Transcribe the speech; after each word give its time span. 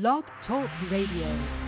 Blog 0.00 0.24
Talk 0.48 0.68
Radio. 0.90 1.63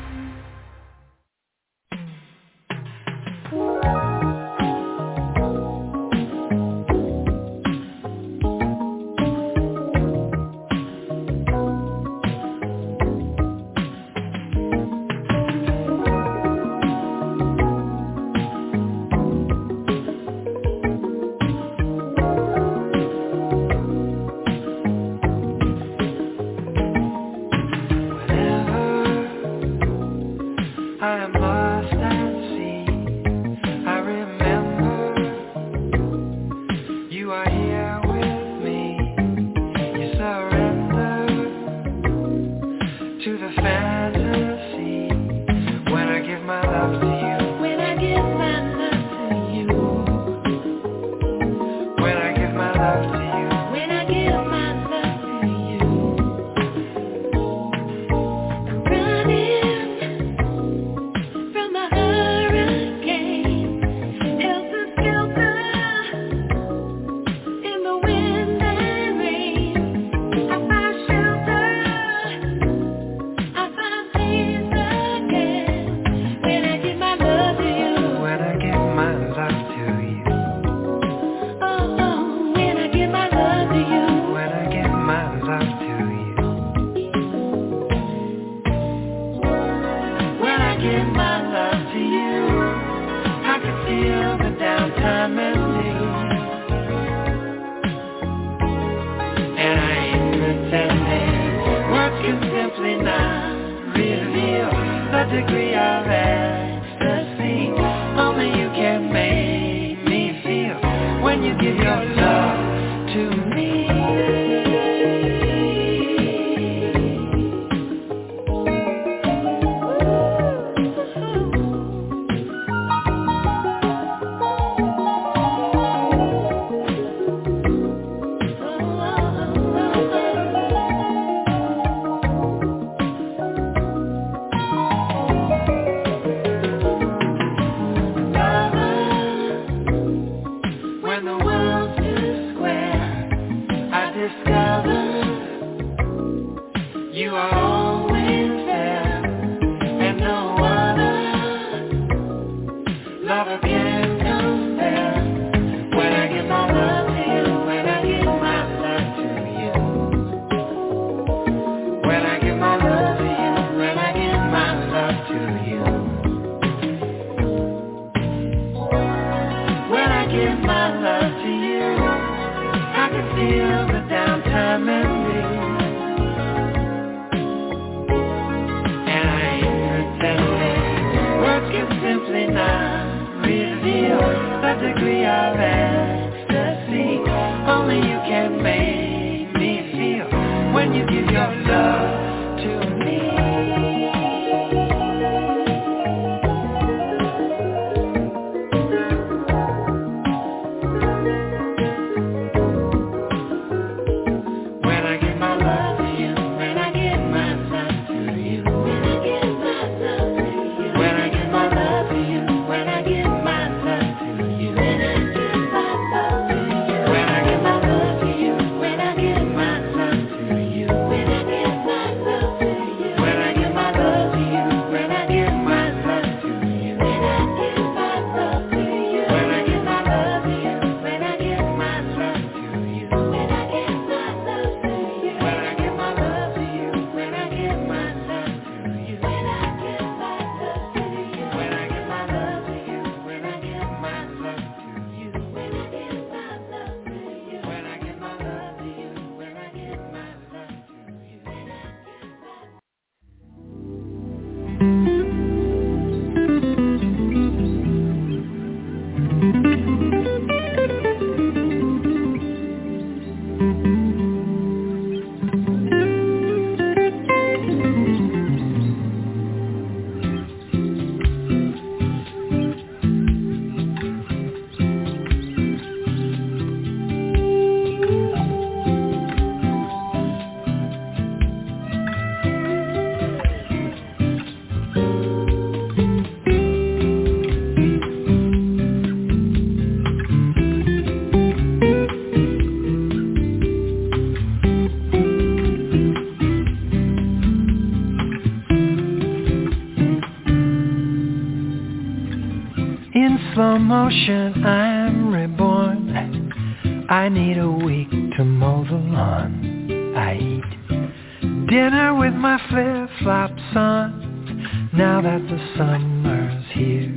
Motion, 303.86 304.64
I'm 304.64 305.32
reborn. 305.32 307.06
I 307.08 307.28
need 307.28 307.56
a 307.56 307.70
week 307.70 308.10
to 308.36 308.44
mow 308.44 308.84
the 308.84 308.96
lawn. 308.96 310.14
I 310.16 310.36
eat 310.36 311.68
dinner 311.68 312.14
with 312.16 312.34
my 312.34 312.60
flip-flops 312.68 313.76
on. 313.76 314.90
Now 314.92 315.22
that 315.22 315.40
the 315.40 315.58
summer's 315.76 316.64
here. 316.72 317.12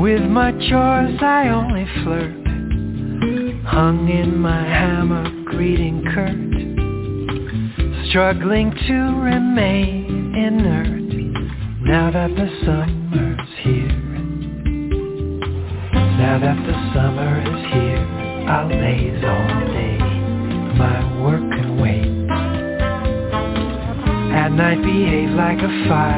With 0.00 0.22
my 0.22 0.52
chores 0.52 1.20
I 1.20 1.48
only 1.48 1.86
flirt. 2.02 2.46
Hung 3.66 4.08
in 4.08 4.38
my 4.38 4.62
hammock 4.64 5.52
reading 5.52 6.02
Kurt. 6.14 6.48
Struggling 8.08 8.70
to 8.70 8.94
remain 9.20 10.34
inert. 10.34 11.02
Now 11.82 12.10
that 12.10 12.30
the 12.34 12.48
summer's 12.64 12.97
behave 25.86 26.17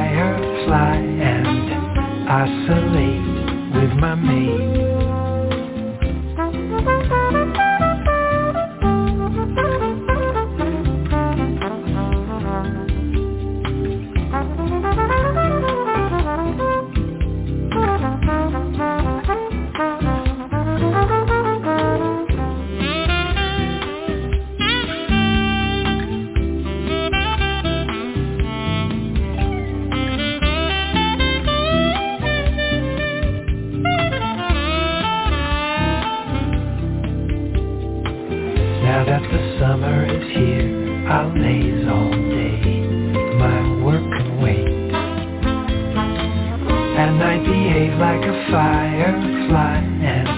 And 47.01 47.23
I 47.23 47.39
behave 47.39 47.99
like 47.99 48.23
a 48.23 48.51
firefly 48.51 49.79
and 50.05 50.29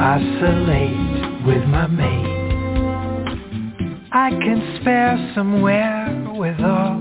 oscillate 0.00 1.46
with 1.46 1.64
my 1.68 1.86
mate. 1.86 2.34
I 4.10 4.30
can 4.30 4.78
spare 4.80 5.16
somewhere 5.36 6.32
with 6.34 6.58
all 6.60 6.98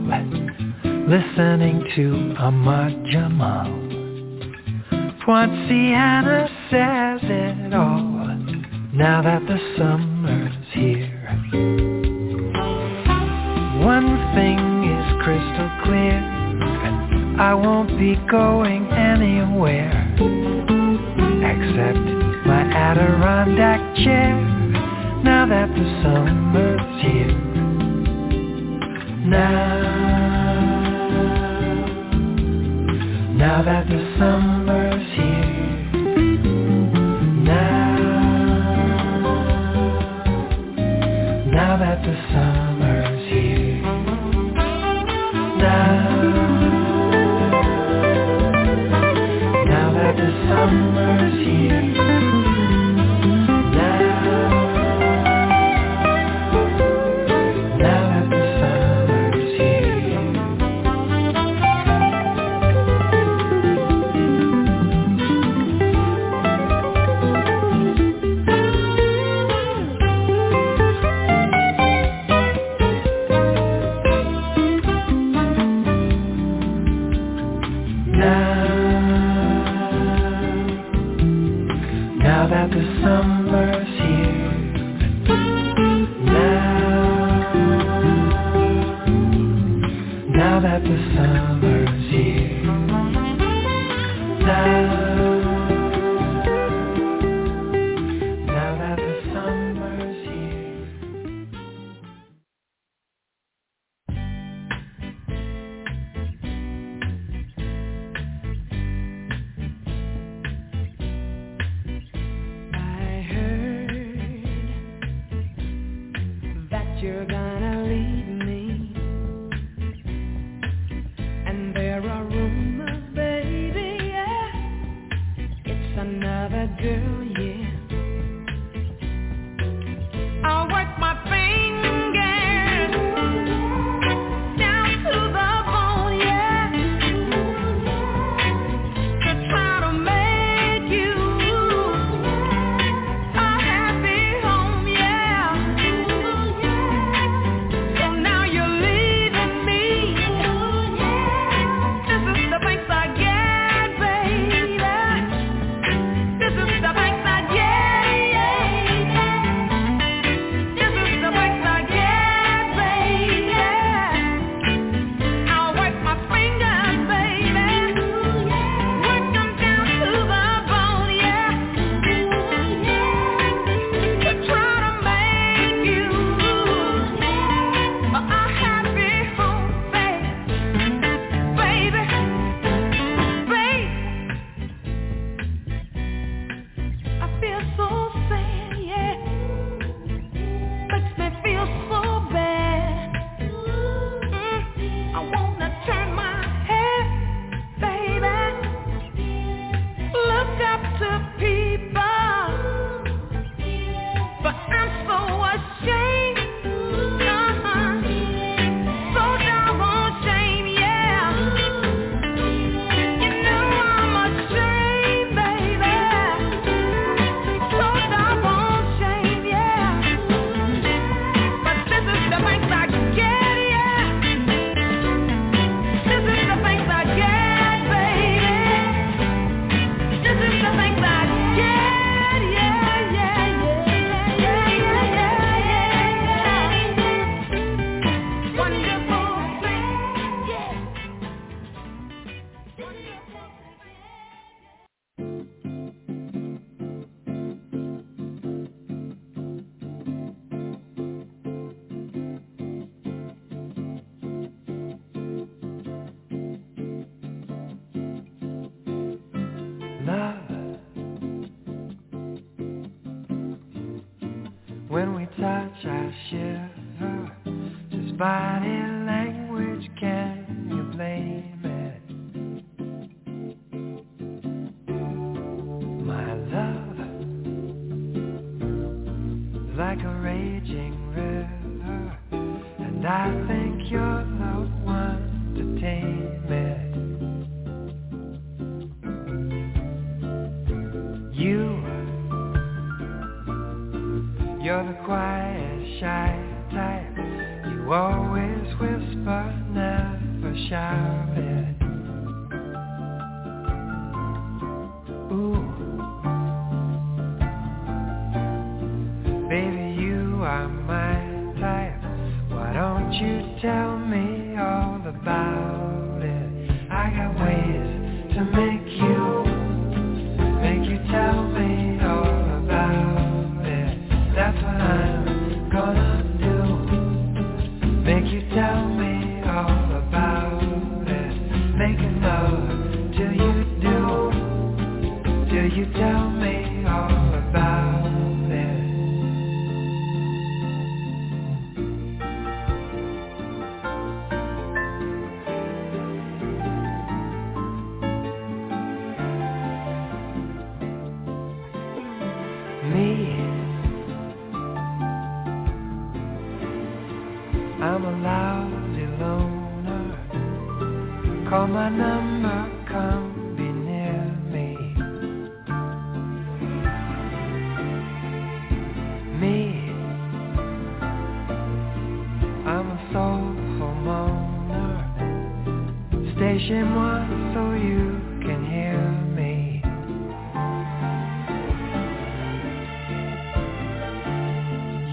listening 1.07 1.83
to 1.95 2.35
Ahmad 2.37 3.05
Jamal. 3.11 3.65
Poinciana 5.25 6.47
says 6.69 7.19
it 7.23 7.73
all 7.73 8.13
now 8.93 9.23
that 9.23 9.41
the 9.47 9.57
summer's 9.75 10.53
here. 10.71 11.29
One 13.83 14.17
thing 14.35 14.59
is 14.85 15.23
crystal 15.23 15.71
clear, 15.83 16.33
I 17.39 17.55
won't 17.55 17.97
be 17.97 18.15
going 18.29 18.82
anywhere 19.13 19.93
except 21.45 21.99
my 22.47 22.63
Adirondack 22.73 23.95
chair 23.97 24.35
now 25.23 25.45
that 25.47 25.69
the 25.69 25.85
summer's 26.01 27.01
here. 27.01 27.37
Now, 29.25 29.81
now 33.37 33.63
that 33.63 33.87
the 33.87 34.15
summer's 34.17 35.02
summer's 50.63 51.33
here. 51.45 52.22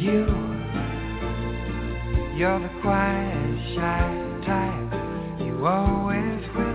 you. 0.01 0.25
You're 2.37 2.59
the 2.59 2.71
quiet, 2.81 3.75
shy 3.75 4.41
type. 4.47 5.45
You 5.45 5.67
always 5.67 6.43
will. 6.57 6.70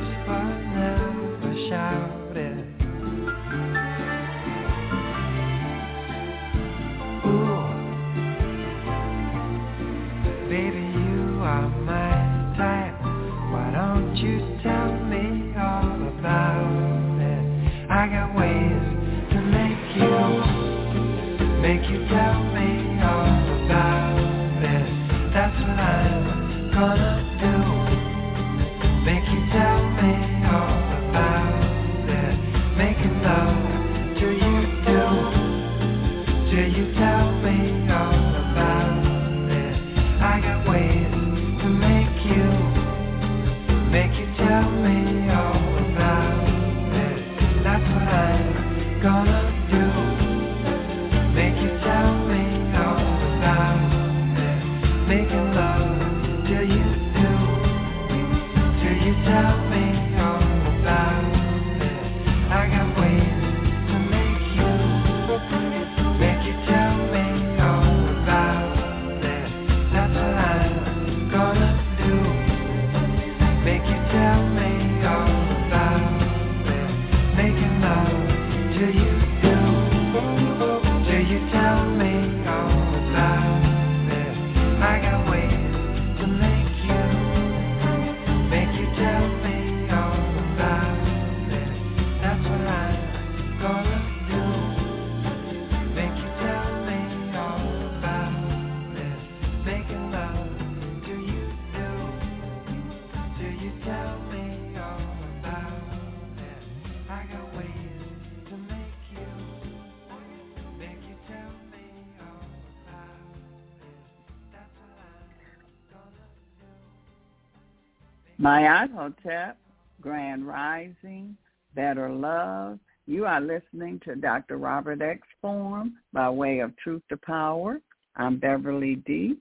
Mayat 118.46 118.92
Hotep, 118.94 119.58
Grand 120.02 120.48
Rising, 120.48 121.36
Better 121.74 122.12
Love. 122.12 122.78
You 123.08 123.26
are 123.26 123.42
listening 123.42 124.00
to 124.06 124.16
Dr. 124.16 124.58
Robert 124.58 125.02
X 125.02 125.28
Form 125.42 125.94
by 126.14 126.30
way 126.30 126.60
of 126.60 126.78
Truth 126.78 127.02
to 127.10 127.18
Power. 127.18 127.82
I'm 128.18 128.38
Beverly 128.38 128.98
D. 128.98 129.38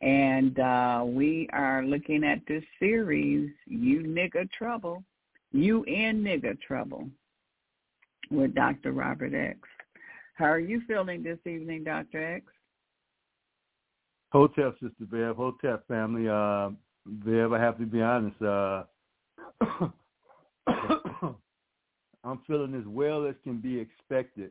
And 0.00 0.58
uh, 0.58 1.04
we 1.04 1.50
are 1.52 1.84
looking 1.84 2.24
at 2.24 2.38
this 2.48 2.64
series, 2.80 3.50
You 3.66 4.00
Nigga 4.04 4.50
Trouble, 4.52 5.04
You 5.52 5.84
in 5.84 6.24
Nigga 6.24 6.58
Trouble, 6.62 7.10
with 8.30 8.54
Dr. 8.54 8.92
Robert 8.92 9.34
X. 9.34 9.58
How 10.32 10.46
are 10.46 10.58
you 10.58 10.80
feeling 10.88 11.22
this 11.22 11.40
evening, 11.44 11.84
Dr. 11.84 12.36
X? 12.36 12.46
Hotep, 14.32 14.76
Sister 14.80 15.04
Bev, 15.10 15.36
Hotep 15.36 15.86
family. 15.86 16.26
Uh, 16.26 16.70
Bev, 17.08 17.52
I 17.52 17.58
have 17.58 17.78
to 17.78 17.86
be 17.86 18.02
honest. 18.02 18.40
Uh, 18.42 18.84
I'm 22.24 22.40
feeling 22.46 22.74
as 22.74 22.86
well 22.86 23.26
as 23.26 23.34
can 23.42 23.58
be 23.58 23.78
expected 23.78 24.50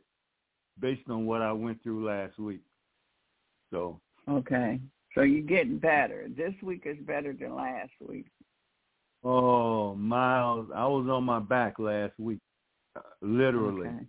based 0.80 1.10
on 1.10 1.26
what 1.26 1.42
I 1.42 1.52
went 1.52 1.82
through 1.84 2.06
last 2.06 2.40
week. 2.40 2.62
So. 3.72 4.00
Okay. 4.28 4.80
So 5.14 5.22
you're 5.22 5.42
getting 5.42 5.78
better. 5.78 6.28
This 6.36 6.54
week 6.62 6.84
is 6.86 6.98
better 7.06 7.34
than 7.34 7.56
last 7.56 7.92
week. 8.08 8.28
Oh, 9.24 9.96
Miles, 9.96 10.68
I 10.76 10.86
was 10.86 11.08
on 11.10 11.24
my 11.24 11.40
back 11.40 11.80
last 11.80 12.14
week, 12.20 12.40
uh, 12.96 13.02
literally. 13.22 13.88
Okay. 13.88 14.06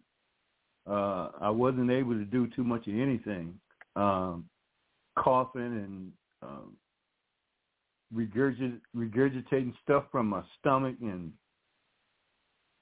Uh, 0.86 1.30
I 1.40 1.50
wasn't 1.50 1.90
able 1.90 2.12
to 2.12 2.24
do 2.24 2.46
too 2.54 2.64
much 2.64 2.86
of 2.86 2.94
anything. 2.94 3.58
Um, 3.96 4.48
coughing 5.18 5.62
and 5.62 6.12
um, 6.42 6.76
regurgit- 8.14 8.80
regurgitating 8.96 9.74
stuff 9.82 10.04
from 10.10 10.28
my 10.28 10.42
stomach 10.58 10.96
and 11.02 11.32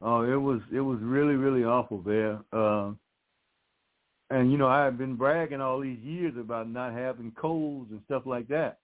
oh 0.02 0.23
it 0.23 0.37
was 0.37 0.61
it 0.73 0.80
was 0.80 0.99
really 1.00 1.35
really 1.35 1.64
awful 1.64 2.00
there 2.02 2.38
uh 2.52 2.90
and 4.30 4.52
you 4.52 4.59
know 4.59 4.68
i 4.68 4.85
have 4.85 4.99
been 4.99 5.16
bragging 5.16 5.61
all 5.61 5.80
these 5.80 5.99
years 6.00 6.35
about 6.38 6.68
not 6.68 6.92
having 6.92 7.33
colds 7.33 7.90
and 7.90 8.00
stuff 8.04 8.23
like 8.26 8.47
that 8.49 8.78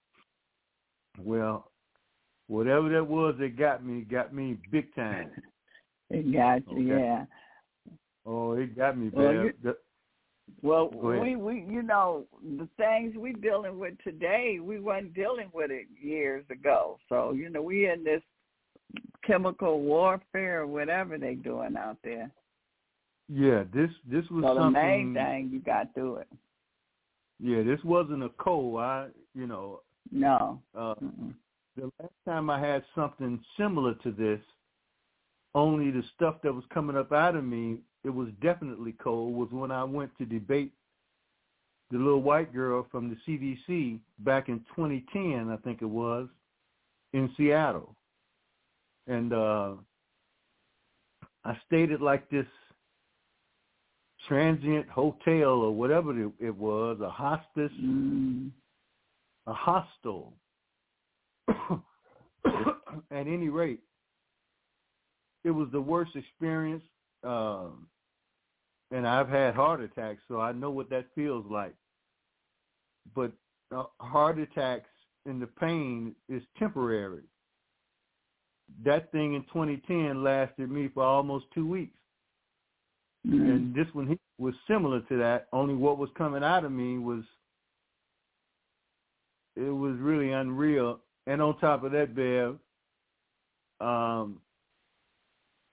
well 1.19 1.71
whatever 2.49 2.89
that 2.89 3.07
was 3.07 3.35
that 3.39 3.57
got 3.59 3.85
me 3.85 4.01
got 4.03 4.35
me 4.35 4.57
big 4.71 4.95
time 4.95 5.31
It 6.11 6.31
got 6.31 6.61
you, 6.77 6.93
Okay. 6.95 7.03
yeah. 7.03 7.25
oh 8.27 8.53
it 8.53 8.77
got 8.77 8.99
me 8.99 9.09
Well, 9.11 9.33
bad 9.63 9.75
Well, 10.61 10.91
we 10.91 11.37
we 11.37 11.65
you 11.69 11.83
know 11.83 12.25
the 12.59 12.69
things 12.77 13.17
we 13.17 13.33
dealing 13.33 13.79
with 13.79 13.95
today, 14.05 14.59
we 14.63 14.79
weren't 14.81 15.15
dealing 15.15 15.51
with 15.53 15.71
it 15.71 15.87
years 16.01 16.45
ago. 16.51 16.99
So 17.09 17.33
you 17.33 17.49
know 17.51 17.63
we 17.63 17.89
in 17.89 18.05
this 18.05 18.23
chemical 19.27 19.81
warfare 19.81 20.61
or 20.63 20.67
whatever 20.67 21.17
they 21.19 21.35
doing 21.35 21.77
out 21.77 21.97
there. 22.05 22.31
yeah 23.29 23.63
this 23.73 23.91
this 24.11 24.25
was 24.31 24.43
So 24.45 24.55
the 24.55 24.61
something 24.61 24.73
main 24.73 25.15
thing 25.15 25.51
you 25.53 25.61
got 25.61 25.95
through 25.95 26.17
it. 26.17 26.29
yeah 27.41 27.63
this 27.63 27.83
wasn't 27.85 28.23
a 28.25 28.29
cold 28.31 28.81
i 28.81 29.07
you 29.35 29.47
know 29.47 29.81
No. 30.11 30.61
uh 30.77 30.95
Mm-mm. 31.03 31.33
the 31.77 31.91
last 32.01 32.13
time 32.27 32.51
I 32.51 32.59
had 32.61 32.85
something 32.95 33.41
similar 33.57 33.95
to 34.03 34.11
this, 34.11 34.41
only 35.55 35.91
the 35.91 36.03
stuff 36.15 36.37
that 36.43 36.53
was 36.53 36.65
coming 36.75 36.97
up 36.97 37.13
out 37.13 37.35
of 37.37 37.45
me, 37.45 37.79
it 38.05 38.11
was 38.11 38.29
definitely 38.43 38.93
cold, 39.03 39.35
was 39.35 39.49
when 39.51 39.71
I 39.71 39.85
went 39.85 40.17
to 40.19 40.25
debate 40.25 40.73
the 41.91 41.99
little 41.99 42.23
white 42.23 42.53
girl 42.55 42.87
from 42.91 43.11
the 43.11 43.17
CDC 43.27 43.99
back 44.21 44.49
in 44.49 44.61
2010, 44.75 45.51
I 45.51 45.57
think 45.59 45.83
it 45.83 45.87
was, 45.87 46.29
in 47.13 47.31
Seattle. 47.37 47.95
And 49.07 49.33
uh 49.33 49.73
I 51.45 51.59
stayed 51.67 51.91
at 51.93 52.01
like 52.01 52.29
this 52.31 52.47
transient 54.29 54.89
hotel 54.89 55.51
or 55.51 55.73
whatever 55.73 56.13
it, 56.39 56.57
was, 56.57 57.01
a 57.01 57.11
hospice 57.11 57.73
Mm. 57.81 58.51
a 59.47 59.53
hostel. 59.53 60.35
At 63.11 63.27
any 63.27 63.49
rate, 63.49 63.81
it 65.45 65.51
was 65.51 65.69
the 65.73 65.81
worst 65.81 66.15
experience, 66.17 66.83
um, 67.25 67.87
and 68.91 69.07
I've 69.07 69.29
had 69.29 69.55
heart 69.55 69.81
attacks, 69.81 70.23
so 70.29 70.41
I 70.41 70.53
know 70.53 70.71
what 70.71 70.91
that 70.91 71.07
feels 71.15 71.45
like. 71.51 71.75
But 73.15 73.33
uh, 73.75 73.85
heart 74.01 74.39
attacks 74.39 74.89
and 75.27 75.41
the 75.41 75.47
pain 75.47 76.15
is 76.29 76.43
temporary. 76.59 77.23
That 78.85 79.13
thing 79.13 79.35
in 79.35 79.43
2010 79.53 80.23
lasted 80.23 80.71
me 80.71 80.89
for 80.93 81.03
almost 81.05 81.47
two 81.55 81.67
weeks, 81.67 81.97
Mm. 83.27 83.51
and 83.51 83.75
this 83.75 83.87
one 83.95 84.19
was 84.39 84.55
similar 84.67 85.01
to 85.03 85.17
that. 85.19 85.47
Only 85.53 85.75
what 85.75 85.97
was 85.97 86.11
coming 86.19 86.43
out 86.43 86.65
of 86.65 86.73
me 86.73 86.99
was 86.99 87.23
it 89.55 89.71
was 89.71 89.97
really 89.99 90.33
unreal. 90.33 90.99
And 91.29 91.41
on 91.41 91.57
top 91.61 91.85
of 91.85 91.93
that, 91.93 92.17
Bev, 92.17 92.59
um, 93.81 94.41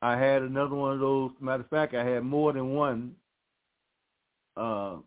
I 0.01 0.17
had 0.17 0.43
another 0.43 0.75
one 0.75 0.93
of 0.93 0.99
those. 0.99 1.31
Matter 1.41 1.63
of 1.63 1.69
fact, 1.69 1.93
I 1.93 2.05
had 2.05 2.23
more 2.23 2.53
than 2.53 2.73
one 2.73 3.15
uh, 4.55 4.97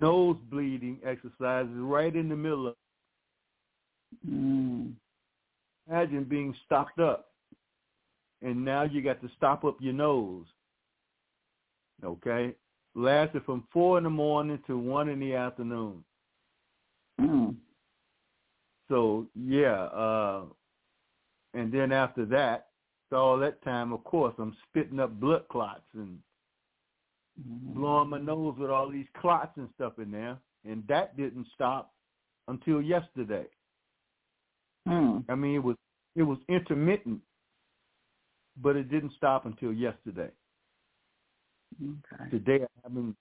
nose 0.00 0.36
bleeding 0.50 0.98
exercises 1.04 1.72
right 1.74 2.14
in 2.14 2.28
the 2.28 2.36
middle 2.36 2.68
of. 2.68 2.74
Mm. 4.28 4.92
Imagine 5.88 6.24
being 6.24 6.54
stopped 6.66 6.98
up, 6.98 7.30
and 8.42 8.64
now 8.64 8.82
you 8.82 9.02
got 9.02 9.20
to 9.22 9.30
stop 9.36 9.64
up 9.64 9.76
your 9.80 9.94
nose. 9.94 10.46
Okay, 12.04 12.54
lasted 12.94 13.44
from 13.44 13.64
four 13.72 13.98
in 13.98 14.04
the 14.04 14.10
morning 14.10 14.58
to 14.66 14.78
one 14.78 15.08
in 15.08 15.20
the 15.20 15.34
afternoon. 15.34 16.04
Mm. 17.20 17.56
So 18.88 19.26
yeah, 19.34 19.84
uh, 19.84 20.42
and 21.54 21.72
then 21.72 21.92
after 21.92 22.24
that, 22.26 22.67
all 23.12 23.38
that 23.38 23.62
time, 23.62 23.92
of 23.92 24.04
course, 24.04 24.34
I'm 24.38 24.56
spitting 24.68 25.00
up 25.00 25.18
blood 25.18 25.48
clots 25.48 25.86
and 25.94 26.18
Mm. 27.46 27.74
blowing 27.74 28.08
my 28.08 28.18
nose 28.18 28.56
with 28.58 28.70
all 28.70 28.88
these 28.88 29.06
clots 29.20 29.56
and 29.56 29.68
stuff 29.74 29.98
in 29.98 30.10
there, 30.10 30.36
and 30.64 30.86
that 30.88 31.16
didn't 31.16 31.46
stop 31.54 31.94
until 32.48 32.82
yesterday. 32.82 33.46
Mm. 34.88 35.24
I 35.28 35.34
mean, 35.34 35.54
it 35.54 35.62
was 35.62 35.76
it 36.16 36.22
was 36.24 36.38
intermittent, 36.48 37.20
but 38.60 38.74
it 38.74 38.90
didn't 38.90 39.12
stop 39.16 39.46
until 39.46 39.72
yesterday. 39.72 40.30
Okay. 41.80 42.30
Today 42.30 42.64
I 42.64 42.80
haven't 42.82 43.16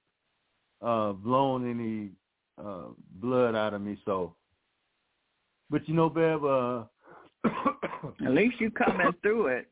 uh, 0.81 1.11
blown 1.13 1.69
any 1.69 2.11
uh, 2.57 2.89
blood 3.21 3.55
out 3.55 3.73
of 3.75 3.81
me, 3.81 4.01
so. 4.03 4.33
But 5.69 5.87
you 5.87 5.93
know, 5.93 6.09
Bev, 6.09 6.43
uh, 6.43 6.85
At 8.25 8.31
least 8.31 8.59
you 8.59 8.71
coming 8.71 9.11
through 9.21 9.47
it. 9.47 9.67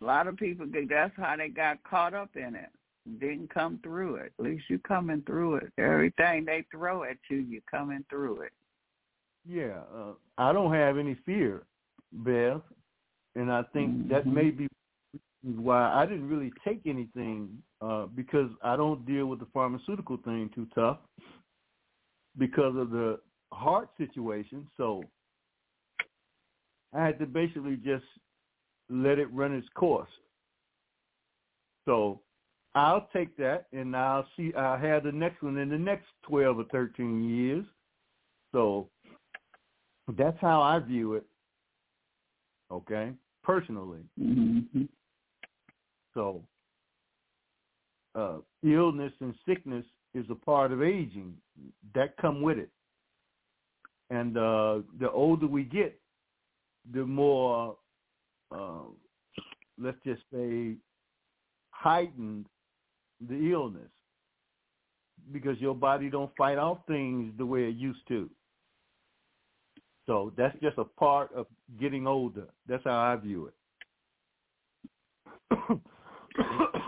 A 0.00 0.04
lot 0.04 0.26
of 0.26 0.36
people 0.36 0.66
that's 0.88 1.12
how 1.16 1.36
they 1.36 1.48
got 1.48 1.82
caught 1.84 2.14
up 2.14 2.36
in 2.36 2.54
it. 2.54 2.68
Didn't 3.20 3.52
come 3.52 3.78
through 3.82 4.16
it. 4.16 4.32
At 4.38 4.44
least 4.44 4.64
you 4.68 4.78
coming 4.80 5.22
through 5.26 5.56
it. 5.56 5.72
Everything 5.78 6.44
they 6.44 6.66
throw 6.70 7.04
at 7.04 7.16
you, 7.30 7.38
you 7.38 7.60
coming 7.70 8.04
through 8.10 8.42
it. 8.42 8.52
Yeah, 9.48 9.80
uh, 9.94 10.14
I 10.38 10.52
don't 10.52 10.74
have 10.74 10.98
any 10.98 11.14
fear, 11.24 11.62
Bev, 12.12 12.62
and 13.36 13.52
I 13.52 13.62
think 13.72 14.08
that 14.08 14.26
Mhm. 14.26 14.32
may 14.32 14.50
be 14.50 14.68
why 15.42 15.92
I 15.92 16.04
didn't 16.04 16.28
really 16.28 16.52
take 16.64 16.86
anything 16.86 17.62
uh, 17.80 18.06
because 18.06 18.50
I 18.62 18.74
don't 18.74 19.06
deal 19.06 19.26
with 19.26 19.38
the 19.38 19.46
pharmaceutical 19.46 20.16
thing 20.16 20.48
too 20.50 20.66
tough 20.74 20.98
because 22.36 22.74
of 22.76 22.90
the 22.90 23.20
heart 23.52 23.88
situation. 23.96 24.68
So 24.76 25.04
I 26.92 27.04
had 27.04 27.18
to 27.20 27.26
basically 27.26 27.76
just 27.76 28.04
let 28.88 29.18
it 29.18 29.32
run 29.32 29.54
its 29.54 29.68
course. 29.74 30.10
So 31.84 32.20
I'll 32.74 33.08
take 33.12 33.36
that, 33.38 33.66
and 33.72 33.96
I'll 33.96 34.26
see. 34.36 34.52
I'll 34.54 34.78
have 34.78 35.04
the 35.04 35.12
next 35.12 35.42
one 35.42 35.56
in 35.58 35.68
the 35.68 35.78
next 35.78 36.06
twelve 36.22 36.58
or 36.58 36.64
thirteen 36.70 37.28
years. 37.28 37.64
So 38.52 38.88
that's 40.16 40.36
how 40.40 40.60
I 40.62 40.78
view 40.78 41.14
it. 41.14 41.24
Okay, 42.70 43.12
personally. 43.42 44.00
Mm-hmm. 44.20 44.82
So 46.14 46.42
uh, 48.14 48.38
illness 48.64 49.12
and 49.20 49.34
sickness 49.46 49.84
is 50.14 50.24
a 50.30 50.34
part 50.34 50.72
of 50.72 50.82
aging 50.82 51.34
that 51.94 52.16
come 52.16 52.40
with 52.42 52.58
it. 52.58 52.70
And 54.10 54.36
uh, 54.36 54.78
the 54.98 55.10
older 55.10 55.46
we 55.46 55.64
get, 55.64 56.00
the 56.92 57.04
more, 57.04 57.76
uh, 58.50 58.82
let's 59.78 59.98
just 60.04 60.22
say, 60.32 60.76
heightened 61.70 62.46
the 63.28 63.52
illness 63.52 63.90
because 65.32 65.58
your 65.58 65.74
body 65.74 66.10
don't 66.10 66.30
fight 66.36 66.58
off 66.58 66.78
things 66.86 67.32
the 67.38 67.46
way 67.46 67.64
it 67.64 67.76
used 67.76 68.06
to. 68.08 68.30
So 70.06 70.32
that's 70.36 70.56
just 70.60 70.78
a 70.78 70.84
part 70.84 71.32
of 71.34 71.46
getting 71.80 72.06
older. 72.06 72.46
That's 72.68 72.84
how 72.84 72.98
I 72.98 73.16
view 73.16 73.50
it. 75.50 75.78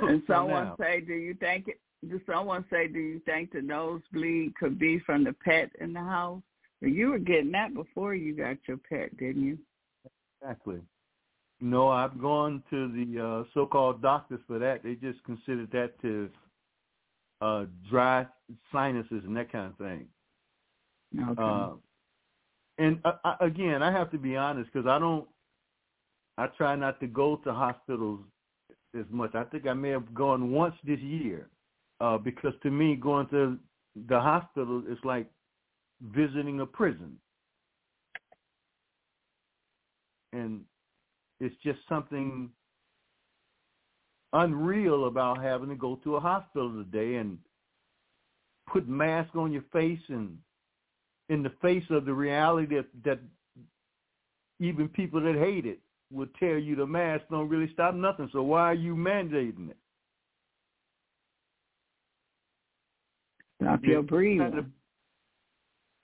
And 0.00 0.22
someone 0.26 0.74
say, 0.78 1.00
do 1.00 1.14
you 1.14 1.34
think 1.34 1.68
it? 1.68 1.80
Did 2.08 2.20
someone 2.30 2.64
say, 2.70 2.86
do 2.86 3.00
you 3.00 3.20
think 3.24 3.52
the 3.52 3.60
nosebleed 3.60 4.54
could 4.54 4.78
be 4.78 5.00
from 5.00 5.24
the 5.24 5.32
pet 5.32 5.70
in 5.80 5.92
the 5.92 6.00
house? 6.00 6.42
You 6.80 7.10
were 7.10 7.18
getting 7.18 7.50
that 7.52 7.74
before 7.74 8.14
you 8.14 8.36
got 8.36 8.56
your 8.68 8.76
pet, 8.76 9.16
didn't 9.16 9.42
you? 9.42 9.58
Exactly. 10.40 10.78
No, 11.60 11.88
I've 11.88 12.20
gone 12.20 12.62
to 12.70 12.88
the 12.92 13.24
uh, 13.24 13.44
so-called 13.52 14.00
doctors 14.00 14.40
for 14.46 14.58
that. 14.58 14.82
They 14.84 14.94
just 14.94 15.22
considered 15.24 15.70
that 15.72 16.00
to 16.02 16.30
uh, 17.40 17.64
dry 17.90 18.26
sinuses 18.72 19.22
and 19.24 19.36
that 19.36 19.50
kind 19.50 19.66
of 19.72 19.78
thing. 19.78 20.06
Okay. 21.20 21.42
Uh, 21.42 21.70
and 22.78 23.00
uh, 23.04 23.34
again, 23.40 23.82
I 23.82 23.90
have 23.90 24.10
to 24.12 24.18
be 24.18 24.36
honest 24.36 24.70
because 24.72 24.88
I 24.88 24.98
don't. 24.98 25.26
I 26.36 26.46
try 26.56 26.76
not 26.76 27.00
to 27.00 27.08
go 27.08 27.36
to 27.42 27.52
hospitals 27.52 28.20
as 28.96 29.04
much. 29.10 29.34
I 29.34 29.42
think 29.44 29.66
I 29.66 29.74
may 29.74 29.90
have 29.90 30.14
gone 30.14 30.52
once 30.52 30.76
this 30.84 31.00
year 31.00 31.48
uh, 32.00 32.18
because 32.18 32.52
to 32.62 32.70
me, 32.70 32.94
going 32.94 33.26
to 33.28 33.58
the 34.08 34.20
hospital 34.20 34.84
is 34.88 34.98
like 35.02 35.28
visiting 36.14 36.60
a 36.60 36.66
prison, 36.66 37.18
and 40.32 40.60
it's 41.40 41.56
just 41.62 41.78
something 41.88 42.50
unreal 44.32 45.06
about 45.06 45.42
having 45.42 45.68
to 45.68 45.74
go 45.74 45.96
to 46.04 46.16
a 46.16 46.20
hospital 46.20 46.72
today 46.72 47.16
and 47.16 47.38
put 48.70 48.88
mask 48.88 49.34
on 49.34 49.52
your 49.52 49.64
face 49.72 50.00
and 50.08 50.36
in 51.28 51.42
the 51.42 51.52
face 51.62 51.84
of 51.90 52.04
the 52.04 52.12
reality 52.12 52.76
that, 52.76 52.86
that 53.04 53.18
even 54.60 54.88
people 54.88 55.20
that 55.20 55.36
hate 55.36 55.66
it 55.66 55.78
will 56.10 56.28
tell 56.38 56.56
you 56.56 56.74
the 56.74 56.86
mask 56.86 57.24
don't 57.30 57.48
really 57.48 57.70
stop 57.72 57.94
nothing. 57.94 58.28
So 58.32 58.42
why 58.42 58.62
are 58.62 58.74
you 58.74 58.94
mandating 58.94 59.70
it? 59.70 59.76
Stop 63.62 63.84
your 63.84 64.02
breathing. 64.02 64.72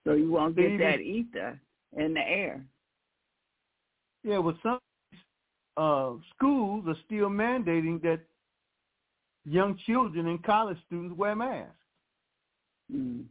So 0.05 0.12
you 0.12 0.31
won't 0.31 0.57
get 0.57 0.66
Even- 0.66 0.79
that 0.79 1.01
ether 1.01 1.61
in 1.97 2.14
the 2.14 2.20
air. 2.20 2.64
Yeah, 4.23 4.38
well, 4.38 4.59
some 4.62 4.79
uh, 5.77 6.13
schools 6.35 6.85
are 6.87 6.97
still 7.07 7.29
mandating 7.29 8.01
that 8.03 8.21
young 9.45 9.79
children 9.87 10.27
and 10.29 10.43
college 10.43 10.79
students 10.87 11.17
wear 11.17 11.35
masks. 11.35 11.73
Mm. 12.93 13.25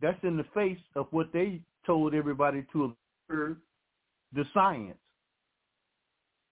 That's 0.00 0.22
in 0.24 0.36
the 0.36 0.46
face 0.54 0.78
of 0.96 1.06
what 1.10 1.32
they 1.32 1.60
told 1.86 2.14
everybody 2.14 2.64
to 2.72 2.94
observe 3.28 3.56
the 4.32 4.44
science. 4.52 4.98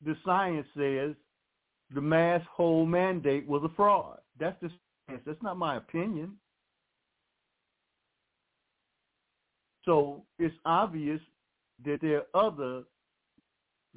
The 0.04 0.16
science 0.24 0.66
says 0.76 1.14
the 1.94 2.00
mask 2.00 2.46
whole 2.46 2.86
mandate 2.86 3.46
was 3.46 3.62
a 3.64 3.74
fraud. 3.74 4.18
That's 4.38 4.56
the 4.62 4.70
science. 5.06 5.22
That's 5.26 5.42
not 5.42 5.56
my 5.56 5.76
opinion. 5.76 6.36
So 9.84 10.22
it's 10.38 10.54
obvious 10.64 11.20
that 11.84 11.98
there 12.00 12.22
are 12.34 12.46
other 12.46 12.82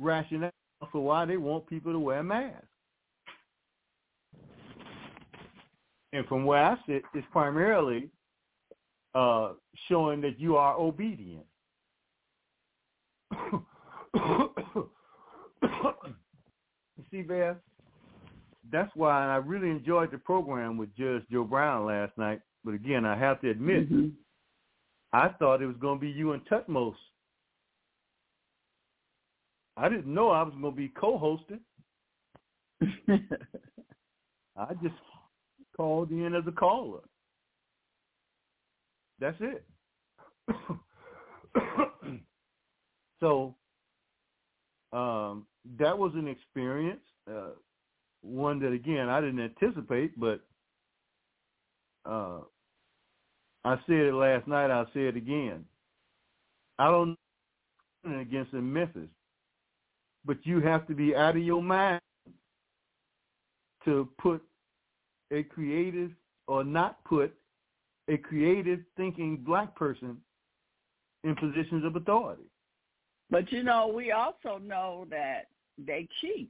rationales 0.02 0.52
for 0.92 1.02
why 1.02 1.26
they 1.26 1.38
want 1.38 1.68
people 1.68 1.92
to 1.92 2.00
wear 2.00 2.24
masks. 2.24 2.68
And 6.12 6.26
from 6.28 6.46
where 6.46 6.64
I 6.64 6.78
sit, 6.86 7.04
it's 7.16 7.26
primarily 7.32 8.10
uh, 9.16 9.54
showing 9.88 10.22
that 10.22 10.40
you 10.40 10.58
are 10.58 10.76
obedient. 10.78 11.46
you 13.32 13.66
see, 17.12 17.22
Bev, 17.24 17.58
that's 18.72 18.92
why 18.96 19.26
I 19.28 19.38
really 19.38 19.70
enjoyed 19.70 20.12
the 20.12 20.18
program 20.20 20.78
with 20.78 20.96
Judge 20.96 21.24
Joe 21.32 21.44
Brown 21.44 21.86
last 21.88 22.16
night. 22.18 22.42
But 22.64 22.76
again, 22.76 23.06
I 23.06 23.18
have 23.18 23.42
to 23.42 23.50
admit, 23.50 23.92
Mhm. 23.92 24.14
I 25.14 25.30
thought 25.30 25.62
it 25.62 25.68
was 25.68 25.78
going 25.78 26.00
to 26.00 26.02
be 26.02 26.10
you 26.10 26.32
and 26.32 26.44
Tutmos. 26.46 26.96
I 29.76 29.90
didn't 29.90 30.14
know 30.14 30.30
I 30.30 30.44
was 30.44 30.54
going 30.60 30.74
to 30.74 30.78
be 30.78 30.90
co-hosting. 30.90 31.60
I 34.56 34.74
just 34.82 34.96
called 35.76 36.12
in 36.12 36.36
as 36.36 36.44
a 36.48 36.52
caller. 36.52 37.00
That's 39.20 39.38
it. 39.40 39.66
so 43.20 43.56
um, 44.92 45.48
that 45.80 45.98
was 45.98 46.12
an 46.16 46.28
experience, 46.28 47.02
uh, 47.30 47.52
one 48.22 48.60
that 48.60 48.72
again 48.72 49.10
I 49.10 49.22
didn't 49.22 49.40
anticipate, 49.40 50.20
but 50.20 50.42
uh, 52.06 52.42
I 53.66 53.76
said 53.88 53.96
it 53.96 54.14
last 54.14 54.48
night. 54.48 54.70
I'll 54.72 54.90
say 54.94 55.08
it 55.08 55.16
again. 55.16 55.66
I 56.78 56.92
don't 56.92 57.18
know 58.04 58.20
against 58.20 58.54
in 58.54 58.72
Memphis, 58.72 59.10
but 60.26 60.38
you 60.44 60.62
have 60.62 60.88
to 60.88 60.94
be 60.94 61.16
out 61.16 61.36
of 61.36 61.44
your 61.44 61.62
mind 61.62 62.02
to 63.86 64.08
put 64.18 64.42
a 65.32 65.44
creative 65.44 66.12
or 66.48 66.64
not 66.64 67.04
put 67.06 67.34
a 68.10 68.18
creative 68.18 68.80
thinking 68.98 69.38
black 69.38 69.76
person 69.76 70.18
in 71.24 71.36
positions 71.36 71.86
of 71.86 71.96
authority. 71.96 72.44
But 73.30 73.52
you 73.52 73.64
know, 73.64 73.88
we 73.88 74.12
also 74.12 74.58
know 74.58 75.08
that 75.10 75.48
they 75.78 76.08
cheat. 76.22 76.50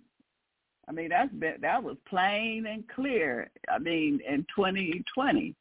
I 0.87 0.91
mean, 0.91 1.09
that's 1.09 1.31
been, 1.33 1.55
that 1.61 1.81
was 1.81 1.95
plain 2.09 2.65
and 2.65 2.83
clear. 2.89 3.49
I 3.69 3.79
mean, 3.79 4.19
in 4.27 4.45
2020. 4.55 5.55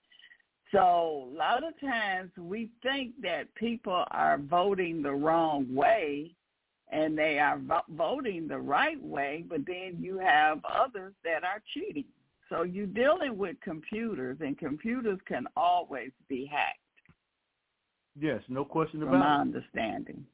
So 0.72 1.28
a 1.30 1.36
lot 1.36 1.62
of 1.62 1.78
times 1.80 2.30
we 2.38 2.70
think 2.82 3.12
that 3.22 3.54
people 3.54 4.04
are 4.10 4.38
voting 4.38 5.02
the 5.02 5.12
wrong 5.12 5.72
way 5.72 6.34
and 6.92 7.16
they 7.16 7.38
are 7.38 7.58
voting 7.88 8.46
the 8.46 8.58
right 8.58 9.02
way, 9.02 9.44
but 9.48 9.66
then 9.66 9.96
you 9.98 10.18
have 10.18 10.60
others 10.64 11.14
that 11.24 11.42
are 11.42 11.62
cheating. 11.72 12.04
So 12.48 12.62
you're 12.64 12.86
dealing 12.86 13.38
with 13.38 13.56
computers, 13.62 14.36
and 14.40 14.58
computers 14.58 15.18
can 15.26 15.46
always 15.56 16.10
be 16.28 16.44
hacked, 16.44 16.78
Yes, 18.20 18.42
no 18.48 18.62
question 18.62 19.02
about 19.02 19.18
my 19.18 19.36
it. 19.36 19.40
understanding. 19.40 20.26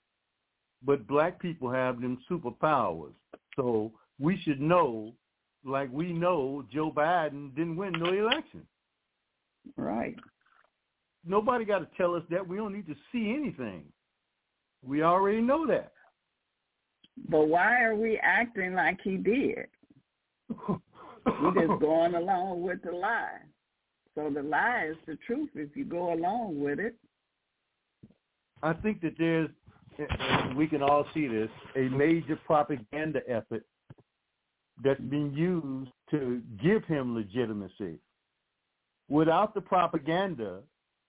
But 0.83 1.07
black 1.07 1.41
people 1.41 1.71
have 1.71 2.01
them 2.01 2.19
superpowers. 2.29 3.15
So 3.55 3.93
we 4.19 4.37
should 4.43 4.61
know, 4.61 5.15
like 5.65 5.89
we 5.93 6.13
know 6.13 6.65
Joe 6.73 6.91
Biden 6.91 7.55
didn't 7.55 7.77
win 7.77 7.93
no 7.93 8.13
election. 8.13 8.67
Right. 9.77 10.17
Nobody 11.25 11.65
got 11.65 11.81
to 11.81 11.89
tell 11.97 12.15
us 12.17 12.23
that. 12.31 12.47
We 12.47 12.57
don't 12.57 12.73
need 12.73 12.87
to 12.89 12.97
see 13.13 13.33
anything. 13.33 13.85
We 14.83 15.03
already 15.03 15.41
know 15.41 15.67
that. 15.69 15.93
But 17.29 17.49
why 17.49 17.83
are 17.83 17.95
we 17.95 18.19
acting 18.23 18.75
like 18.75 18.99
he 19.03 19.17
did? 19.17 19.67
We're 20.69 21.67
just 21.67 21.81
going 21.81 22.15
along 22.15 22.63
with 22.63 22.83
the 22.83 22.93
lie. 22.93 23.41
So 24.15 24.31
the 24.31 24.43
lie 24.43 24.89
is 24.91 24.97
the 25.07 25.17
truth 25.27 25.51
if 25.55 25.77
you 25.77 25.85
go 25.85 26.13
along 26.13 26.61
with 26.61 26.79
it. 26.79 26.97
I 28.63 28.73
think 28.73 29.01
that 29.03 29.15
there's, 29.19 29.51
we 30.57 30.67
can 30.67 30.83
all 30.83 31.07
see 31.15 31.29
this, 31.29 31.51
a 31.77 31.89
major 31.89 32.37
propaganda 32.47 33.21
effort 33.29 33.65
that's 34.83 35.01
been 35.01 35.33
used 35.35 35.91
to 36.11 36.43
give 36.63 36.85
him 36.85 37.15
legitimacy. 37.15 37.99
Without 39.09 39.55
the 39.55 39.61
propaganda, 39.61 40.61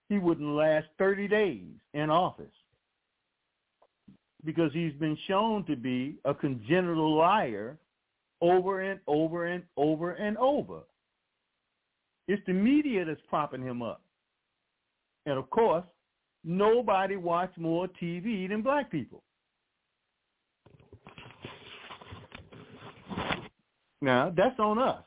he 0.08 0.18
wouldn't 0.18 0.48
last 0.48 0.86
30 0.98 1.28
days 1.28 1.66
in 1.94 2.10
office 2.10 2.46
because 4.44 4.72
he's 4.72 4.92
been 4.94 5.16
shown 5.28 5.64
to 5.66 5.76
be 5.76 6.16
a 6.24 6.34
congenital 6.34 7.16
liar 7.16 7.78
over 8.40 8.80
and 8.80 9.00
over 9.06 9.46
and 9.46 9.62
over 9.76 10.12
and 10.12 10.36
over. 10.38 10.80
It's 12.28 12.42
the 12.46 12.52
media 12.52 13.04
that's 13.04 13.20
propping 13.28 13.62
him 13.62 13.82
up. 13.82 14.02
And 15.26 15.38
of 15.38 15.50
course, 15.50 15.84
nobody 16.44 17.16
watch 17.16 17.52
more 17.56 17.88
TV 18.00 18.48
than 18.48 18.62
black 18.62 18.90
people. 18.90 19.22
Now, 24.02 24.32
that's 24.34 24.58
on 24.58 24.78
us. 24.78 25.04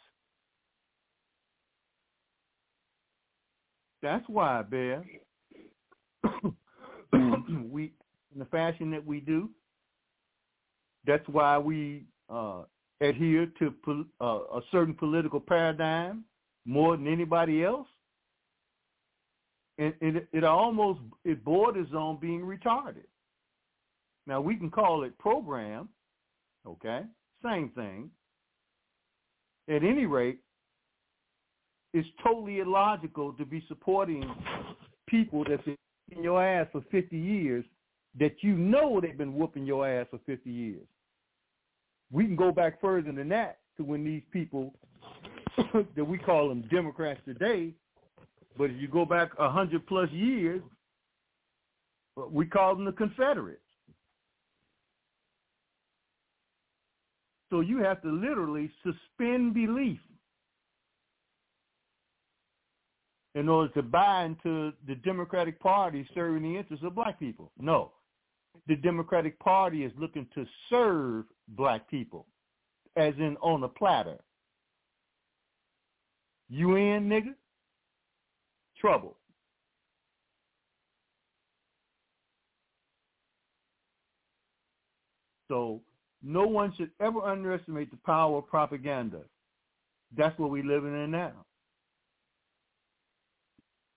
That's 4.04 4.24
why, 4.28 4.62
Bear, 4.64 5.04
we, 7.72 7.94
in 8.34 8.40
the 8.40 8.46
fashion 8.46 8.92
that 8.92 9.06
we 9.06 9.20
do, 9.20 9.50
that's 11.06 11.28
why 11.28 11.58
we 11.58 12.06
uh, 12.30 12.64
adhere 13.02 13.48
to 13.60 13.74
pol- 13.84 14.06
uh, 14.22 14.58
a 14.58 14.62
certain 14.72 14.94
political 14.94 15.40
paradigm 15.40 16.24
more 16.66 16.96
than 16.96 17.08
anybody 17.08 17.64
else. 17.64 17.88
And 19.78 19.94
it, 20.02 20.28
it 20.32 20.44
almost 20.44 21.00
it 21.26 21.44
borders 21.44 21.88
on 21.94 22.20
being 22.20 22.42
retarded. 22.42 23.06
Now 24.28 24.40
we 24.40 24.56
can 24.56 24.70
call 24.70 25.04
it 25.04 25.18
program, 25.18 25.90
okay? 26.66 27.02
Same 27.44 27.70
thing. 27.70 28.10
At 29.68 29.84
any 29.84 30.06
rate, 30.06 30.40
it's 31.94 32.08
totally 32.24 32.60
illogical 32.60 33.34
to 33.34 33.46
be 33.46 33.64
supporting 33.68 34.24
people 35.08 35.44
that's 35.48 35.64
been 35.64 35.78
whooping 36.10 36.24
your 36.24 36.44
ass 36.44 36.68
for 36.72 36.82
50 36.92 37.18
years 37.18 37.66
that 38.20 38.36
you 38.42 38.56
know 38.56 39.00
they've 39.02 39.18
been 39.18 39.34
whooping 39.34 39.66
your 39.66 39.88
ass 39.88 40.08
for 40.10 40.20
50 40.26 40.50
years. 40.50 40.86
We 42.12 42.26
can 42.26 42.36
go 42.36 42.52
back 42.52 42.80
further 42.80 43.12
than 43.12 43.30
that 43.30 43.60
to 43.78 43.84
when 43.84 44.04
these 44.04 44.22
people 44.32 44.74
that 45.96 46.06
we 46.06 46.18
call 46.18 46.50
them 46.50 46.64
Democrats 46.72 47.22
today, 47.26 47.74
but 48.58 48.66
if 48.66 48.80
you 48.80 48.88
go 48.88 49.06
back 49.06 49.32
a 49.40 49.50
hundred 49.50 49.86
plus 49.88 50.10
years, 50.12 50.62
uh, 52.18 52.26
we 52.30 52.46
call 52.46 52.76
them 52.76 52.86
the 52.86 52.92
Confederates. 52.92 53.60
So 57.50 57.60
you 57.60 57.80
have 57.80 58.02
to 58.02 58.10
literally 58.10 58.72
suspend 58.84 59.54
belief 59.54 60.00
in 63.36 63.50
order 63.50 63.72
to 63.74 63.82
buy 63.82 64.26
into 64.26 64.74
the 64.88 64.96
Democratic 64.96 65.60
Party 65.60 66.08
serving 66.14 66.44
the 66.44 66.58
interests 66.58 66.86
of 66.86 66.96
black 66.96 67.20
people. 67.20 67.52
No 67.60 67.92
the 68.68 68.76
Democratic 68.76 69.38
Party 69.40 69.84
is 69.84 69.92
looking 69.98 70.28
to 70.36 70.46
serve 70.70 71.26
black 71.50 71.90
people, 71.90 72.28
as 72.96 73.14
in 73.18 73.36
on 73.42 73.64
a 73.64 73.68
platter. 73.68 74.18
You 76.50 76.76
in, 76.76 77.10
nigga? 77.10 77.34
Trouble. 78.80 79.18
So 85.50 85.82
no 86.22 86.48
one 86.48 86.74
should 86.78 86.92
ever 87.00 87.22
underestimate 87.22 87.92
the 87.92 87.98
power 88.06 88.38
of 88.38 88.48
propaganda. 88.48 89.22
That's 90.16 90.38
what 90.40 90.52
we're 90.52 90.64
living 90.64 90.94
in 90.94 91.12
now. 91.12 91.46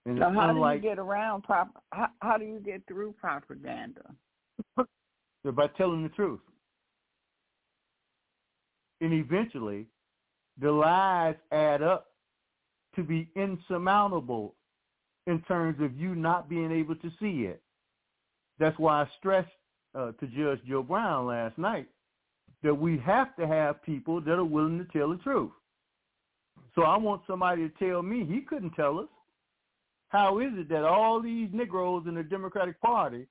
And 0.05 0.19
so 0.19 0.29
how 0.31 0.49
unlike, 0.49 0.81
do 0.81 0.87
you 0.87 0.95
get 0.95 0.99
around 0.99 1.43
prop? 1.43 1.69
How, 1.91 2.09
how 2.21 2.37
do 2.37 2.45
you 2.45 2.59
get 2.59 2.81
through 2.87 3.13
propaganda? 3.19 4.03
by 5.55 5.67
telling 5.77 6.03
the 6.03 6.09
truth. 6.09 6.39
And 9.01 9.13
eventually, 9.13 9.85
the 10.59 10.71
lies 10.71 11.35
add 11.51 11.81
up 11.81 12.07
to 12.95 13.03
be 13.03 13.29
insurmountable 13.35 14.55
in 15.27 15.41
terms 15.43 15.79
of 15.81 15.95
you 15.95 16.15
not 16.15 16.49
being 16.49 16.71
able 16.71 16.95
to 16.95 17.11
see 17.19 17.43
it. 17.43 17.61
That's 18.59 18.77
why 18.79 19.03
I 19.03 19.09
stressed 19.19 19.49
uh, 19.93 20.13
to 20.13 20.27
Judge 20.27 20.59
Joe 20.67 20.83
Brown 20.83 21.27
last 21.27 21.57
night 21.57 21.87
that 22.63 22.73
we 22.73 22.97
have 23.05 23.35
to 23.35 23.45
have 23.45 23.83
people 23.83 24.19
that 24.21 24.33
are 24.33 24.43
willing 24.43 24.79
to 24.79 24.97
tell 24.97 25.09
the 25.09 25.17
truth. 25.17 25.51
So 26.73 26.83
I 26.83 26.97
want 26.97 27.21
somebody 27.27 27.69
to 27.69 27.73
tell 27.77 28.01
me 28.01 28.25
he 28.25 28.41
couldn't 28.41 28.71
tell 28.71 28.99
us. 28.99 29.07
How 30.09 30.39
is 30.39 30.51
it 30.53 30.69
that 30.69 30.83
all 30.83 31.21
these 31.21 31.49
Negroes 31.51 32.05
in 32.07 32.15
the 32.15 32.23
Democratic 32.23 32.79
Party 32.81 33.27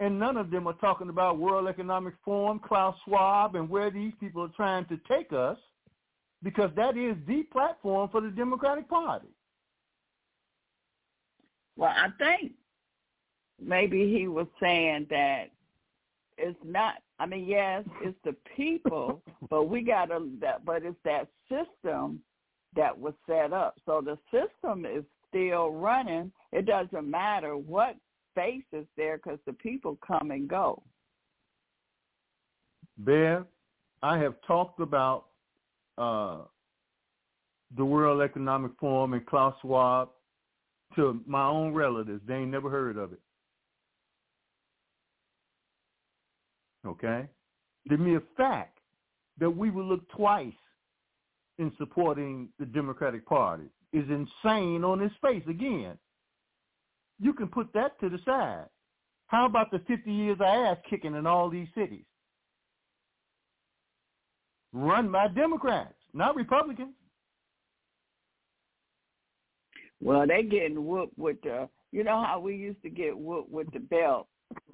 and 0.00 0.18
none 0.18 0.36
of 0.36 0.50
them 0.50 0.66
are 0.66 0.74
talking 0.74 1.08
about 1.08 1.38
World 1.38 1.68
Economic 1.68 2.14
Forum, 2.24 2.60
Klaus 2.60 2.96
Schwab, 3.04 3.54
and 3.54 3.68
where 3.68 3.90
these 3.90 4.12
people 4.18 4.42
are 4.42 4.52
trying 4.56 4.86
to 4.86 4.98
take 5.08 5.32
us, 5.32 5.58
because 6.42 6.70
that 6.76 6.96
is 6.96 7.16
the 7.26 7.44
platform 7.44 8.08
for 8.10 8.20
the 8.20 8.30
Democratic 8.30 8.88
Party. 8.88 9.28
Well, 11.76 11.92
I 11.94 12.08
think 12.18 12.52
maybe 13.60 14.12
he 14.12 14.28
was 14.28 14.46
saying 14.60 15.06
that 15.10 15.50
it's 16.36 16.58
not. 16.64 16.96
I 17.18 17.26
mean, 17.26 17.46
yes, 17.46 17.84
it's 18.02 18.18
the 18.24 18.34
people, 18.56 19.22
but 19.50 19.64
we 19.64 19.82
got 19.82 20.06
to. 20.06 20.28
But 20.64 20.82
it's 20.82 20.96
that 21.04 21.28
system 21.48 22.20
that 22.76 22.98
was 22.98 23.14
set 23.26 23.52
up. 23.52 23.76
So 23.86 24.02
the 24.04 24.18
system 24.30 24.84
is 24.84 25.04
still 25.28 25.70
running. 25.70 26.32
It 26.52 26.66
doesn't 26.66 27.08
matter 27.08 27.56
what 27.56 27.96
face 28.34 28.64
is 28.72 28.86
there 28.96 29.16
because 29.18 29.38
the 29.46 29.52
people 29.52 29.98
come 30.06 30.30
and 30.30 30.48
go. 30.48 30.82
Bear, 32.98 33.44
I 34.02 34.18
have 34.18 34.34
talked 34.46 34.80
about 34.80 35.26
uh, 35.98 36.42
the 37.76 37.84
World 37.84 38.22
Economic 38.22 38.72
Forum 38.78 39.14
and 39.14 39.26
Klaus 39.26 39.54
Schwab 39.60 40.10
to 40.96 41.20
my 41.26 41.46
own 41.46 41.74
relatives. 41.74 42.22
They 42.26 42.34
ain't 42.34 42.50
never 42.50 42.70
heard 42.70 42.96
of 42.96 43.12
it. 43.12 43.20
Okay? 46.86 47.28
The 47.86 47.96
mere 47.96 48.22
fact 48.36 48.78
that 49.38 49.50
we 49.50 49.70
would 49.70 49.86
look 49.86 50.08
twice 50.10 50.52
in 51.58 51.72
supporting 51.78 52.48
the 52.58 52.66
Democratic 52.66 53.26
Party 53.26 53.64
is 53.92 54.04
insane 54.08 54.84
on 54.84 55.00
its 55.00 55.14
face 55.22 55.42
again. 55.48 55.96
You 57.20 57.32
can 57.32 57.48
put 57.48 57.72
that 57.74 57.98
to 58.00 58.08
the 58.08 58.18
side. 58.24 58.66
How 59.28 59.46
about 59.46 59.70
the 59.70 59.80
50 59.86 60.12
years 60.12 60.36
of 60.40 60.42
ass 60.42 60.76
kicking 60.88 61.14
in 61.14 61.26
all 61.26 61.48
these 61.48 61.68
cities? 61.74 62.04
Run 64.72 65.10
by 65.10 65.28
Democrats, 65.28 65.94
not 66.12 66.34
Republicans. 66.34 66.94
Well, 70.00 70.26
they 70.26 70.42
getting 70.42 70.84
whooped 70.84 71.18
with 71.18 71.40
the. 71.42 71.68
You 71.92 72.02
know 72.02 72.22
how 72.22 72.40
we 72.40 72.56
used 72.56 72.82
to 72.82 72.90
get 72.90 73.16
whooped 73.16 73.50
with 73.50 73.72
the 73.72 73.78
belt, 73.78 74.26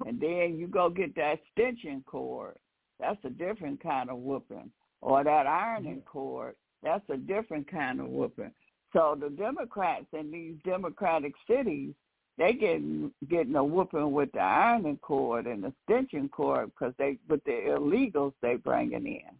and 0.05 0.19
then 0.19 0.57
you 0.57 0.67
go 0.67 0.89
get 0.89 1.15
that 1.15 1.35
extension 1.39 2.03
cord. 2.05 2.57
That's 2.99 3.23
a 3.23 3.29
different 3.29 3.81
kind 3.81 4.09
of 4.09 4.17
whooping, 4.17 4.71
or 5.01 5.23
that 5.23 5.47
ironing 5.47 6.01
cord. 6.01 6.55
That's 6.83 7.07
a 7.09 7.17
different 7.17 7.69
kind 7.69 7.99
of 7.99 8.07
whooping. 8.07 8.51
So 8.93 9.15
the 9.19 9.29
Democrats 9.29 10.07
in 10.13 10.31
these 10.31 10.55
Democratic 10.65 11.33
cities, 11.47 11.93
they 12.37 12.53
getting 12.53 13.11
getting 13.29 13.55
a 13.55 13.63
whooping 13.63 14.11
with 14.11 14.31
the 14.31 14.39
ironing 14.39 14.97
cord 14.97 15.45
and 15.47 15.63
the 15.63 15.67
extension 15.87 16.29
cord 16.29 16.71
because 16.71 16.93
they 16.97 17.17
with 17.29 17.43
the 17.43 17.51
illegals 17.51 18.33
they 18.41 18.55
bringing 18.55 19.05
in. 19.05 19.35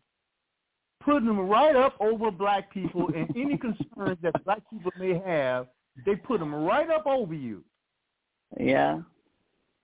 Putting 1.03 1.27
them 1.27 1.39
right 1.39 1.75
up 1.75 1.95
over 1.99 2.29
black 2.29 2.71
people 2.71 3.07
and 3.15 3.27
any 3.35 3.57
concerns 3.57 4.17
that 4.21 4.43
black 4.45 4.61
people 4.69 4.91
may 4.99 5.17
have, 5.25 5.67
they 6.05 6.15
put 6.15 6.39
them 6.39 6.53
right 6.53 6.89
up 6.91 7.07
over 7.07 7.33
you. 7.33 7.63
Yeah. 8.59 9.01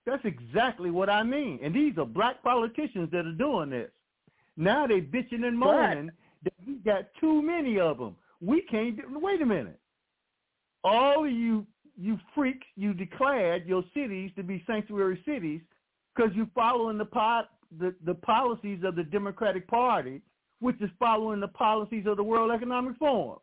That's 0.06 0.24
exactly 0.24 0.90
what 0.90 1.10
I 1.10 1.22
mean. 1.24 1.58
And 1.62 1.74
these 1.74 1.98
are 1.98 2.04
black 2.06 2.42
politicians 2.42 3.10
that 3.10 3.26
are 3.26 3.32
doing 3.32 3.70
this. 3.70 3.90
Now 4.56 4.86
they 4.86 5.00
bitching 5.00 5.44
and 5.44 5.58
moaning 5.58 6.10
that 6.44 6.52
we 6.66 6.74
got 6.76 7.06
too 7.20 7.42
many 7.42 7.80
of 7.80 7.98
them. 7.98 8.14
We 8.40 8.62
can't. 8.62 8.96
do- 8.96 9.18
Wait 9.18 9.42
a 9.42 9.46
minute. 9.46 9.78
All 10.84 11.24
of 11.24 11.30
you, 11.32 11.66
you 11.98 12.18
freaks, 12.34 12.66
you 12.76 12.94
declared 12.94 13.66
your 13.66 13.82
cities 13.92 14.30
to 14.36 14.42
be 14.42 14.62
sanctuary 14.66 15.20
cities 15.26 15.60
because 16.14 16.30
you're 16.34 16.48
following 16.54 16.96
the 16.96 17.04
pot, 17.04 17.50
the, 17.78 17.94
the 18.04 18.14
policies 18.14 18.80
of 18.84 18.94
the 18.94 19.02
Democratic 19.02 19.66
Party, 19.66 20.22
which 20.60 20.80
is 20.80 20.90
following 20.98 21.40
the 21.40 21.48
policies 21.48 22.04
of 22.06 22.16
the 22.16 22.22
World 22.22 22.52
Economic 22.52 22.96
Forum. 22.98 23.40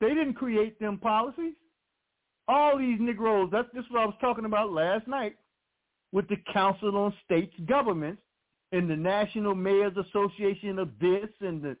They 0.00 0.08
didn't 0.08 0.34
create 0.34 0.80
them 0.80 0.96
policies. 0.96 1.54
All 2.48 2.78
these 2.78 2.98
Negroes, 3.00 3.50
that's 3.52 3.68
just 3.74 3.90
what 3.92 4.00
I 4.00 4.06
was 4.06 4.14
talking 4.20 4.46
about 4.46 4.72
last 4.72 5.06
night 5.06 5.36
with 6.12 6.26
the 6.28 6.36
Council 6.52 6.96
on 6.96 7.14
States 7.24 7.52
Governments 7.68 8.22
and 8.72 8.88
the 8.88 8.96
National 8.96 9.54
Mayors 9.54 9.92
Association 9.96 10.78
of 10.78 10.88
this 11.00 11.28
and 11.40 11.62
the 11.62 11.76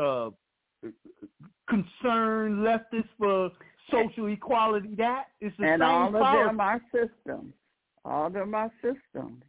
uh, 0.00 0.30
concerned 1.68 2.58
leftists 2.66 3.08
for 3.18 3.50
social 3.90 4.26
equality 4.28 4.94
that. 4.96 5.24
It's 5.40 5.56
the 5.58 5.64
And 5.66 5.80
same 5.80 5.88
all 5.88 6.06
of 6.08 6.12
policy. 6.14 6.46
them 6.48 6.60
are 6.60 6.80
systems. 6.92 7.54
All 8.04 8.26
of 8.26 8.32
them 8.32 8.54
are 8.54 8.70
systems. 8.82 9.42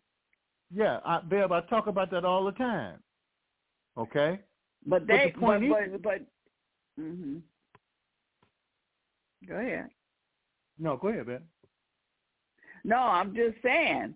Yeah, 0.74 1.00
I, 1.06 1.20
Bev, 1.22 1.52
I 1.52 1.62
talk 1.62 1.88
about 1.88 2.12
that 2.12 2.26
all 2.26 2.44
the 2.46 2.52
time. 2.54 3.00
Okay? 3.98 4.40
But 4.86 5.06
But 5.08 5.18
the 5.34 5.40
point 5.40 5.70
but, 5.70 5.84
is- 5.84 5.92
but, 5.92 6.02
but, 6.04 7.02
hmm 7.04 7.38
Go 9.48 9.56
ahead. 9.56 9.90
No, 10.80 10.96
go 10.98 11.10
ahead, 11.10 11.26
Bev. 11.28 11.42
No, 12.86 12.98
I'm 12.98 13.36
just 13.36 13.56
saying 13.62 14.16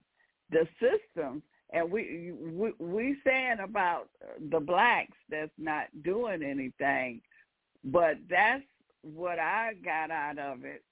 the 0.51 0.67
systems, 0.79 1.41
and 1.71 1.91
we 1.91 2.31
we 2.41 2.71
we 2.79 3.17
saying 3.25 3.57
about 3.61 4.09
the 4.49 4.59
blacks 4.59 5.17
that's 5.29 5.51
not 5.57 5.87
doing 6.03 6.41
anything, 6.41 7.21
but 7.83 8.17
that's 8.29 8.63
what 9.01 9.39
I 9.39 9.73
got 9.83 10.11
out 10.11 10.39
of 10.39 10.63
it. 10.63 10.83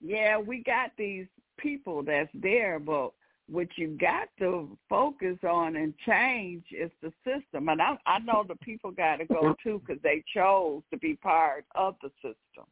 Yeah, 0.00 0.38
we 0.38 0.62
got 0.62 0.92
these 0.96 1.26
people 1.58 2.02
that's 2.02 2.30
there, 2.32 2.78
but 2.78 3.12
what 3.48 3.68
you 3.76 3.98
got 4.00 4.28
to 4.38 4.78
focus 4.88 5.36
on 5.42 5.74
and 5.74 5.92
change 6.06 6.64
is 6.70 6.90
the 7.02 7.12
system. 7.24 7.68
And 7.68 7.82
I 7.82 7.98
I 8.06 8.20
know 8.20 8.44
the 8.46 8.56
people 8.56 8.92
got 8.92 9.16
to 9.16 9.24
go 9.24 9.54
too 9.62 9.82
because 9.84 10.00
they 10.02 10.22
chose 10.32 10.82
to 10.92 10.98
be 10.98 11.16
part 11.16 11.64
of 11.74 11.96
the 12.02 12.10
system, 12.22 12.66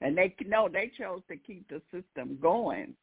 and 0.00 0.16
they 0.16 0.34
no, 0.46 0.70
they 0.72 0.90
chose 0.98 1.20
to 1.28 1.36
keep 1.36 1.68
the 1.68 1.82
system 1.92 2.38
going. 2.40 2.94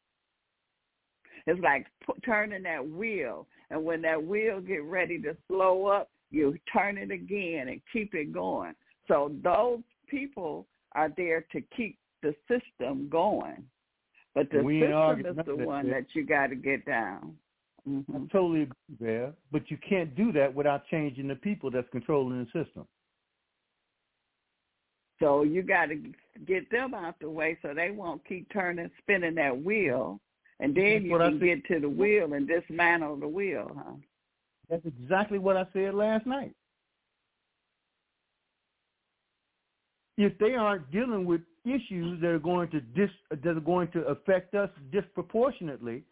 It's 1.50 1.60
like 1.62 1.88
pu- 2.06 2.20
turning 2.24 2.62
that 2.64 2.88
wheel, 2.88 3.48
and 3.72 3.84
when 3.84 4.04
that 4.04 4.24
wheel 4.24 4.62
get 4.62 4.84
ready 4.84 5.20
to 5.24 5.36
slow 5.48 5.88
up, 5.88 6.12
you 6.30 6.56
turn 6.72 6.96
it 7.00 7.10
again 7.10 7.70
and 7.70 7.82
keep 7.92 8.14
it 8.14 8.32
going. 8.32 8.76
So 9.08 9.32
those 9.44 9.80
people 10.08 10.68
are 10.92 11.10
there 11.18 11.44
to 11.52 11.62
keep 11.76 11.98
the 12.22 12.36
system 12.48 13.10
going, 13.10 13.64
but 14.36 14.52
the 14.52 14.64
We 14.64 14.80
system 14.80 15.26
is 15.26 15.38
the 15.48 15.56
one 15.56 15.88
Vic. 15.88 15.94
that 15.94 16.06
you 16.14 16.24
got 16.24 16.48
to 16.48 16.56
get 16.56 16.86
down. 16.86 17.36
I 17.88 17.90
hmm 17.90 18.26
totally 18.32 18.64
agree, 18.64 18.76
Bev. 19.00 19.34
But 19.52 19.72
you 19.72 19.78
can't 19.78 20.16
do 20.16 20.32
that 20.34 20.54
without 20.54 20.86
changing 20.92 21.30
the 21.30 21.36
people 21.36 21.72
that's 21.72 21.90
controlling 21.92 22.46
the 22.46 22.64
system. 22.64 22.86
So 25.18 25.42
you 25.42 25.64
got 25.64 25.88
to 25.88 25.96
get 26.46 26.70
them 26.70 26.94
out 26.94 27.16
the 27.20 27.30
way 27.30 27.58
so 27.64 27.74
they 27.74 27.90
won't 27.90 28.24
keep 28.28 28.54
turning, 28.54 28.92
spinning 29.02 29.36
that 29.36 29.64
wheel, 29.64 30.20
and 30.60 30.76
then 30.76 30.84
That's 30.84 31.06
you 31.06 31.17
can 31.17 31.39
get 31.39 31.65
to 31.65 31.80
the 31.80 31.89
wheel 31.89 32.34
and 32.34 32.48
dismantle 32.48 33.17
the 33.17 33.28
wheel, 33.28 33.72
huh? 33.76 33.93
That's 34.69 34.86
exactly 34.86 35.39
what 35.39 35.58
I 35.58 35.65
said 35.74 35.95
last 35.95 36.26
night. 36.26 36.54
If 40.17 40.38
they 40.38 40.54
aren't 40.54 40.91
dealing 40.91 41.26
with 41.26 41.41
issues 41.65 42.19
that 42.22 42.28
are 42.28 42.39
going 42.39 42.69
to 42.72 42.82
dis, 42.82 43.10
that 43.32 43.48
are 43.48 43.60
going 43.62 43.88
to 43.91 44.02
affect 44.08 44.54
us 44.54 44.69
disproportionately, 44.91 46.04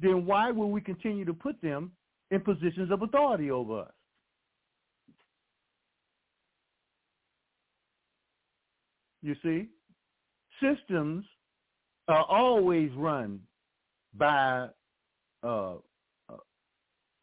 then 0.00 0.26
why 0.26 0.50
will 0.50 0.70
we 0.70 0.80
continue 0.80 1.24
to 1.24 1.32
put 1.32 1.60
them 1.62 1.92
in 2.32 2.40
positions 2.40 2.90
of 2.90 3.02
authority 3.02 3.50
over 3.50 3.82
us? 3.82 3.92
You 9.22 9.36
see, 9.44 9.68
systems 10.60 11.24
are 12.08 12.24
always 12.24 12.90
run 12.96 13.40
by 14.14 14.68
uh, 15.42 15.74
uh, 16.28 16.36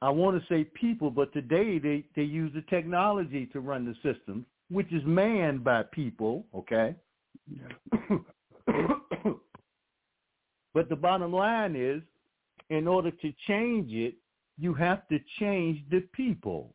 I 0.01 0.09
want 0.09 0.41
to 0.41 0.47
say 0.47 0.63
people, 0.63 1.11
but 1.11 1.33
today 1.33 1.77
they, 1.79 2.05
they 2.15 2.23
use 2.23 2.51
the 2.53 2.63
technology 2.69 3.47
to 3.47 3.59
run 3.59 3.85
the 3.85 3.95
system, 3.95 4.45
which 4.69 4.91
is 4.91 5.01
manned 5.05 5.63
by 5.63 5.83
people, 5.83 6.45
okay? 6.55 6.95
Yeah. 7.49 8.17
but 10.73 10.89
the 10.89 10.95
bottom 10.95 11.33
line 11.33 11.75
is, 11.75 12.01
in 12.69 12.87
order 12.87 13.11
to 13.11 13.33
change 13.47 13.91
it, 13.91 14.15
you 14.57 14.73
have 14.73 15.07
to 15.07 15.19
change 15.39 15.81
the 15.89 16.01
people. 16.13 16.73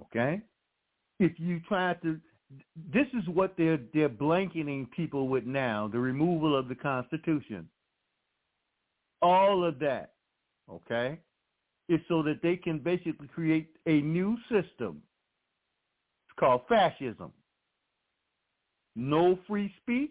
Okay? 0.00 0.40
If 1.20 1.32
you 1.38 1.60
try 1.68 1.94
to 2.02 2.20
this 2.92 3.06
is 3.12 3.28
what 3.28 3.54
they're 3.58 3.80
they're 3.92 4.08
blanketing 4.08 4.88
people 4.96 5.28
with 5.28 5.44
now, 5.44 5.88
the 5.92 5.98
removal 5.98 6.56
of 6.56 6.68
the 6.68 6.74
Constitution. 6.74 7.68
All 9.20 9.64
of 9.64 9.78
that, 9.80 10.12
okay, 10.70 11.18
is 11.88 12.00
so 12.08 12.22
that 12.22 12.40
they 12.42 12.56
can 12.56 12.78
basically 12.78 13.28
create 13.28 13.68
a 13.86 14.00
new 14.00 14.36
system. 14.50 15.02
It's 16.28 16.38
called 16.38 16.62
fascism. 16.68 17.32
No 18.94 19.38
free 19.46 19.72
speech, 19.80 20.10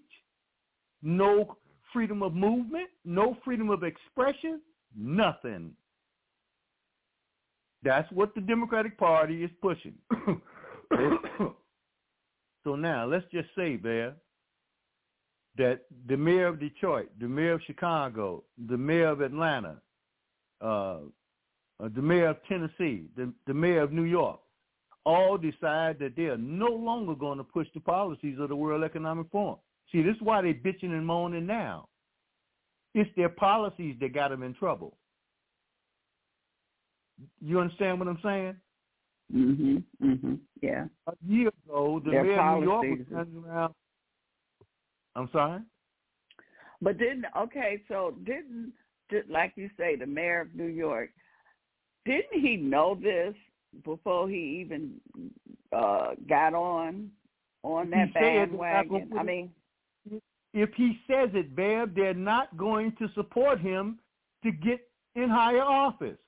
no 1.01 1.57
freedom 1.93 2.23
of 2.23 2.33
movement, 2.33 2.89
no 3.05 3.37
freedom 3.45 3.69
of 3.69 3.83
expression, 3.83 4.61
nothing. 4.95 5.71
That's 7.83 8.11
what 8.11 8.33
the 8.33 8.41
Democratic 8.41 8.97
Party 8.97 9.43
is 9.43 9.51
pushing. 9.61 9.93
so 12.63 12.75
now 12.75 13.05
let's 13.05 13.25
just 13.31 13.49
say, 13.55 13.75
Bear, 13.75 14.15
that 15.57 15.81
the 16.07 16.17
mayor 16.17 16.47
of 16.47 16.59
Detroit, 16.59 17.09
the 17.19 17.27
mayor 17.27 17.53
of 17.53 17.61
Chicago, 17.65 18.43
the 18.67 18.77
mayor 18.77 19.07
of 19.07 19.21
Atlanta, 19.21 19.77
uh, 20.61 20.99
uh, 21.79 21.89
the 21.95 22.01
mayor 22.01 22.29
of 22.29 22.37
Tennessee, 22.47 23.05
the, 23.15 23.31
the 23.45 23.53
mayor 23.53 23.81
of 23.81 23.91
New 23.91 24.03
York, 24.03 24.39
all 25.05 25.37
decide 25.37 25.99
that 25.99 26.15
they 26.15 26.25
are 26.25 26.37
no 26.37 26.67
longer 26.67 27.15
going 27.15 27.37
to 27.37 27.43
push 27.43 27.67
the 27.73 27.79
policies 27.79 28.37
of 28.39 28.49
the 28.49 28.55
World 28.55 28.83
Economic 28.83 29.27
Forum. 29.31 29.57
See, 29.91 30.01
this 30.01 30.15
is 30.15 30.21
why 30.21 30.41
they're 30.41 30.53
bitching 30.53 30.91
and 30.91 31.05
moaning 31.05 31.45
now. 31.45 31.87
It's 32.93 33.09
their 33.15 33.29
policies 33.29 33.95
that 34.01 34.13
got 34.13 34.29
them 34.29 34.43
in 34.43 34.53
trouble. 34.53 34.97
You 37.41 37.59
understand 37.59 37.99
what 37.99 38.07
I'm 38.07 38.19
saying? 38.21 38.55
Mhm. 39.33 39.83
Mhm. 40.01 40.39
Yeah. 40.61 40.87
A 41.07 41.13
year 41.25 41.49
ago, 41.65 41.99
the 41.99 42.11
Their 42.11 42.23
mayor 42.23 42.39
of 42.39 42.59
New 42.59 42.65
York 42.65 42.85
was 42.97 43.07
turning 43.09 43.43
around. 43.43 43.73
I'm 45.17 45.30
sorry. 45.34 45.62
But 46.82 46.97
didn't 46.99 47.25
okay, 47.36 47.82
so 47.88 48.13
didn't 48.23 48.71
did, 49.10 49.30
like 49.30 49.53
you 49.56 49.69
say, 49.77 49.95
the 49.95 50.06
mayor 50.06 50.41
of 50.41 50.53
New 50.53 50.67
York, 50.67 51.10
didn't 52.06 52.39
he 52.39 52.56
know 52.56 52.97
this 53.01 53.34
before 53.84 54.30
he 54.30 54.62
even 54.63 54.93
uh 55.73 56.12
got 56.30 56.53
on 56.53 57.10
on 57.63 57.89
that 57.89 58.08
He 58.08 58.13
said 58.13 58.21
they're 58.21 58.47
not 58.47 58.89
gonna 58.89 59.06
bandwagon? 59.06 59.17
I 59.17 59.23
mean, 59.23 59.51
If 60.53 60.69
he 60.75 60.99
says 61.08 61.30
it, 61.34 61.56
Bev, 61.56 61.95
they're 61.95 62.13
not 62.13 62.56
going 62.56 62.93
to 62.99 63.10
support 63.15 63.60
him 63.60 63.99
to 64.43 64.51
get 64.51 64.80
in 65.15 65.30
higher 65.30 65.62
office. 65.63 66.19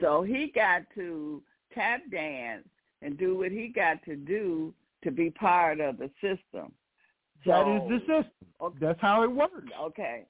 so 0.00 0.22
he 0.22 0.50
got 0.54 0.82
to 0.94 1.42
tap 1.74 2.00
dance 2.10 2.66
and 3.02 3.18
do 3.18 3.36
what 3.36 3.52
he 3.52 3.68
got 3.68 4.02
to 4.04 4.16
do 4.16 4.72
to 5.02 5.10
be 5.10 5.30
part 5.30 5.78
of 5.80 5.98
the 5.98 6.10
system. 6.22 6.72
So, 7.44 7.50
that 7.50 7.68
is 7.68 7.82
the 7.88 7.98
system. 8.00 8.48
Okay. 8.60 8.78
That's 8.80 9.00
how 9.00 9.22
it 9.22 9.30
works. 9.30 9.70
Okay. 9.80 10.24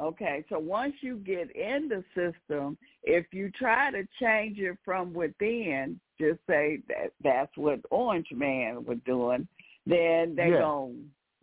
Okay. 0.00 0.44
So 0.48 0.58
once 0.58 0.94
you 1.00 1.16
get 1.18 1.54
in 1.54 1.88
the 1.88 2.04
system, 2.14 2.76
if 3.02 3.26
you 3.32 3.50
try 3.50 3.90
to 3.90 4.06
change 4.20 4.58
it 4.58 4.76
from 4.84 5.14
within, 5.14 6.00
just 6.20 6.40
say 6.48 6.80
that 6.88 7.12
that's 7.22 7.56
what 7.56 7.80
Orange 7.90 8.28
Man 8.32 8.84
was 8.84 8.98
doing, 9.06 9.46
then 9.86 10.34
they're 10.34 10.50
Yeah. 10.50 10.60
gonna 10.60 10.94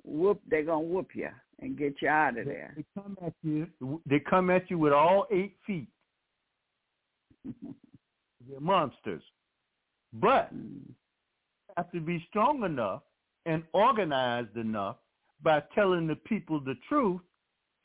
whoop 0.04 0.42
they're 0.48 0.64
gonna 0.64 0.82
whoop 0.86 1.16
you 1.16 1.30
and 1.60 1.78
get 1.78 2.02
you 2.02 2.10
out 2.10 2.38
of 2.38 2.46
there. 2.46 2.74
They 2.76 2.86
come 2.96 3.18
at 3.26 3.34
you. 3.44 3.68
They 4.06 4.20
come 4.20 4.50
at 4.50 4.70
you 4.70 4.78
with 4.78 4.94
all 4.94 5.28
eight 5.32 5.58
feet. 5.66 5.88
They're 8.50 8.60
monsters. 8.60 9.24
But 10.12 10.54
Mm. 10.54 10.90
you 10.90 10.96
have 11.78 11.92
to 11.92 12.02
be 12.02 12.20
strong 12.30 12.64
enough 12.64 13.04
and 13.46 13.64
organized 13.74 14.58
enough 14.58 14.98
by 15.44 15.62
telling 15.76 16.08
the 16.08 16.16
people 16.16 16.60
the 16.60 16.76
truth 16.88 17.22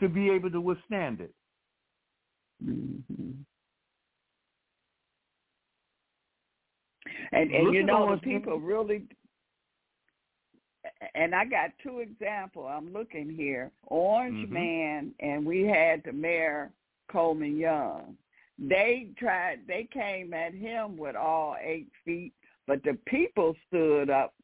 to 0.00 0.08
be 0.08 0.30
able 0.30 0.50
to 0.50 0.60
withstand 0.60 1.20
it. 1.20 1.34
Mhm. 2.64 3.44
And 7.32 7.50
and 7.52 7.64
Look 7.64 7.74
you 7.74 7.82
know 7.82 7.98
the 7.98 8.04
Orange 8.04 8.24
Man. 8.24 8.40
people 8.40 8.60
really 8.60 9.06
and 11.14 11.34
I 11.34 11.44
got 11.44 11.70
two 11.82 11.98
examples. 12.00 12.70
I'm 12.70 12.92
looking 12.92 13.28
here. 13.28 13.70
Orange 13.84 14.48
Mhm. 14.48 14.50
Man 14.50 15.14
and 15.20 15.44
we 15.44 15.62
had 15.64 16.02
the 16.04 16.12
mayor 16.12 16.72
Coleman 17.08 17.56
Young. 17.56 18.16
They 18.58 19.12
tried 19.16 19.66
they 19.66 19.84
came 19.84 20.32
at 20.32 20.54
him 20.54 20.96
with 20.96 21.16
all 21.16 21.56
eight 21.60 21.90
feet, 22.04 22.32
but 22.66 22.82
the 22.82 22.94
people 23.06 23.54
stood 23.66 24.10
up 24.10 24.34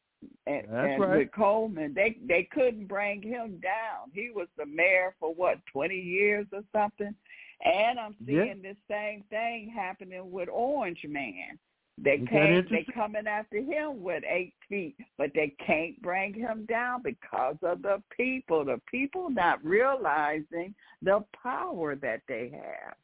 and, 0.47 0.65
and 0.67 1.01
right. 1.01 1.17
with 1.17 1.31
Coleman 1.31 1.93
they 1.93 2.17
they 2.27 2.47
couldn't 2.51 2.87
bring 2.87 3.21
him 3.21 3.59
down. 3.61 4.11
He 4.13 4.31
was 4.33 4.47
the 4.57 4.65
mayor 4.65 5.15
for 5.19 5.33
what, 5.33 5.59
twenty 5.71 5.99
years 5.99 6.47
or 6.51 6.61
something? 6.73 7.15
And 7.63 7.99
I'm 7.99 8.15
Yeah. 8.25 8.45
seeing 8.45 8.61
this 8.61 8.77
same 8.89 9.23
thing 9.29 9.69
happening 9.69 10.31
with 10.31 10.49
Orange 10.49 11.05
Man. 11.07 11.57
They 11.97 12.17
came 12.17 12.67
they 12.69 12.85
coming 12.93 13.25
after 13.25 13.57
him 13.57 14.03
with 14.03 14.23
eight 14.27 14.53
feet, 14.67 14.97
but 15.17 15.31
they 15.33 15.55
can't 15.65 16.01
bring 16.01 16.33
him 16.33 16.65
down 16.65 17.01
because 17.01 17.55
of 17.63 17.81
the 17.81 18.03
people. 18.15 18.65
The 18.65 18.81
people 18.91 19.29
not 19.29 19.63
realizing 19.63 20.75
the 21.01 21.23
power 21.41 21.95
that 21.95 22.21
they 22.27 22.49
have. 22.49 22.95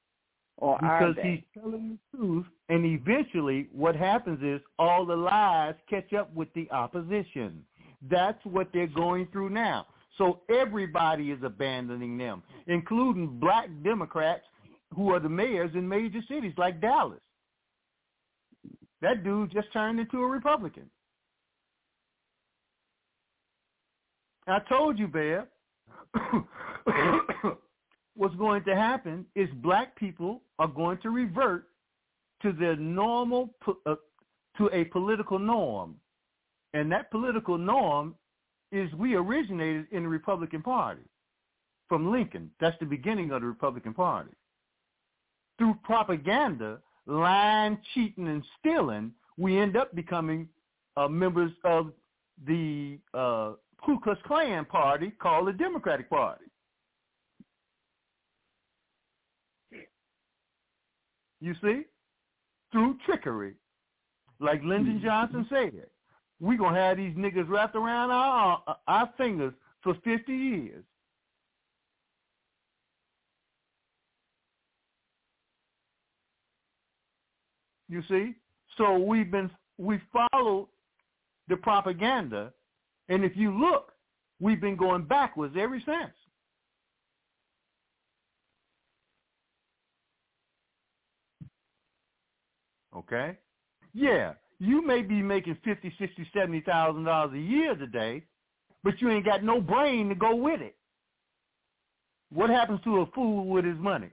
Or 0.61 0.77
because 0.79 1.15
he's 1.23 1.41
telling 1.55 1.97
the 2.11 2.17
truth 2.17 2.45
and 2.69 2.85
eventually 2.85 3.67
what 3.73 3.95
happens 3.95 4.43
is 4.43 4.61
all 4.77 5.07
the 5.07 5.15
lies 5.15 5.73
catch 5.89 6.13
up 6.13 6.31
with 6.35 6.53
the 6.53 6.69
opposition. 6.69 7.65
That's 8.09 8.37
what 8.45 8.67
they're 8.71 8.85
going 8.85 9.27
through 9.31 9.49
now. 9.49 9.87
So 10.19 10.41
everybody 10.49 11.31
is 11.31 11.39
abandoning 11.43 12.15
them 12.15 12.43
including 12.67 13.39
black 13.39 13.69
democrats 13.83 14.43
who 14.95 15.11
are 15.11 15.19
the 15.19 15.29
mayors 15.29 15.71
in 15.73 15.89
major 15.89 16.19
cities 16.29 16.53
like 16.57 16.79
dallas. 16.79 17.19
That 19.01 19.23
dude 19.23 19.51
just 19.51 19.73
turned 19.73 19.99
into 19.99 20.21
a 20.21 20.27
republican. 20.27 20.91
I 24.45 24.59
told 24.69 24.99
you 24.99 25.07
bear 25.07 25.47
what's 28.15 28.35
going 28.35 28.63
to 28.65 28.75
happen 28.75 29.25
is 29.35 29.49
black 29.55 29.95
people 29.95 30.41
are 30.59 30.67
going 30.67 30.97
to 30.99 31.09
revert 31.09 31.65
to 32.41 32.51
their 32.51 32.75
normal 32.75 33.53
uh, 33.85 33.95
to 34.57 34.69
a 34.73 34.85
political 34.85 35.39
norm. 35.39 35.95
And 36.73 36.91
that 36.91 37.11
political 37.11 37.57
norm 37.57 38.15
is 38.71 38.91
we 38.93 39.15
originated 39.15 39.87
in 39.91 40.03
the 40.03 40.09
republican 40.09 40.61
party 40.61 41.01
from 41.89 42.11
lincoln. 42.11 42.49
That's 42.59 42.77
the 42.79 42.85
beginning 42.85 43.31
of 43.31 43.41
the 43.41 43.47
republican 43.47 43.93
party. 43.93 44.31
Through 45.57 45.77
propaganda 45.83 46.79
lying 47.05 47.77
cheating 47.93 48.27
and 48.27 48.43
stealing 48.59 49.11
we 49.37 49.57
end 49.57 49.75
up 49.75 49.93
becoming 49.95 50.47
uh, 50.97 51.07
members 51.07 51.51
of 51.63 51.91
the 52.45 52.97
uh, 53.13 53.53
ku 53.83 53.99
klux 53.99 54.19
klan 54.25 54.65
party 54.65 55.11
called 55.21 55.47
the 55.47 55.53
democratic 55.53 56.09
party 56.09 56.45
you 61.41 61.55
see, 61.61 61.81
through 62.71 62.97
trickery. 63.05 63.55
Like 64.39 64.61
Lyndon 64.63 64.95
mm-hmm. 64.95 65.05
Johnson 65.05 65.45
said, 65.49 65.87
we're 66.39 66.57
going 66.57 66.73
to 66.75 66.79
have 66.79 66.97
these 66.97 67.15
niggas 67.15 67.49
wrapped 67.49 67.75
around 67.75 68.11
our, 68.11 68.63
uh, 68.67 68.73
our 68.87 69.09
fingers 69.17 69.53
for 69.83 69.95
50 70.03 70.31
years. 70.31 70.83
You 77.89 78.01
see? 78.09 78.35
So 78.77 78.97
we've 78.97 79.29
been, 79.29 79.51
we 79.77 79.99
followed 80.13 80.69
the 81.49 81.57
propaganda, 81.57 82.53
and 83.09 83.25
if 83.25 83.33
you 83.35 83.51
look, 83.59 83.91
we've 84.39 84.61
been 84.61 84.77
going 84.77 85.03
backwards 85.03 85.55
ever 85.59 85.79
since. 85.85 86.13
Okay? 93.01 93.37
Yeah, 93.93 94.33
you 94.59 94.85
may 94.85 95.01
be 95.01 95.21
making 95.21 95.57
fifty, 95.63 95.93
sixty, 95.99 96.27
seventy 96.33 96.61
thousand 96.61 97.03
dollars 97.03 97.33
a 97.33 97.39
year 97.39 97.75
today, 97.75 98.23
but 98.83 99.01
you 99.01 99.09
ain't 99.09 99.25
got 99.25 99.43
no 99.43 99.59
brain 99.59 100.09
to 100.09 100.15
go 100.15 100.35
with 100.35 100.61
it. 100.61 100.75
what 102.33 102.49
happens 102.49 102.79
to 102.85 103.01
a 103.01 103.05
fool 103.07 103.45
with 103.47 103.65
his 103.65 103.77
money? 103.77 104.09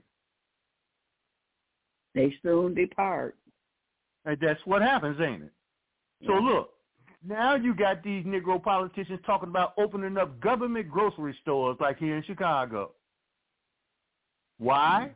They 2.15 2.33
soon 2.43 2.73
depart. 2.73 3.37
And 4.25 4.37
that's 4.41 4.59
what 4.65 4.81
happens, 4.81 5.21
ain't 5.21 5.43
it? 5.43 5.53
So 6.25 6.33
Yeah. 6.33 6.39
look, 6.39 6.73
now 7.23 7.55
you 7.55 7.73
got 7.73 8.03
these 8.03 8.25
Negro 8.25 8.61
politicians 8.61 9.21
talking 9.25 9.47
about 9.49 9.73
opening 9.77 10.17
up 10.17 10.39
government 10.41 10.89
grocery 10.89 11.33
stores 11.41 11.77
like 11.79 11.97
here 11.97 12.17
in 12.17 12.23
Chicago. 12.23 12.91
Why? 14.57 15.11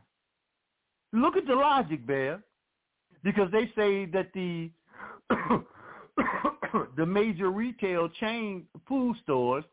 Mm-hmm. 1.12 1.22
Look 1.22 1.36
at 1.36 1.46
the 1.46 1.54
logic, 1.54 2.06
Bear. 2.06 2.42
Because 3.24 3.50
they 3.50 3.72
say 3.74 4.04
that 4.06 4.32
the 4.34 4.70
the 6.96 7.06
major 7.06 7.50
retail 7.50 8.08
chain 8.20 8.66
food 8.86 9.16
stores 9.22 9.64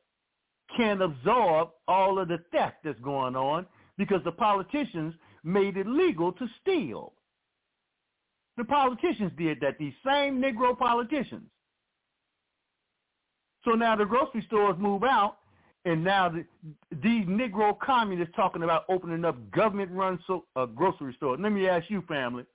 can 0.76 1.02
absorb 1.02 1.70
all 1.88 2.18
of 2.20 2.28
the 2.30 2.39
theft 2.52 2.78
that's 2.84 2.99
going 3.02 3.36
on 3.36 3.66
because 3.97 4.22
the 4.24 4.32
politicians 4.32 5.14
made 5.43 5.78
it 5.78 5.86
legal 5.88 6.32
to 6.32 6.47
steal. 6.62 7.14
The 8.58 8.64
politicians 8.64 9.32
did 9.38 9.60
that, 9.62 9.78
these 9.80 9.93
same 10.06 10.41
Negro 10.41 10.78
politicians. 10.78 11.49
So 13.66 13.72
now 13.72 13.95
the 13.95 14.06
grocery 14.06 14.43
stores 14.47 14.76
move 14.80 15.04
out, 15.04 15.38
and 15.86 16.04
now 16.04 16.30
the, 16.30 16.45
these 16.91 17.26
Negro 17.26 17.78
communists 17.80 18.36
talking 18.36 18.64
about 18.64 18.86
opening 18.89 19.26
up 19.26 19.52
government-run 19.52 20.20
so, 20.28 20.45
uh, 20.56 20.66
grocery 20.66 21.14
stores. 21.18 21.39
Let 21.41 21.52
me 21.52 21.68
ask 21.68 21.89
you, 21.89 22.02
family, 22.08 22.45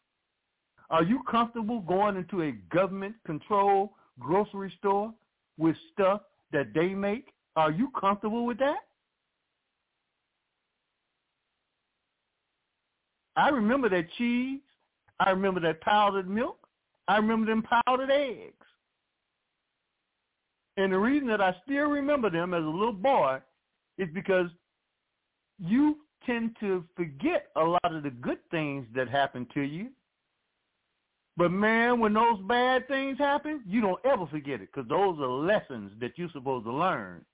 are 0.91 1.03
you 1.03 1.23
comfortable 1.29 1.81
going 1.81 2.17
into 2.17 2.43
a 2.43 2.53
government-controlled 2.75 3.91
grocery 4.19 4.73
store 4.79 5.13
with 5.59 5.77
stuff 5.93 6.23
that 6.53 6.73
they 6.75 6.89
make? 6.89 7.29
Are 7.57 7.71
you 7.71 7.91
comfortable 7.99 8.47
with 8.47 8.59
that? 8.59 8.79
I 13.37 13.49
remember 13.49 13.89
that 13.91 14.07
cheese. 14.17 14.61
I 15.21 15.31
remember 15.31 15.61
that 15.61 15.81
powdered 15.81 16.29
milk. 16.29 16.59
I 17.09 17.17
remember 17.17 17.47
them 17.47 17.63
powdered 17.63 18.11
eggs. 18.11 18.55
And 20.77 20.93
the 20.93 20.99
reason 20.99 21.29
that 21.29 21.41
I 21.41 21.57
still 21.65 21.89
remember 21.89 22.31
them 22.31 22.53
as 22.53 22.63
a 22.63 22.67
little 22.67 22.93
boy 22.93 23.39
is 23.99 24.09
because 24.13 24.49
you 25.59 25.99
tend 26.27 26.57
to 26.61 26.85
forget 26.97 27.47
a 27.57 27.63
lot 27.63 27.85
of 27.85 28.03
the 28.03 28.11
good 28.11 28.39
things 28.51 28.87
that 28.95 29.09
happen 29.09 29.47
to 29.55 29.63
you. 29.63 29.89
But 31.37 31.51
man, 31.51 32.01
when 32.01 32.15
those 32.15 32.41
bad 32.49 32.89
things 32.89 33.19
happen, 33.19 33.63
you 33.67 33.81
don't 33.81 34.01
ever 34.07 34.27
forget 34.27 34.61
it 34.61 34.71
because 34.73 34.89
those 34.89 35.19
are 35.21 35.29
lessons 35.29 35.93
that 36.01 36.13
you're 36.17 36.31
supposed 36.33 36.65
to 36.65 36.73
learn. 36.73 37.25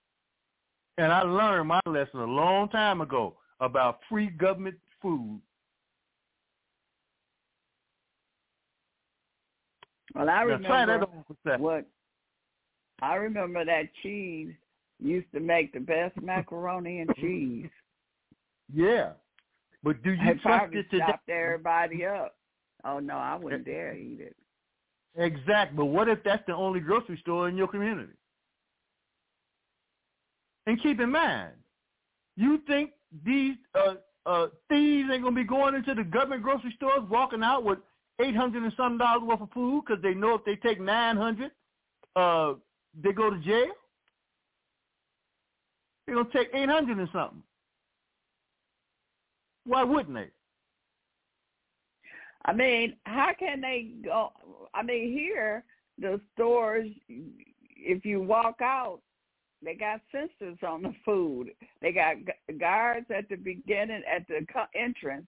And 0.98 1.12
I 1.12 1.22
learned 1.22 1.68
my 1.68 1.80
lesson 1.86 2.20
a 2.20 2.24
long 2.24 2.68
time 2.68 3.00
ago 3.00 3.36
about 3.60 4.00
free 4.08 4.28
government 4.28 4.76
food. 5.00 5.40
Well, 10.14 10.28
I 10.28 10.42
remember 10.42 11.06
on 11.06 11.24
for 11.26 11.32
a 11.32 11.36
second. 11.44 11.62
what 11.62 11.86
I 13.00 13.14
remember 13.14 13.64
that 13.64 13.84
cheese 14.02 14.52
used 15.00 15.26
to 15.32 15.40
make 15.40 15.72
the 15.72 15.80
best 15.80 16.20
macaroni 16.20 17.00
and 17.00 17.10
mm-hmm. 17.10 17.20
cheese. 17.20 17.70
Yeah. 18.72 19.12
But 19.82 20.02
do 20.02 20.12
you 20.12 20.30
It 20.30 20.40
trust 20.40 20.42
probably 20.42 20.78
it 20.80 20.90
today? 20.90 21.04
stopped 21.08 21.28
everybody 21.28 22.04
up. 22.04 22.36
Oh 22.84 22.98
no, 22.98 23.14
I 23.14 23.36
wouldn't 23.36 23.64
dare 23.64 23.94
eat 23.94 24.20
it. 24.20 24.36
Exact. 25.16 25.76
But 25.76 25.86
what 25.86 26.08
if 26.08 26.22
that's 26.24 26.42
the 26.46 26.54
only 26.54 26.80
grocery 26.80 27.18
store 27.20 27.48
in 27.48 27.56
your 27.56 27.68
community? 27.68 28.12
And 30.66 30.80
keep 30.82 31.00
in 31.00 31.10
mind, 31.10 31.52
you 32.36 32.60
think 32.66 32.90
these 33.24 33.56
uh, 33.74 33.94
uh, 34.26 34.46
thieves 34.68 35.10
ain't 35.12 35.22
gonna 35.22 35.36
be 35.36 35.44
going 35.44 35.74
into 35.74 35.94
the 35.94 36.04
government 36.04 36.42
grocery 36.42 36.72
stores, 36.76 37.02
walking 37.10 37.42
out 37.42 37.64
with 37.64 37.78
eight 38.20 38.36
hundred 38.36 38.62
and 38.62 38.72
some 38.76 38.98
dollars 38.98 39.22
worth 39.22 39.40
of 39.40 39.50
food 39.52 39.84
because 39.86 40.02
they 40.02 40.14
know 40.14 40.34
if 40.34 40.44
they 40.44 40.56
take 40.56 40.80
nine 40.80 41.16
hundred, 41.16 41.50
uh, 42.16 42.54
they 43.02 43.12
go 43.12 43.30
to 43.30 43.38
jail. 43.40 43.72
They're 46.06 46.16
gonna 46.16 46.28
take 46.32 46.48
eight 46.54 46.68
hundred 46.68 46.98
and 46.98 47.08
something. 47.12 47.42
Why 49.64 49.82
wouldn't 49.82 50.14
they? 50.14 50.30
I 52.44 52.52
mean, 52.52 52.96
how 53.04 53.30
can 53.38 53.60
they 53.60 53.92
go? 54.04 54.32
I 54.74 54.82
mean, 54.82 55.12
here 55.12 55.64
the 55.98 56.20
stores, 56.34 56.90
if 57.76 58.04
you 58.04 58.20
walk 58.20 58.60
out, 58.60 59.00
they 59.64 59.74
got 59.74 60.00
sensors 60.12 60.62
on 60.64 60.82
the 60.82 60.94
food. 61.04 61.50
They 61.80 61.92
got 61.92 62.16
guards 62.58 63.06
at 63.16 63.28
the 63.28 63.36
beginning, 63.36 64.02
at 64.12 64.26
the 64.26 64.44
entrance, 64.74 65.26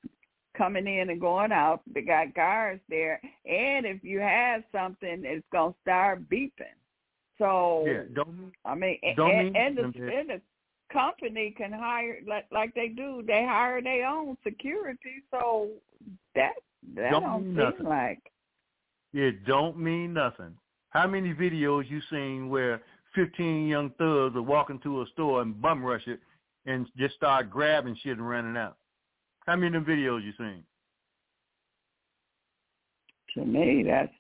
coming 0.56 0.86
in 0.86 1.10
and 1.10 1.20
going 1.20 1.52
out. 1.52 1.82
They 1.92 2.02
got 2.02 2.34
guards 2.34 2.80
there, 2.88 3.20
and 3.46 3.86
if 3.86 4.02
you 4.02 4.20
have 4.20 4.62
something, 4.72 5.22
it's 5.24 5.46
gonna 5.52 5.74
start 5.82 6.28
beeping. 6.28 6.74
So 7.38 7.84
Yeah, 7.86 8.02
don't 8.12 8.52
I 8.64 8.74
mean, 8.74 8.98
Don't 9.16 9.30
and, 9.30 9.52
mean 9.52 9.56
and, 9.56 9.76
the, 9.78 9.82
and 9.84 10.30
the 10.30 10.40
company 10.92 11.54
can 11.56 11.72
hire 11.72 12.18
like 12.26 12.46
like 12.50 12.74
they 12.74 12.88
do. 12.88 13.22
They 13.26 13.44
hire 13.48 13.80
their 13.82 14.06
own 14.06 14.36
security, 14.44 15.22
so 15.30 15.68
that 16.34 16.54
that 16.94 17.10
Don't 17.10 17.22
don't, 17.22 17.44
mean 17.44 17.54
nothing. 17.56 17.86
like 17.86 18.20
It 19.12 19.44
don't 19.44 19.78
mean 19.78 20.12
nothing. 20.14 20.56
How 20.90 21.06
many 21.06 21.34
videos 21.34 21.90
you 21.90 22.00
seen 22.10 22.48
where 22.48 22.82
15 23.14 23.66
young 23.66 23.90
thugs 23.98 24.36
are 24.36 24.42
walking 24.42 24.78
to 24.80 25.02
a 25.02 25.06
store 25.12 25.42
and 25.42 25.60
bum 25.60 25.84
rush 25.84 26.06
it 26.06 26.20
and 26.66 26.86
just 26.96 27.14
start 27.14 27.50
grabbing 27.50 27.96
shit 28.02 28.18
and 28.18 28.28
running 28.28 28.56
out? 28.56 28.76
How 29.46 29.56
many 29.56 29.76
of 29.76 29.84
them 29.84 29.96
videos 29.96 30.24
you 30.24 30.32
seen? 30.38 30.64
to 33.34 33.44
me 33.44 33.84
that's 33.86 34.12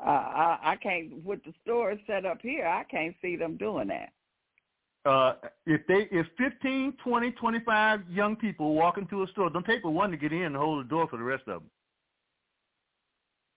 I 0.00 0.10
I, 0.10 0.58
I 0.72 0.76
can't 0.76 1.24
with 1.24 1.42
the 1.44 1.52
stores 1.62 1.98
set 2.06 2.24
up 2.24 2.38
here. 2.40 2.66
I 2.66 2.84
can't 2.84 3.14
see 3.20 3.36
them 3.36 3.56
doing 3.56 3.88
that. 3.88 4.10
Uh, 5.04 5.34
if 5.66 5.80
they 5.86 6.08
if 6.10 6.26
15, 6.38 6.94
20, 7.02 7.30
25 7.32 8.00
young 8.10 8.36
people 8.36 8.74
walk 8.74 8.98
into 8.98 9.22
a 9.22 9.26
store, 9.28 9.50
don't 9.50 9.66
take 9.66 9.82
but 9.82 9.90
one 9.90 10.10
to 10.10 10.16
get 10.16 10.32
in 10.32 10.42
and 10.42 10.56
hold 10.56 10.84
the 10.84 10.88
door 10.88 11.08
for 11.08 11.16
the 11.16 11.22
rest 11.22 11.42
of 11.48 11.62
them. 11.62 11.70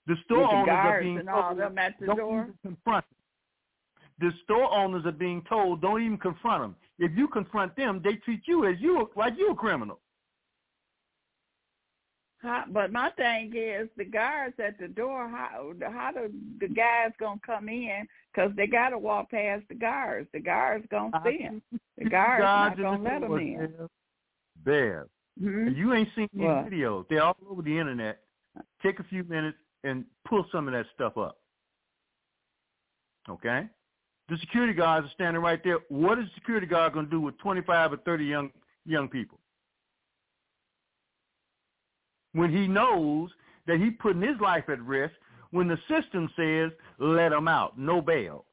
The 0.08 0.16
store 0.26 0.40
With 0.40 0.50
owners 0.52 0.70
are 0.70 1.02
being 1.02 1.26
told, 1.26 1.58
the 1.58 2.06
don't 2.06 2.18
door? 2.18 2.42
even 2.42 2.58
confront 2.64 3.06
them. 3.10 3.18
The 4.20 4.32
store 4.44 4.72
owners 4.74 5.06
are 5.06 5.12
being 5.12 5.44
told 5.48 5.82
don't 5.82 6.02
even 6.04 6.18
confront 6.18 6.64
them. 6.64 6.76
If 7.00 7.12
you 7.18 7.28
confront 7.28 7.76
them, 7.76 8.02
they 8.04 8.16
treat 8.16 8.42
you 8.48 8.66
as 8.66 8.76
you 8.80 9.10
like 9.16 9.34
you 9.38 9.52
a 9.52 9.56
criminal. 9.56 10.00
How, 12.42 12.64
but 12.70 12.92
my 12.92 13.12
thing 13.12 13.54
is 13.56 13.88
the 13.98 14.06
guards 14.06 14.56
at 14.60 14.80
the 14.80 14.88
door. 14.88 15.28
How 15.28 15.74
how 15.84 16.12
do 16.12 16.32
the 16.60 16.68
guys 16.68 17.12
gonna 17.20 17.40
come 17.46 17.70
in? 17.70 18.08
Because 18.34 18.52
they 18.56 18.66
gotta 18.66 18.98
walk 18.98 19.30
past 19.30 19.64
the 19.70 19.76
guards. 19.76 20.28
The 20.34 20.40
guards 20.40 20.86
gonna 20.90 21.12
I 21.14 21.24
see 21.32 21.38
them. 21.44 21.62
The 21.98 22.10
guards 22.10 22.42
guards 22.42 22.80
not 22.80 22.84
gonna 22.84 23.04
let 23.04 23.22
them 23.22 23.38
in. 23.38 23.90
Bear. 24.64 25.08
hmm 25.40 25.70
You 25.70 25.94
ain't 25.94 26.10
seen 26.16 26.30
these 26.34 26.42
What? 26.42 26.72
videos. 26.72 27.06
They're 27.10 27.24
all 27.24 27.38
over 27.48 27.62
the 27.62 27.78
internet. 27.78 28.22
Take 28.82 29.00
a 29.00 29.04
few 29.04 29.24
minutes 29.24 29.58
and 29.84 30.06
pull 30.28 30.46
some 30.52 30.68
of 30.68 30.74
that 30.74 30.86
stuff 30.94 31.18
up. 31.18 31.38
Okay? 33.30 33.68
The 34.30 34.38
security 34.38 34.74
guards 34.74 35.08
are 35.08 35.12
standing 35.14 35.42
right 35.42 35.62
there. 35.64 35.80
What 35.90 36.18
is 36.18 36.26
the 36.26 36.32
security 36.36 36.68
guard 36.68 36.94
going 36.94 37.06
to 37.06 37.12
do 37.12 37.20
with 37.20 37.38
25 37.40 37.94
or 37.94 37.98
30 37.98 38.26
young 38.26 38.52
young 38.86 39.10
people? 39.10 39.40
When 42.34 42.52
he 42.52 42.68
knows 42.68 43.30
that 43.68 43.78
he's 43.78 43.94
putting 44.00 44.22
his 44.22 44.40
life 44.40 44.64
at 44.70 44.82
risk 44.82 45.14
when 45.52 45.68
the 45.68 45.78
system 45.90 46.30
says, 46.36 46.72
let 46.98 47.34
him 47.34 47.48
out, 47.48 47.78
no 47.78 48.02
bail. 48.02 48.46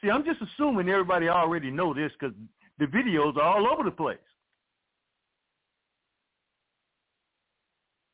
See, 0.00 0.10
I'm 0.10 0.24
just 0.24 0.40
assuming 0.40 0.88
everybody 0.88 1.28
already 1.28 1.72
know 1.72 1.92
this 1.92 2.12
because 2.18 2.34
the 2.78 2.86
videos 2.86 3.36
are 3.36 3.42
all 3.42 3.66
over 3.66 3.82
the 3.82 3.90
place. 3.90 4.18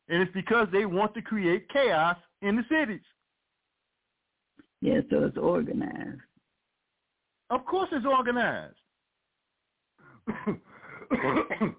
And 0.08 0.22
it's 0.22 0.32
because 0.32 0.68
they 0.72 0.84
want 0.84 1.14
to 1.14 1.22
create 1.22 1.68
chaos 1.70 2.16
in 2.42 2.56
the 2.56 2.64
cities. 2.68 3.00
Yeah, 4.80 5.00
so 5.10 5.24
it's 5.24 5.38
organized. 5.38 6.20
Of 7.50 7.64
course 7.64 7.88
it's 7.92 8.06
organized. 8.06 8.74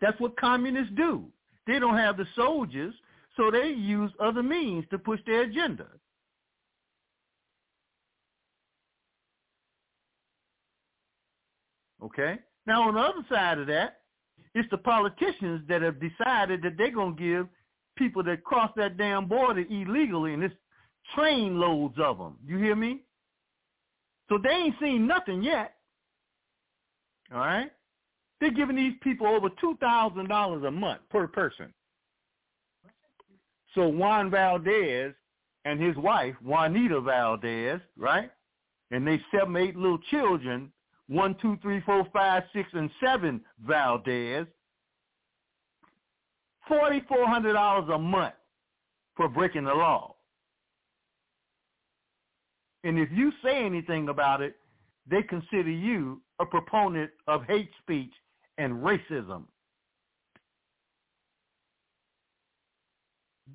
That's 0.00 0.18
what 0.18 0.36
communists 0.38 0.92
do. 0.96 1.24
They 1.66 1.78
don't 1.78 1.96
have 1.96 2.16
the 2.16 2.26
soldiers, 2.34 2.94
so 3.36 3.50
they 3.50 3.68
use 3.68 4.10
other 4.20 4.42
means 4.42 4.84
to 4.90 4.98
push 4.98 5.20
their 5.26 5.42
agenda. 5.42 5.86
Okay? 12.02 12.38
Now 12.66 12.88
on 12.88 12.94
the 12.94 13.00
other 13.00 13.24
side 13.28 13.58
of 13.58 13.66
that, 13.68 13.99
it's 14.54 14.68
the 14.70 14.78
politicians 14.78 15.62
that 15.68 15.82
have 15.82 15.96
decided 16.00 16.62
that 16.62 16.76
they're 16.76 16.90
going 16.90 17.16
to 17.16 17.22
give 17.22 17.48
people 17.96 18.22
that 18.24 18.44
cross 18.44 18.70
that 18.76 18.96
damn 18.96 19.26
border 19.26 19.64
illegally, 19.68 20.34
and 20.34 20.42
it's 20.42 20.54
train 21.14 21.58
loads 21.58 21.94
of 21.98 22.18
them. 22.18 22.36
You 22.46 22.58
hear 22.58 22.76
me? 22.76 23.00
So 24.28 24.38
they 24.38 24.50
ain't 24.50 24.74
seen 24.80 25.06
nothing 25.06 25.42
yet. 25.42 25.74
All 27.32 27.38
right? 27.38 27.70
They're 28.40 28.50
giving 28.50 28.76
these 28.76 28.94
people 29.02 29.26
over 29.26 29.48
$2,000 29.62 30.66
a 30.66 30.70
month 30.70 31.00
per 31.10 31.26
person. 31.26 31.72
So 33.74 33.86
Juan 33.88 34.30
Valdez 34.30 35.12
and 35.64 35.80
his 35.80 35.96
wife, 35.96 36.34
Juanita 36.42 37.00
Valdez, 37.00 37.80
right? 37.96 38.30
And 38.90 39.06
they 39.06 39.20
seven, 39.30 39.56
eight 39.56 39.76
little 39.76 40.00
children, 40.10 40.72
one, 41.10 41.34
two, 41.42 41.58
three, 41.60 41.80
four, 41.80 42.06
five, 42.12 42.44
six, 42.54 42.68
and 42.72 42.88
seven 43.04 43.40
Valdez, 43.66 44.46
$4,400 46.70 47.92
a 47.92 47.98
month 47.98 48.34
for 49.16 49.28
breaking 49.28 49.64
the 49.64 49.74
law. 49.74 50.14
And 52.84 52.96
if 52.96 53.08
you 53.12 53.32
say 53.42 53.64
anything 53.64 54.08
about 54.08 54.40
it, 54.40 54.54
they 55.10 55.22
consider 55.22 55.70
you 55.70 56.22
a 56.38 56.46
proponent 56.46 57.10
of 57.26 57.42
hate 57.44 57.70
speech 57.82 58.12
and 58.58 58.74
racism. 58.74 59.46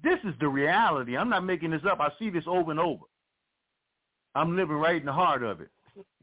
This 0.04 0.20
is 0.26 0.34
the 0.42 0.50
reality. 0.50 1.16
I'm 1.16 1.30
not 1.30 1.46
making 1.46 1.72
this 1.72 1.82
up. 1.90 2.02
I 2.02 2.10
see 2.20 2.30
this 2.30 2.44
over 2.48 2.72
and 2.72 2.82
over. 2.82 3.06
I'm 4.36 4.58
living 4.58 4.76
right 4.76 4.98
in 4.98 5.06
the 5.06 5.14
heart 5.14 5.42
of 5.42 5.62
it. 5.62 5.70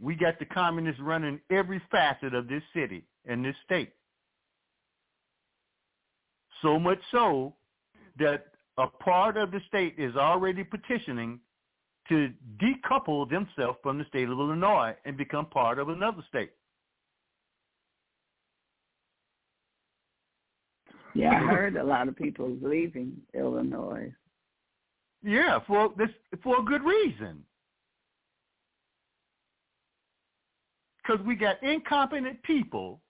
We 0.00 0.14
got 0.14 0.38
the 0.38 0.44
communists 0.44 1.00
running 1.00 1.40
every 1.50 1.80
facet 1.90 2.34
of 2.34 2.48
this 2.48 2.62
city 2.74 3.04
and 3.26 3.44
this 3.44 3.56
state. 3.64 3.92
So 6.60 6.78
much 6.78 7.00
so 7.10 7.54
that 8.18 8.46
a 8.78 8.86
part 8.86 9.36
of 9.36 9.50
the 9.50 9.60
state 9.68 9.94
is 9.98 10.16
already 10.16 10.64
petitioning 10.64 11.40
to 12.08 12.32
decouple 12.60 13.28
themselves 13.28 13.78
from 13.82 13.98
the 13.98 14.04
state 14.06 14.28
of 14.28 14.38
Illinois 14.38 14.94
and 15.04 15.16
become 15.16 15.46
part 15.46 15.78
of 15.78 15.88
another 15.88 16.22
state. 16.28 16.52
Yeah, 21.14 21.30
I 21.30 21.38
heard 21.38 21.76
a 21.76 21.84
lot 21.84 22.08
of 22.08 22.16
people 22.16 22.56
leaving 22.62 23.20
Illinois. 23.34 24.12
Yeah, 25.22 25.60
for 25.66 25.92
this 25.96 26.08
for 26.42 26.60
a 26.60 26.64
good 26.64 26.82
reason. 26.82 27.44
Because 31.02 31.24
we 31.26 31.34
got 31.34 31.62
incompetent 31.62 32.42
people 32.42 33.00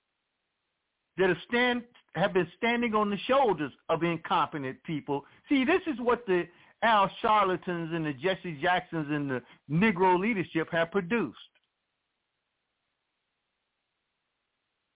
that 1.19 1.35
stand 1.49 1.83
have 2.15 2.33
been 2.33 2.49
standing 2.57 2.95
on 2.95 3.11
the 3.11 3.19
shoulders 3.27 3.73
of 3.89 4.03
incompetent 4.03 4.83
people. 4.85 5.25
See, 5.49 5.65
this 5.65 5.81
is 5.87 5.99
what 5.99 6.27
the 6.27 6.45
Al 6.83 7.11
Charlatans 7.21 7.93
and 7.93 8.05
the 8.05 8.13
Jesse 8.13 8.59
Jacksons 8.61 9.07
and 9.11 9.31
the 9.31 9.43
Negro 9.71 10.19
leadership 10.19 10.69
have 10.73 10.91
produced. 10.91 11.39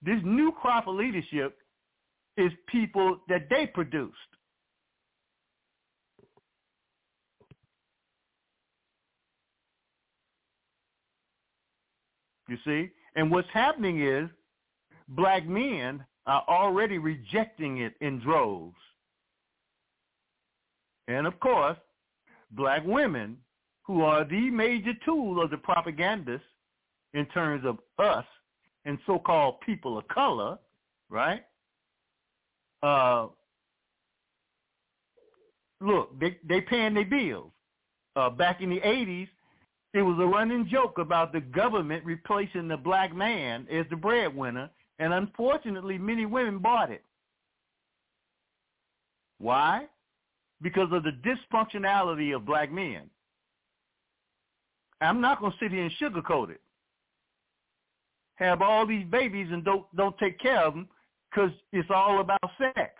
This 0.03 0.21
new 0.25 0.53
crop 0.53 0.89
of 0.89 0.97
leadership 0.97 1.57
is 2.37 2.53
people 2.69 3.19
that 3.29 3.49
they 3.49 3.67
produced. 3.67 4.17
You 12.49 12.57
see? 12.65 12.91
And 13.15 13.31
what's 13.31 13.49
happening 13.53 14.07
is 14.07 14.29
black 15.09 15.47
men 15.47 16.05
are 16.27 16.45
already 16.49 16.99
rejecting 16.99 17.79
it 17.79 17.95
in 18.01 18.21
droves. 18.21 18.77
And 21.09 21.27
of 21.27 21.39
course, 21.41 21.79
black 22.51 22.83
women, 22.85 23.39
who 23.85 24.03
are 24.03 24.25
the 24.25 24.51
major 24.51 24.93
tool 25.05 25.41
of 25.41 25.51
the 25.51 25.57
propagandists 25.59 26.47
in 27.15 27.25
terms 27.27 27.65
of 27.65 27.79
us 27.99 28.25
and 28.85 28.99
so-called 29.07 29.61
people 29.61 29.97
of 29.97 30.07
color, 30.09 30.59
right? 31.09 31.45
Uh, 32.83 33.29
look, 35.81 36.19
they 36.21 36.39
they 36.49 36.61
paying 36.61 36.95
their 36.95 37.05
bills. 37.05 37.53
Uh, 38.17 38.31
back 38.31 38.61
in 38.61 38.71
the 38.71 38.81
'80s, 38.81 39.29
it 39.95 40.03
was 40.03 40.19
a 40.21 40.27
running 40.27 40.69
joke 40.69 40.99
about 40.99 41.33
the 41.33 41.41
government 41.41 42.05
replacing 42.05 42.69
the 42.69 42.77
black 42.77 43.15
man 43.15 43.67
as 43.71 43.87
the 43.91 43.97
breadwinner, 43.97 44.71
and 44.99 45.13
unfortunately, 45.13 45.99
many 45.99 46.27
women 46.27 46.59
bought 46.59 46.91
it. 46.91 47.05
Why? 49.39 49.87
Because 50.63 50.89
of 50.93 51.03
the 51.03 51.13
dysfunctionality 51.23 52.35
of 52.35 52.47
black 52.47 52.73
men. 52.73 53.11
I'm 55.01 55.21
not 55.21 55.41
going 55.41 55.53
to 55.53 55.59
sit 55.59 55.73
here 55.73 55.83
and 55.83 55.93
sugarcoat 56.01 56.51
it. 56.51 56.61
Have 58.37 58.63
all 58.63 58.87
these 58.87 59.07
babies 59.07 59.49
and 59.51 59.65
don't 59.65 59.85
don't 59.97 60.17
take 60.19 60.39
care 60.39 60.61
of 60.61 60.75
them 60.75 60.89
because 61.31 61.51
it's 61.73 61.91
all 61.91 62.21
about 62.21 62.51
sex. 62.59 62.93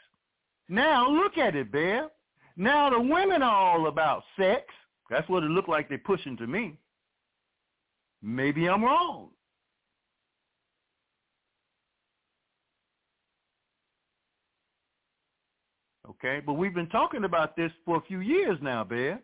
Now 0.69 1.11
look 1.11 1.37
at 1.39 1.55
it, 1.55 1.71
Bear. 1.71 2.09
Now 2.57 2.91
the 2.91 3.01
women 3.01 3.43
are 3.43 3.55
all 3.55 3.87
about 3.87 4.25
sex. 4.39 4.65
That's 5.11 5.29
what 5.29 5.45
it 5.45 5.51
looked 5.51 5.69
like 5.69 5.89
they're 5.89 5.99
pushing 5.99 6.37
to 6.39 6.47
me. 6.47 6.79
Maybe 8.23 8.69
I'm 8.69 8.85
wrong. 8.85 9.31
Okay, 16.09 16.41
but 16.45 16.55
we've 16.55 16.75
been 16.75 16.89
talking 16.89 17.25
about 17.25 17.57
this 17.57 17.73
for 17.85 17.97
a 17.97 18.03
few 18.03 18.21
years 18.21 18.59
now, 18.63 18.85
Bear. 18.85 19.21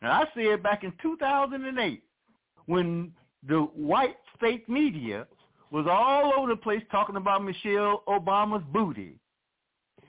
And 0.00 0.10
I 0.10 0.24
said 0.34 0.62
back 0.62 0.82
in 0.82 0.92
2008 1.00 2.02
when 2.66 3.12
the 3.46 3.60
white 3.60 4.16
state 4.36 4.68
media 4.68 5.26
was 5.70 5.86
all 5.88 6.32
over 6.36 6.48
the 6.48 6.56
place 6.56 6.82
talking 6.90 7.16
about 7.16 7.44
Michelle 7.44 8.02
Obama's 8.08 8.64
booty. 8.72 9.18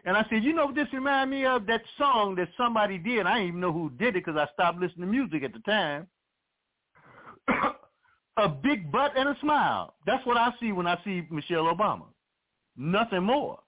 And 0.05 0.17
I 0.17 0.25
said, 0.29 0.43
you 0.43 0.53
know 0.53 0.71
this 0.73 0.87
remind 0.91 1.29
me 1.29 1.45
of? 1.45 1.65
That 1.65 1.81
song 1.97 2.35
that 2.35 2.49
somebody 2.57 2.97
did. 2.97 3.25
I 3.25 3.35
didn't 3.35 3.47
even 3.47 3.59
know 3.61 3.71
who 3.71 3.89
did 3.91 4.09
it 4.15 4.25
because 4.25 4.35
I 4.35 4.51
stopped 4.53 4.79
listening 4.79 5.01
to 5.01 5.07
music 5.07 5.43
at 5.43 5.53
the 5.53 5.59
time. 5.59 6.07
a 8.37 8.49
big 8.49 8.91
butt 8.91 9.13
and 9.15 9.29
a 9.29 9.37
smile. 9.39 9.95
That's 10.05 10.25
what 10.25 10.37
I 10.37 10.51
see 10.59 10.71
when 10.71 10.87
I 10.87 10.99
see 11.05 11.25
Michelle 11.29 11.73
Obama. 11.73 12.05
Nothing 12.75 13.23
more. 13.23 13.59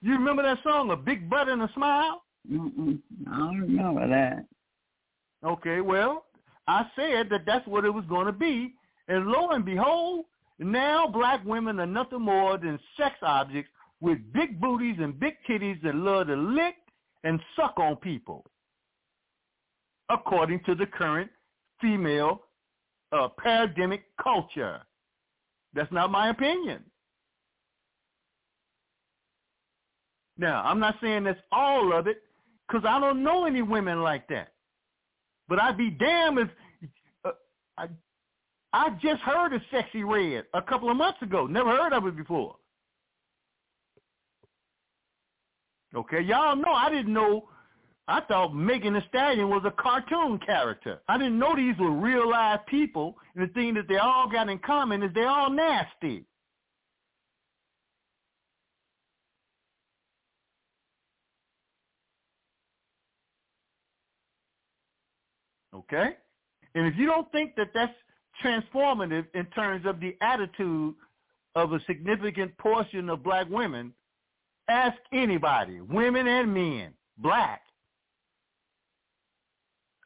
You 0.00 0.12
remember 0.12 0.42
that 0.42 0.58
song, 0.62 0.90
A 0.90 0.96
Big 0.96 1.28
Butt 1.28 1.48
and 1.48 1.62
a 1.62 1.70
Smile? 1.74 2.22
Mm-mm, 2.50 3.00
I 3.28 3.36
don't 3.36 3.60
remember 3.60 4.08
that. 4.08 4.44
Okay, 5.44 5.80
well, 5.80 6.24
I 6.68 6.86
said 6.94 7.28
that 7.30 7.44
that's 7.46 7.66
what 7.66 7.84
it 7.84 7.90
was 7.90 8.04
going 8.08 8.26
to 8.26 8.32
be. 8.32 8.74
And 9.08 9.26
lo 9.26 9.50
and 9.50 9.64
behold, 9.64 10.26
now 10.58 11.08
black 11.08 11.44
women 11.44 11.80
are 11.80 11.86
nothing 11.86 12.20
more 12.20 12.58
than 12.58 12.78
sex 12.96 13.16
objects 13.22 13.70
with 14.00 14.18
big 14.32 14.60
booties 14.60 14.96
and 15.00 15.18
big 15.18 15.34
titties 15.48 15.80
that 15.82 15.94
love 15.94 16.28
to 16.28 16.36
lick 16.36 16.76
and 17.24 17.40
suck 17.56 17.74
on 17.78 17.96
people, 17.96 18.44
according 20.08 20.60
to 20.64 20.74
the 20.74 20.86
current 20.86 21.30
female 21.80 22.42
uh, 23.12 23.28
paradigmic 23.44 24.02
culture. 24.22 24.80
That's 25.74 25.90
not 25.92 26.10
my 26.10 26.30
opinion. 26.30 26.84
Now, 30.36 30.62
I'm 30.62 30.78
not 30.78 30.94
saying 31.02 31.24
that's 31.24 31.40
all 31.50 31.92
of 31.92 32.06
it, 32.06 32.22
because 32.66 32.84
I 32.88 33.00
don't 33.00 33.24
know 33.24 33.44
any 33.44 33.62
women 33.62 34.02
like 34.02 34.28
that. 34.28 34.52
But 35.48 35.60
I'd 35.60 35.76
be 35.76 35.90
damned 35.90 36.38
if 36.38 36.48
uh, 37.24 37.30
I, 37.76 37.88
I 38.72 38.90
just 39.02 39.20
heard 39.22 39.52
of 39.54 39.62
Sexyy 39.72 40.06
Red 40.06 40.44
a 40.54 40.62
couple 40.62 40.90
of 40.90 40.96
months 40.96 41.20
ago. 41.22 41.46
Never 41.46 41.70
heard 41.70 41.92
of 41.92 42.06
it 42.06 42.16
before. 42.16 42.56
Okay, 45.94 46.20
y'all 46.20 46.56
know 46.56 46.72
I 46.72 46.90
didn't 46.90 47.12
know. 47.12 47.48
I 48.06 48.20
thought 48.22 48.54
Megan 48.54 48.94
Thee 48.94 49.00
Stallion 49.08 49.48
was 49.48 49.62
a 49.66 49.70
cartoon 49.70 50.38
character. 50.38 51.00
I 51.08 51.18
didn't 51.18 51.38
know 51.38 51.54
these 51.54 51.76
were 51.78 51.90
real 51.90 52.28
live 52.30 52.64
people. 52.66 53.16
And 53.34 53.48
the 53.48 53.52
thing 53.52 53.74
that 53.74 53.88
they 53.88 53.96
all 53.96 54.28
got 54.30 54.48
in 54.48 54.58
common 54.58 55.02
is 55.02 55.10
they're 55.14 55.28
all 55.28 55.50
nasty. 55.50 56.24
Okay? 65.74 66.16
And 66.74 66.86
if 66.86 66.94
you 66.96 67.06
don't 67.06 67.30
think 67.32 67.54
that 67.56 67.68
that's 67.74 67.92
transformative 68.44 69.26
in 69.34 69.46
terms 69.46 69.84
of 69.86 70.00
the 70.00 70.16
attitude 70.20 70.94
of 71.54 71.72
a 71.72 71.80
significant 71.86 72.56
portion 72.58 73.08
of 73.08 73.22
black 73.22 73.48
women, 73.48 73.92
Ask 74.68 74.98
anybody, 75.12 75.80
women 75.80 76.26
and 76.26 76.52
men, 76.52 76.92
black, 77.16 77.62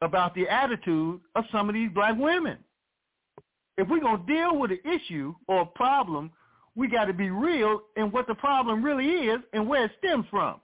about 0.01 0.33
the 0.35 0.47
attitude 0.47 1.19
of 1.35 1.43
some 1.51 1.67
of 1.69 1.75
these 1.75 1.89
black 1.93 2.17
women. 2.17 2.57
If 3.77 3.87
we're 3.89 3.99
going 3.99 4.25
to 4.25 4.33
deal 4.33 4.57
with 4.57 4.71
an 4.71 4.79
issue 4.85 5.33
or 5.47 5.61
a 5.61 5.65
problem, 5.65 6.31
we 6.75 6.87
got 6.87 7.05
to 7.05 7.13
be 7.13 7.29
real 7.29 7.81
in 7.97 8.11
what 8.11 8.27
the 8.27 8.35
problem 8.35 8.83
really 8.83 9.07
is 9.07 9.39
and 9.53 9.67
where 9.67 9.85
it 9.85 9.91
stems 9.99 10.25
from. 10.29 10.59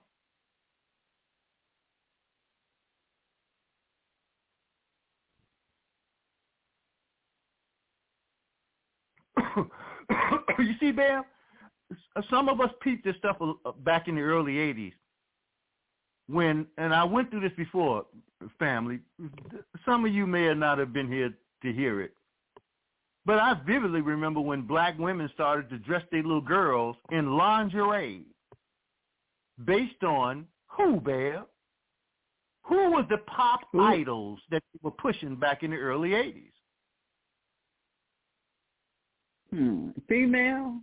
you 10.59 10.75
see, 10.79 10.91
Bam, 10.91 11.23
some 12.29 12.49
of 12.49 12.61
us 12.61 12.69
peeped 12.81 13.05
this 13.05 13.15
stuff 13.17 13.37
back 13.83 14.07
in 14.07 14.15
the 14.15 14.21
early 14.21 14.53
80s 14.53 14.93
when, 16.29 16.67
and 16.77 16.93
I 16.93 17.03
went 17.03 17.31
through 17.31 17.41
this 17.41 17.57
before, 17.57 18.05
family. 18.59 18.99
Some 19.85 20.05
of 20.05 20.13
you 20.13 20.27
may 20.27 20.43
have 20.43 20.57
not 20.57 20.77
have 20.77 20.93
been 20.93 21.11
here 21.11 21.33
to 21.63 21.73
hear 21.73 22.01
it. 22.01 22.13
But 23.25 23.39
I 23.39 23.59
vividly 23.65 24.01
remember 24.01 24.39
when 24.39 24.61
black 24.61 24.97
women 24.97 25.29
started 25.33 25.69
to 25.69 25.79
dress 25.79 26.03
their 26.11 26.23
little 26.23 26.41
girls 26.41 26.95
in 27.11 27.35
lingerie 27.35 28.23
based 29.65 30.03
on 30.03 30.45
who, 30.67 30.99
Bear? 30.99 31.43
Who 32.63 32.91
was 32.91 33.05
the 33.09 33.17
pop 33.17 33.61
who? 33.71 33.81
idols 33.81 34.39
that 34.51 34.61
they 34.73 34.79
were 34.83 34.91
pushing 34.91 35.35
back 35.35 35.63
in 35.63 35.71
the 35.71 35.77
early 35.77 36.11
80s? 36.11 36.51
Hmm. 39.51 39.89
Female? 40.07 40.79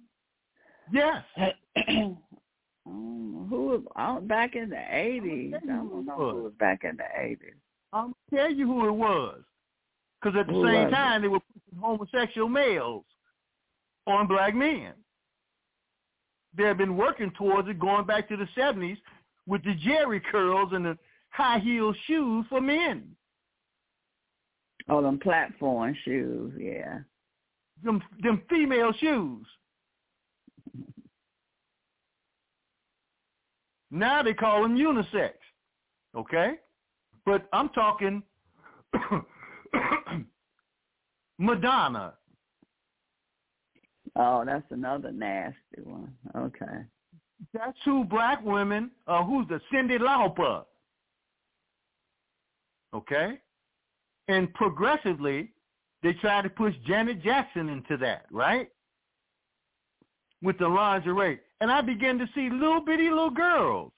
Yes. 0.93 1.23
um, 1.89 3.47
who 3.49 3.67
was 3.67 3.83
uh, 3.97 4.21
back 4.21 4.55
in 4.55 4.71
the 4.71 4.77
80s? 4.77 5.55
I 5.55 5.67
don't 5.67 6.07
know 6.07 6.15
who 6.17 6.43
was 6.45 6.53
back 6.59 6.85
in 6.85 6.97
the 6.97 7.05
80s. 7.19 7.55
I'll 7.93 8.17
tell 8.33 8.51
you 8.51 8.67
who 8.67 8.89
it 8.89 8.93
was. 8.93 9.41
Because 10.21 10.39
at 10.39 10.47
the 10.47 10.53
who 10.53 10.67
same 10.67 10.91
time, 10.91 11.21
it? 11.21 11.23
they 11.23 11.29
were 11.29 11.41
pushing 11.41 11.81
homosexual 11.81 12.49
males 12.49 13.05
on 14.07 14.27
black 14.27 14.55
men. 14.55 14.93
They 16.57 16.65
had 16.65 16.79
been 16.79 16.97
working 16.97 17.33
towards 17.37 17.69
it 17.69 17.79
going 17.79 18.07
back 18.07 18.29
to 18.29 18.37
the 18.37 18.49
70s 18.57 18.97
with 19.47 19.63
the 19.63 19.77
Jheri 19.77 20.21
curls 20.31 20.71
and 20.73 20.85
the 20.85 20.99
high 21.31 21.59
heel 21.59 21.93
shoes 22.07 22.47
for 22.49 22.61
men. 22.61 23.17
Oh, 24.89 25.03
them 25.03 25.19
platform 25.19 25.97
shoes, 26.05 26.53
yeah. 26.59 27.01
Them 27.83 28.03
them 28.23 28.43
female 28.49 28.93
shoes. 28.99 29.47
Now 33.91 34.23
they 34.23 34.35
call 34.35 34.63
them 34.63 34.77
unisex. 34.77 35.33
Okay? 36.17 36.55
But 37.25 37.47
I'm 37.53 37.69
talking 37.71 38.23
Madonna. 41.39 42.15
Oh, 44.17 44.45
that's 44.47 44.65
another 44.71 45.13
nasty 45.13 45.83
one. 45.83 46.15
Okay. 46.37 46.85
That's 47.53 47.77
who 47.85 48.05
black 48.05 48.43
women, 48.45 48.91
uh, 49.07 49.23
who's 49.23 49.47
the 49.49 49.61
Cyndi 49.73 49.99
Lauper. 49.99 50.65
Okay? 52.95 53.39
And 54.29 54.53
progressively, 54.55 55.51
they 56.03 56.15
try 56.15 56.41
to 56.41 56.49
push 56.49 56.75
Janet 56.87 57.23
Jackson 57.23 57.69
into 57.69 57.99
that, 57.99 58.25
right? 58.31 58.69
With 60.43 60.59
the 60.59 60.69
lingerie. 60.69 61.41
And 61.61 61.71
I 61.71 61.81
began 61.81 62.19
to 62.19 62.27
see 62.35 62.51
little 62.51 62.81
bitty 62.81 63.09
little 63.09 63.31
girls 63.31 63.93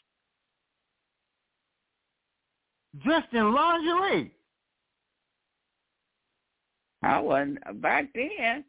dressed 3.02 3.32
in 3.32 3.52
lingerie. 3.52 4.32
I 7.02 7.20
wasn't 7.20 7.80
back 7.80 8.06
then. 8.14 8.64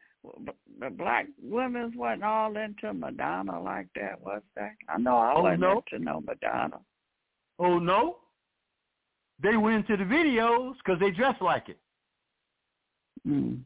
The 0.79 0.89
black 0.89 1.27
women 1.41 1.93
wasn't 1.95 2.23
all 2.23 2.55
into 2.57 2.93
Madonna 2.93 3.61
like 3.61 3.87
that, 3.95 4.19
was 4.21 4.41
they? 4.55 4.69
I 4.87 4.97
know 4.97 5.17
I 5.17 5.33
oh, 5.35 5.43
wasn't 5.43 5.61
no. 5.61 5.83
into 5.91 6.03
no 6.03 6.21
Madonna. 6.21 6.79
Oh 7.57 7.79
no, 7.79 8.17
they 9.41 9.57
went 9.57 9.87
to 9.87 9.97
the 9.97 10.03
videos 10.03 10.73
because 10.77 10.99
they 10.99 11.11
dressed 11.11 11.41
like 11.41 11.69
it. 11.69 11.79
Mm. 13.27 13.61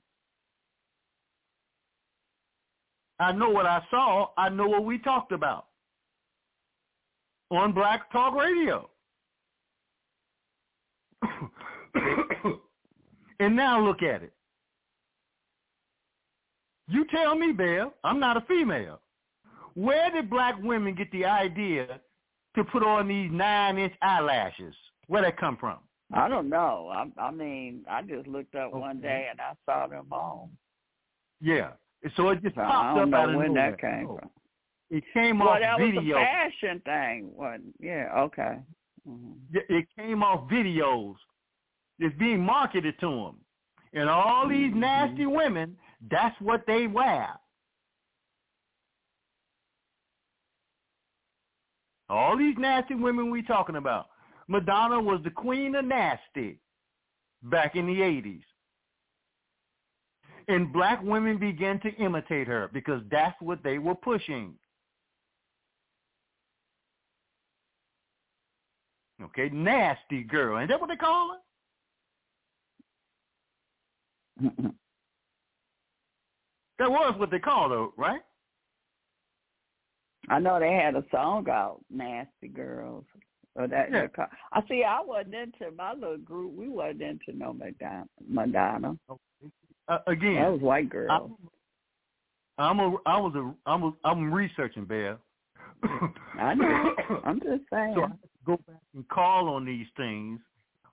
I 3.24 3.32
know 3.32 3.50
what 3.50 3.66
I 3.66 3.82
saw. 3.90 4.30
I 4.38 4.50
know 4.50 4.68
what 4.68 4.86
we 4.86 5.00
talked 5.00 5.32
about 5.32 5.68
on 7.52 7.74
Black 7.74 8.12
Talk 8.12 8.36
Radio. 8.36 8.90
and 13.40 13.56
now 13.56 13.84
look 13.84 14.04
at 14.04 14.24
it. 14.24 14.34
You 16.88 17.06
tell 17.14 17.36
me, 17.36 17.54
Belle, 17.54 17.94
I'm 18.04 18.20
not 18.20 18.38
a 18.38 18.42
female. 18.42 19.00
Where 19.76 20.12
did 20.12 20.30
black 20.30 20.62
women 20.62 20.94
get 20.94 21.12
the 21.12 21.26
idea 21.26 22.00
to 22.56 22.64
put 22.66 22.84
on 22.84 23.08
these 23.08 23.32
nine-inch 23.32 23.94
eyelashes? 24.02 24.76
Where 25.08 25.24
that 25.24 25.38
come 25.38 25.58
from? 25.58 25.80
I 26.14 26.28
don't 26.28 26.50
know. 26.50 26.92
I, 26.94 27.10
I 27.20 27.32
mean, 27.32 27.84
I 27.90 28.02
just 28.04 28.28
looked 28.28 28.54
up 28.56 28.72
okay. 28.72 28.78
one 28.78 29.02
day 29.02 29.28
and 29.32 29.40
I 29.42 29.54
saw 29.66 29.88
them 29.88 30.06
on. 30.12 30.50
Yeah. 31.42 31.72
So 32.16 32.30
it 32.30 32.42
just 32.44 32.56
so 32.56 32.62
popped 32.62 32.98
I 32.98 33.00
don't 33.00 33.02
up 33.04 33.10
know 33.10 33.32
out 33.32 33.38
when 33.38 33.48
of 33.50 33.56
that 33.56 33.80
came 33.80 34.08
oh. 34.10 34.18
from. 34.20 34.30
It 34.90 35.04
came 35.14 35.40
well, 35.40 35.50
off 35.50 35.60
that 35.62 35.80
video. 35.80 36.02
was 36.02 36.06
a 36.08 36.60
fashion 36.60 36.82
thing. 36.86 37.32
Wasn't? 37.36 37.74
Yeah. 37.80 38.10
Okay. 38.16 38.58
Mm-hmm. 39.08 39.58
It 39.70 39.88
came 39.98 40.22
off 40.22 40.50
videos. 40.50 41.16
It's 42.00 42.16
being 42.18 42.42
marketed 42.42 43.00
to 43.00 43.08
them, 43.08 43.36
and 43.94 44.10
all 44.10 44.48
these 44.48 44.72
mm-hmm. 44.72 44.80
nasty 44.80 45.26
women. 45.26 45.78
That's 46.12 46.36
what 46.42 46.66
they 46.68 46.88
wear. 46.88 47.30
All 52.10 52.38
these 52.38 52.56
nasty 52.58 52.96
women 52.96 53.32
we 53.32 53.42
talking 53.42 53.78
about. 53.78 54.08
Madonna 54.48 55.02
was 55.02 55.22
the 55.24 55.30
queen 55.32 55.76
of 55.76 55.86
nasty 55.86 56.60
back 57.44 57.76
in 57.76 57.88
the 57.88 58.02
80s. 58.02 58.44
And 60.48 60.74
black 60.74 61.02
women 61.04 61.38
began 61.38 61.80
to 61.82 61.90
imitate 61.96 62.48
her 62.48 62.70
because 62.74 63.02
that's 63.10 63.36
what 63.42 63.64
they 63.64 63.78
were 63.78 63.96
pushing. 63.96 64.54
Okay, 69.22 69.50
nasty 69.50 70.24
girl. 70.24 70.60
Ain't 70.60 70.70
that 70.70 70.80
what 70.82 70.90
they 70.90 70.96
call 70.96 71.32
her? 71.32 71.38
that 76.80 76.90
was 76.90 77.14
what 77.18 77.32
they 77.32 77.40
called 77.40 77.72
her, 77.72 77.88
right? 77.98 78.22
I 80.30 80.40
know 80.40 80.60
they 80.60 80.74
had 80.74 80.96
a 80.96 81.04
song 81.12 81.48
out, 81.50 81.82
Nasty 81.90 82.48
Girls. 82.48 83.06
Or 83.56 83.68
that, 83.68 83.92
yeah. 83.92 84.08
I 84.52 84.62
see. 84.68 84.84
I 84.84 85.00
wasn't 85.02 85.36
into 85.36 85.72
my 85.78 85.94
little 85.94 86.18
group. 86.18 86.54
We 86.56 86.70
wasn't 86.70 87.04
into 87.04 87.34
no 87.34 87.54
Madonna. 87.54 88.08
Madonna. 88.28 88.98
Okay. 89.10 89.22
Uh, 89.88 90.00
again, 90.08 90.36
that 90.36 90.52
was 90.52 90.62
white 90.62 90.90
girls. 90.90 91.32
I'm 92.58 92.80
a. 92.80 92.96
I 93.06 93.18
was 93.18 93.34
a. 93.36 93.54
I'm 93.70 93.84
a. 93.84 93.94
I'm 94.04 94.34
researching, 94.34 94.86
Bear. 94.86 95.18
I 96.40 96.54
know. 96.54 96.96
I'm 97.26 97.40
just 97.40 97.64
saying. 97.72 97.94
So 97.96 98.04
I 98.04 98.12
go 98.46 98.58
back 98.68 98.82
and 98.96 99.08
call 99.10 99.50
on 99.50 99.66
these 99.66 99.88
things 99.98 100.40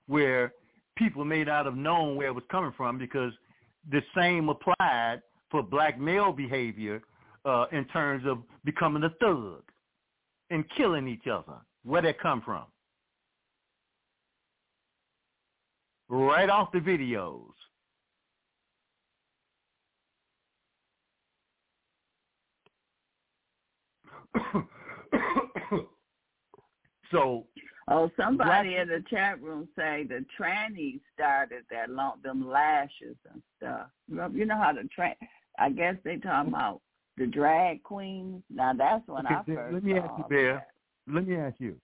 where 0.07 0.53
people 0.97 1.23
may 1.23 1.43
not 1.43 1.65
have 1.65 1.77
known 1.77 2.15
where 2.15 2.27
it 2.27 2.35
was 2.35 2.43
coming 2.51 2.73
from 2.75 2.97
because 2.97 3.31
the 3.91 4.01
same 4.15 4.49
applied 4.49 5.21
for 5.49 5.63
black 5.63 5.99
male 5.99 6.31
behavior 6.31 7.01
uh, 7.45 7.65
in 7.71 7.85
terms 7.85 8.25
of 8.27 8.39
becoming 8.65 9.03
a 9.03 9.09
thug 9.21 9.63
and 10.49 10.65
killing 10.75 11.07
each 11.07 11.27
other. 11.27 11.57
Where 11.83 12.01
that 12.01 12.19
come 12.19 12.41
from? 12.41 12.65
Right 16.09 16.49
off 16.49 16.71
the 16.71 16.79
videos. 16.79 17.51
So 27.11 27.45
Oh, 27.87 28.09
somebody 28.15 28.75
in 28.75 28.87
the 28.87 29.03
chat 29.09 29.41
room 29.41 29.67
say 29.75 30.05
the 30.07 30.23
trannies 30.39 31.01
started 31.13 31.65
that 31.71 31.89
long 31.89 32.19
them 32.23 32.47
lashes 32.47 33.17
and 33.31 33.41
stuff. 33.57 33.87
You 34.33 34.45
know 34.45 34.57
how 34.57 34.71
the 34.71 34.87
tran 34.97 35.15
I 35.59 35.69
guess 35.69 35.95
they 36.05 36.17
talking 36.17 36.53
about 36.53 36.81
the 37.17 37.27
drag 37.27 37.83
queens. 37.83 38.43
Now 38.49 38.73
that's 38.73 39.05
when 39.07 39.25
okay, 39.25 39.35
I 39.35 39.43
first 39.43 39.73
Let 39.73 39.83
me 39.83 39.97
ask 39.97 40.11
you, 40.17 40.25
Bear 40.29 40.65
let 41.11 41.27
me 41.27 41.35
ask 41.35 41.55
you, 41.59 41.75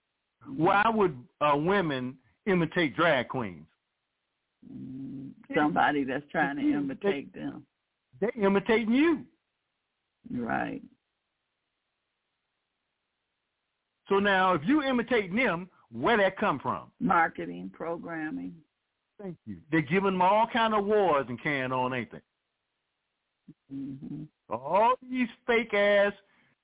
mm-hmm. 0.47 0.63
why 0.63 0.83
would 0.87 1.17
uh, 1.41 1.57
women 1.57 2.15
imitate 2.45 2.95
drag 2.95 3.29
queens? 3.29 3.65
Mm, 4.71 5.31
somebody 5.55 6.03
that's 6.03 6.25
trying 6.31 6.57
to 6.57 6.61
imitate 6.61 7.33
they, 7.33 7.39
them. 7.39 7.65
They're 8.21 8.31
imitating 8.39 8.93
you. 8.93 9.25
Right. 10.31 10.81
So 14.09 14.19
now, 14.19 14.53
if 14.53 14.61
you 14.65 14.83
imitate 14.83 15.35
them, 15.35 15.69
where 15.91 16.17
that 16.17 16.37
come 16.37 16.59
from? 16.59 16.91
Marketing, 16.99 17.71
programming. 17.73 18.53
Thank 19.21 19.37
you. 19.45 19.57
They're 19.71 19.81
giving 19.81 20.11
them 20.11 20.21
all 20.21 20.47
kind 20.51 20.73
of 20.73 20.81
awards 20.81 21.29
and 21.29 21.41
carrying 21.41 21.71
on, 21.71 21.93
ain't 21.93 22.11
they? 22.11 22.21
Mm-hmm. 23.73 24.23
All 24.49 24.95
these 25.09 25.27
fake 25.45 25.73
ass 25.73 26.13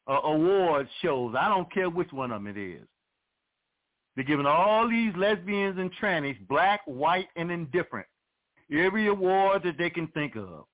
uh, 0.08 0.20
award 0.24 0.88
shows. 1.02 1.36
I 1.38 1.50
don't 1.50 1.72
care 1.74 1.90
which 1.90 2.12
one 2.12 2.32
of 2.32 2.44
them 2.44 2.56
it 2.56 2.60
is. 2.60 2.86
They're 4.16 4.24
giving 4.24 4.46
all 4.46 4.88
these 4.88 5.14
lesbians 5.16 5.80
and 5.80 5.90
trannies, 6.00 6.38
black, 6.48 6.82
white, 6.86 7.30
and 7.36 7.52
indifferent, 7.52 8.06
every 8.72 9.08
award 9.08 9.64
that 9.64 9.78
they 9.78 9.90
can 9.90 10.08
think 10.08 10.36
of. 10.36 10.66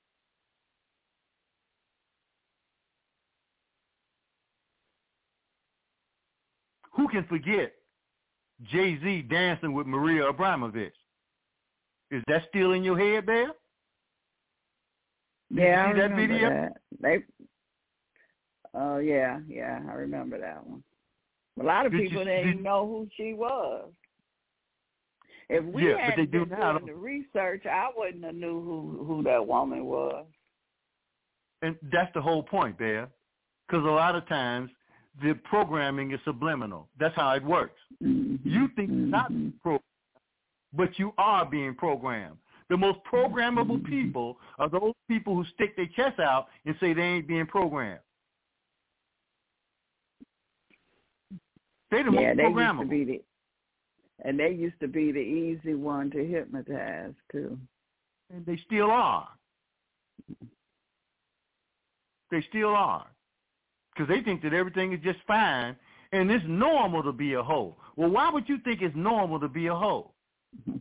Who 7.00 7.08
can 7.08 7.24
forget 7.30 7.72
Jay-Z 8.64 9.22
dancing 9.30 9.72
with 9.72 9.88
Maria 9.88 10.24
Abramović? 10.24 10.92
Is 12.12 12.22
that 12.28 12.42
still 12.50 12.74
in 12.74 12.84
your 12.84 13.00
head, 13.00 13.26
Bear? 13.26 13.46
Did 15.50 15.60
Yeah, 15.64 15.64
you 15.64 15.92
I 15.92 15.94
see 15.94 16.00
that 16.02 16.10
remember 16.12 16.28
video? 16.34 16.50
that. 16.50 16.74
They. 17.00 17.24
Oh 18.74 18.98
yeah, 18.98 19.40
yeah, 19.48 19.80
I 19.90 19.94
remember 19.94 20.40
that 20.42 20.68
one. 20.68 20.84
A 21.62 21.64
lot 21.64 21.86
of 21.86 21.94
Did 21.94 22.02
you- 22.02 22.10
people 22.10 22.26
didn't 22.26 22.44
did- 22.44 22.52
even 22.52 22.64
know 22.64 22.86
who 22.86 23.08
she 23.16 23.34
was. 23.34 23.94
If 25.48 25.64
we 25.64 25.88
Yeah, 25.90 25.98
hadn't 26.00 26.30
been 26.32 26.50
now, 26.50 26.74
doing 26.74 26.86
the 26.88 26.96
research, 26.96 27.66
I 27.66 27.92
wouldn't 27.96 28.26
have 28.26 28.36
knew 28.36 28.62
who 28.62 29.06
who 29.06 29.24
that 29.24 29.48
woman 29.48 29.86
was. 29.86 30.28
And 31.62 31.78
that's 31.84 32.14
the 32.14 32.22
whole 32.22 32.44
point, 32.44 32.78
Bear. 32.78 33.10
Because 33.68 33.86
a 33.86 33.90
lot 33.90 34.16
of 34.16 34.28
times 34.28 34.70
the 35.22 35.34
programming 35.44 36.12
is 36.12 36.20
subliminal. 36.26 36.88
That's 37.00 37.16
how 37.16 37.32
it 37.32 37.44
works. 37.44 37.80
Mhm, 38.02 38.40
You 38.44 38.68
think 38.70 38.90
you're 38.90 39.08
not 39.08 39.32
programmed, 39.62 39.84
but 40.74 40.98
you 41.00 41.14
are 41.18 41.46
being 41.46 41.76
programmed. 41.76 42.38
The 42.70 42.78
most 42.78 43.04
programmable 43.04 43.80
Mhm. 43.82 43.86
people 43.86 44.40
are 44.60 44.70
those 44.70 44.94
people 45.08 45.36
who 45.36 45.44
stick 45.46 45.76
their 45.76 45.88
chest 45.88 46.20
out 46.20 46.50
and 46.66 46.78
say 46.80 46.94
they 46.94 47.02
ain't 47.02 47.28
being 47.28 47.48
programmed. 47.48 48.04
They're 51.90 52.04
the 52.04 52.12
yeah, 52.12 52.34
most 52.34 52.38
they 52.38 52.50
used 52.50 52.80
to 52.80 52.86
be 52.86 53.04
the, 53.04 53.24
and 54.20 54.40
they 54.40 54.52
used 54.52 54.80
to 54.80 54.88
be 54.88 55.12
the 55.12 55.20
easy 55.20 55.74
one 55.74 56.12
to 56.12 56.24
hypnotize 56.24 57.16
too. 57.32 57.60
And 58.30 58.46
they 58.46 58.58
still 58.58 58.92
are. 58.92 59.28
They 62.30 62.42
still 62.44 62.76
are. 62.76 63.08
Because 64.00 64.16
they 64.16 64.24
think 64.24 64.42
that 64.44 64.54
everything 64.54 64.94
is 64.94 65.00
just 65.04 65.20
fine 65.28 65.76
and 66.14 66.32
it's 66.32 66.46
normal 66.48 67.04
to 67.04 67.12
be 67.12 67.34
a 67.34 67.44
hoe. 67.44 67.76
Well, 67.98 68.10
why 68.10 68.32
would 68.32 68.48
you 68.48 68.58
think 68.64 68.82
it's 68.82 68.96
normal 68.96 69.42
to 69.42 69.50
be 69.50 69.68
a 69.68 69.76
hoe? 69.76 70.14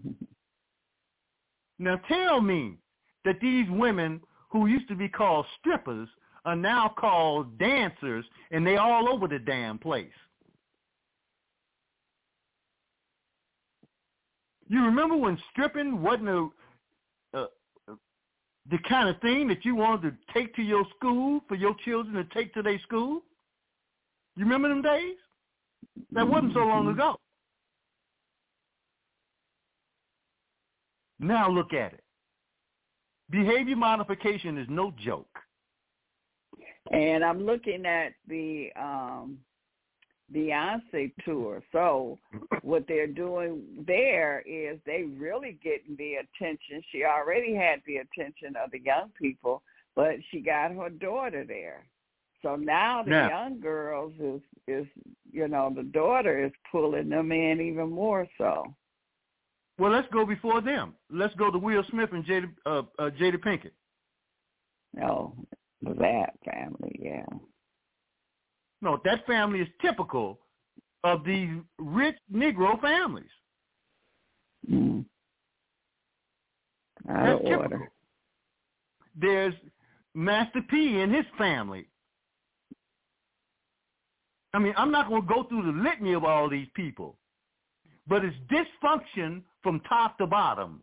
Now 1.80 1.94
tell 2.08 2.40
me 2.40 2.76
that 3.24 3.38
these 3.40 3.66
women 3.70 4.20
who 4.50 4.66
used 4.66 4.88
to 4.88 4.96
be 4.96 5.08
called 5.08 5.46
strippers 5.60 6.08
are 6.44 6.56
now 6.56 6.92
called 6.98 7.56
dancers 7.56 8.24
and 8.50 8.66
they 8.66 8.78
all 8.78 9.08
over 9.08 9.28
the 9.28 9.38
damn 9.38 9.78
place. 9.78 10.10
You 14.66 14.84
remember 14.84 15.16
when 15.16 15.38
stripping 15.52 16.02
wasn't 16.02 16.30
a, 16.30 16.48
the 18.70 18.78
kind 18.88 19.08
of 19.08 19.20
thing 19.20 19.48
that 19.48 19.64
you 19.64 19.74
wanted 19.74 20.10
to 20.10 20.34
take 20.34 20.54
to 20.56 20.62
your 20.62 20.84
school 20.96 21.40
for 21.48 21.54
your 21.54 21.74
children 21.84 22.14
to 22.14 22.34
take 22.34 22.52
to 22.54 22.62
their 22.62 22.78
school? 22.80 23.22
You 24.36 24.44
remember 24.44 24.68
them 24.68 24.82
days? 24.82 25.16
That 26.12 26.28
wasn't 26.28 26.54
so 26.54 26.60
long 26.60 26.88
ago. 26.88 27.16
Now 31.18 31.50
look 31.50 31.72
at 31.72 31.94
it. 31.94 32.04
Behavior 33.30 33.76
modification 33.76 34.56
is 34.58 34.66
no 34.70 34.92
joke. 35.02 35.26
And 36.90 37.24
I'm 37.24 37.44
looking 37.44 37.84
at 37.84 38.12
the 38.28 38.68
um 38.80 39.38
Beyonce 40.34 41.12
tour. 41.24 41.62
So 41.72 42.18
what 42.62 42.84
they're 42.86 43.06
doing 43.06 43.62
there 43.86 44.42
is 44.46 44.78
they 44.84 45.04
really 45.04 45.58
getting 45.62 45.96
the 45.96 46.14
attention. 46.16 46.82
She 46.92 47.04
already 47.04 47.54
had 47.54 47.80
the 47.86 47.98
attention 47.98 48.54
of 48.62 48.70
the 48.70 48.80
young 48.80 49.10
people, 49.20 49.62
but 49.96 50.16
she 50.30 50.40
got 50.40 50.72
her 50.72 50.90
daughter 50.90 51.44
there. 51.46 51.86
So 52.42 52.56
now 52.56 53.02
the 53.02 53.10
Now- 53.10 53.28
young 53.28 53.60
girls 53.60 54.12
is 54.20 54.42
is 54.66 54.86
you 55.30 55.48
know 55.48 55.72
the 55.74 55.82
daughter 55.82 56.44
is 56.44 56.52
pulling 56.70 57.08
them 57.08 57.32
in 57.32 57.60
even 57.60 57.90
more 57.90 58.28
so. 58.38 58.74
Well, 59.78 59.92
let's 59.92 60.08
go 60.12 60.26
before 60.26 60.60
them. 60.60 60.94
Let's 61.08 61.34
go 61.36 61.50
to 61.50 61.58
Will 61.58 61.84
Smith 61.84 62.10
and 62.12 62.24
Jada, 62.24 62.52
uh, 62.66 62.82
uh, 62.98 63.10
Jada 63.10 63.36
Pinkett. 63.36 63.70
Oh, 65.00 65.32
that 65.82 66.32
family, 66.44 66.98
yeah. 67.00 67.24
No, 68.80 69.00
that 69.04 69.26
family 69.26 69.60
is 69.60 69.68
typical 69.80 70.38
of 71.04 71.24
these 71.24 71.50
rich 71.78 72.16
Negro 72.32 72.80
families. 72.80 73.30
Mm. 74.70 75.04
Out 77.08 77.24
That's 77.24 77.32
of 77.32 77.38
typical. 77.46 77.62
order. 77.62 77.92
There's 79.20 79.54
Master 80.14 80.60
P 80.68 81.00
and 81.00 81.14
his 81.14 81.24
family. 81.36 81.88
I 84.54 84.58
mean, 84.58 84.74
I'm 84.76 84.90
not 84.90 85.08
going 85.08 85.22
to 85.22 85.28
go 85.28 85.44
through 85.44 85.64
the 85.64 85.78
litany 85.78 86.14
of 86.14 86.24
all 86.24 86.48
these 86.48 86.68
people, 86.74 87.18
but 88.06 88.24
it's 88.24 88.36
dysfunction 88.50 89.42
from 89.62 89.80
top 89.88 90.18
to 90.18 90.26
bottom. 90.26 90.82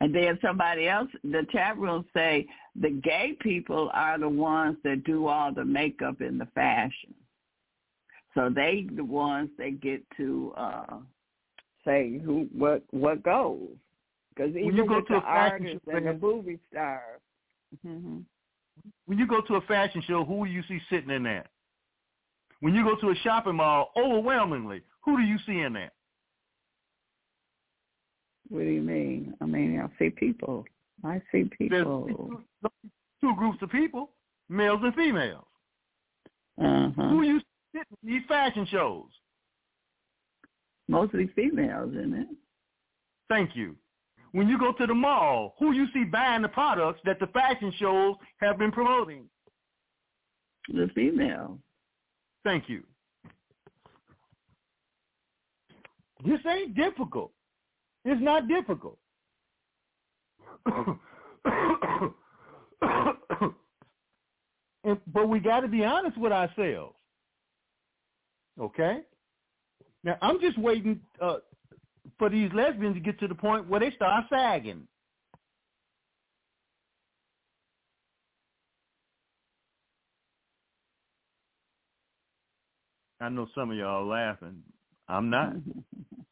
And 0.00 0.14
then 0.14 0.38
somebody 0.40 0.88
else, 0.88 1.08
the 1.24 1.44
chat 1.50 1.76
room 1.76 2.04
say 2.14 2.46
the 2.80 2.90
gay 2.90 3.36
people 3.40 3.90
are 3.92 4.18
the 4.18 4.28
ones 4.28 4.76
that 4.84 5.04
do 5.04 5.26
all 5.26 5.52
the 5.52 5.64
makeup 5.64 6.20
and 6.20 6.40
the 6.40 6.46
fashion. 6.54 7.14
So 8.34 8.48
they 8.54 8.86
the 8.94 9.04
ones 9.04 9.50
that 9.58 9.80
get 9.80 10.02
to 10.16 10.52
uh 10.56 10.98
say 11.84 12.18
who 12.24 12.48
what 12.52 12.84
what 12.90 13.22
goes. 13.22 13.68
Because 14.28 14.54
When 14.54 14.64
even 14.64 14.76
you 14.76 14.86
go 14.86 14.96
with 14.96 15.08
to 15.08 15.14
the 15.14 15.18
a 15.18 15.20
artists 15.20 15.80
show, 15.84 15.96
and 15.96 16.06
the 16.06 16.12
movie 16.14 16.58
stars, 16.70 17.20
hmm 17.82 18.18
When 19.06 19.18
you 19.18 19.26
go 19.26 19.40
to 19.40 19.56
a 19.56 19.60
fashion 19.62 20.02
show, 20.06 20.24
who 20.24 20.46
do 20.46 20.52
you 20.52 20.62
see 20.68 20.80
sitting 20.88 21.10
in 21.10 21.24
there? 21.24 21.46
When 22.60 22.74
you 22.74 22.84
go 22.84 22.94
to 22.96 23.10
a 23.10 23.14
shopping 23.16 23.56
mall, 23.56 23.90
overwhelmingly, 23.96 24.82
who 25.04 25.16
do 25.16 25.22
you 25.24 25.38
see 25.46 25.60
in 25.60 25.72
there? 25.72 25.92
What 28.48 28.60
do 28.60 28.66
you 28.66 28.82
mean? 28.82 29.34
I 29.40 29.46
mean, 29.46 29.80
I 29.80 29.88
see 29.98 30.10
people. 30.10 30.64
I 31.04 31.20
see 31.30 31.44
people. 31.58 32.42
two, 32.62 32.70
two 33.20 33.34
groups 33.36 33.58
of 33.62 33.70
people, 33.70 34.10
males 34.48 34.80
and 34.82 34.94
females. 34.94 35.44
Uh 36.60 36.90
Who 36.90 37.22
you 37.22 37.40
in 37.74 37.82
these 38.02 38.22
fashion 38.26 38.66
shows? 38.70 39.06
Mostly 40.88 41.30
females, 41.36 41.92
isn't 41.92 42.14
it? 42.14 42.28
Thank 43.28 43.54
you. 43.54 43.76
When 44.32 44.48
you 44.48 44.58
go 44.58 44.72
to 44.72 44.86
the 44.86 44.94
mall, 44.94 45.54
who 45.58 45.72
you 45.72 45.86
see 45.92 46.04
buying 46.04 46.42
the 46.42 46.48
products 46.48 47.00
that 47.04 47.20
the 47.20 47.26
fashion 47.28 47.72
shows 47.78 48.16
have 48.38 48.58
been 48.58 48.72
promoting? 48.72 49.24
The 50.68 50.90
females. 50.94 51.58
Thank 52.44 52.68
you. 52.68 52.82
This 56.24 56.40
ain't 56.46 56.74
difficult. 56.74 57.32
It's 58.10 58.22
not 58.22 58.48
difficult. 58.48 58.98
And- 64.84 65.00
but 65.08 65.28
we 65.28 65.40
got 65.40 65.60
to 65.60 65.68
be 65.68 65.84
honest 65.84 66.16
with 66.18 66.32
ourselves. 66.32 66.96
Okay? 68.60 69.02
Now, 70.04 70.16
I'm 70.22 70.40
just 70.40 70.58
waiting 70.58 71.00
uh, 71.20 71.38
for 72.18 72.30
these 72.30 72.50
lesbians 72.54 72.94
to 72.96 73.00
get 73.00 73.18
to 73.20 73.28
the 73.28 73.34
point 73.34 73.68
where 73.68 73.80
they 73.80 73.90
start 73.92 74.24
sagging. 74.30 74.86
I 83.20 83.28
know 83.30 83.48
some 83.54 83.70
of 83.70 83.76
y'all 83.76 84.02
are 84.02 84.04
laughing. 84.04 84.62
I'm 85.08 85.30
not. 85.30 85.54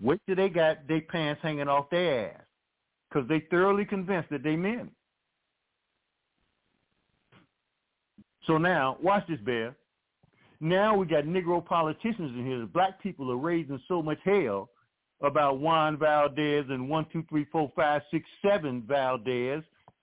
Wait 0.00 0.20
till 0.26 0.36
they 0.36 0.48
got 0.48 0.86
their 0.88 1.02
pants 1.02 1.40
hanging 1.42 1.68
off 1.68 1.90
their 1.90 2.30
ass 2.30 2.42
because 3.08 3.28
they 3.28 3.40
thoroughly 3.50 3.84
convinced 3.84 4.30
that 4.30 4.42
they 4.42 4.56
men. 4.56 4.90
So 8.46 8.56
now, 8.56 8.96
watch 9.02 9.26
this, 9.28 9.38
Bear. 9.44 9.76
Now 10.60 10.96
we 10.96 11.06
got 11.06 11.24
Negro 11.24 11.64
politicians 11.64 12.32
in 12.36 12.46
here. 12.46 12.66
Black 12.66 13.02
people 13.02 13.30
are 13.30 13.36
raising 13.36 13.80
so 13.88 14.02
much 14.02 14.18
hell 14.24 14.70
about 15.22 15.58
Juan 15.58 15.98
Valdez 15.98 16.64
and 16.68 16.88
one, 16.88 17.06
two, 17.12 17.24
three, 17.28 17.46
four, 17.52 17.70
five, 17.76 18.02
six, 18.10 18.24
seven 18.42 18.82
Valdez 18.86 19.62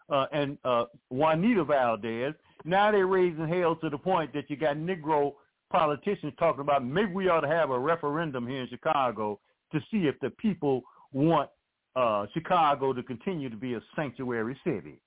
uh, 0.10 0.26
and 0.32 0.58
uh, 0.64 0.86
Juanita 1.10 1.64
Valdez. 1.64 2.34
Now 2.66 2.92
they're 2.92 3.08
raising 3.08 3.48
hell 3.48 3.76
to 3.78 3.90
the 3.90 3.98
point 3.98 4.34
that 4.34 4.50
you 4.50 4.56
got 4.56 4.78
Negro 4.78 5.34
politicians 5.72 6.34
talking 6.40 6.62
about 6.62 6.86
maybe 6.86 7.12
we 7.12 7.30
ought 7.30 7.42
to 7.42 7.48
have 7.48 7.72
a 7.72 7.80
referendum 7.80 8.48
here 8.48 8.62
in 8.62 8.70
Chicago 8.70 9.40
to 9.72 9.80
see 9.92 10.08
if 10.08 10.16
the 10.22 10.30
people 10.32 10.84
want 11.12 11.50
uh, 11.96 12.26
Chicago 12.34 12.94
to 12.94 13.04
continue 13.04 13.50
to 13.50 13.56
be 13.56 13.74
a 13.74 13.82
sanctuary 13.96 14.58
city. 14.64 15.00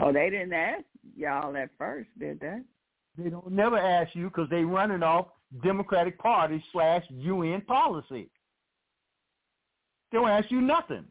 Oh, 0.00 0.12
they 0.12 0.30
didn't 0.30 0.52
ask 0.52 0.84
y'all 1.16 1.56
at 1.56 1.70
first, 1.76 2.08
did 2.18 2.40
they? 2.40 2.60
They 3.18 3.28
don't 3.28 3.50
never 3.50 3.76
ask 3.76 4.14
you 4.14 4.28
because 4.28 4.48
they 4.48 4.62
running 4.62 5.02
off 5.02 5.26
Democratic 5.62 6.18
Party 6.18 6.62
slash 6.72 7.02
UN 7.10 7.60
policy. 7.62 8.30
They 10.10 10.18
don't 10.18 10.28
ask 10.28 10.50
you 10.50 10.60
nothing. 10.60 11.04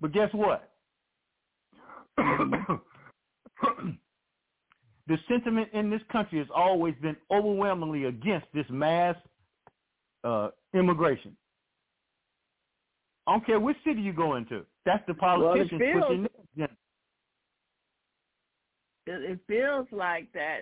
But 0.00 0.12
guess 0.12 0.30
what? 0.32 0.70
The 5.06 5.18
sentiment 5.28 5.68
in 5.72 5.90
this 5.90 6.00
country 6.10 6.38
has 6.38 6.48
always 6.54 6.94
been 7.02 7.16
overwhelmingly 7.30 8.04
against 8.04 8.46
this 8.54 8.66
mass 8.70 9.16
uh, 10.24 10.48
immigration. 10.72 11.36
I 13.26 13.32
don't 13.32 13.46
care 13.46 13.60
which 13.60 13.76
city 13.84 14.00
you 14.00 14.12
go 14.12 14.36
into. 14.36 14.64
That's 14.84 15.04
the 15.06 15.14
politicians 15.14 15.80
feels- 15.80 16.04
pushing 16.04 16.22
this. 16.22 16.68
It, 19.06 19.32
it 19.32 19.38
feels 19.46 19.86
like 19.92 20.32
that 20.32 20.60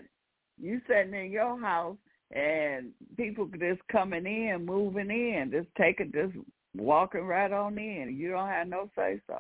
you 0.61 0.80
sitting 0.88 1.14
in 1.14 1.30
your 1.30 1.61
house 1.61 1.97
and 2.32 2.90
people 3.16 3.47
just 3.47 3.80
coming 3.90 4.26
in, 4.26 4.66
moving 4.66 5.11
in, 5.11 5.51
just 5.53 5.68
taking, 5.78 6.11
just 6.12 6.34
walking 6.76 7.22
right 7.22 7.53
on 7.53 7.78
in. 7.78 8.16
You 8.18 8.30
don't 8.30 8.49
have 8.49 8.66
no 8.66 8.90
say 8.97 9.20
so. 9.28 9.38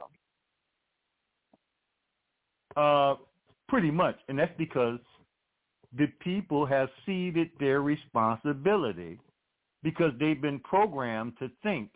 Uh, 2.80 3.16
pretty 3.72 3.90
much, 3.90 4.16
and 4.28 4.38
that's 4.38 4.52
because 4.58 4.98
the 5.96 6.06
people 6.20 6.66
have 6.66 6.90
ceded 7.06 7.48
their 7.58 7.80
responsibility 7.80 9.18
because 9.82 10.12
they've 10.20 10.42
been 10.42 10.60
programmed 10.60 11.32
to 11.38 11.50
think 11.62 11.88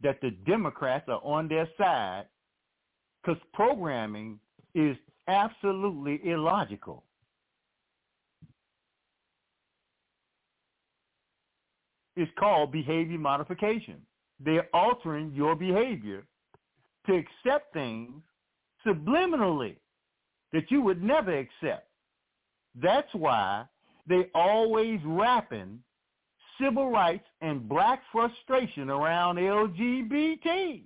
that 0.00 0.20
the 0.22 0.30
Democrats 0.46 1.04
are 1.08 1.20
on 1.24 1.48
their 1.48 1.68
side 1.76 2.26
because 3.20 3.42
programming 3.52 4.38
is 4.76 4.96
absolutely 5.26 6.20
illogical. 6.24 7.02
It's 12.14 12.30
called 12.38 12.70
behavior 12.70 13.18
modification. 13.18 14.02
They're 14.38 14.68
altering 14.72 15.32
your 15.34 15.56
behavior 15.56 16.28
to 17.08 17.14
accept 17.14 17.72
things 17.72 18.22
subliminally 18.86 19.78
that 20.52 20.70
you 20.70 20.82
would 20.82 21.02
never 21.02 21.36
accept. 21.36 21.88
That's 22.80 23.12
why 23.14 23.64
they 24.08 24.28
always 24.34 25.00
wrapping 25.04 25.80
civil 26.60 26.90
rights 26.90 27.24
and 27.40 27.68
black 27.68 28.02
frustration 28.10 28.90
around 28.90 29.36
LGBT. 29.36 30.82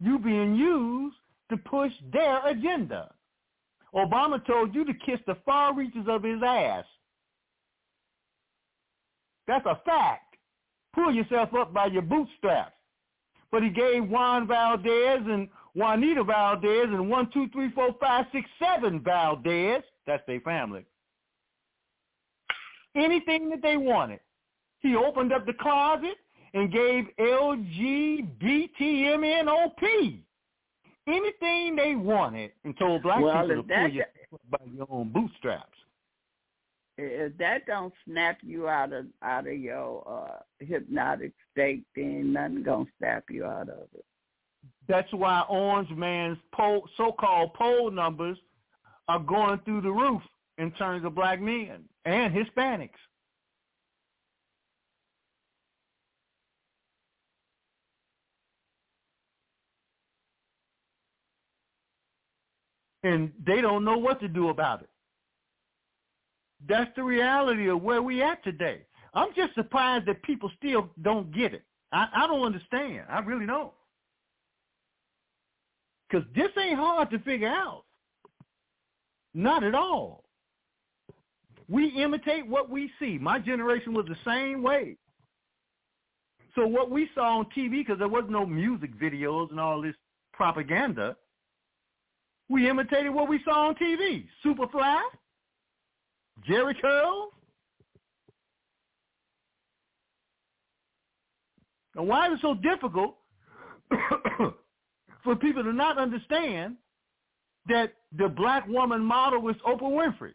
You 0.00 0.18
being 0.18 0.54
used 0.54 1.16
to 1.50 1.56
push 1.56 1.92
their 2.12 2.46
agenda. 2.46 3.12
Obama 3.94 4.44
told 4.46 4.74
you 4.74 4.84
to 4.84 4.92
kiss 4.92 5.20
the 5.26 5.36
far 5.46 5.74
reaches 5.74 6.06
of 6.08 6.22
his 6.22 6.42
ass. 6.44 6.84
That's 9.46 9.64
a 9.64 9.80
fact. 9.86 10.36
Pull 10.94 11.14
yourself 11.14 11.54
up 11.54 11.72
by 11.72 11.86
your 11.86 12.02
bootstraps. 12.02 12.72
But 13.50 13.62
he 13.62 13.70
gave 13.70 14.08
Juan 14.08 14.46
Valdez 14.46 15.20
and 15.26 15.48
Juanita 15.76 16.24
Valdez 16.24 16.86
and 16.88 17.10
one, 17.10 17.30
two, 17.32 17.48
three, 17.50 17.70
four, 17.72 17.94
five, 18.00 18.24
six, 18.32 18.48
seven 18.58 18.98
Valdez. 19.00 19.82
That's 20.06 20.22
their 20.26 20.40
family. 20.40 20.86
Anything 22.96 23.50
that 23.50 23.60
they 23.60 23.76
wanted. 23.76 24.20
He 24.80 24.96
opened 24.96 25.34
up 25.34 25.44
the 25.44 25.52
closet 25.52 26.16
and 26.54 26.72
gave 26.72 27.04
LGBTMNOP 27.18 27.82
anything 31.06 31.76
they 31.76 31.94
wanted 31.94 32.52
and 32.64 32.76
told 32.78 33.02
black 33.02 33.20
Well, 33.20 33.42
people 33.42 33.56
to 33.56 33.62
pull 33.62 33.68
that- 33.68 34.50
by 34.50 34.58
your 34.64 34.86
own 34.88 35.10
bootstraps. 35.10 35.70
If 36.98 37.36
that 37.36 37.66
don't 37.66 37.92
snap 38.06 38.38
you 38.42 38.68
out 38.70 38.94
of 38.94 39.06
out 39.20 39.46
of 39.46 39.52
your 39.52 40.02
uh, 40.08 40.40
hypnotic 40.60 41.34
state, 41.52 41.84
then 41.94 42.32
nothing 42.32 42.62
gonna 42.62 42.86
snap 42.96 43.24
you 43.28 43.44
out 43.44 43.68
of 43.68 43.86
it. 43.92 44.04
That's 44.88 45.12
why 45.12 45.42
Orange 45.48 45.90
Man's 45.90 46.38
poll, 46.52 46.88
so-called 46.96 47.54
poll 47.54 47.90
numbers 47.90 48.38
are 49.08 49.18
going 49.18 49.60
through 49.64 49.80
the 49.82 49.90
roof 49.90 50.22
in 50.58 50.70
terms 50.72 51.04
of 51.04 51.14
black 51.14 51.40
men 51.40 51.84
and 52.04 52.34
Hispanics. 52.34 52.90
And 63.02 63.32
they 63.46 63.60
don't 63.60 63.84
know 63.84 63.98
what 63.98 64.20
to 64.20 64.28
do 64.28 64.48
about 64.48 64.82
it. 64.82 64.88
That's 66.68 66.90
the 66.96 67.04
reality 67.04 67.68
of 67.68 67.82
where 67.82 68.02
we 68.02 68.22
at 68.22 68.42
today. 68.42 68.80
I'm 69.14 69.28
just 69.36 69.54
surprised 69.54 70.06
that 70.06 70.22
people 70.22 70.50
still 70.56 70.90
don't 71.02 71.32
get 71.32 71.54
it. 71.54 71.62
I, 71.92 72.08
I 72.12 72.26
don't 72.26 72.42
understand. 72.42 73.04
I 73.08 73.20
really 73.20 73.46
don't. 73.46 73.72
Because 76.08 76.26
this 76.34 76.50
ain't 76.58 76.78
hard 76.78 77.10
to 77.10 77.18
figure 77.20 77.48
out. 77.48 77.84
Not 79.34 79.64
at 79.64 79.74
all. 79.74 80.24
We 81.68 81.88
imitate 81.88 82.46
what 82.46 82.70
we 82.70 82.90
see. 82.98 83.18
My 83.18 83.38
generation 83.38 83.92
was 83.92 84.06
the 84.06 84.16
same 84.24 84.62
way. 84.62 84.96
So 86.54 86.66
what 86.66 86.90
we 86.90 87.10
saw 87.14 87.38
on 87.38 87.46
TV, 87.56 87.84
because 87.84 87.98
there 87.98 88.08
was 88.08 88.24
no 88.28 88.46
music 88.46 88.98
videos 88.98 89.50
and 89.50 89.60
all 89.60 89.82
this 89.82 89.94
propaganda, 90.32 91.16
we 92.48 92.68
imitated 92.68 93.12
what 93.12 93.28
we 93.28 93.40
saw 93.44 93.68
on 93.68 93.74
TV. 93.74 94.26
Superfly, 94.44 95.00
Jheri 96.48 96.80
Curl. 96.80 97.30
And 101.96 102.06
why 102.06 102.28
is 102.28 102.34
it 102.34 102.38
so 102.42 102.54
difficult 102.54 103.16
for 105.26 105.34
people 105.34 105.64
to 105.64 105.72
not 105.72 105.98
understand 105.98 106.76
that 107.66 107.94
the 108.16 108.28
black 108.28 108.66
woman 108.68 109.02
model 109.02 109.42
was 109.42 109.56
Oprah 109.66 109.82
Winfrey? 109.82 110.34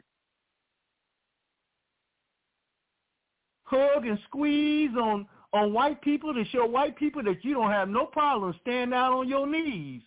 Hug 3.63 4.05
and 4.05 4.19
squeeze 4.27 4.91
on, 5.01 5.25
on 5.53 5.71
white 5.71 6.01
people 6.01 6.33
to 6.33 6.43
show 6.51 6.65
white 6.65 6.97
people 6.97 7.23
that 7.23 7.41
you 7.41 7.53
don't 7.53 7.71
have 7.71 7.87
no 7.87 8.05
problem 8.05 8.53
standing 8.61 8.93
out 8.93 9.13
on 9.13 9.29
your 9.29 9.47
knees. 9.47 10.01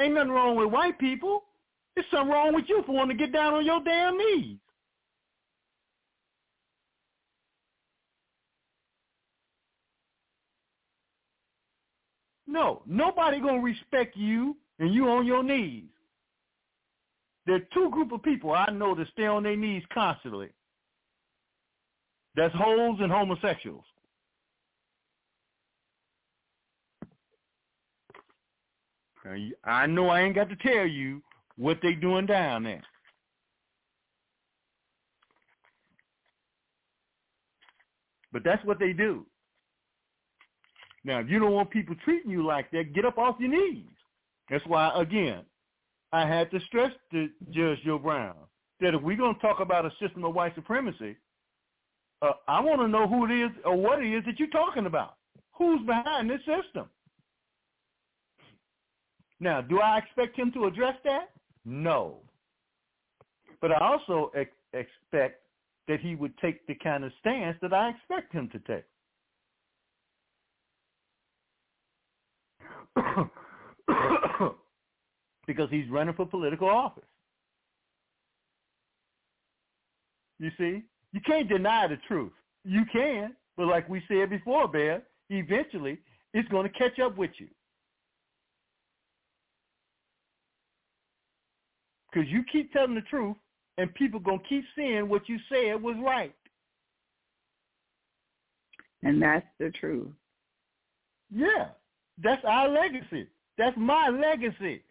Ain't 0.00 0.14
nothing 0.14 0.32
wrong 0.32 0.56
with 0.56 0.72
white 0.72 0.98
people. 0.98 1.44
There's 1.94 2.06
something 2.10 2.32
wrong 2.32 2.54
with 2.54 2.64
you 2.68 2.82
for 2.86 2.92
wanting 2.92 3.18
to 3.18 3.22
get 3.22 3.34
down 3.34 3.52
on 3.52 3.66
your 3.66 3.84
damn 3.84 4.16
knees. 4.16 4.56
No, 12.52 12.82
nobody 12.84 13.40
gonna 13.40 13.62
respect 13.62 14.14
you 14.14 14.58
and 14.78 14.92
you 14.92 15.08
on 15.08 15.24
your 15.24 15.42
knees. 15.42 15.84
There 17.46 17.56
are 17.56 17.66
two 17.72 17.88
group 17.90 18.12
of 18.12 18.22
people 18.22 18.52
I 18.52 18.66
know 18.70 18.94
that 18.94 19.08
stay 19.12 19.24
on 19.24 19.42
their 19.42 19.56
knees 19.56 19.82
constantly. 19.92 20.50
That's 22.36 22.54
hoes 22.54 22.98
and 23.00 23.10
homosexuals. 23.10 23.84
I 29.64 29.86
know 29.86 30.08
I 30.08 30.20
ain't 30.20 30.34
got 30.34 30.50
to 30.50 30.56
tell 30.56 30.86
you 30.86 31.22
what 31.56 31.78
they 31.82 31.94
doing 31.94 32.26
down 32.26 32.64
there. 32.64 32.82
But 38.30 38.44
that's 38.44 38.64
what 38.66 38.78
they 38.78 38.92
do. 38.92 39.24
Now, 41.04 41.18
if 41.18 41.28
you 41.28 41.38
don't 41.38 41.52
want 41.52 41.70
people 41.70 41.96
treating 42.04 42.30
you 42.30 42.44
like 42.44 42.70
that, 42.70 42.94
get 42.94 43.04
up 43.04 43.18
off 43.18 43.36
your 43.40 43.50
knees. 43.50 43.86
That's 44.50 44.64
why, 44.66 44.92
again, 44.94 45.42
I 46.12 46.26
had 46.26 46.50
to 46.50 46.60
stress 46.66 46.92
to 47.12 47.28
Judge 47.50 47.78
Joe 47.84 47.98
Brown 47.98 48.34
that 48.80 48.94
if 48.94 49.02
we're 49.02 49.16
going 49.16 49.34
to 49.34 49.40
talk 49.40 49.60
about 49.60 49.86
a 49.86 49.90
system 50.00 50.24
of 50.24 50.34
white 50.34 50.54
supremacy, 50.54 51.16
uh, 52.20 52.32
I 52.46 52.60
want 52.60 52.80
to 52.80 52.88
know 52.88 53.08
who 53.08 53.26
it 53.26 53.32
is 53.32 53.50
or 53.64 53.76
what 53.76 54.02
it 54.02 54.12
is 54.12 54.24
that 54.26 54.38
you're 54.38 54.48
talking 54.48 54.86
about. 54.86 55.16
Who's 55.52 55.80
behind 55.86 56.30
this 56.30 56.40
system? 56.40 56.88
Now, 59.40 59.60
do 59.60 59.80
I 59.80 59.98
expect 59.98 60.38
him 60.38 60.52
to 60.52 60.66
address 60.66 60.94
that? 61.04 61.30
No. 61.64 62.18
But 63.60 63.72
I 63.72 63.78
also 63.78 64.30
ex- 64.36 64.50
expect 64.72 65.42
that 65.88 66.00
he 66.00 66.14
would 66.14 66.36
take 66.38 66.64
the 66.66 66.74
kind 66.76 67.04
of 67.04 67.12
stance 67.20 67.56
that 67.60 67.72
I 67.72 67.90
expect 67.90 68.32
him 68.32 68.48
to 68.50 68.58
take. 68.60 68.84
because 75.46 75.68
he's 75.70 75.88
running 75.90 76.14
for 76.14 76.26
political 76.26 76.68
office. 76.68 77.04
You 80.38 80.50
see? 80.58 80.82
You 81.12 81.20
can't 81.24 81.48
deny 81.48 81.86
the 81.86 81.98
truth. 82.08 82.32
You 82.64 82.82
can, 82.92 83.34
but 83.56 83.66
like 83.66 83.88
we 83.88 84.02
said 84.08 84.30
before, 84.30 84.66
Bear, 84.68 85.02
eventually 85.30 85.98
it's 86.34 86.48
going 86.48 86.70
to 86.70 86.78
catch 86.78 86.98
up 86.98 87.16
with 87.16 87.30
you. 87.38 87.48
Because 92.12 92.28
you 92.28 92.44
keep 92.50 92.72
telling 92.72 92.94
the 92.94 93.02
truth, 93.02 93.36
and 93.78 93.94
people 93.94 94.20
going 94.20 94.40
to 94.40 94.48
keep 94.48 94.64
seeing 94.76 95.08
what 95.08 95.28
you 95.28 95.38
said 95.48 95.80
was 95.82 95.96
right. 96.04 96.34
And 99.02 99.20
that's 99.20 99.46
the 99.58 99.70
truth. 99.70 100.10
Yeah, 101.34 101.68
that's 102.18 102.42
our 102.44 102.68
legacy. 102.68 103.28
That's 103.58 103.76
my 103.76 104.08
legacy. 104.08 104.82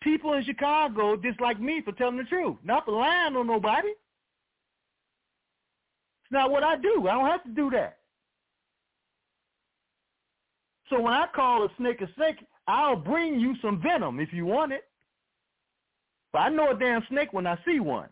People 0.00 0.34
in 0.34 0.44
Chicago 0.44 1.16
dislike 1.16 1.60
me 1.60 1.82
for 1.84 1.92
telling 1.92 2.16
the 2.16 2.24
truth, 2.24 2.56
not 2.64 2.84
for 2.84 2.92
lying 2.92 3.36
on 3.36 3.46
nobody. 3.46 3.88
It's 3.88 6.32
not 6.32 6.50
what 6.50 6.62
I 6.62 6.76
do. 6.76 7.08
I 7.08 7.14
don't 7.14 7.30
have 7.30 7.42
to 7.44 7.50
do 7.50 7.70
that. 7.70 7.98
So 10.88 11.00
when 11.00 11.12
I 11.12 11.26
call 11.34 11.64
a 11.64 11.68
snake 11.78 12.00
a 12.00 12.08
snake, 12.14 12.36
I'll 12.68 12.96
bring 12.96 13.40
you 13.40 13.54
some 13.62 13.82
venom 13.82 14.20
if 14.20 14.32
you 14.32 14.44
want 14.44 14.72
it. 14.72 14.84
But 16.32 16.40
I 16.40 16.48
know 16.50 16.70
a 16.70 16.78
damn 16.78 17.02
snake 17.08 17.32
when 17.32 17.46
I 17.46 17.58
see 17.64 17.80
one. 17.80 18.08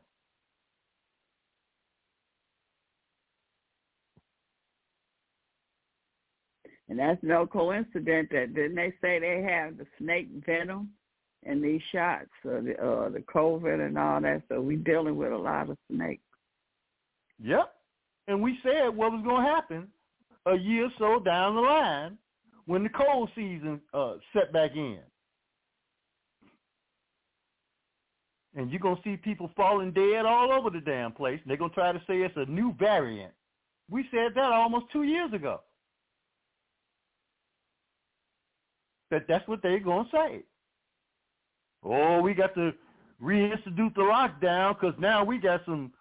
And 6.91 6.99
that's 6.99 7.23
no 7.23 7.47
coincidence 7.47 8.29
that 8.33 8.53
didn't 8.53 8.75
they 8.75 8.93
say 9.01 9.21
they 9.21 9.47
have 9.49 9.79
the 9.79 9.87
snake 9.99 10.29
venom 10.45 10.91
in 11.45 11.63
these 11.63 11.81
shots, 11.93 12.27
uh, 12.45 12.61
the 12.61 12.75
uh, 12.83 13.09
the 13.09 13.21
COVID 13.33 13.87
and 13.87 13.97
all 13.97 14.21
that. 14.21 14.43
So 14.49 14.61
we 14.61 14.75
dealing 14.75 15.17
with 15.17 15.31
a 15.31 15.37
lot 15.37 15.71
of 15.71 15.79
snakes. 15.89 16.25
Yep. 17.43 17.73
And 18.27 18.43
we 18.43 18.59
said 18.65 18.89
what 18.89 19.13
was 19.13 19.23
going 19.25 19.45
to 19.45 19.49
happen 19.49 19.89
a 20.47 20.57
year 20.57 20.87
or 20.87 20.91
so 20.99 21.21
down 21.25 21.55
the 21.55 21.61
line 21.61 22.19
when 22.67 22.83
the 22.83 22.89
cold 22.89 23.31
season 23.37 23.81
uh, 23.95 24.15
set 24.33 24.53
back 24.53 24.73
in. 24.75 24.99
And 28.57 28.69
you're 28.69 28.81
going 28.81 28.97
to 28.97 29.03
see 29.05 29.17
people 29.17 29.49
falling 29.57 29.93
dead 29.93 30.27
all 30.27 30.53
over 30.53 30.71
the 30.71 30.81
damn 30.81 31.13
place. 31.13 31.39
They're 31.47 31.57
going 31.57 31.71
to 31.71 31.75
try 31.75 31.93
to 31.93 32.03
say 32.09 32.15
it's 32.17 32.35
a 32.37 32.47
new 32.47 32.75
variant. 32.81 33.33
We 33.89 34.05
said 34.11 34.33
that 34.35 34.53
almost 34.53 34.87
two 34.93 35.05
years 35.05 35.33
ago. 35.33 35.61
That 39.11 39.27
that's 39.29 39.47
what 39.49 39.63
they're 39.63 39.81
going 39.81 40.05
to 40.05 40.11
say. 40.11 40.43
Oh, 41.83 42.21
we 42.21 42.35
got 42.35 42.55
to 42.55 42.73
reinstitute 43.23 43.95
the 43.95 44.03
lockdown 44.03 44.79
because 44.79 44.95
now 44.99 45.25
we 45.25 45.39
got 45.39 45.63
some 45.65 45.93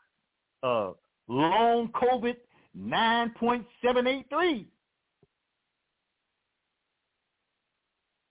uh, 0.61 0.91
long 1.27 1.89
COVID 1.89 2.35
9.783. 2.77 4.65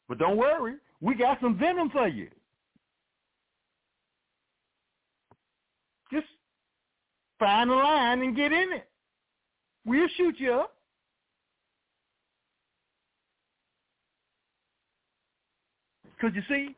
But 0.09 0.19
don't 0.19 0.37
worry, 0.37 0.75
we 1.01 1.15
got 1.15 1.39
some 1.41 1.59
venom 1.59 1.91
for 1.91 2.09
you. 2.09 2.29
Just 6.11 6.27
find 7.39 7.71
a 7.71 7.75
line 7.75 8.23
and 8.23 8.35
get 8.35 8.53
in 8.53 8.73
it. 8.73 8.89
We'll 9.85 10.09
shoot 10.17 10.37
you 10.39 10.55
up. 10.55 10.78
Because 16.19 16.35
you 16.35 16.43
see, 16.49 16.77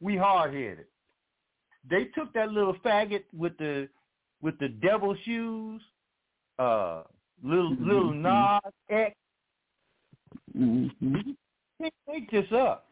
we 0.00 0.16
hard-headed. 0.16 0.86
They 1.88 2.04
took 2.16 2.32
that 2.34 2.50
little 2.50 2.74
faggot 2.84 3.24
with 3.36 3.56
the 3.58 3.88
with 4.40 4.58
the 4.58 4.68
devil 4.68 5.16
shoes, 5.24 5.80
uh, 6.58 7.02
little 7.42 7.70
mm-hmm. 7.72 7.88
little 7.88 8.12
Nas 8.12 8.60
X. 8.90 9.14
Mm-hmm. 10.56 11.30
They 11.80 11.90
picked 12.10 12.32
this 12.32 12.50
up. 12.52 12.88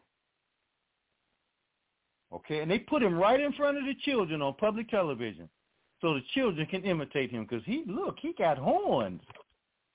Okay, 2.33 2.61
and 2.61 2.71
they 2.71 2.79
put 2.79 3.03
him 3.03 3.13
right 3.13 3.39
in 3.39 3.53
front 3.53 3.77
of 3.77 3.83
the 3.85 3.93
children 4.03 4.41
on 4.41 4.55
public 4.55 4.89
television 4.89 5.47
so 6.01 6.15
the 6.15 6.23
children 6.33 6.65
can 6.65 6.83
imitate 6.83 7.31
him 7.31 7.45
because 7.47 7.63
he, 7.65 7.83
look, 7.87 8.17
he 8.19 8.33
got 8.33 8.57
horns 8.57 9.21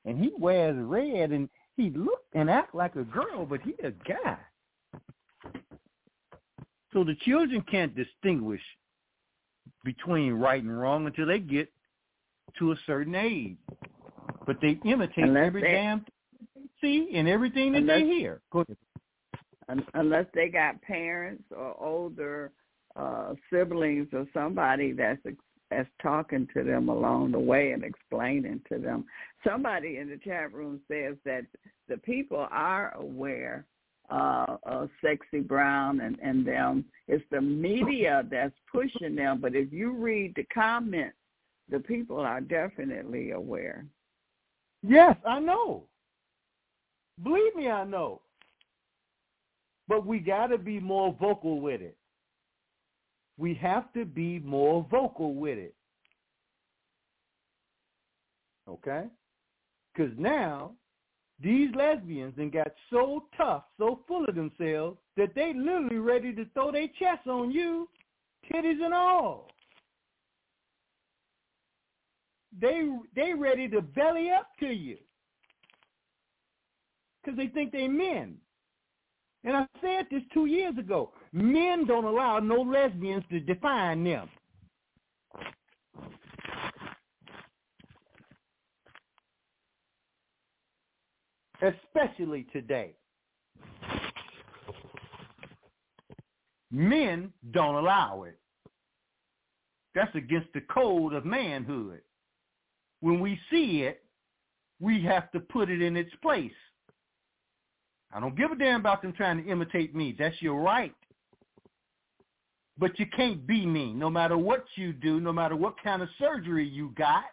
and 0.05 0.18
he 0.18 0.30
wears 0.39 0.76
red 0.78 1.32
and 1.32 1.49
he 1.76 1.91
look 1.91 2.22
and 2.34 2.49
act 2.49 2.74
like 2.74 2.95
a 2.97 3.05
girl, 3.05 3.45
but 3.45 3.61
he 3.62 3.74
a 3.84 3.91
guy. 3.91 4.39
So 6.93 7.05
the 7.05 7.14
children 7.16 7.62
can't 7.70 7.95
distinguish 7.95 8.62
between 9.84 10.32
right 10.32 10.62
and 10.62 10.78
wrong 10.80 11.07
until 11.07 11.26
they 11.26 11.39
get 11.39 11.70
to 12.59 12.72
a 12.72 12.76
certain 12.86 13.14
age. 13.14 13.57
But 14.47 14.61
they 14.61 14.78
imitate 14.84 15.24
Unless 15.24 15.47
every 15.47 15.61
they- 15.62 15.72
damn 15.72 16.01
thing 16.01 16.12
they 16.55 16.68
see 16.80 17.14
and 17.16 17.28
everything 17.28 17.72
that 17.72 17.78
Unless- 17.82 18.01
they 18.01 18.07
hear. 18.07 18.41
Go 18.51 18.61
ahead. 18.61 18.76
Un- 19.68 19.86
unless 19.95 20.26
they 20.32 20.49
got 20.49 20.80
parents 20.82 21.45
or 21.51 21.78
older 21.82 22.53
uh 22.97 23.34
siblings 23.51 24.09
or 24.14 24.26
somebody 24.32 24.93
that's 24.93 25.20
that's 25.70 25.91
talking 26.03 26.49
to 26.55 26.64
them 26.64 26.89
along 26.89 27.30
the 27.32 27.39
way 27.39 27.72
and 27.72 27.84
explaining 27.84 28.62
to 28.72 28.78
them. 28.78 29.05
Somebody 29.47 29.99
in 29.99 30.09
the 30.09 30.16
chat 30.16 30.55
room 30.55 30.80
says 30.89 31.16
that 31.26 31.45
the 31.89 31.99
people 31.99 32.49
are 32.51 32.95
aware 32.97 33.66
uh 34.11 34.56
of 34.62 34.90
Sexy 35.02 35.40
Brown 35.40 36.00
and, 36.00 36.18
and 36.22 36.46
them. 36.46 36.84
It's 37.06 37.24
the 37.30 37.40
media 37.40 38.24
that's 38.30 38.54
pushing 38.70 39.14
them, 39.14 39.40
but 39.40 39.54
if 39.54 39.72
you 39.72 39.92
read 39.92 40.34
the 40.36 40.44
comments, 40.44 41.16
the 41.70 41.80
people 41.80 42.20
are 42.20 42.40
definitely 42.40 43.32
aware. 43.32 43.84
Yes, 44.82 45.16
I 45.26 45.40
know. 45.40 45.84
Believe 47.22 47.54
me, 47.56 47.68
I 47.68 47.84
know. 47.84 48.20
But 49.88 50.06
we 50.06 50.18
got 50.18 50.48
to 50.48 50.59
be 50.59 50.78
more 50.78 51.16
vocal 51.18 51.61
with 51.61 51.80
it. 51.80 51.96
We 53.38 53.54
have 53.54 53.92
to 53.94 54.04
be 54.04 54.38
more 54.40 54.86
vocal 54.90 55.34
with 55.34 55.59
it. 55.59 55.74
Okay? 58.68 59.04
Because 59.94 60.12
now 60.18 60.72
these 61.41 61.72
lesbians 61.74 62.34
then 62.36 62.51
got 62.51 62.68
so 62.91 63.24
tough, 63.36 63.64
so 63.78 64.01
full 64.09 64.24
of 64.24 64.34
themselves 64.34 64.99
that 65.16 65.34
they 65.34 65.53
literally 65.55 65.99
ready 65.99 66.34
to 66.34 66.45
throw 66.53 66.72
their 66.72 66.89
chests 66.99 67.26
on 67.28 67.51
you, 67.51 67.89
titties 68.51 68.82
and 68.84 68.93
all. 68.93 69.49
They 72.61 72.89
they 73.14 73.34
ready 73.34 73.68
to 73.68 73.80
belly 73.80 74.30
up 74.30 74.49
to 74.61 74.66
you 74.66 74.97
because 77.22 77.36
they 77.36 77.49
think 77.49 77.72
they 77.72 77.86
men. 77.86 78.36
And 79.45 79.57
I 79.57 79.66
said 79.80 80.07
this 80.11 80.22
two 80.32 80.47
years 80.47 80.76
ago. 80.76 81.12
Men 81.32 81.86
don't 81.86 82.05
allow 82.05 82.41
no 82.41 82.62
lesbians 82.62 83.24
to 83.30 83.39
define 83.39 84.03
them. 84.03 84.28
Especially 91.62 92.46
today. 92.52 92.94
Men 96.70 97.32
don't 97.50 97.74
allow 97.74 98.24
it. 98.24 98.38
That's 99.94 100.14
against 100.14 100.52
the 100.52 100.61
code 100.61 101.14
of 101.14 101.24
manhood. 101.24 102.00
When 103.00 103.20
we 103.20 103.38
see 103.50 103.82
it, 103.82 104.04
we 104.80 105.02
have 105.02 105.30
to 105.32 105.40
put 105.40 105.70
it 105.70 105.82
in 105.82 105.96
its 105.96 106.14
place. 106.22 106.52
I 108.12 108.20
don't 108.20 108.36
give 108.36 108.50
a 108.50 108.56
damn 108.56 108.80
about 108.80 109.02
them 109.02 109.12
trying 109.12 109.42
to 109.42 109.50
imitate 109.50 109.94
me. 109.94 110.14
That's 110.18 110.40
your 110.40 110.61
right. 110.61 110.94
But 112.78 112.98
you 112.98 113.06
can't 113.06 113.46
be 113.46 113.66
me. 113.66 113.92
No 113.92 114.09
matter 114.09 114.38
what 114.38 114.64
you 114.76 114.92
do, 114.92 115.20
no 115.20 115.32
matter 115.32 115.56
what 115.56 115.74
kind 115.82 116.00
of 116.00 116.09
surgery 116.18 116.66
you 116.66 116.94
got, 116.96 117.24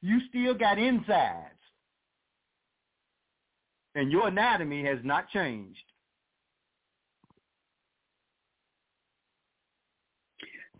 you 0.00 0.18
still 0.28 0.54
got 0.54 0.78
insides. 0.78 1.59
And 3.94 4.12
your 4.12 4.28
anatomy 4.28 4.84
has 4.84 4.98
not 5.02 5.28
changed. 5.30 5.82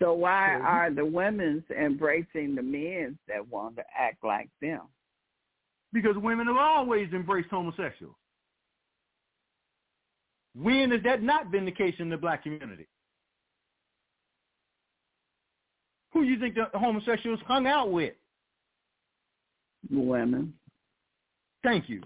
So 0.01 0.15
why 0.15 0.55
are 0.55 0.91
the 0.91 1.05
women's 1.05 1.65
embracing 1.71 2.55
the 2.55 2.63
men 2.63 3.19
that 3.29 3.47
want 3.49 3.77
to 3.77 3.83
act 3.99 4.25
like 4.25 4.49
them? 4.63 4.83
Because 5.93 6.17
women 6.17 6.47
have 6.47 6.57
always 6.57 7.13
embraced 7.13 7.51
homosexuals. 7.51 8.15
When 10.55 10.91
has 10.91 11.03
that 11.05 11.23
not 11.23 11.51
been 11.51 11.65
the 11.65 11.73
case 11.73 11.95
in 11.99 12.09
the 12.09 12.17
black 12.17 12.45
community? 12.45 12.87
Who 16.13 16.25
do 16.25 16.31
you 16.31 16.41
think 16.41 16.55
the 16.55 16.67
homosexuals 16.79 17.41
hung 17.47 17.67
out 17.67 17.93
with? 17.93 18.15
Women. 19.91 20.55
Thank 21.63 21.89
you. 21.89 22.03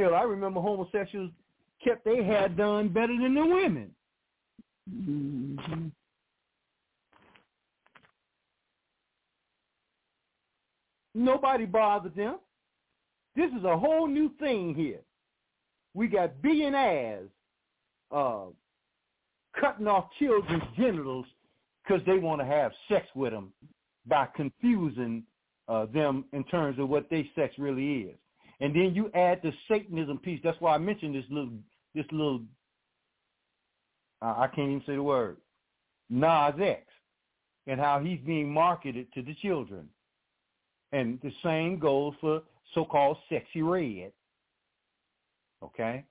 Hell, 0.00 0.14
I 0.14 0.22
remember 0.22 0.60
homosexuals 0.60 1.30
kept 1.84 2.04
their 2.04 2.22
hair 2.24 2.48
done 2.48 2.88
better 2.88 3.16
than 3.16 3.34
the 3.34 3.44
women. 3.44 3.90
hmm 4.88 5.88
Nobody 11.12 11.66
bothered 11.66 12.14
them. 12.14 12.38
This 13.34 13.50
is 13.58 13.64
a 13.64 13.76
whole 13.76 14.06
new 14.06 14.30
thing 14.38 14.74
here. 14.74 15.00
We 15.92 16.06
got 16.06 16.40
billionaires 16.40 17.28
uh, 18.12 18.44
cutting 19.60 19.88
off 19.88 20.08
children's 20.18 20.62
genitals 20.76 21.26
because 21.82 22.00
they 22.06 22.18
want 22.18 22.40
to 22.40 22.46
have 22.46 22.70
sex 22.88 23.06
with 23.16 23.32
them 23.32 23.52
by 24.06 24.28
confusing 24.36 25.24
uh, 25.68 25.86
them 25.86 26.24
in 26.32 26.44
terms 26.44 26.78
of 26.78 26.88
what 26.88 27.10
their 27.10 27.24
sex 27.34 27.54
really 27.58 28.02
is. 28.02 28.16
And 28.60 28.74
then 28.74 28.94
you 28.94 29.10
add 29.14 29.40
the 29.42 29.52
Satanism 29.68 30.18
piece. 30.18 30.40
That's 30.44 30.60
why 30.60 30.74
I 30.74 30.78
mentioned 30.78 31.14
this 31.14 31.24
little, 31.30 31.52
this 31.94 32.04
little, 32.12 32.42
uh, 34.20 34.34
I 34.36 34.48
can't 34.48 34.68
even 34.68 34.82
say 34.86 34.94
the 34.96 35.02
word, 35.02 35.38
Nas 36.10 36.54
X, 36.60 36.82
and 37.66 37.80
how 37.80 38.00
he's 38.00 38.20
being 38.20 38.52
marketed 38.52 39.12
to 39.14 39.22
the 39.22 39.34
children. 39.34 39.88
And 40.92 41.18
the 41.22 41.32
same 41.42 41.78
goes 41.78 42.14
for 42.20 42.42
so-called 42.74 43.16
Sexyy 43.30 43.62
Red. 43.62 44.12
Okay? 45.62 46.04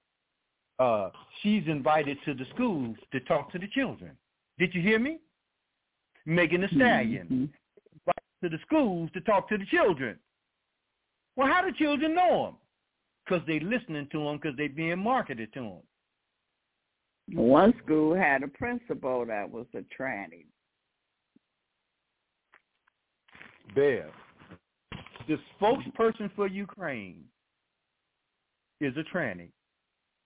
Uh, 0.79 1.09
she's 1.41 1.63
invited 1.67 2.17
to 2.25 2.33
the 2.33 2.45
schools 2.55 2.95
to 3.11 3.19
talk 3.21 3.51
to 3.51 3.59
the 3.59 3.67
children. 3.67 4.11
Did 4.57 4.73
you 4.73 4.81
hear 4.81 4.99
me? 4.99 5.19
Megan 6.25 6.61
the 6.61 6.67
Stallion. 6.69 7.27
Mhm. 7.27 7.49
Invited 7.93 8.41
to 8.43 8.49
the 8.49 8.59
schools 8.65 9.11
to 9.11 9.21
talk 9.21 9.49
to 9.49 9.57
the 9.57 9.65
children. 9.65 10.17
Well, 11.39 11.47
how 11.47 11.61
do 11.61 11.71
children 11.71 12.15
know 12.15 12.43
them? 12.47 12.55
Because 13.23 13.47
they're 13.47 13.61
listening 13.61 14.09
to 14.11 14.25
them 14.25 14.39
because 14.41 14.57
they're 14.57 14.67
being 14.67 14.99
marketed 14.99 15.53
to 15.53 15.61
them. 15.61 15.81
One 17.31 17.73
school 17.81 18.13
had 18.13 18.43
a 18.43 18.49
principal 18.49 19.25
that 19.25 19.49
was 19.49 19.65
a 19.73 19.85
tranny. 19.97 20.47
Bev, 23.73 24.11
the 25.29 25.37
spokesperson 25.61 26.29
for 26.35 26.47
Ukraine 26.47 27.23
is 28.81 28.93
a 28.97 29.15
tranny. 29.15 29.51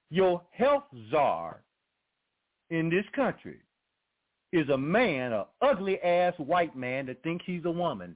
Your 0.10 0.42
health 0.50 0.86
czar 1.12 1.62
in 2.72 2.90
this 2.90 3.06
country 3.16 3.60
is 4.52 4.68
a 4.70 4.78
man, 4.78 5.32
a 5.32 5.46
ugly 5.62 6.02
ass 6.02 6.34
white 6.38 6.76
man 6.76 7.06
that 7.06 7.22
thinks 7.22 7.46
he's 7.46 7.66
a 7.66 7.72
woman. 7.72 8.16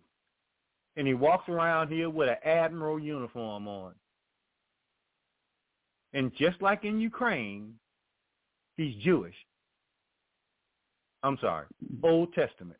And 0.97 1.07
he 1.07 1.13
walks 1.13 1.47
around 1.47 1.89
here 1.89 2.09
with 2.09 2.27
an 2.27 2.37
admiral 2.43 2.99
uniform 2.99 3.67
on. 3.67 3.93
And 6.13 6.31
just 6.35 6.61
like 6.61 6.83
in 6.83 6.99
Ukraine, 6.99 7.75
he's 8.75 8.95
Jewish. 9.03 9.35
I'm 11.23 11.37
sorry, 11.39 11.67
Old 12.03 12.33
Testament. 12.33 12.79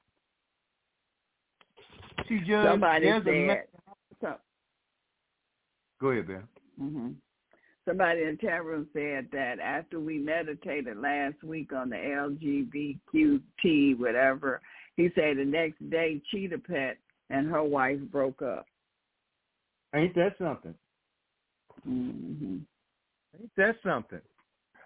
See, 2.27 2.39
Judge, 2.39 2.67
Somebody 2.67 3.05
there's 3.05 3.25
a 3.27 3.61
said, 4.21 4.35
Go 5.99 6.09
ahead, 6.09 6.27
Ben. 6.27 6.43
hmm 6.79 7.09
Somebody 7.87 8.23
in 8.23 8.37
chat 8.39 8.65
room 8.65 8.87
said 8.91 9.27
that 9.31 9.59
after 9.59 9.99
we 9.99 10.17
meditated 10.17 10.97
last 10.97 11.41
week 11.41 11.71
on 11.71 11.89
the 11.89 11.95
LGBTQT, 13.15 13.97
whatever, 13.97 14.61
he 14.97 15.09
said 15.15 15.37
the 15.37 15.45
next 15.45 15.89
day 15.89 16.21
Cheetah 16.29 16.57
Pet 16.59 16.97
and 17.29 17.49
her 17.49 17.63
wife 17.63 17.99
broke 18.11 18.41
up. 18.41 18.65
Ain't 19.95 20.15
that 20.15 20.35
something? 20.37 20.75
hmm 21.83 22.57
Ain't 23.39 23.51
that 23.57 23.75
something? 23.83 24.21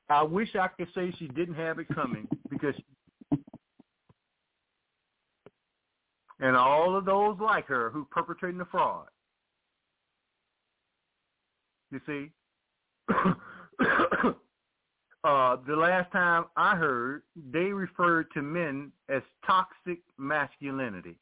I 0.10 0.24
wish 0.24 0.56
I 0.56 0.68
could 0.68 0.90
say 0.94 1.14
she 1.18 1.28
didn't 1.30 1.56
have 1.56 1.80
it 1.80 1.88
coming 1.94 2.28
because 2.50 2.76
and 6.42 6.58
all 6.58 6.98
of 6.98 7.06
those 7.06 7.38
like 7.40 7.68
her 7.68 7.92
who 7.92 8.06
perpetrating 8.10 8.58
the 8.58 8.66
fraud. 8.66 9.06
You 11.92 12.02
see? 12.08 12.32
uh, 15.24 15.58
the 15.68 15.76
last 15.76 16.12
time 16.12 16.46
I 16.58 16.76
heard, 16.76 17.22
they 17.52 17.66
referred 17.66 18.32
to 18.34 18.42
men 18.42 18.92
as 19.08 19.22
toxic 19.46 20.00
masculinity. 20.18 21.16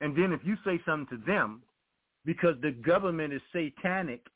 And 0.00 0.16
then 0.16 0.32
if 0.32 0.40
you 0.44 0.56
say 0.64 0.80
something 0.86 1.18
to 1.18 1.24
them, 1.24 1.62
because 2.24 2.56
the 2.62 2.70
government 2.70 3.32
is 3.32 3.40
satanic, 3.52 4.26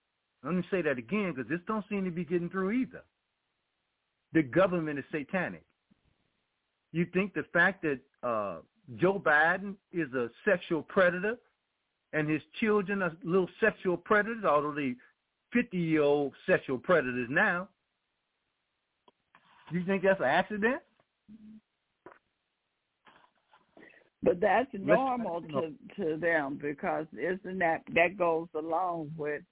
let 0.42 0.54
me 0.54 0.62
say 0.70 0.82
that 0.82 0.98
again 0.98 1.32
because 1.34 1.48
this 1.48 1.60
don't 1.66 1.84
seem 1.88 2.04
to 2.04 2.10
be 2.10 2.24
getting 2.24 2.50
through 2.50 2.72
either. 2.72 3.02
The 4.32 4.42
government 4.42 4.98
is 4.98 5.04
satanic. 5.10 5.62
You 6.92 7.06
think 7.12 7.34
the 7.34 7.44
fact 7.52 7.82
that 7.82 8.00
uh, 8.22 8.56
Joe 8.96 9.18
Biden 9.24 9.74
is 9.92 10.12
a 10.12 10.30
sexual 10.44 10.82
predator 10.82 11.36
and 12.12 12.28
his 12.28 12.42
children 12.60 13.02
are 13.02 13.12
little 13.24 13.48
sexual 13.60 13.96
predators, 13.96 14.44
although 14.44 14.74
they 14.74 14.94
50-year-old 15.54 16.32
sexual 16.46 16.78
predators 16.78 17.28
now, 17.30 17.68
you 19.72 19.84
think 19.84 20.02
that's 20.02 20.20
an 20.20 20.26
accident? 20.26 20.80
But 24.24 24.40
that's 24.40 24.70
normal 24.72 25.42
to 25.42 25.72
to 25.96 26.16
them 26.16 26.58
because 26.60 27.06
isn't 27.12 27.58
that 27.58 27.82
that 27.94 28.16
goes 28.16 28.48
along 28.54 29.12
with 29.16 29.42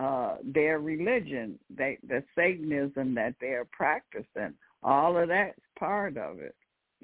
uh 0.00 0.36
their 0.44 0.80
religion, 0.80 1.58
they 1.70 1.98
the 2.06 2.24
Satanism 2.34 3.14
that 3.14 3.34
they're 3.40 3.66
practicing. 3.70 4.54
All 4.82 5.16
of 5.16 5.28
that's 5.28 5.58
part 5.78 6.16
of 6.16 6.40
it. 6.40 6.54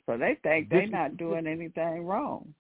So 0.06 0.18
they 0.18 0.36
think 0.42 0.68
they're 0.68 0.88
not 0.88 1.16
doing 1.16 1.46
anything 1.46 2.04
wrong. 2.04 2.52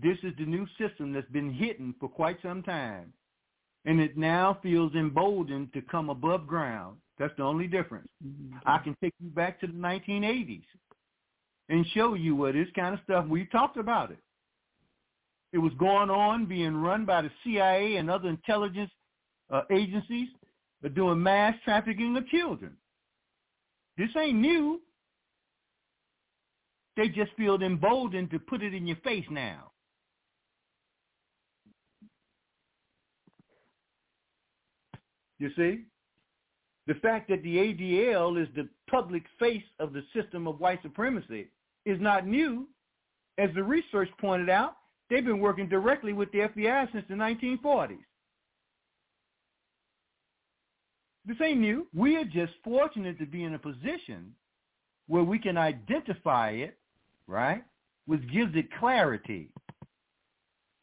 This 0.00 0.16
is 0.22 0.32
the 0.38 0.46
new 0.46 0.66
system 0.78 1.12
that's 1.12 1.30
been 1.30 1.52
hidden 1.52 1.94
for 2.00 2.08
quite 2.08 2.38
some 2.42 2.62
time. 2.62 3.12
And 3.84 4.00
it 4.00 4.16
now 4.16 4.58
feels 4.62 4.94
emboldened 4.94 5.72
to 5.72 5.82
come 5.82 6.08
above 6.08 6.46
ground. 6.46 6.98
That's 7.18 7.34
the 7.36 7.42
only 7.42 7.66
difference. 7.66 8.08
I 8.64 8.78
can 8.78 8.96
take 9.02 9.14
you 9.20 9.30
back 9.30 9.60
to 9.60 9.66
the 9.66 9.72
1980s 9.72 10.62
and 11.68 11.86
show 11.94 12.14
you 12.14 12.34
where 12.34 12.52
this 12.52 12.68
kind 12.74 12.94
of 12.94 13.00
stuff, 13.04 13.26
we 13.26 13.44
talked 13.46 13.76
about 13.76 14.10
it. 14.10 14.18
It 15.52 15.58
was 15.58 15.72
going 15.78 16.10
on, 16.10 16.46
being 16.46 16.76
run 16.76 17.04
by 17.04 17.22
the 17.22 17.30
CIA 17.44 17.96
and 17.96 18.10
other 18.10 18.28
intelligence 18.28 18.90
uh, 19.50 19.62
agencies, 19.70 20.28
but 20.82 20.94
doing 20.94 21.22
mass 21.22 21.54
trafficking 21.64 22.16
of 22.16 22.26
children. 22.28 22.76
This 23.96 24.10
ain't 24.16 24.38
new. 24.38 24.80
They 26.96 27.08
just 27.08 27.32
feel 27.36 27.62
emboldened 27.62 28.30
to 28.30 28.38
put 28.38 28.62
it 28.62 28.74
in 28.74 28.86
your 28.86 28.96
face 28.98 29.24
now. 29.30 29.70
You 35.38 35.50
see? 35.56 35.84
The 36.86 36.94
fact 36.94 37.28
that 37.28 37.42
the 37.42 37.56
ADL 37.56 38.42
is 38.42 38.48
the 38.56 38.68
public 38.90 39.22
face 39.38 39.62
of 39.78 39.92
the 39.92 40.02
system 40.14 40.48
of 40.48 40.58
white 40.58 40.82
supremacy 40.82 41.48
is 41.88 42.00
not 42.00 42.26
new. 42.26 42.68
As 43.38 43.50
the 43.54 43.62
research 43.62 44.10
pointed 44.20 44.50
out, 44.50 44.76
they've 45.08 45.24
been 45.24 45.40
working 45.40 45.68
directly 45.68 46.12
with 46.12 46.30
the 46.32 46.40
FBI 46.40 46.92
since 46.92 47.04
the 47.08 47.14
1940s. 47.14 47.98
This 51.24 51.36
ain't 51.42 51.60
new. 51.60 51.86
We 51.94 52.16
are 52.16 52.24
just 52.24 52.52
fortunate 52.62 53.18
to 53.18 53.26
be 53.26 53.44
in 53.44 53.54
a 53.54 53.58
position 53.58 54.34
where 55.06 55.22
we 55.22 55.38
can 55.38 55.56
identify 55.56 56.50
it, 56.50 56.78
right, 57.26 57.64
which 58.06 58.20
gives 58.32 58.54
it 58.54 58.66
clarity. 58.78 59.50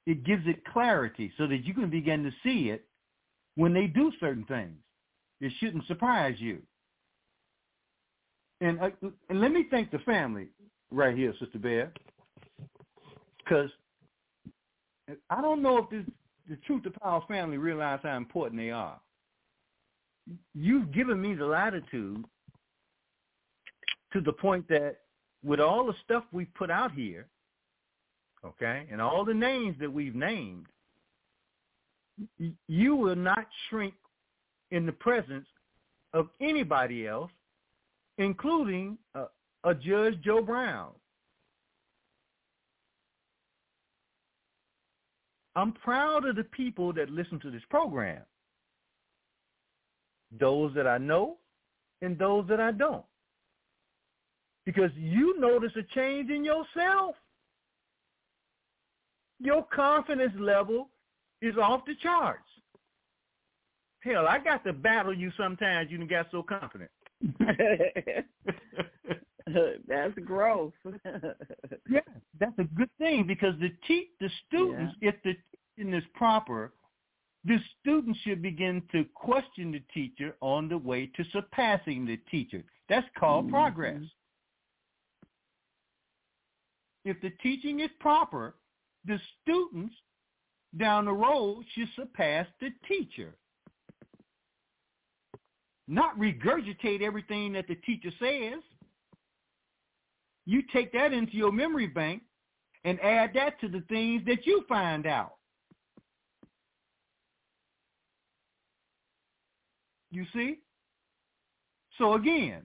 It 0.07 0.23
gives 0.23 0.43
it 0.47 0.63
clarity 0.65 1.31
so 1.37 1.47
that 1.47 1.65
you 1.65 1.73
can 1.73 1.89
begin 1.89 2.23
to 2.23 2.31
see 2.43 2.69
it 2.69 2.85
when 3.55 3.73
they 3.73 3.87
do 3.87 4.11
certain 4.19 4.45
things. 4.45 4.77
It 5.41 5.51
shouldn't 5.59 5.85
surprise 5.87 6.35
you. 6.39 6.61
And, 8.61 8.79
uh, 8.79 8.89
and 9.29 9.41
let 9.41 9.51
me 9.51 9.65
thank 9.69 9.91
the 9.91 9.99
family 9.99 10.47
right 10.95 11.15
here, 11.15 11.33
Sister 11.39 11.59
Bear, 11.59 11.91
because 13.37 13.69
I 15.29 15.41
don't 15.41 15.61
know 15.61 15.77
if 15.77 15.89
this, 15.89 16.05
the 16.49 16.55
Truth 16.65 16.83
to 16.83 16.91
Power 16.91 17.21
family 17.27 17.57
realize 17.57 17.99
how 18.01 18.17
important 18.17 18.59
they 18.59 18.71
are. 18.71 18.99
You've 20.55 20.91
given 20.91 21.21
me 21.21 21.35
the 21.35 21.45
latitude 21.45 22.25
to 24.13 24.21
the 24.21 24.33
point 24.33 24.67
that 24.69 24.97
with 25.43 25.59
all 25.59 25.85
the 25.85 25.93
stuff 26.03 26.23
we 26.31 26.45
put 26.45 26.71
out 26.71 26.91
here, 26.93 27.27
okay, 28.43 28.87
and 28.91 29.01
all 29.01 29.25
the 29.25 29.33
names 29.33 29.75
that 29.79 29.91
we've 29.91 30.15
named, 30.15 30.65
you 32.67 32.95
will 32.95 33.15
not 33.15 33.45
shrink 33.69 33.93
in 34.71 34.85
the 34.85 34.91
presence 34.93 35.45
of 36.13 36.29
anybody 36.41 37.05
else, 37.05 37.31
including 38.17 38.97
uh, 39.13 39.25
a 39.65 39.73
Judge 39.73 40.21
Joe 40.23 40.41
Brown. 40.41 40.91
I'm 45.55 45.73
proud 45.73 46.25
of 46.25 46.35
the 46.35 46.43
people 46.43 46.93
that 46.93 47.09
listen 47.09 47.39
to 47.39 47.49
this 47.49 47.63
program, 47.69 48.21
those 50.37 50.73
that 50.75 50.85
I 50.85 50.97
know 50.97 51.37
and 52.01 52.17
those 52.17 52.45
that 52.49 52.59
I 52.59 52.71
don't, 52.71 53.05
because 54.65 54.91
you 54.95 55.39
notice 55.39 55.71
a 55.77 55.83
change 55.95 56.29
in 56.29 56.43
yourself. 56.43 57.15
Your 59.39 59.63
confidence 59.63 60.33
level 60.39 60.89
is 61.41 61.55
off 61.57 61.85
the 61.85 61.95
charts. 62.01 62.41
Hell, 64.01 64.27
I 64.27 64.39
got 64.39 64.63
to 64.65 64.73
battle 64.73 65.13
you 65.13 65.31
sometimes. 65.37 65.89
You 65.89 66.05
got 66.05 66.27
so 66.31 66.43
confident. 66.43 66.91
That's 69.87 70.13
growth. 70.25 70.73
yeah, 71.89 71.99
that's 72.39 72.57
a 72.57 72.63
good 72.63 72.89
thing 72.97 73.27
because 73.27 73.53
the 73.59 73.71
te- 73.87 74.09
the 74.19 74.29
students, 74.47 74.95
if 75.01 75.15
the 75.23 75.35
teaching 75.77 75.93
is 75.93 76.03
proper, 76.15 76.73
the 77.43 77.59
students 77.79 78.19
should 78.21 78.41
begin 78.41 78.81
to 78.91 79.05
question 79.13 79.71
the 79.71 79.83
teacher 79.93 80.35
on 80.41 80.67
the 80.67 80.77
way 80.77 81.05
to 81.15 81.23
surpassing 81.31 82.05
the 82.05 82.17
teacher. 82.31 82.63
That's 82.89 83.07
called 83.17 83.47
Mhm. 83.47 83.51
progress. 83.51 84.03
If 87.03 87.21
the 87.21 87.29
teaching 87.29 87.81
is 87.81 87.91
proper, 87.99 88.55
the 89.05 89.19
students 89.41 89.95
down 90.77 91.05
the 91.05 91.13
road 91.13 91.65
should 91.69 91.89
surpass 91.89 92.47
the 92.59 92.71
teacher. 92.87 93.37
Not 95.87 96.17
regurgitate 96.17 97.01
everything 97.01 97.53
that 97.53 97.67
the 97.67 97.75
teacher 97.75 98.09
says. 98.17 98.63
You 100.45 100.61
take 100.73 100.93
that 100.93 101.11
into 101.11 101.35
your 101.35 101.51
memory 101.51 101.87
bank 101.87 102.21
and 102.83 102.99
add 103.01 103.31
that 103.33 103.59
to 103.61 103.67
the 103.67 103.81
things 103.89 104.23
that 104.27 104.45
you 104.45 104.63
find 104.69 105.07
out. 105.07 105.35
You 110.11 110.25
see? 110.33 110.59
So 111.97 112.13
again, 112.13 112.61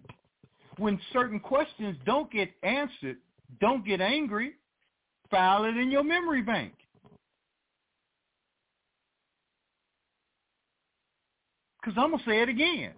when 0.76 1.00
certain 1.12 1.40
questions 1.40 1.96
don't 2.04 2.30
get 2.30 2.50
answered, 2.62 3.16
don't 3.60 3.84
get 3.84 4.00
angry, 4.00 4.52
file 5.30 5.64
it 5.64 5.76
in 5.76 5.90
your 5.90 6.04
memory 6.04 6.42
bank. 6.42 6.74
Because 11.80 11.96
I'm 11.98 12.10
going 12.10 12.22
to 12.22 12.30
say 12.30 12.42
it 12.42 12.48
again. 12.48 12.92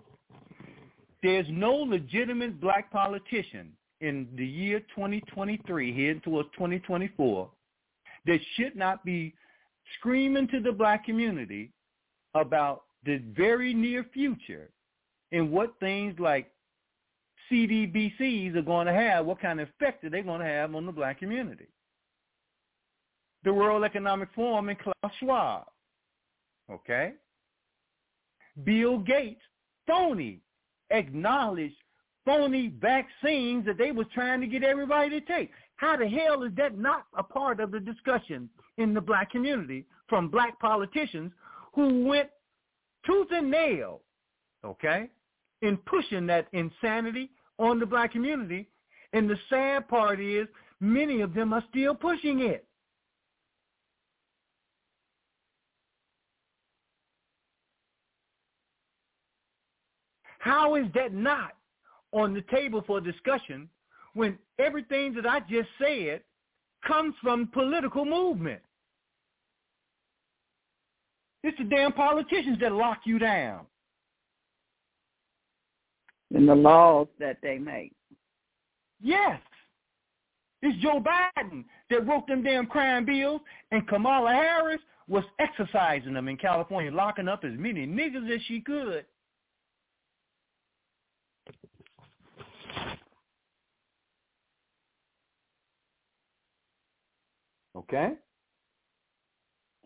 There's 1.22 1.46
no 1.48 1.72
legitimate 1.72 2.60
black 2.60 2.90
politician 2.90 3.72
in 4.02 4.26
the 4.36 4.44
year 4.44 4.80
2023, 4.94 5.92
heading 5.92 6.20
towards 6.22 6.48
2024, 6.54 7.48
that 8.26 8.40
should 8.56 8.76
not 8.76 9.04
be 9.04 9.32
screaming 9.98 10.48
to 10.48 10.60
the 10.60 10.72
black 10.72 11.04
community 11.04 11.70
about 12.34 12.82
the 13.04 13.22
very 13.36 13.72
near 13.72 14.04
future 14.12 14.70
and 15.30 15.50
what 15.50 15.74
things 15.78 16.14
like 16.18 16.50
CBDCs 17.50 18.56
are 18.56 18.62
going 18.62 18.86
to 18.86 18.92
have, 18.92 19.24
what 19.24 19.40
kind 19.40 19.60
of 19.60 19.68
effect 19.68 20.04
are 20.04 20.10
they 20.10 20.22
going 20.22 20.40
to 20.40 20.46
have 20.46 20.74
on 20.74 20.84
the 20.84 20.92
black 20.92 21.20
community. 21.20 21.68
The 23.44 23.52
World 23.52 23.84
Economic 23.84 24.28
Forum 24.34 24.68
and 24.68 24.78
Klaus 24.78 25.12
Schwab, 25.20 25.64
okay? 26.70 27.12
Bill 28.64 28.98
Gates, 28.98 29.40
phony, 29.86 30.40
acknowledged 30.90 31.74
phony 32.24 32.72
vaccines 32.80 33.64
that 33.66 33.78
they 33.78 33.92
was 33.92 34.06
trying 34.14 34.40
to 34.40 34.46
get 34.46 34.62
everybody 34.62 35.10
to 35.10 35.20
take. 35.20 35.50
How 35.76 35.96
the 35.96 36.08
hell 36.08 36.42
is 36.44 36.52
that 36.56 36.78
not 36.78 37.06
a 37.16 37.22
part 37.22 37.60
of 37.60 37.70
the 37.72 37.80
discussion 37.80 38.48
in 38.78 38.94
the 38.94 39.00
black 39.00 39.30
community 39.30 39.84
from 40.08 40.28
black 40.28 40.58
politicians 40.60 41.32
who 41.74 42.04
went 42.04 42.28
tooth 43.04 43.28
and 43.32 43.50
nail, 43.50 44.00
okay, 44.64 45.08
in 45.62 45.76
pushing 45.78 46.26
that 46.26 46.46
insanity 46.52 47.30
on 47.58 47.80
the 47.80 47.86
black 47.86 48.12
community? 48.12 48.68
And 49.12 49.28
the 49.28 49.38
sad 49.50 49.88
part 49.88 50.20
is 50.20 50.46
many 50.80 51.20
of 51.20 51.34
them 51.34 51.52
are 51.52 51.64
still 51.70 51.94
pushing 51.94 52.40
it. 52.40 52.66
How 60.38 60.74
is 60.74 60.86
that 60.94 61.14
not 61.14 61.52
on 62.12 62.34
the 62.34 62.42
table 62.42 62.82
for 62.86 63.00
discussion 63.00 63.68
when 64.14 64.38
everything 64.58 65.14
that 65.14 65.26
I 65.26 65.40
just 65.40 65.68
said 65.78 66.22
comes 66.86 67.14
from 67.22 67.48
political 67.52 68.04
movement? 68.04 68.60
It's 71.42 71.58
the 71.58 71.64
damn 71.64 71.92
politicians 71.92 72.58
that 72.60 72.72
lock 72.72 72.98
you 73.04 73.18
down. 73.18 73.66
And 76.34 76.48
the 76.48 76.54
laws 76.54 77.08
that 77.18 77.38
they 77.42 77.58
make. 77.58 77.92
Yes. 79.02 79.40
It's 80.62 80.80
Joe 80.80 81.02
Biden 81.02 81.64
that 81.90 82.06
wrote 82.06 82.26
them 82.28 82.44
damn 82.44 82.66
crime 82.66 83.04
bills, 83.04 83.40
and 83.72 83.86
Kamala 83.88 84.30
Harris 84.30 84.80
was 85.08 85.24
exercising 85.40 86.14
them 86.14 86.28
in 86.28 86.36
California, 86.36 86.92
locking 86.92 87.26
up 87.26 87.44
as 87.44 87.52
many 87.56 87.86
niggas 87.86 88.32
as 88.32 88.40
she 88.42 88.60
could. 88.60 89.04
Okay? 97.82 98.14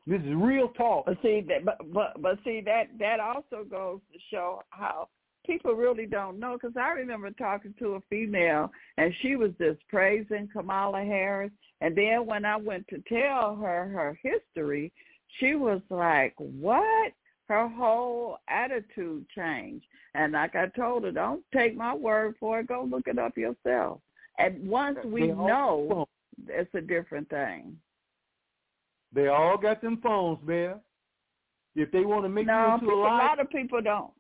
This 0.07 0.21
is 0.21 0.35
real 0.35 0.69
talk. 0.69 1.07
But 1.07 1.19
see 1.21 1.45
that, 1.49 1.65
but 1.65 1.79
but 1.93 2.23
but 2.23 2.39
see 2.45 2.61
that 2.65 2.85
that 3.01 3.19
also 3.19 3.65
goes 3.69 4.01
to 4.13 4.19
show 4.31 4.63
how 4.71 5.09
people 5.45 5.73
really 5.73 6.07
don't 6.07 6.39
know. 6.39 6.55
Because 6.55 6.77
I 6.77 6.91
remember 6.91 7.31
talking 7.33 7.75
to 7.81 7.97
a 7.97 8.01
female, 8.09 8.71
and 8.99 9.13
she 9.21 9.35
was 9.35 9.51
just 9.59 9.81
praising 9.89 10.49
Kamala 10.53 11.01
Harris, 11.01 11.51
and 11.81 11.97
then 11.97 12.25
when 12.25 12.45
I 12.45 12.57
went 12.57 12.87
to 12.89 13.03
tell 13.09 13.57
her 13.57 13.89
her 13.89 14.19
history, 14.23 14.93
she 15.41 15.57
was 15.57 15.81
like, 15.91 16.35
"What?" 16.39 17.13
Her 17.49 17.69
whole 17.69 18.39
attitude 18.49 19.25
changed, 19.33 19.87
and 20.15 20.33
like 20.33 20.57
I 20.57 20.67
told 20.67 21.05
her, 21.05 21.13
don't 21.13 21.45
take 21.55 21.77
my 21.77 21.95
word 21.95 22.35
for 22.41 22.59
it. 22.59 22.67
Go 22.67 22.89
look 22.91 23.07
it 23.07 23.21
up 23.21 23.37
yourself. 23.37 24.01
And 24.39 24.69
once 24.69 24.99
we 25.05 25.29
know, 25.29 26.09
it's 26.49 26.75
a 26.75 26.81
different 26.81 27.29
thing. 27.29 27.79
They 29.13 29.29
all 29.29 29.57
got 29.57 29.81
them 29.81 29.99
phones, 30.03 30.39
man. 30.47 30.81
If 31.75 31.91
they 31.93 32.05
want 32.05 32.25
to 32.25 32.29
make 32.29 32.47
no, 32.47 32.69
you 32.69 32.75
into 32.75 32.87
a 32.91 32.99
a 32.99 33.01
lot 33.01 33.41
of 33.41 33.51
people 33.51 33.81
don't. 33.83 34.13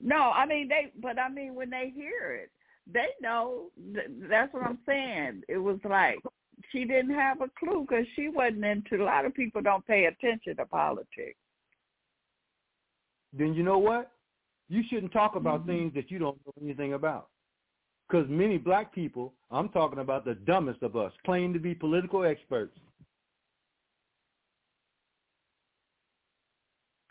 No, 0.00 0.30
I 0.30 0.46
mean 0.46 0.68
they, 0.68 0.92
but 1.00 1.18
I 1.18 1.28
mean 1.28 1.54
when 1.54 1.70
they 1.70 1.92
hear 1.94 2.32
it, 2.32 2.50
they 2.92 3.08
know. 3.20 3.70
Th- 3.94 4.06
that's 4.28 4.52
what 4.52 4.64
I'm 4.64 4.78
saying. 4.86 5.42
It 5.48 5.58
was 5.58 5.78
like 5.88 6.18
she 6.70 6.84
didn't 6.84 7.14
have 7.14 7.40
a 7.40 7.48
clue 7.58 7.86
because 7.88 8.06
she 8.14 8.28
wasn't 8.28 8.64
into. 8.64 9.02
A 9.02 9.04
lot 9.04 9.24
of 9.24 9.34
people 9.34 9.62
don't 9.62 9.86
pay 9.86 10.04
attention 10.06 10.56
to 10.56 10.66
politics. 10.66 11.38
then 13.34 13.54
you 13.54 13.62
know 13.62 13.78
what? 13.78 14.12
You 14.68 14.82
shouldn't 14.90 15.12
talk 15.12 15.36
about 15.36 15.62
Mhm. 15.62 15.66
things 15.66 15.94
that 15.94 16.10
you 16.10 16.18
don't 16.18 16.38
know 16.46 16.52
anything 16.62 16.92
about. 16.92 17.30
Because 18.06 18.28
many 18.28 18.58
black 18.58 18.92
people, 18.92 19.32
I'm 19.50 19.70
talking 19.70 20.00
about 20.00 20.26
the 20.26 20.34
dumbest 20.34 20.82
of 20.82 20.96
us, 20.96 21.12
claim 21.24 21.54
to 21.54 21.58
be 21.58 21.74
political 21.74 22.24
experts. 22.24 22.78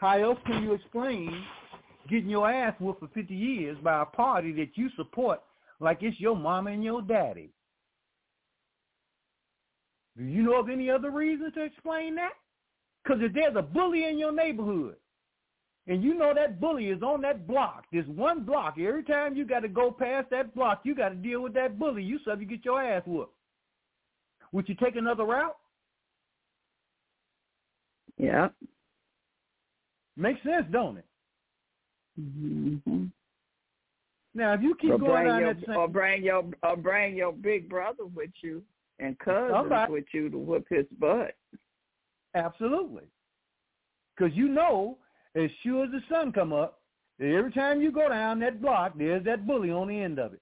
How 0.01 0.17
else 0.17 0.39
can 0.47 0.63
you 0.63 0.73
explain 0.73 1.43
getting 2.09 2.27
your 2.27 2.51
ass 2.51 2.73
whooped 2.79 3.01
for 3.01 3.07
50 3.13 3.35
years 3.35 3.77
by 3.83 4.01
a 4.01 4.05
party 4.05 4.51
that 4.53 4.69
you 4.73 4.89
support 4.97 5.41
like 5.79 5.99
it's 6.01 6.19
your 6.19 6.35
mama 6.35 6.71
and 6.71 6.83
your 6.83 7.03
daddy? 7.03 7.51
Do 10.17 10.23
you 10.23 10.41
know 10.41 10.59
of 10.59 10.69
any 10.69 10.89
other 10.89 11.11
reason 11.11 11.51
to 11.53 11.63
explain 11.63 12.15
that? 12.15 12.31
Because 13.03 13.21
if 13.21 13.31
there's 13.33 13.55
a 13.55 13.61
bully 13.61 14.05
in 14.05 14.17
your 14.17 14.31
neighborhood, 14.31 14.95
and 15.85 16.03
you 16.03 16.15
know 16.15 16.33
that 16.33 16.59
bully 16.59 16.87
is 16.87 17.03
on 17.03 17.21
that 17.21 17.47
block, 17.47 17.85
this 17.93 18.05
one 18.07 18.43
block, 18.43 18.77
every 18.79 19.03
time 19.03 19.35
you 19.35 19.45
got 19.45 19.59
to 19.59 19.67
go 19.67 19.91
past 19.91 20.31
that 20.31 20.55
block, 20.55 20.81
you 20.83 20.95
got 20.95 21.09
to 21.09 21.15
deal 21.15 21.41
with 21.41 21.53
that 21.53 21.77
bully. 21.77 22.01
You 22.01 22.17
to 22.25 22.45
get 22.45 22.65
your 22.65 22.81
ass 22.81 23.03
whooped. 23.05 23.35
Would 24.51 24.67
you 24.67 24.75
take 24.75 24.95
another 24.95 25.25
route? 25.25 25.55
Yeah. 28.17 28.49
Makes 30.17 30.43
sense, 30.43 30.65
don't 30.71 30.97
it? 30.97 31.05
Mm-hmm. 32.19 33.05
Now, 34.33 34.53
if 34.53 34.61
you 34.61 34.75
keep 34.75 34.91
Or 34.91 34.97
going 34.99 35.25
down 35.27 35.39
your 35.41 35.53
that 35.53 35.65
same, 35.65 35.75
or 35.77 35.87
bring 35.87 36.23
your 36.23 36.43
or 36.63 36.77
bring 36.77 37.15
your 37.15 37.33
big 37.33 37.67
brother 37.69 38.05
with 38.05 38.29
you 38.41 38.63
and 38.99 39.17
cousins 39.19 39.51
Somebody- 39.51 39.91
with 39.91 40.05
you 40.13 40.29
to 40.29 40.37
whoop 40.37 40.67
his 40.69 40.85
butt. 40.99 41.35
absolutely, 42.35 43.03
because 44.15 44.33
you 44.35 44.47
know, 44.47 44.97
as 45.35 45.49
sure 45.63 45.85
as 45.85 45.91
the 45.91 46.01
sun 46.09 46.31
come 46.31 46.53
up, 46.53 46.81
every 47.19 47.51
time 47.51 47.81
you 47.81 47.91
go 47.91 48.07
down 48.09 48.39
that 48.39 48.61
block, 48.61 48.93
there's 48.97 49.23
that 49.25 49.45
bully 49.47 49.71
on 49.71 49.87
the 49.89 49.99
end 49.99 50.19
of 50.19 50.33
it. 50.33 50.41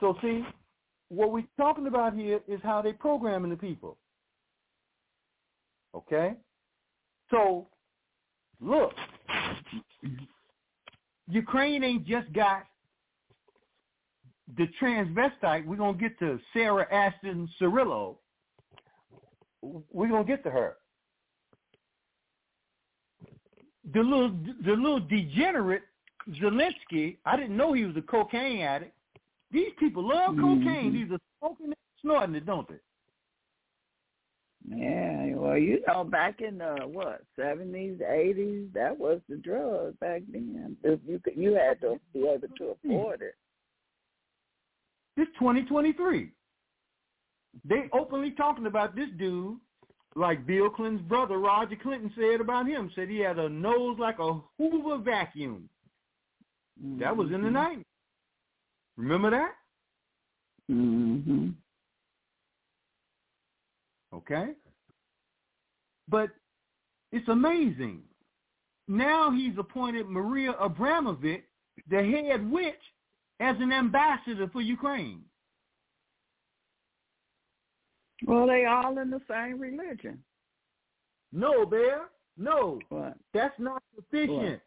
So 0.00 0.16
see, 0.22 0.44
what 1.08 1.32
we're 1.32 1.44
talking 1.56 1.86
about 1.88 2.14
here 2.14 2.40
is 2.46 2.60
how 2.62 2.80
they're 2.82 2.92
programming 2.94 3.50
the 3.50 3.56
people. 3.56 3.96
Okay? 5.94 6.34
So, 7.30 7.66
look, 8.60 8.92
Ukraine 11.28 11.84
ain't 11.84 12.06
just 12.06 12.32
got 12.32 12.64
the 14.56 14.66
transvestite. 14.80 15.66
We're 15.66 15.76
going 15.76 15.98
to 15.98 16.00
get 16.00 16.18
to 16.20 16.38
Sarah 16.52 16.86
Ashton 16.92 17.48
Cirillo. 17.60 18.16
We're 19.62 20.08
going 20.08 20.24
to 20.24 20.28
get 20.28 20.42
to 20.44 20.50
her. 20.50 20.76
The 23.92 24.00
little, 24.00 24.30
the 24.64 24.72
little 24.72 25.00
degenerate 25.00 25.82
Zelensky, 26.40 27.16
I 27.24 27.36
didn't 27.36 27.56
know 27.56 27.72
he 27.72 27.84
was 27.84 27.96
a 27.96 28.02
cocaine 28.02 28.60
addict. 28.60 28.94
These 29.50 29.72
people 29.78 30.06
love 30.06 30.36
cocaine. 30.36 30.90
Mhm. 30.90 30.92
These 30.92 31.10
are 31.10 31.18
smoking 31.38 31.72
it, 31.72 31.78
snorting 32.02 32.34
it, 32.34 32.44
don't 32.44 32.68
they? 32.68 32.78
Yeah, 34.66 35.34
well, 35.34 35.56
you 35.56 35.80
know, 35.86 36.04
back 36.04 36.40
in 36.40 36.58
the 36.58 36.80
what 36.86 37.22
seventies, 37.36 38.00
eighties, 38.06 38.68
that 38.74 38.98
was 38.98 39.20
the 39.28 39.36
drug 39.36 39.98
back 40.00 40.22
then. 40.30 40.76
If 40.82 41.00
you 41.06 41.20
could, 41.20 41.36
you 41.36 41.54
had 41.54 41.80
to 41.82 41.98
be 42.12 42.20
able 42.20 42.48
to 42.58 42.76
afford 42.84 43.22
it. 43.22 43.34
It's 45.16 45.30
2023. 45.38 46.30
They 47.64 47.88
openly 47.92 48.32
talking 48.32 48.66
about 48.66 48.94
this 48.94 49.08
dude, 49.18 49.58
like 50.14 50.46
Bill 50.46 50.70
Clinton's 50.70 51.02
brother 51.02 51.38
Roger 51.38 51.76
Clinton 51.76 52.12
said 52.16 52.40
about 52.40 52.66
him. 52.66 52.90
Said 52.94 53.08
he 53.08 53.18
had 53.18 53.38
a 53.38 53.48
nose 53.48 53.96
like 53.98 54.18
a 54.18 54.40
Hoover 54.58 54.98
vacuum. 55.02 55.68
That 57.00 57.16
was 57.16 57.32
in 57.32 57.42
the 57.42 57.50
nineties. 57.50 57.84
Remember 58.96 59.30
that? 59.30 59.52
Mm-hmm. 60.70 61.48
Okay. 64.18 64.52
But 66.08 66.30
it's 67.12 67.28
amazing. 67.28 68.02
Now 68.88 69.30
he's 69.30 69.56
appointed 69.58 70.08
Maria 70.08 70.54
Abramović, 70.60 71.42
the 71.88 72.02
head 72.02 72.50
witch, 72.50 72.74
as 73.40 73.56
an 73.60 73.72
ambassador 73.72 74.48
for 74.52 74.60
Ukraine. 74.60 75.22
Well, 78.26 78.48
they 78.48 78.64
all 78.64 78.98
in 78.98 79.10
the 79.10 79.20
same 79.30 79.60
religion. 79.60 80.18
No, 81.32 81.64
Bear. 81.64 82.08
No. 82.36 82.80
What? 82.88 83.14
That's 83.32 83.58
not 83.58 83.82
sufficient. 83.94 84.30
What? 84.30 84.60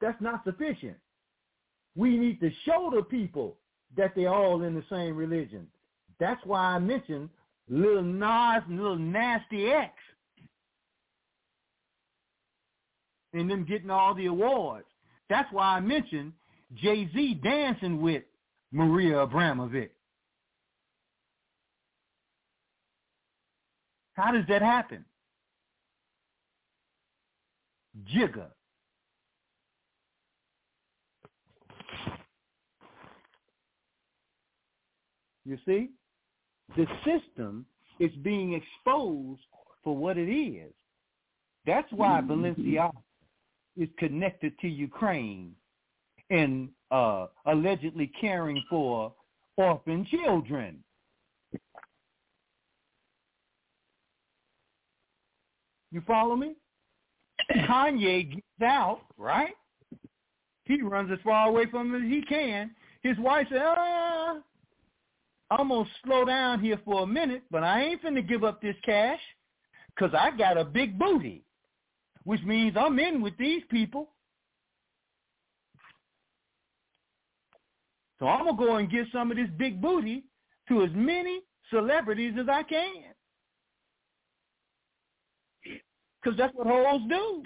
That's 0.00 0.20
not 0.20 0.44
sufficient. 0.44 0.96
We 1.94 2.16
need 2.16 2.40
to 2.40 2.50
show 2.64 2.90
the 2.94 3.02
people 3.02 3.58
that 3.96 4.14
they're 4.16 4.32
all 4.32 4.62
in 4.62 4.74
the 4.74 4.84
same 4.88 5.14
religion. 5.16 5.66
That's 6.18 6.40
why 6.44 6.60
I 6.60 6.78
mentioned 6.78 7.28
Lil 7.68 8.02
Nas 8.02 8.62
and 8.68 8.76
Little 8.76 8.96
Nasty 8.96 9.70
X. 9.70 9.92
And 13.32 13.50
them 13.50 13.64
getting 13.64 13.90
all 13.90 14.14
the 14.14 14.26
awards. 14.26 14.86
That's 15.30 15.50
why 15.52 15.76
I 15.76 15.80
mentioned 15.80 16.32
Jay-Z 16.74 17.40
dancing 17.42 18.02
with 18.02 18.24
Maria 18.72 19.26
Abramović. 19.26 19.88
How 24.14 24.32
does 24.32 24.44
that 24.48 24.60
happen? 24.60 25.04
Jigger. 28.04 28.50
You 35.44 35.58
see? 35.66 35.90
The 36.76 36.86
system 37.04 37.66
is 37.98 38.10
being 38.22 38.54
exposed 38.54 39.40
for 39.84 39.96
what 39.96 40.16
it 40.16 40.30
is. 40.30 40.72
That's 41.66 41.90
why 41.92 42.20
Balenciaga 42.20 42.92
is 43.76 43.88
connected 43.98 44.58
to 44.60 44.68
Ukraine 44.68 45.54
and 46.30 46.68
uh, 46.90 47.26
allegedly 47.46 48.10
caring 48.20 48.62
for 48.68 49.12
orphan 49.56 50.06
children. 50.10 50.82
You 55.90 56.02
follow 56.06 56.36
me? 56.36 56.54
Kanye 57.54 58.30
gets 58.30 58.62
out, 58.62 59.02
right? 59.18 59.54
He 60.64 60.80
runs 60.80 61.10
as 61.12 61.18
far 61.22 61.48
away 61.48 61.66
from 61.66 61.94
it 61.94 61.98
as 61.98 62.10
he 62.10 62.22
can. 62.22 62.70
His 63.02 63.18
wife 63.18 63.46
said, 63.50 63.60
ah, 63.62 64.38
I'm 65.58 65.68
going 65.68 65.84
to 65.84 65.90
slow 66.04 66.24
down 66.24 66.60
here 66.60 66.80
for 66.82 67.02
a 67.02 67.06
minute, 67.06 67.42
but 67.50 67.62
I 67.62 67.82
ain't 67.82 68.02
finna 68.02 68.26
give 68.26 68.42
up 68.42 68.62
this 68.62 68.76
cash 68.84 69.20
because 69.94 70.14
I 70.18 70.34
got 70.36 70.56
a 70.56 70.64
big 70.64 70.98
booty, 70.98 71.44
which 72.24 72.42
means 72.42 72.74
I'm 72.78 72.98
in 72.98 73.20
with 73.20 73.36
these 73.36 73.62
people. 73.70 74.08
So 78.18 78.28
I'm 78.28 78.44
going 78.44 78.56
to 78.56 78.64
go 78.64 78.76
and 78.76 78.90
give 78.90 79.06
some 79.12 79.30
of 79.30 79.36
this 79.36 79.50
big 79.58 79.82
booty 79.82 80.24
to 80.68 80.84
as 80.84 80.90
many 80.94 81.40
celebrities 81.70 82.34
as 82.40 82.48
I 82.48 82.62
can. 82.62 83.02
Because 86.22 86.38
that's 86.38 86.54
what 86.54 86.66
hoes 86.66 87.02
do. 87.08 87.42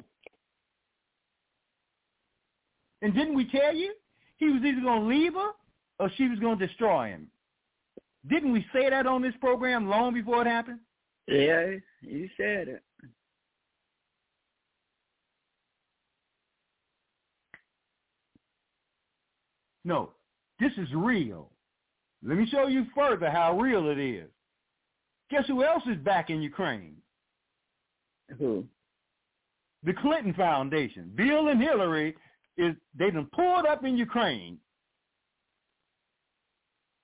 And 3.03 3.15
didn't 3.15 3.35
we 3.35 3.51
tell 3.51 3.75
you 3.75 3.95
he 4.37 4.47
was 4.47 4.63
either 4.65 4.81
going 4.81 5.03
to 5.03 5.09
leave 5.09 5.35
her 5.35 5.51
or 5.99 6.11
she 6.17 6.29
was 6.29 6.39
going 6.39 6.59
to 6.59 6.67
destroy 6.67 7.09
him? 7.09 7.31
Didn't 8.29 8.53
we 8.53 8.65
say 8.73 8.91
that 8.91 9.07
on 9.07 9.23
this 9.23 9.35
program 9.41 9.89
long 9.89 10.15
before 10.15 10.43
it 10.43 10.49
happened? 10.49 10.81
Yeah, 11.29 11.73
you 12.01 12.29
said 12.37 12.69
it. 12.69 12.83
No, 19.85 20.11
this 20.59 20.73
is 20.79 20.89
real. 20.95 21.51
Let 22.25 22.39
me 22.39 22.47
show 22.51 22.67
you 22.67 22.87
further 22.95 23.31
how 23.31 23.59
real 23.59 23.89
it 23.89 23.99
is. 23.99 24.29
Guess 25.31 25.47
who 25.47 25.63
else 25.63 25.83
is 25.87 25.99
back 25.99 26.31
in 26.31 26.43
Ukraine? 26.43 26.97
Who? 28.39 28.65
The 29.85 29.93
Clinton 29.93 30.35
Foundation. 30.35 31.13
Bill 31.15 31.49
and 31.49 31.63
Hillary 31.63 32.17
is 32.57 32.75
they 32.99 33.11
done 33.11 33.29
pulled 33.33 33.67
up 33.67 33.85
in 33.85 33.97
Ukraine. 33.97 34.59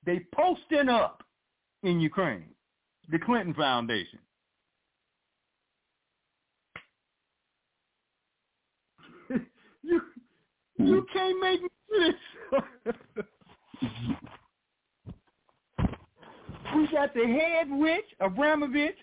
They 0.05 0.27
posting 0.35 0.89
up 0.89 1.23
in 1.83 2.01
Ukraine. 2.01 2.47
The 3.11 3.19
Clinton 3.19 3.55
Foundation. 3.55 4.19
you 9.83 10.01
you 10.79 11.07
can't 11.12 11.41
make 11.41 11.62
me 11.62 11.69
this. 11.91 12.15
we 16.77 16.89
got 16.89 17.15
the 17.15 17.27
head 17.27 17.69
witch, 17.70 18.05
Abramović. 18.20 18.95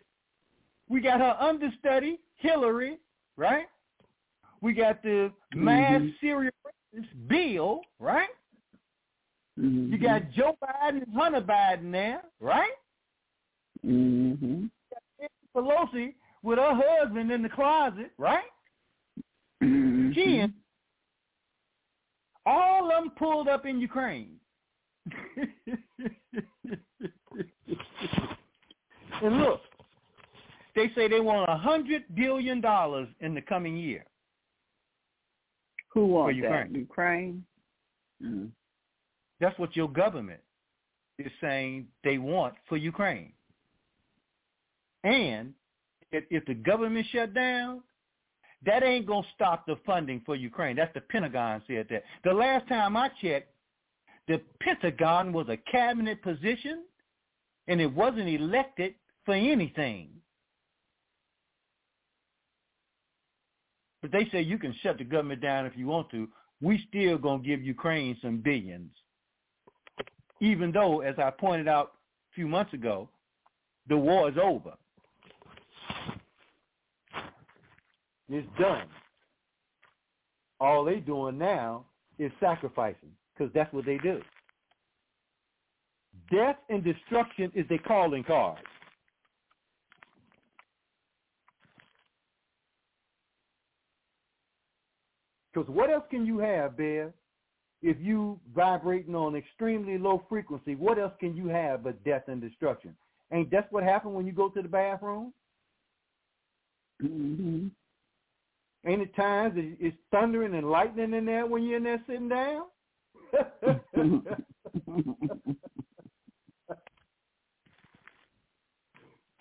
We 0.90 1.02
got 1.02 1.20
her 1.20 1.36
understudy, 1.40 2.20
Hillary, 2.38 2.98
right? 3.38 3.68
We 4.62 4.74
got 4.74 5.02
the 5.04 5.32
mass 5.54 6.02
Mhm. 6.02 6.20
serial 6.20 6.52
Bill, 7.28 7.82
right? 8.00 8.30
Mm-hmm. 9.60 9.94
You 9.94 10.00
got 10.00 10.32
Joe 10.32 10.58
Biden 10.64 11.04
and 11.04 11.14
Hunter 11.14 11.42
Biden 11.42 11.92
there, 11.92 12.22
right? 12.40 12.72
Mm-hmm. 13.86 14.66
Pelosi 15.56 16.14
with 16.44 16.60
her 16.60 16.74
husband 16.74 17.32
in 17.32 17.42
the 17.42 17.50
closet, 17.50 18.12
right? 18.18 18.46
Mm-hmm. 19.62 20.46
All 22.46 22.86
of 22.86 23.04
them 23.04 23.12
pulled 23.18 23.48
up 23.48 23.66
in 23.66 23.80
Ukraine. 23.80 24.36
and 29.22 29.40
look, 29.40 29.62
they 30.76 30.92
say 30.96 31.08
they 31.08 31.20
want 31.20 31.50
a 31.50 31.58
hundred 31.58 32.04
billion 32.16 32.62
dollars 32.62 33.08
in 33.20 33.34
the 33.34 33.42
coming 33.42 33.76
year. 33.76 34.06
Who 35.94 36.06
wants 36.08 36.38
Ukraine. 36.38 36.74
that? 36.74 36.80
Ukraine. 36.80 37.44
Mm. 38.24 38.52
That's 39.40 39.58
what 39.58 39.76
your 39.76 39.88
government 39.88 40.42
is 41.18 41.32
saying 41.42 41.88
they 42.04 42.18
want 42.18 42.56
for 42.68 42.78
Ukraine. 42.78 43.34
And 45.04 45.54
if, 46.12 46.46
the 46.46 46.54
government 46.54 47.06
shut 47.12 47.34
down, 47.34 47.82
that 48.66 48.84
ain't 48.84 49.06
going 49.06 49.24
to 49.24 49.30
stop 49.34 49.66
the 49.66 49.78
funding 49.86 50.22
for 50.26 50.36
Ukraine. 50.36 50.76
That's 50.76 50.94
the 50.94 51.02
Pentagon 51.02 51.62
said 51.68 51.88
that. 51.90 52.04
The 52.24 52.34
last 52.34 52.68
time 52.68 52.98
I 52.98 53.10
checked, 53.22 53.54
the 54.28 54.42
Pentagon 54.62 55.32
was 55.32 55.48
a 55.50 55.58
cabinet 55.72 56.22
position 56.22 56.84
and 57.68 57.80
it 57.80 57.88
wasn't 57.88 58.28
elected 58.28 58.96
for 59.26 59.34
anything. 59.34 60.10
But 64.02 64.12
they 64.12 64.28
say 64.32 64.42
you 64.42 64.58
can 64.58 64.74
shut 64.82 64.98
the 64.98 65.04
government 65.04 65.42
down 65.42 65.66
if 65.66 65.74
you 65.76 65.88
want 65.88 66.10
to. 66.12 66.28
We 66.62 66.84
still 66.90 67.18
going 67.18 67.42
to 67.42 67.48
give 67.48 67.62
Ukraine 67.62 68.18
some 68.22 68.38
billions. 68.38 68.92
Even 70.42 70.72
though, 70.72 71.02
as 71.02 71.16
I 71.18 71.32
pointed 71.32 71.68
out 71.68 71.94
a 72.32 72.36
few 72.36 72.48
months 72.48 72.74
ago, 72.74 73.10
the 73.88 73.98
war 73.98 74.30
is 74.30 74.36
over. 74.42 74.74
It's 78.30 78.48
done. 78.60 78.88
All 80.60 80.86
they're 80.86 81.00
doing 81.00 81.38
now 81.38 81.86
is 82.20 82.32
sacrificing 82.40 83.12
because 83.34 83.52
that's 83.54 83.74
what 83.74 83.86
they 83.86 83.98
do. 83.98 84.22
Death 86.32 86.58
and 86.70 86.84
destruction 86.84 87.52
is 87.56 87.68
their 87.70 87.80
calling 87.80 88.24
card. 88.24 88.60
Because 95.52 95.70
what 95.70 95.90
else 95.90 96.04
can 96.12 96.26
you 96.26 96.38
have, 96.40 96.78
Bear, 96.78 97.14
if 97.82 97.98
you 98.00 98.40
vibrating 98.54 99.16
on 99.16 99.36
extremely 99.36 99.98
low 99.98 100.24
frequency, 100.30 100.76
what 100.76 101.00
else 101.00 101.14
can 101.20 101.36
you 101.36 101.48
have 101.48 101.84
but 101.84 102.04
death 102.04 102.24
and 102.28 102.42
destruction? 102.42 102.96
Ain't 103.32 103.52
that's 103.52 103.72
what 103.72 103.84
happened 103.84 104.16
when 104.16 104.26
you 104.26 104.32
go 104.34 104.50
to 104.50 104.62
the 104.62 104.68
bathroom? 104.68 105.34
hmm 107.02 107.68
Ain't 108.86 109.02
it 109.02 109.14
times 109.16 109.58
it- 109.58 109.78
it's 109.80 109.98
thundering 110.12 110.56
and 110.56 110.70
lightning 110.70 111.14
in 111.14 111.26
there 111.26 111.46
when 111.46 111.64
you're 111.64 111.78
in 111.78 111.84
there 111.84 112.04
sitting 112.08 112.30
down? 112.30 112.68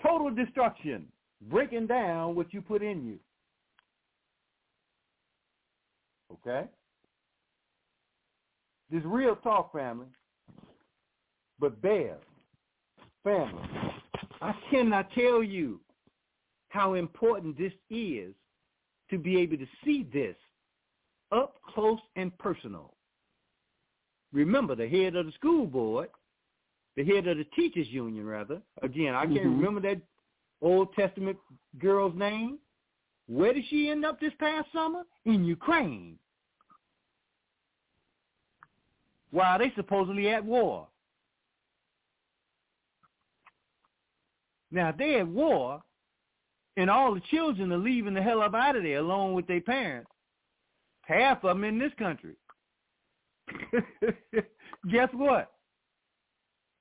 Total 0.02 0.30
destruction, 0.34 1.10
breaking 1.42 1.86
down 1.86 2.34
what 2.34 2.52
you 2.52 2.62
put 2.62 2.82
in 2.82 3.06
you. 3.06 3.18
Okay? 6.32 6.68
This 8.90 9.02
real 9.04 9.36
talk, 9.36 9.72
family. 9.72 10.06
But 11.60 11.82
bear, 11.82 12.18
family, 13.24 13.62
I 14.40 14.54
cannot 14.70 15.10
tell 15.12 15.42
you 15.42 15.80
how 16.68 16.94
important 16.94 17.58
this 17.58 17.72
is 17.90 18.32
to 19.10 19.18
be 19.18 19.38
able 19.38 19.56
to 19.56 19.66
see 19.84 20.06
this 20.12 20.36
up 21.32 21.56
close 21.74 21.98
and 22.16 22.36
personal. 22.38 22.94
Remember, 24.32 24.74
the 24.74 24.88
head 24.88 25.16
of 25.16 25.26
the 25.26 25.32
school 25.32 25.66
board, 25.66 26.08
the 26.96 27.04
head 27.04 27.26
of 27.26 27.38
the 27.38 27.44
teachers 27.56 27.88
union, 27.88 28.26
rather. 28.26 28.62
Again, 28.82 29.14
I 29.14 29.24
can't 29.26 29.38
Mhm. 29.38 29.56
remember 29.56 29.80
that 29.80 30.02
Old 30.60 30.92
Testament 30.94 31.38
girl's 31.78 32.14
name. 32.14 32.58
Where 33.26 33.52
did 33.52 33.64
she 33.66 33.90
end 33.90 34.04
up 34.04 34.20
this 34.20 34.34
past 34.34 34.70
summer? 34.72 35.04
In 35.24 35.44
Ukraine. 35.44 36.18
While 39.30 39.58
they 39.58 39.72
supposedly 39.76 40.28
at 40.28 40.44
war. 40.44 40.86
Now, 44.70 44.90
if 44.90 44.96
they 44.96 45.20
at 45.20 45.28
war, 45.28 45.82
and 46.76 46.88
all 46.90 47.14
the 47.14 47.22
children 47.30 47.72
are 47.72 47.78
leaving 47.78 48.14
the 48.14 48.22
hell 48.22 48.42
up 48.42 48.54
out 48.54 48.76
of 48.76 48.82
there 48.82 48.98
along 48.98 49.34
with 49.34 49.46
their 49.46 49.60
parents, 49.60 50.10
half 51.02 51.42
of 51.44 51.56
them 51.56 51.64
in 51.64 51.78
this 51.78 51.92
country. 51.98 52.36
Guess 54.90 55.08
what? 55.12 55.52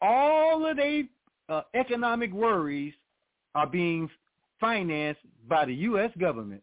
All 0.01 0.65
of 0.65 0.77
their 0.77 1.03
uh, 1.49 1.61
economic 1.73 2.31
worries 2.31 2.93
are 3.55 3.65
being 3.65 4.09
financed 4.59 5.21
by 5.47 5.65
the 5.65 5.73
U.S. 5.73 6.11
government. 6.19 6.61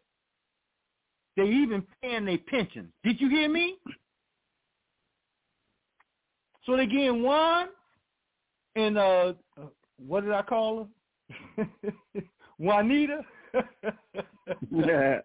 They 1.37 1.45
even 1.45 1.85
paying 2.01 2.27
their 2.27 2.39
pensions. 2.39 2.93
Did 3.03 3.21
you 3.21 3.29
hear 3.29 3.49
me? 3.49 3.77
So 6.65 6.77
they 6.77 6.87
getting 6.87 7.23
one, 7.23 7.69
and 8.77 8.99
uh, 8.99 9.35
what 9.99 10.25
did 10.25 10.33
I 10.33 10.43
call 10.43 10.89
her? 11.57 11.67
Juanita. 12.59 13.21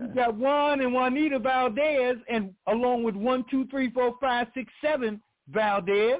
You 0.00 0.08
got 0.12 0.34
Juan 0.36 0.80
and 0.80 0.92
Juanita 0.92 1.38
Valdez, 1.38 2.16
and 2.28 2.52
along 2.66 3.04
with 3.04 3.14
one, 3.14 3.44
two, 3.48 3.66
three, 3.68 3.90
four, 3.90 4.14
five, 4.20 4.48
six, 4.52 4.72
seven 4.82 5.22
Valdez, 5.48 6.18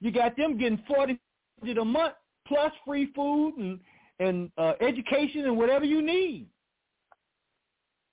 you 0.00 0.10
got 0.10 0.36
them 0.36 0.58
getting 0.58 0.82
forty 0.88 1.18
a 1.62 1.84
month 1.84 2.14
plus 2.46 2.72
free 2.84 3.12
food 3.14 3.54
and 3.58 3.80
and 4.18 4.50
uh, 4.58 4.72
education 4.80 5.44
and 5.44 5.56
whatever 5.56 5.84
you 5.84 6.02
need. 6.02 6.46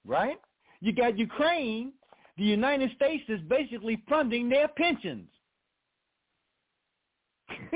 Right? 0.06 0.38
You 0.82 0.92
got 0.92 1.18
Ukraine. 1.18 1.94
The 2.38 2.44
United 2.44 2.92
States 2.96 3.24
is 3.28 3.42
basically 3.42 4.02
funding 4.10 4.50
their 4.50 4.68
pensions. 4.68 5.30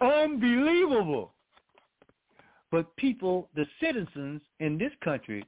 Unbelievable. 0.00 1.32
But 2.72 2.96
people, 2.96 3.48
the 3.54 3.66
citizens 3.80 4.42
in 4.58 4.78
this 4.78 4.92
country, 5.04 5.44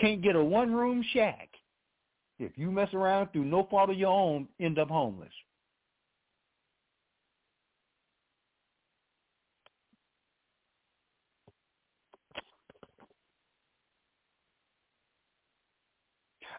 can't 0.00 0.22
get 0.22 0.34
a 0.34 0.42
one-room 0.42 1.04
shack. 1.12 1.50
If 2.38 2.56
you 2.56 2.70
mess 2.70 2.92
around 2.94 3.32
through 3.32 3.44
no 3.44 3.66
fault 3.70 3.90
of 3.90 3.98
your 3.98 4.12
own, 4.12 4.48
end 4.60 4.78
up 4.78 4.88
homeless. 4.88 5.32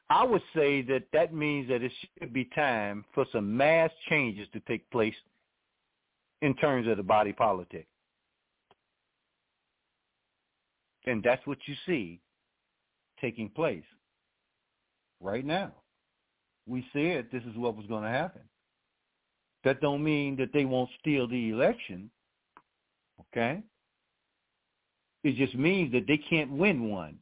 I 0.09 0.23
would 0.23 0.41
say 0.55 0.81
that 0.83 1.03
that 1.13 1.33
means 1.33 1.69
that 1.69 1.83
it 1.83 1.91
should 2.19 2.33
be 2.33 2.45
time 2.45 3.05
for 3.13 3.25
some 3.31 3.55
mass 3.55 3.91
changes 4.09 4.47
to 4.53 4.59
take 4.61 4.89
place 4.89 5.13
in 6.41 6.55
terms 6.55 6.87
of 6.87 6.97
the 6.97 7.03
body 7.03 7.31
politic. 7.31 7.87
And 11.05 11.23
that's 11.23 11.45
what 11.45 11.59
you 11.65 11.75
see 11.85 12.19
taking 13.21 13.49
place 13.49 13.83
right 15.21 15.45
now. 15.45 15.73
We 16.67 16.85
said 16.93 17.27
this 17.31 17.43
is 17.43 17.55
what 17.55 17.75
was 17.75 17.85
going 17.87 18.03
to 18.03 18.09
happen. 18.09 18.41
That 19.63 19.81
don't 19.81 20.03
mean 20.03 20.37
that 20.37 20.53
they 20.53 20.65
won't 20.65 20.89
steal 20.99 21.27
the 21.27 21.49
election, 21.49 22.09
okay? 23.21 23.61
It 25.23 25.35
just 25.35 25.55
means 25.55 25.91
that 25.91 26.07
they 26.07 26.17
can't 26.17 26.51
win 26.51 26.89
one. 26.89 27.17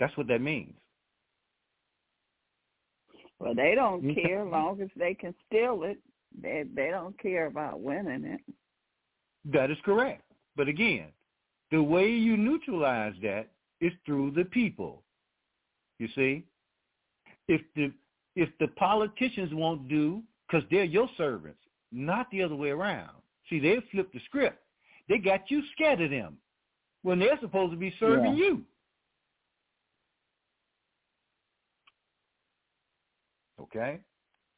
That's 0.00 0.16
what 0.16 0.28
that 0.28 0.40
means. 0.40 0.74
Well, 3.38 3.54
they 3.54 3.74
don't 3.74 4.02
mm-hmm. 4.02 4.26
care 4.26 4.46
as 4.46 4.50
long 4.50 4.80
as 4.80 4.88
they 4.96 5.14
can 5.14 5.34
steal 5.46 5.82
it. 5.84 5.98
They 6.40 6.64
they 6.74 6.90
don't 6.90 7.18
care 7.20 7.46
about 7.46 7.80
winning 7.80 8.24
it. 8.24 8.40
That 9.44 9.70
is 9.70 9.78
correct. 9.84 10.22
But 10.56 10.68
again, 10.68 11.06
the 11.70 11.82
way 11.82 12.08
you 12.08 12.36
neutralize 12.36 13.14
that 13.22 13.48
is 13.80 13.92
through 14.04 14.32
the 14.32 14.44
people. 14.44 15.02
You 15.98 16.08
see? 16.14 16.44
If 17.48 17.60
the 17.74 17.92
if 18.34 18.48
the 18.60 18.68
politicians 18.68 19.50
won't 19.52 19.88
do, 19.88 20.22
because 20.46 20.66
they're 20.70 20.84
your 20.84 21.08
servants, 21.16 21.60
not 21.90 22.30
the 22.30 22.42
other 22.42 22.54
way 22.56 22.70
around. 22.70 23.16
See, 23.48 23.60
they 23.60 23.78
flipped 23.90 24.12
the 24.12 24.20
script. 24.26 24.58
They 25.08 25.18
got 25.18 25.50
you 25.50 25.62
scared 25.72 26.00
of 26.00 26.10
them 26.10 26.36
when 27.02 27.18
they're 27.18 27.38
supposed 27.40 27.72
to 27.72 27.78
be 27.78 27.94
serving 27.98 28.36
Yeah. 28.36 28.44
you. 28.44 28.64
Okay? 33.76 34.00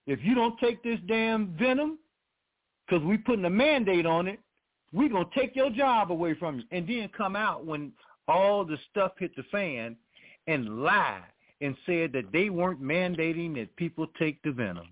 If 0.06 0.20
you 0.22 0.34
don't 0.34 0.58
take 0.58 0.82
this 0.82 0.98
damn 1.06 1.54
venom, 1.58 1.98
because 2.86 3.04
we 3.04 3.18
putting 3.18 3.44
a 3.44 3.50
mandate 3.50 4.06
on 4.06 4.26
it, 4.26 4.38
we're 4.92 5.10
going 5.10 5.26
to 5.26 5.38
take 5.38 5.54
your 5.54 5.70
job 5.70 6.10
away 6.10 6.34
from 6.34 6.58
you. 6.60 6.64
And 6.70 6.88
then 6.88 7.10
come 7.16 7.36
out 7.36 7.66
when 7.66 7.92
all 8.26 8.64
the 8.64 8.78
stuff 8.90 9.12
hit 9.18 9.36
the 9.36 9.42
fan 9.50 9.96
and 10.46 10.82
lie 10.82 11.22
and 11.60 11.76
said 11.84 12.12
that 12.12 12.32
they 12.32 12.48
weren't 12.48 12.82
mandating 12.82 13.54
that 13.56 13.74
people 13.76 14.06
take 14.18 14.40
the 14.42 14.52
venom. 14.52 14.88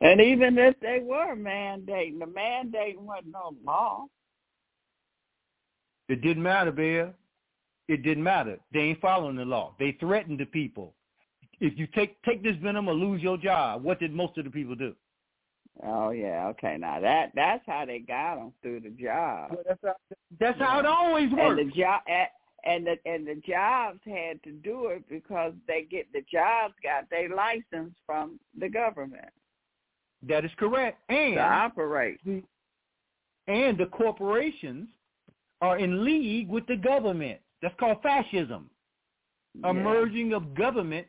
And 0.00 0.20
even 0.20 0.58
if 0.58 0.78
they 0.80 1.00
were 1.02 1.34
mandating, 1.34 2.18
the 2.18 2.26
mandate 2.26 3.00
wasn't 3.00 3.32
no 3.32 3.54
law. 3.64 4.04
It 6.10 6.20
didn't 6.20 6.42
matter, 6.42 6.72
Bear. 6.72 7.14
It 7.88 8.02
didn't 8.02 8.22
matter. 8.22 8.58
They 8.72 8.80
ain't 8.80 9.00
following 9.00 9.36
the 9.36 9.44
law. 9.44 9.74
They 9.78 9.96
threatened 9.98 10.38
the 10.38 10.44
people. 10.44 10.92
If 11.60 11.78
you 11.78 11.86
take 11.94 12.22
take 12.22 12.42
this 12.42 12.56
venom 12.62 12.88
or 12.88 12.94
lose 12.94 13.22
your 13.22 13.36
job, 13.36 13.82
what 13.82 13.98
did 13.98 14.12
most 14.12 14.36
of 14.38 14.44
the 14.44 14.50
people 14.50 14.74
do? 14.74 14.94
Oh 15.82 16.10
yeah, 16.10 16.48
okay. 16.48 16.76
Now 16.78 17.00
that 17.00 17.32
that's 17.34 17.64
how 17.66 17.84
they 17.86 17.98
got 17.98 18.36
them 18.36 18.52
through 18.62 18.80
the 18.80 18.90
job. 18.90 19.56
that's 19.66 19.80
how, 19.82 19.94
that's 20.38 20.58
how 20.58 20.78
it 20.78 20.86
always 20.86 21.30
works. 21.32 21.60
And 21.60 21.70
the 21.70 21.74
job 21.74 22.00
and 22.64 22.86
the 22.86 22.96
and 23.04 23.26
the 23.26 23.40
jobs 23.46 24.00
had 24.04 24.42
to 24.42 24.52
do 24.52 24.88
it 24.88 25.08
because 25.08 25.52
they 25.66 25.86
get 25.90 26.12
the 26.12 26.22
jobs 26.30 26.74
got 26.82 27.08
their 27.10 27.28
license 27.34 27.94
from 28.06 28.38
the 28.58 28.68
government 28.68 29.28
that 30.28 30.44
is 30.44 30.50
correct. 30.58 30.98
And 31.08 31.34
to 31.34 31.40
operate. 31.40 32.20
and 32.26 33.78
the 33.78 33.86
corporations 33.86 34.88
are 35.60 35.78
in 35.78 36.04
league 36.04 36.48
with 36.48 36.66
the 36.66 36.76
government. 36.76 37.40
That's 37.62 37.74
called 37.78 38.02
fascism. 38.02 38.70
A 39.64 39.72
merging 39.72 40.34
of 40.34 40.54
government 40.54 41.06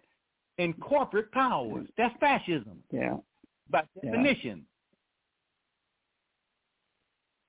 and 0.58 0.80
corporate 0.80 1.32
powers. 1.32 1.88
That's 1.98 2.16
fascism 2.20 2.84
Yeah. 2.92 3.18
by 3.70 3.88
Yeah. 3.96 4.12
definition. 4.12 4.68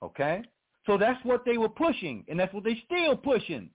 Okay? 0.02 0.42
So 0.86 0.96
that's 0.96 1.22
what 1.24 1.44
they 1.44 1.58
were 1.58 1.68
pushing, 1.68 2.24
and 2.28 2.38
that's 2.38 2.52
what 2.52 2.64
they're 2.64 2.76
still 2.84 3.16
pushing. 3.16 3.70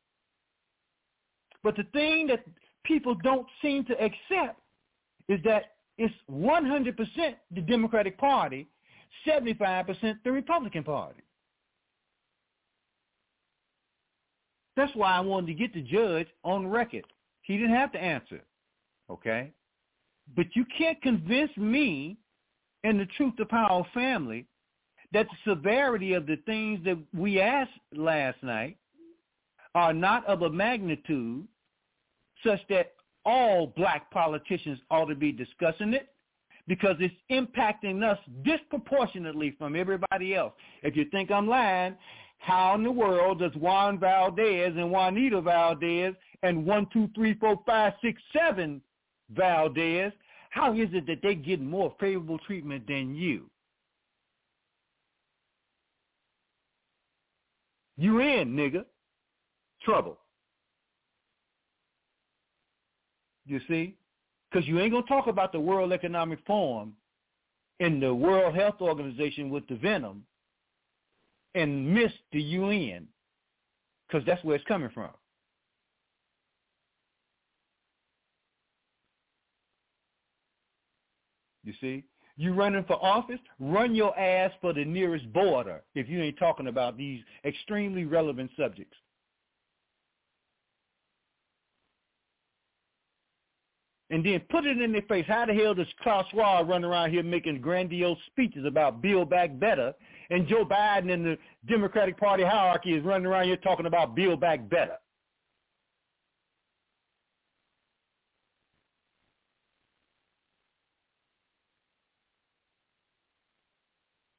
But 1.61 1.76
the 1.76 1.84
thing 1.85 2.27
that 2.27 2.45
people 2.84 3.15
don't 3.15 3.47
seem 3.61 3.85
to 3.85 4.03
accept 4.03 4.60
is 5.27 5.41
that 5.43 5.77
it's 5.97 6.14
100% 6.27 7.39
the 7.51 7.61
Democratic 7.61 8.18
Party, 8.18 8.68
75% 9.26 10.22
the 10.23 10.31
Republican 10.31 10.84
Party. 10.84 11.22
That's 14.76 14.93
why 14.95 15.11
I 15.11 15.19
wanted 15.19 15.47
to 15.47 15.53
get 15.53 15.73
the 15.73 15.81
judge 15.81 16.27
on 16.43 16.68
record. 16.68 17.05
He 17.43 17.57
didn't 17.57 17.76
have 17.76 17.91
to 17.91 18.01
answer. 18.01 18.41
Okay? 19.09 19.51
But 20.35 20.47
you 20.55 20.65
can't 20.77 21.01
convince 21.01 21.55
me 21.57 22.17
and 22.84 22.99
the 22.99 23.05
Truth 23.17 23.35
to 23.38 23.45
Power 23.45 23.85
family 23.93 24.45
that 25.11 25.27
the 25.27 25.51
severity 25.51 26.13
of 26.13 26.25
the 26.25 26.38
things 26.45 26.84
that 26.85 26.97
we 27.13 27.39
asked 27.39 27.71
last 27.95 28.41
night 28.41 28.77
are 29.75 29.93
not 29.93 30.25
of 30.25 30.41
a 30.41 30.49
magnitude 30.49 31.47
such 32.45 32.59
that 32.69 32.93
all 33.25 33.67
black 33.75 34.09
politicians 34.11 34.80
ought 34.91 35.05
to 35.05 35.15
be 35.15 35.31
discussing 35.31 35.93
it 35.93 36.09
because 36.67 36.95
it's 36.99 37.13
impacting 37.31 38.03
us 38.03 38.17
disproportionately 38.43 39.55
from 39.57 39.75
everybody 39.75 40.35
else. 40.35 40.53
If 40.81 40.95
you 40.95 41.05
think 41.11 41.31
I'm 41.31 41.47
lying, 41.47 41.95
how 42.39 42.75
in 42.75 42.84
the 42.84 42.91
world 42.91 43.39
does 43.39 43.53
Juan 43.55 43.99
Valdez 43.99 44.73
and 44.75 44.91
Juanita 44.91 45.41
Valdez 45.41 46.13
and 46.41 46.65
one, 46.65 46.88
two, 46.91 47.09
three, 47.15 47.34
four, 47.35 47.61
five, 47.65 47.93
six, 48.01 48.21
seven 48.34 48.81
Valdez, 49.30 50.12
how 50.50 50.74
is 50.74 50.90
it 50.94 51.08
that 51.08 51.22
they 51.22 51.36
get 51.36 51.62
more 51.62 51.94
favorable 52.00 52.38
treatment 52.40 52.86
than 52.88 53.16
you? 53.16 53.50
You 57.98 58.20
in, 58.20 58.56
nigga. 58.56 58.86
Trouble. 59.84 60.18
You 63.45 63.60
see? 63.68 63.95
Because 64.50 64.68
you 64.68 64.80
ain't 64.80 64.91
going 64.91 65.04
to 65.04 65.10
talk 65.10 65.28
about 65.28 65.52
the 65.52 65.60
World 65.60 65.91
Economic 65.91 66.40
Forum 66.45 66.94
and 67.80 68.02
the 68.02 68.14
World 68.14 68.56
Health 68.56 68.76
Organization 68.82 69.50
with 69.50 69.68
the 69.68 69.76
venom 69.76 70.24
and 71.56 71.94
miss 71.94 72.12
the 72.32 72.41
UN 72.41 73.08
because 74.08 74.26
that's 74.26 74.44
where 74.44 74.56
it's 74.56 74.66
coming 74.66 74.90
from. 74.94 75.10
You 81.64 81.73
see? 81.80 82.03
You 82.35 82.53
running 82.53 82.84
for 82.85 83.03
office, 83.03 83.40
run 83.60 83.94
your 83.94 84.18
ass 84.18 84.52
for 84.60 84.73
the 84.73 84.84
nearest 84.84 85.31
border 85.31 85.84
if 85.94 86.10
you 86.10 86.22
ain't 86.22 86.40
talking 86.40 86.68
about 86.68 86.98
these 86.98 87.22
extremely 87.45 88.06
relevant 88.06 88.52
subjects. 88.57 88.98
and 94.14 94.23
then 94.23 94.40
put 94.52 94.64
it 94.64 94.80
in 94.80 94.91
their 94.91 95.02
face. 95.03 95.26
How 95.27 95.48
the 95.48 95.56
hell 95.56 95.73
does 95.73 95.88
Klaus 96.03 96.26
Schwab 96.30 96.69
run 96.69 96.84
around 96.84 97.10
here 97.10 97.23
making 97.23 97.61
grandiose 97.61 98.19
speeches 98.27 98.64
about 98.64 99.02
Build 99.02 99.31
Back 99.31 99.60
Better, 99.60 99.91
and 100.30 100.48
Joe 100.48 100.64
Biden 100.64 101.11
and 101.11 101.26
the 101.26 101.38
Democratic 101.68 102.19
Party 102.19 102.44
hierarchy 102.44 102.94
is 102.94 103.03
running 103.03 103.26
around 103.26 103.45
here 103.45 103.57
talking 103.57 103.88
about 103.88 104.15
Build 104.15 104.40
Back 104.40 104.69
Better? 104.69 104.98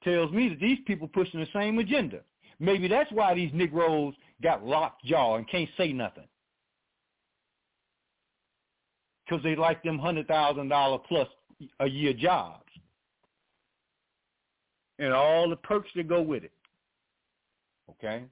Tells 0.04 0.30
me 0.32 0.50
that 0.50 0.60
these 0.60 0.78
people 0.86 1.08
pushing 1.08 1.40
the 1.40 1.46
same 1.52 1.78
agenda. 1.78 2.20
Maybe 2.60 2.88
that's 2.88 3.10
why 3.10 3.34
these 3.34 3.50
Negroes 3.54 4.14
got 4.42 4.64
locked 4.64 5.04
jaw 5.04 5.36
and 5.36 5.48
can't 5.48 5.68
say 5.76 5.92
nothing 5.92 6.28
because 9.24 9.42
they 9.42 9.56
like 9.56 9.82
them 9.82 9.98
hundred 9.98 10.28
thousand 10.28 10.68
dollar 10.68 10.98
plus 10.98 11.28
a 11.80 11.86
year 11.86 12.12
jobs 12.12 12.60
and 14.98 15.12
all 15.12 15.48
the 15.48 15.56
perks 15.56 15.88
that 15.96 16.08
go 16.08 16.20
with 16.20 16.44
it. 16.44 16.52
Okay, 17.90 18.24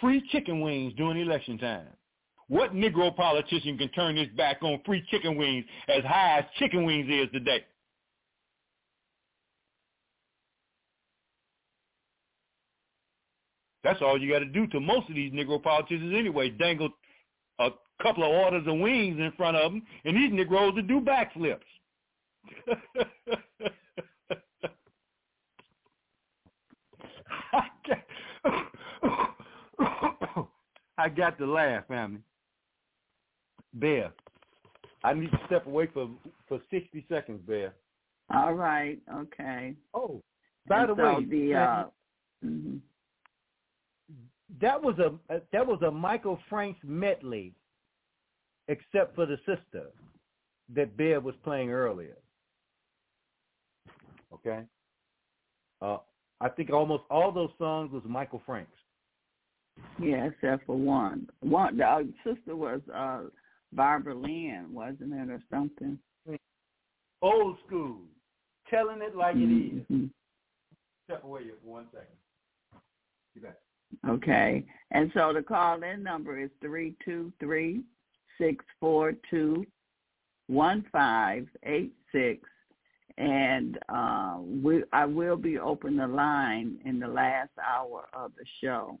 free 0.00 0.22
chicken 0.30 0.60
wings 0.60 0.92
during 0.96 1.20
election 1.20 1.58
time. 1.58 1.88
What 2.48 2.74
Negro 2.74 3.14
politician 3.14 3.78
can 3.78 3.88
turn 3.90 4.16
his 4.16 4.28
back 4.36 4.62
on 4.62 4.80
free 4.84 5.02
chicken 5.10 5.36
wings 5.36 5.64
as 5.88 6.04
high 6.04 6.40
as 6.40 6.44
chicken 6.58 6.84
wings 6.84 7.08
is 7.08 7.28
today? 7.32 7.64
That's 13.84 14.00
all 14.02 14.20
you 14.20 14.32
got 14.32 14.40
to 14.40 14.46
do 14.46 14.66
to 14.68 14.80
most 14.80 15.08
of 15.10 15.14
these 15.14 15.32
Negro 15.32 15.62
politicians 15.62 16.14
anyway. 16.16 16.50
Dangle 16.50 16.88
a 17.58 17.70
couple 18.02 18.24
of 18.24 18.30
orders 18.30 18.66
of 18.66 18.78
wings 18.78 19.18
in 19.20 19.30
front 19.36 19.56
of 19.56 19.70
them, 19.70 19.82
and 20.04 20.16
these 20.16 20.32
Negroes 20.32 20.74
to 20.74 20.82
do 20.82 21.00
backflips. 21.00 21.60
I 30.96 31.08
got 31.08 31.38
to 31.38 31.46
laugh, 31.46 31.86
family. 31.88 32.20
Bear, 33.74 34.12
I 35.02 35.12
need 35.14 35.30
to 35.32 35.40
step 35.46 35.66
away 35.66 35.88
for 35.92 36.08
for 36.48 36.60
sixty 36.70 37.04
seconds, 37.08 37.40
Bear. 37.46 37.74
All 38.32 38.54
right. 38.54 38.98
Okay. 39.12 39.74
Oh, 39.92 40.22
by 40.68 40.80
And 40.80 40.90
the 40.90 40.96
so 40.96 41.18
way, 41.18 41.24
the 41.24 41.54
uh, 41.54 41.84
mhm. 42.44 42.80
That 44.60 44.80
was 44.80 44.98
a 44.98 45.40
that 45.52 45.66
was 45.66 45.80
a 45.82 45.90
Michael 45.90 46.38
Franks 46.48 46.80
medley, 46.84 47.54
except 48.68 49.14
for 49.14 49.26
the 49.26 49.38
sister 49.38 49.86
that 50.74 50.96
Bear 50.96 51.20
was 51.20 51.34
playing 51.42 51.70
earlier. 51.70 52.16
Okay, 54.32 54.62
uh, 55.80 55.98
I 56.40 56.48
think 56.48 56.70
almost 56.70 57.04
all 57.10 57.32
those 57.32 57.50
songs 57.58 57.92
was 57.92 58.02
Michael 58.06 58.42
Franks. 58.44 58.76
yeah, 60.00 60.26
except 60.26 60.66
for 60.66 60.76
one. 60.76 61.28
One 61.40 61.76
the 61.76 61.84
uh, 61.84 62.02
sister 62.24 62.56
was 62.56 62.80
uh 62.94 63.22
Barbara 63.72 64.14
Lynn, 64.14 64.66
wasn't 64.72 65.12
it, 65.12 65.30
or 65.30 65.42
something? 65.50 65.98
Old 67.22 67.56
school, 67.66 68.02
telling 68.68 69.00
it 69.00 69.16
like 69.16 69.36
it 69.36 69.40
is. 69.40 69.86
Mhm. 69.90 70.10
Step 71.04 71.24
away 71.24 71.44
here 71.44 71.54
for 71.62 71.70
one 71.70 71.86
second. 71.90 72.16
You 73.34 73.42
bet. 73.42 73.63
Okay. 74.08 74.64
And 74.90 75.10
so 75.14 75.32
the 75.32 75.42
call 75.42 75.82
in 75.82 76.02
number 76.02 76.40
is 76.40 76.50
three 76.60 76.94
two 77.04 77.32
three 77.40 77.82
six 78.38 78.64
four 78.80 79.14
two 79.30 79.66
one 80.46 80.84
five 80.92 81.46
eight 81.64 81.94
six 82.12 82.48
and 83.16 83.78
uh 83.88 84.38
we 84.40 84.82
I 84.92 85.04
will 85.04 85.36
be 85.36 85.58
open 85.58 85.96
the 85.96 86.06
line 86.06 86.78
in 86.84 86.98
the 86.98 87.08
last 87.08 87.50
hour 87.64 88.08
of 88.12 88.32
the 88.36 88.44
show. 88.60 88.98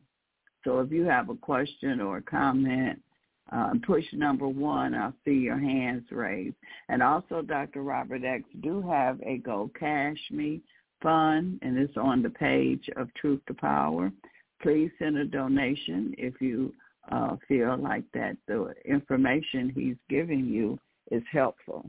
So 0.64 0.80
if 0.80 0.90
you 0.90 1.04
have 1.04 1.28
a 1.28 1.34
question 1.34 2.00
or 2.00 2.18
a 2.18 2.22
comment, 2.22 3.00
uh, 3.52 3.72
push 3.86 4.04
number 4.12 4.48
one. 4.48 4.94
I'll 4.94 5.14
see 5.24 5.34
your 5.34 5.58
hands 5.58 6.04
raised. 6.10 6.56
And 6.88 7.02
also, 7.02 7.42
Dr. 7.42 7.82
Robert 7.82 8.24
X 8.24 8.44
do 8.62 8.80
have 8.82 9.20
a 9.22 9.38
Go 9.38 9.70
Cash 9.78 10.18
Me 10.30 10.62
fund, 11.02 11.58
and 11.62 11.76
it's 11.78 11.96
on 11.96 12.22
the 12.22 12.30
page 12.30 12.88
of 12.96 13.12
Truth 13.14 13.40
to 13.48 13.54
Power. 13.54 14.10
Please 14.64 14.90
send 14.98 15.18
a 15.18 15.26
donation 15.26 16.14
if 16.16 16.40
you 16.40 16.72
uh, 17.12 17.36
feel 17.46 17.76
like 17.76 18.04
that 18.14 18.34
the 18.48 18.72
information 18.86 19.70
he's 19.74 19.96
giving 20.08 20.46
you 20.46 20.78
is 21.10 21.22
helpful. 21.30 21.84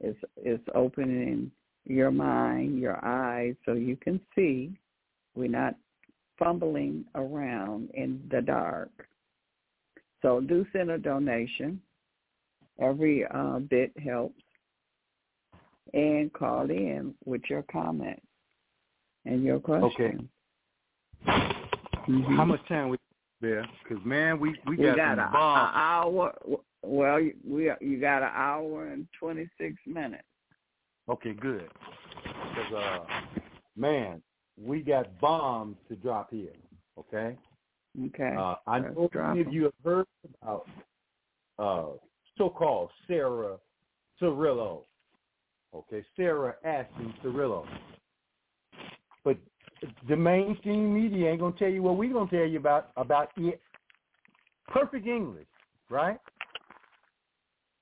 It's, 0.00 0.18
it's 0.36 0.64
opening 0.74 1.52
your 1.86 2.10
mind, 2.10 2.80
your 2.80 3.02
eyes, 3.04 3.54
so 3.64 3.74
you 3.74 3.96
can 3.96 4.20
see. 4.34 4.72
We're 5.36 5.50
not 5.50 5.76
fumbling 6.36 7.04
around 7.14 7.90
in 7.94 8.20
the 8.28 8.42
dark. 8.42 8.90
So 10.20 10.40
do 10.40 10.66
send 10.72 10.90
a 10.90 10.98
donation. 10.98 11.80
Every 12.80 13.24
uh, 13.24 13.60
bit 13.60 13.92
helps. 14.02 14.42
And 15.94 16.32
call 16.32 16.68
in 16.70 17.14
with 17.24 17.42
your 17.48 17.62
comments 17.70 18.26
and 19.26 19.44
your 19.44 19.60
question. 19.60 20.28
Mhm. 22.10 22.36
How 22.36 22.44
much 22.44 22.66
time 22.66 22.88
we 22.88 22.98
there? 23.40 23.64
Because 23.82 24.04
man, 24.04 24.40
we 24.40 24.50
we 24.66 24.76
We 24.76 24.84
got, 24.84 24.96
got 24.96 25.16
some 25.16 25.26
an 25.26 25.32
bombs. 25.32 25.72
hour. 25.74 26.38
Well, 26.82 27.20
we 27.46 27.70
you 27.80 28.00
got 28.00 28.22
an 28.22 28.30
hour 28.34 28.86
and 28.88 29.06
twenty 29.18 29.48
six 29.58 29.74
minutes. 29.86 30.24
Okay, 31.08 31.32
good. 31.34 31.70
Because 32.24 32.72
uh, 32.74 33.04
man, 33.76 34.22
we 34.60 34.80
got 34.82 35.20
bombs 35.20 35.76
to 35.88 35.96
drop 35.96 36.30
here. 36.30 36.52
Okay. 36.98 37.36
Okay. 38.06 38.34
Uh, 38.36 38.56
I 38.66 38.78
Let's 38.80 38.94
know 38.94 39.08
drop 39.12 39.28
many 39.30 39.40
of 39.42 39.46
'em. 39.48 39.52
you 39.52 39.62
have 39.64 39.72
heard 39.84 40.06
about 40.42 40.68
uh, 41.58 41.86
so-called 42.38 42.90
Sarah 43.06 43.56
Cirillo. 44.20 44.84
Okay, 45.74 46.04
Sarah 46.16 46.54
Ashton 46.64 47.12
Cirillo. 47.22 47.66
But 49.24 49.36
the 50.08 50.16
mainstream 50.16 50.92
media 50.92 51.30
ain't 51.30 51.40
gonna 51.40 51.54
tell 51.58 51.68
you 51.68 51.82
what 51.82 51.96
we're 51.96 52.12
gonna 52.12 52.30
tell 52.30 52.46
you 52.46 52.58
about 52.58 52.90
about 52.96 53.30
it. 53.36 53.60
Perfect 54.68 55.06
English, 55.06 55.46
right? 55.88 56.18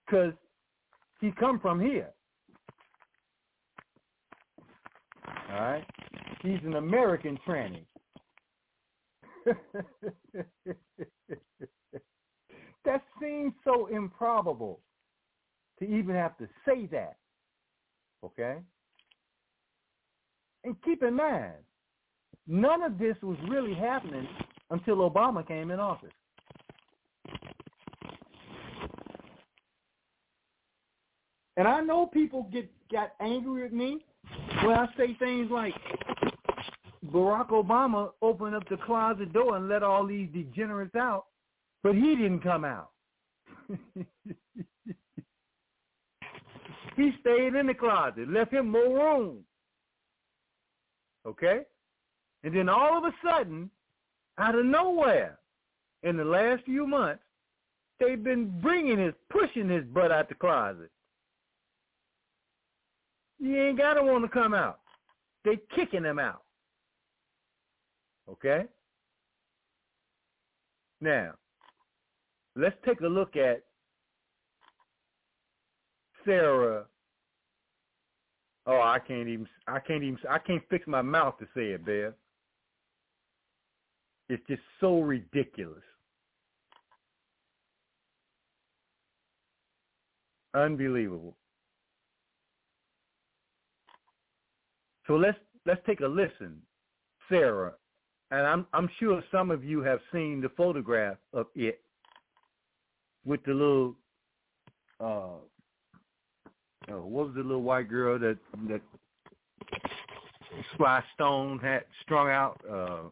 Because 0.07 0.33
he 1.21 1.33
come 1.33 1.59
from 1.61 1.81
here. 1.81 2.11
All 5.51 5.61
right, 5.61 5.85
he's 6.43 6.61
an 6.65 6.75
American 6.75 7.39
tranny. 7.47 7.85
that 12.85 13.03
seems 13.21 13.53
so 13.65 13.87
improbable 13.87 14.81
to 15.79 15.85
even 15.85 16.15
have 16.15 16.37
to 16.39 16.49
say 16.67 16.87
that. 16.87 17.17
Okay? 18.25 18.59
And 20.65 20.77
keep 20.83 21.03
in 21.03 21.15
mind, 21.15 21.55
none 22.49 22.83
of 22.83 22.99
this 22.99 23.17
was 23.23 23.37
really 23.49 23.75
happening 23.75 24.27
until 24.71 24.97
Obama 25.09 25.47
came 25.47 25.71
in 25.71 25.79
office. 25.79 26.13
And 31.57 31.69
I 31.69 31.81
know 31.81 32.07
people 32.07 32.49
get 32.53 32.71
got 32.91 33.13
angry 33.21 33.65
at 33.65 33.73
me 33.73 33.99
when 34.65 34.77
I 34.77 34.87
say 34.97 35.15
things 35.19 35.51
like 35.51 35.75
Barack 37.13 37.51
Obama 37.51 38.11
opened 38.23 38.55
up 38.55 38.69
the 38.69 38.77
closet 38.79 39.33
door 39.33 39.57
and 39.57 39.69
let 39.69 39.83
all 39.83 40.07
these 40.07 40.29
degenerates 40.33 40.95
out, 40.95 41.27
but 41.83 41.95
he 41.95 42.15
didn't 42.17 42.41
come 42.41 42.65
out. 42.65 42.91
he 46.97 47.13
stayed 47.21 47.55
in 47.55 47.67
the 47.67 47.75
closet, 47.75 48.29
left 48.29 48.53
him 48.53 48.71
more 48.71 49.19
room. 49.19 49.39
Okay? 51.27 51.63
And 52.45 52.55
then 52.55 52.69
all 52.69 52.99
of 52.99 53.05
a 53.05 53.15
sudden, 53.25 53.71
out 54.39 54.55
of 54.55 54.65
nowhere, 54.65 55.39
in 56.03 56.17
the 56.17 56.25
last 56.25 56.65
few 56.65 56.87
months, 56.87 57.23
they've 57.99 58.23
been 58.23 58.61
bringing 58.61 58.99
his, 58.99 59.15
pushing 59.31 59.69
his 59.69 59.85
butt 59.85 60.13
out 60.13 60.29
the 60.29 60.35
closet. 60.35 60.91
You 63.41 63.57
ain't 63.57 63.79
got 63.79 63.95
to 63.95 64.03
want 64.03 64.25
to 64.25 64.29
come 64.29 64.55
out. 64.55 64.81
They 65.45 65.59
kicking 65.75 66.05
him 66.05 66.19
out. 66.19 66.43
Okay? 68.31 68.65
Now, 71.01 71.33
let's 72.57 72.77
take 72.85 73.01
a 73.01 73.07
look 73.07 73.37
at 73.37 73.63
Sarah. 76.25 76.85
Oh, 78.67 78.81
I 78.81 78.99
can't 78.99 79.29
even. 79.29 79.49
I 79.67 79.79
can't 79.79 80.03
even. 80.03 80.19
I 80.29 80.39
can't 80.39 80.63
fix 80.69 80.87
my 80.87 81.01
mouth 81.01 81.39
to 81.39 81.47
say 81.55 81.69
it, 81.69 81.87
Bear. 81.87 82.15
It's 84.29 84.47
just 84.47 84.63
so 84.81 85.01
ridiculous. 85.01 85.83
Unbelievable. 90.55 91.37
So 95.07 95.15
let's 95.15 95.39
let's 95.65 95.81
take 95.87 96.01
a 96.01 96.07
listen, 96.07 96.61
Sarah, 97.29 97.73
and 98.31 98.47
I'm 98.47 98.67
I'm 98.75 98.91
sure 98.99 99.23
some 99.33 99.51
of 99.51 99.65
you 99.65 99.81
have 99.83 100.01
seen 100.13 100.41
the 100.41 100.51
photograph 100.51 101.17
of 101.33 101.47
it 101.55 101.81
with 103.25 103.43
the 103.45 103.53
little 103.53 103.95
uh, 105.01 105.37
uh 106.91 107.01
what 107.01 107.27
was 107.29 107.35
the 107.35 107.43
little 107.43 107.63
white 107.63 107.89
girl 107.89 108.19
that 108.19 108.39
that 108.69 108.81
Sly 110.77 111.03
Stone 111.15 111.59
had 111.61 111.85
strung 112.03 112.29
out 112.29 112.61
uh 112.71 113.09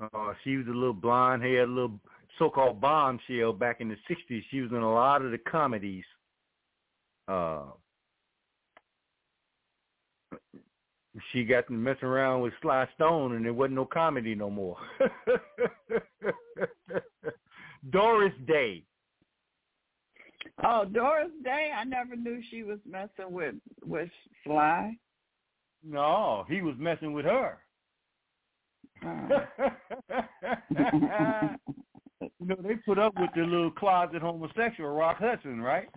uh, 0.00 0.32
she 0.44 0.56
was 0.56 0.66
a 0.66 0.70
little 0.70 0.92
blonde 0.92 1.42
haired 1.42 1.68
little 1.68 1.98
so-called 2.38 2.80
bombshell 2.80 3.52
back 3.52 3.80
in 3.80 3.88
the 3.88 3.96
60s. 4.10 4.42
She 4.50 4.60
was 4.60 4.70
in 4.70 4.78
a 4.78 4.92
lot 4.92 5.22
of 5.22 5.30
the 5.30 5.38
comedies. 5.38 6.04
Uh, 7.28 7.62
she 11.32 11.44
got 11.44 11.66
to 11.66 11.72
mess 11.72 11.98
around 12.02 12.40
with 12.40 12.54
Sly 12.62 12.88
Stone 12.94 13.36
and 13.36 13.44
there 13.44 13.52
wasn't 13.52 13.74
no 13.74 13.84
comedy 13.84 14.34
no 14.34 14.50
more. 14.50 14.76
Doris 17.90 18.32
Day. 18.46 18.82
Oh, 20.64 20.84
Doris 20.84 21.30
Day, 21.44 21.70
I 21.76 21.84
never 21.84 22.16
knew 22.16 22.40
she 22.50 22.62
was 22.62 22.78
messing 22.88 23.32
with 23.32 23.54
with 23.84 24.10
Sly. 24.44 24.96
No, 25.84 26.44
he 26.48 26.62
was 26.62 26.74
messing 26.78 27.12
with 27.12 27.24
her. 27.24 27.58
Oh. 29.04 29.28
you 32.40 32.46
know, 32.46 32.56
they 32.62 32.74
put 32.76 32.98
up 32.98 33.14
with 33.18 33.30
the 33.34 33.42
little 33.42 33.70
closet 33.70 34.22
homosexual 34.22 34.90
Rock 34.90 35.18
Hudson, 35.18 35.60
right? 35.60 35.88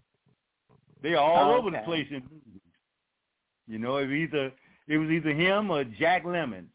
They 1.02 1.14
are 1.14 1.18
all 1.23 1.53
over 1.53 1.69
the 1.72 1.80
place 1.86 2.07
in 2.10 2.23
movies. 2.23 2.61
You 3.68 3.80
know, 3.80 3.98
it 3.98 4.07
was 4.07 4.15
either 4.15 4.52
it 4.88 4.98
was 4.98 5.10
either 5.10 5.32
him 5.34 5.72
or 5.72 5.84
Jack 5.84 6.23
Lemmon, 6.23 6.65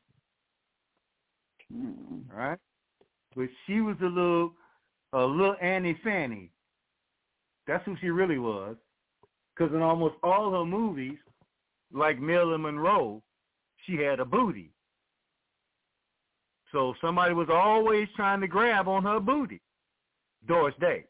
Mm. 1.72 2.22
right? 2.32 2.58
But 3.36 3.48
she 3.66 3.80
was 3.80 3.96
a 4.00 4.06
little 4.06 4.52
a 5.12 5.24
little 5.24 5.56
Annie 5.60 5.98
Fanny. 6.02 6.50
That's 7.66 7.84
who 7.84 7.96
she 8.00 8.10
really 8.10 8.38
was. 8.38 8.76
Because 9.54 9.72
in 9.74 9.82
almost 9.82 10.16
all 10.22 10.50
her 10.52 10.64
movies, 10.64 11.18
like 11.92 12.18
Marilyn 12.18 12.62
Monroe, 12.62 13.22
she 13.84 13.96
had 13.96 14.18
a 14.20 14.24
booty. 14.24 14.72
So 16.72 16.94
somebody 17.00 17.34
was 17.34 17.48
always 17.50 18.08
trying 18.16 18.40
to 18.40 18.46
grab 18.46 18.88
on 18.88 19.02
her 19.04 19.20
booty. 19.20 19.60
Doris 20.46 20.74
Day. 20.80 21.04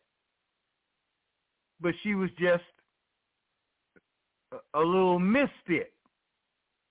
But 1.80 1.94
she 2.02 2.14
was 2.14 2.30
just 2.38 2.64
a, 4.74 4.80
little 4.80 5.18
misfit. 5.18 5.92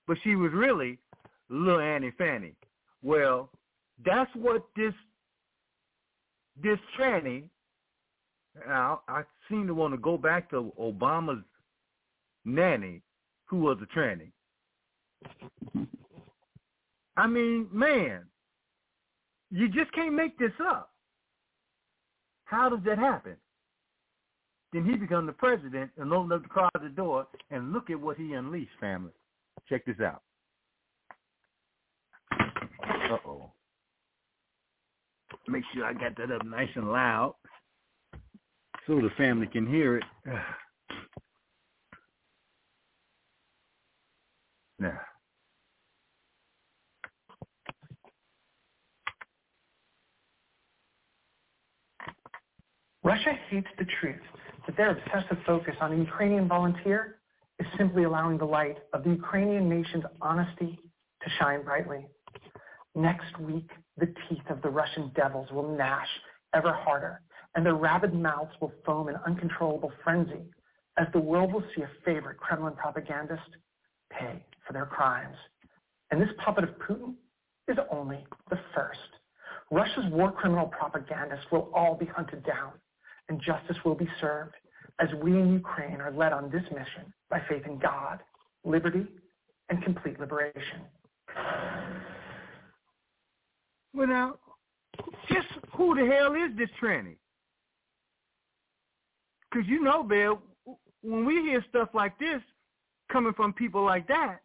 But 0.06 0.16
she 0.22 0.36
was 0.36 0.52
really 0.52 0.98
little 1.48 1.80
Annie 1.80 2.12
Fanny. 2.16 2.54
Well, 3.02 3.50
that's 4.04 4.30
what 4.34 4.66
this 4.76 4.94
this 6.62 6.78
tranny 6.98 7.44
now 8.66 9.02
I 9.08 9.22
seem 9.48 9.66
to 9.66 9.74
want 9.74 9.94
to 9.94 9.98
go 9.98 10.18
back 10.18 10.50
to 10.50 10.72
Obama's 10.78 11.44
nanny, 12.44 13.02
who 13.46 13.58
was 13.58 13.78
a 13.82 13.98
tranny. 13.98 14.32
I 17.16 17.26
mean, 17.26 17.68
man, 17.72 18.24
you 19.50 19.68
just 19.68 19.92
can't 19.92 20.14
make 20.14 20.38
this 20.38 20.52
up. 20.64 20.90
How 22.44 22.68
does 22.68 22.80
that 22.84 22.98
happen? 22.98 23.36
Then 24.72 24.84
he 24.84 24.96
become 24.96 25.26
the 25.26 25.32
president 25.32 25.90
and 25.96 26.12
open 26.12 26.32
up 26.32 26.42
the 26.42 26.48
closet 26.48 26.94
door 26.94 27.26
and 27.50 27.72
look 27.72 27.90
at 27.90 28.00
what 28.00 28.16
he 28.16 28.34
unleashed, 28.34 28.70
family. 28.80 29.12
Check 29.68 29.84
this 29.84 30.00
out. 30.00 30.22
Uh-oh. 32.32 33.50
Make 35.48 35.64
sure 35.74 35.84
I 35.84 35.92
got 35.92 36.16
that 36.16 36.30
up 36.30 36.44
nice 36.44 36.68
and 36.76 36.92
loud 36.92 37.34
so 38.86 38.96
the 38.96 39.10
family 39.16 39.46
can 39.46 39.66
hear 39.66 39.96
it. 39.96 40.04
Now, 44.78 44.98
Russia 53.10 53.32
hates 53.48 53.66
the 53.76 53.86
truth 54.00 54.22
that 54.66 54.76
their 54.76 54.90
obsessive 54.92 55.38
focus 55.44 55.74
on 55.80 55.92
a 55.92 55.96
Ukrainian 55.96 56.46
volunteer 56.46 57.16
is 57.58 57.66
simply 57.76 58.04
allowing 58.04 58.38
the 58.38 58.44
light 58.44 58.78
of 58.92 59.02
the 59.02 59.10
Ukrainian 59.10 59.68
nation's 59.68 60.04
honesty 60.20 60.78
to 61.20 61.30
shine 61.40 61.64
brightly. 61.64 62.06
Next 62.94 63.36
week, 63.40 63.68
the 63.96 64.06
teeth 64.06 64.48
of 64.48 64.62
the 64.62 64.68
Russian 64.68 65.10
devils 65.16 65.48
will 65.50 65.76
gnash 65.76 66.06
ever 66.54 66.72
harder, 66.72 67.20
and 67.56 67.66
their 67.66 67.74
rabid 67.74 68.14
mouths 68.14 68.52
will 68.60 68.72
foam 68.86 69.08
in 69.08 69.16
uncontrollable 69.26 69.90
frenzy 70.04 70.44
as 70.96 71.08
the 71.12 71.18
world 71.18 71.52
will 71.52 71.64
see 71.74 71.82
a 71.82 71.90
favorite 72.04 72.36
Kremlin 72.36 72.74
propagandist 72.74 73.50
pay 74.12 74.40
for 74.64 74.72
their 74.72 74.86
crimes. 74.86 75.36
And 76.12 76.22
this 76.22 76.30
puppet 76.44 76.62
of 76.62 76.70
Putin 76.78 77.14
is 77.66 77.76
only 77.90 78.24
the 78.50 78.60
first. 78.72 79.10
Russia's 79.72 80.06
war 80.12 80.30
criminal 80.30 80.68
propagandists 80.68 81.46
will 81.50 81.72
all 81.74 81.96
be 81.96 82.06
hunted 82.06 82.44
down, 82.44 82.70
and 83.30 83.40
justice 83.40 83.76
will 83.84 83.94
be 83.94 84.08
served 84.20 84.54
as 84.98 85.08
we 85.22 85.30
in 85.32 85.52
Ukraine 85.52 86.00
are 86.00 86.12
led 86.12 86.32
on 86.32 86.50
this 86.50 86.64
mission 86.70 87.12
by 87.30 87.40
faith 87.48 87.62
in 87.64 87.78
God, 87.78 88.18
liberty, 88.64 89.06
and 89.70 89.82
complete 89.82 90.18
liberation. 90.18 90.80
well 93.94 94.08
now, 94.08 94.34
just 95.28 95.46
who 95.74 95.94
the 95.94 96.04
hell 96.04 96.34
is 96.34 96.56
this 96.58 96.68
tranny? 96.82 97.16
Because 99.50 99.66
you 99.68 99.80
know, 99.80 100.02
Bill, 100.02 100.42
when 101.02 101.24
we 101.24 101.34
hear 101.42 101.64
stuff 101.68 101.88
like 101.94 102.18
this 102.18 102.42
coming 103.12 103.32
from 103.34 103.52
people 103.52 103.84
like 103.84 104.08
that, 104.08 104.38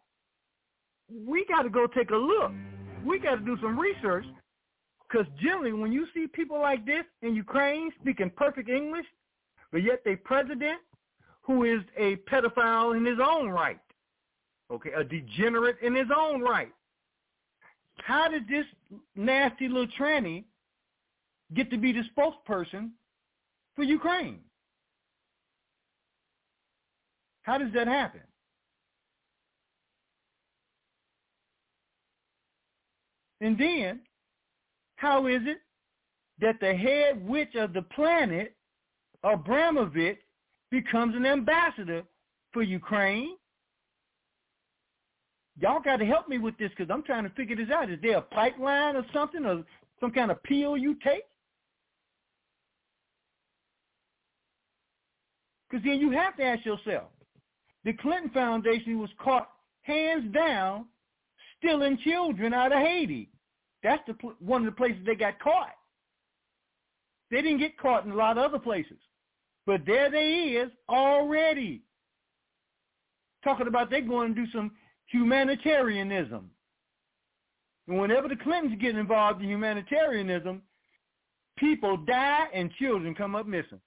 we 1.10 1.44
got 1.46 1.62
to 1.62 1.70
go 1.70 1.86
take 1.88 2.10
a 2.10 2.16
look. 2.16 2.52
We 3.04 3.18
got 3.18 3.36
to 3.36 3.40
do 3.40 3.56
some 3.60 3.78
research. 3.78 4.24
Because 5.08 5.26
generally, 5.40 5.72
when 5.72 5.92
you 5.92 6.06
see 6.12 6.26
people 6.26 6.58
like 6.58 6.84
this 6.84 7.04
in 7.22 7.34
Ukraine 7.34 7.90
speaking 8.00 8.30
perfect 8.30 8.68
English, 8.68 9.06
but 9.70 9.82
yet 9.82 10.02
they 10.04 10.16
president 10.16 10.80
who 11.42 11.64
is 11.64 11.80
a 11.96 12.16
pedophile 12.28 12.96
in 12.96 13.04
his 13.04 13.18
own 13.24 13.48
right, 13.48 13.78
okay, 14.70 14.90
a 14.96 15.04
degenerate 15.04 15.76
in 15.80 15.94
his 15.94 16.08
own 16.16 16.40
right, 16.40 16.72
how 18.02 18.28
did 18.28 18.48
this 18.48 18.66
nasty 19.14 19.68
little 19.68 19.86
tranny 19.98 20.44
get 21.54 21.70
to 21.70 21.78
be 21.78 21.92
the 21.92 22.02
spokesperson 22.16 22.90
for 23.76 23.84
Ukraine? 23.84 24.40
How 27.42 27.58
does 27.58 27.72
that 27.74 27.86
happen? 27.86 28.22
And 33.40 33.56
then, 33.56 34.00
how 34.96 35.26
is 35.26 35.42
it 35.44 35.58
that 36.40 36.60
the 36.60 36.74
head 36.74 37.26
witch 37.26 37.54
of 37.54 37.72
the 37.72 37.82
planet, 37.82 38.54
Abramović, 39.24 40.18
becomes 40.70 41.14
an 41.14 41.26
ambassador 41.26 42.02
for 42.52 42.62
Ukraine? 42.62 43.36
Y'all 45.58 45.80
got 45.80 45.96
to 45.96 46.04
help 46.04 46.28
me 46.28 46.38
with 46.38 46.56
this 46.58 46.70
because 46.70 46.90
I'm 46.92 47.02
trying 47.02 47.24
to 47.24 47.30
figure 47.30 47.56
this 47.56 47.70
out. 47.70 47.90
Is 47.90 47.98
there 48.02 48.18
a 48.18 48.22
pipeline 48.22 48.96
or 48.96 49.06
something 49.12 49.44
or 49.46 49.64
some 50.00 50.10
kind 50.10 50.30
of 50.30 50.42
pill 50.42 50.76
you 50.76 50.96
take? 51.02 51.22
Because 55.68 55.84
then 55.84 55.98
you 55.98 56.10
have 56.10 56.36
to 56.36 56.44
ask 56.44 56.64
yourself, 56.64 57.08
the 57.84 57.92
Clinton 57.94 58.30
Foundation 58.30 58.98
was 58.98 59.10
caught 59.18 59.48
hands 59.82 60.32
down 60.34 60.86
stealing 61.58 61.98
children 62.04 62.52
out 62.52 62.72
of 62.72 62.78
Haiti. 62.78 63.30
That's 63.86 64.02
the 64.08 64.14
one 64.40 64.62
of 64.62 64.66
the 64.66 64.76
places 64.76 64.98
they 65.06 65.14
got 65.14 65.38
caught. 65.38 65.76
They 67.30 67.40
didn't 67.40 67.60
get 67.60 67.78
caught 67.78 68.04
in 68.04 68.10
a 68.10 68.16
lot 68.16 68.36
of 68.36 68.42
other 68.42 68.58
places. 68.58 68.98
But 69.64 69.82
there 69.86 70.10
they 70.10 70.58
is 70.60 70.72
already. 70.88 71.84
Talking 73.44 73.68
about 73.68 73.88
they're 73.88 74.00
going 74.00 74.34
to 74.34 74.44
do 74.44 74.50
some 74.50 74.72
humanitarianism. 75.06 76.50
And 77.86 78.00
whenever 78.00 78.26
the 78.26 78.34
Clintons 78.34 78.76
get 78.80 78.96
involved 78.96 79.40
in 79.40 79.48
humanitarianism, 79.48 80.62
people 81.56 81.96
die 81.96 82.46
and 82.52 82.72
children 82.80 83.14
come 83.14 83.36
up 83.36 83.46
missing. 83.46 83.80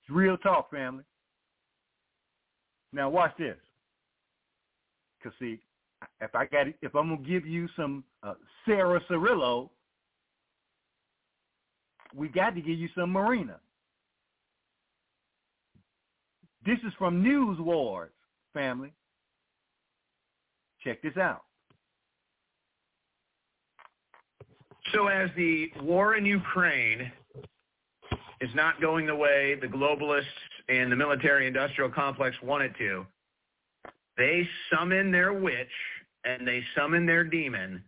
It's 0.00 0.08
real 0.08 0.38
talk, 0.38 0.70
family. 0.70 1.04
Now 2.94 3.10
watch 3.10 3.32
this. 3.38 3.58
Cause 5.22 5.32
see, 5.38 5.58
if 6.20 6.34
I 6.34 6.46
got, 6.46 6.66
if 6.82 6.94
I'm 6.94 7.10
gonna 7.10 7.28
give 7.28 7.46
you 7.46 7.68
some 7.76 8.04
uh, 8.22 8.34
Sarah 8.66 9.00
Cirillo, 9.08 9.70
we 12.14 12.28
got 12.28 12.54
to 12.54 12.60
give 12.60 12.78
you 12.78 12.88
some 12.94 13.10
Marina. 13.10 13.58
This 16.64 16.78
is 16.86 16.92
from 16.98 17.22
News 17.22 17.58
Wars, 17.58 18.12
family. 18.52 18.92
Check 20.84 21.02
this 21.02 21.16
out. 21.16 21.42
So 24.92 25.06
as 25.06 25.30
the 25.36 25.70
war 25.80 26.16
in 26.16 26.26
Ukraine 26.26 27.10
is 28.40 28.50
not 28.54 28.80
going 28.80 29.06
the 29.06 29.14
way 29.14 29.56
the 29.60 29.66
globalists 29.66 30.24
and 30.68 30.90
the 30.90 30.96
military-industrial 30.96 31.90
complex 31.90 32.36
want 32.42 32.64
it 32.64 32.72
to, 32.78 33.06
they 34.16 34.46
summon 34.72 35.10
their 35.10 35.32
witch 35.32 35.68
and 36.24 36.46
they 36.46 36.62
summon 36.76 37.06
their 37.06 37.24
demon, 37.24 37.82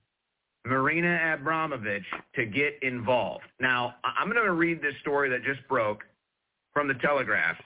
Marina 0.64 1.18
Abramović, 1.38 2.02
to 2.34 2.46
get 2.46 2.74
involved. 2.82 3.44
Now, 3.60 3.94
I'm 4.04 4.30
going 4.30 4.44
to 4.44 4.52
read 4.52 4.80
this 4.82 4.94
story 5.00 5.28
that 5.30 5.44
just 5.44 5.66
broke 5.68 6.02
from 6.72 6.88
the 6.88 6.94
Telegraph. 6.94 7.56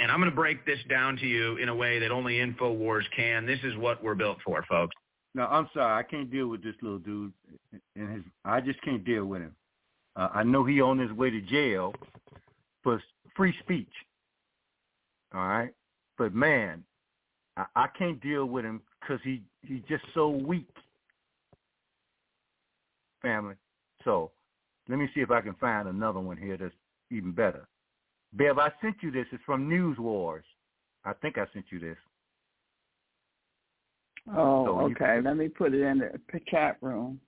And 0.00 0.12
I'm 0.12 0.18
going 0.18 0.30
to 0.30 0.36
break 0.36 0.64
this 0.64 0.78
down 0.88 1.16
to 1.16 1.26
you 1.26 1.56
in 1.56 1.68
a 1.68 1.74
way 1.74 1.98
that 1.98 2.12
only 2.12 2.34
InfoWars 2.34 3.02
can. 3.16 3.46
This 3.46 3.58
is 3.64 3.76
what 3.76 4.02
we're 4.02 4.14
built 4.14 4.38
for, 4.44 4.64
folks. 4.68 4.94
No, 5.34 5.46
I'm 5.46 5.68
sorry. 5.74 5.98
I 5.98 6.02
can't 6.08 6.30
deal 6.30 6.48
with 6.48 6.62
this 6.62 6.74
little 6.82 6.98
dude. 6.98 7.32
And 7.96 8.14
his, 8.14 8.22
I 8.44 8.60
just 8.60 8.80
can't 8.82 9.04
deal 9.04 9.24
with 9.24 9.42
him. 9.42 9.54
Uh, 10.14 10.28
I 10.34 10.42
know 10.42 10.64
he 10.64 10.80
on 10.80 10.98
his 10.98 11.12
way 11.12 11.30
to 11.30 11.40
jail 11.40 11.94
for 12.82 13.02
free 13.36 13.54
speech. 13.60 13.90
All 15.34 15.46
right, 15.46 15.70
but 16.16 16.34
man, 16.34 16.82
I, 17.58 17.64
I 17.74 17.86
can't 17.98 18.20
deal 18.20 18.46
with 18.46 18.64
him 18.64 18.80
because 19.00 19.20
he 19.24 19.42
he's 19.62 19.82
just 19.88 20.04
so 20.14 20.28
weak. 20.28 20.70
Family. 23.20 23.56
So 24.04 24.30
let 24.88 24.98
me 24.98 25.08
see 25.14 25.20
if 25.20 25.30
I 25.30 25.40
can 25.40 25.54
find 25.54 25.88
another 25.88 26.20
one 26.20 26.36
here 26.36 26.56
that's 26.56 26.74
even 27.10 27.32
better. 27.32 27.66
Bev, 28.32 28.58
I 28.58 28.70
sent 28.80 28.96
you 29.02 29.10
this. 29.10 29.26
It's 29.32 29.42
from 29.44 29.68
News 29.68 29.98
Wars. 29.98 30.44
I 31.04 31.12
think 31.14 31.36
I 31.36 31.46
sent 31.52 31.66
you 31.70 31.80
this. 31.80 31.96
Oh, 34.36 34.64
So 34.66 34.80
okay. 34.80 35.20
Let 35.22 35.36
me 35.36 35.48
put 35.48 35.74
it 35.74 35.82
in 35.82 35.98
the 35.98 36.40
chat 36.48 36.76
room. 36.80 37.20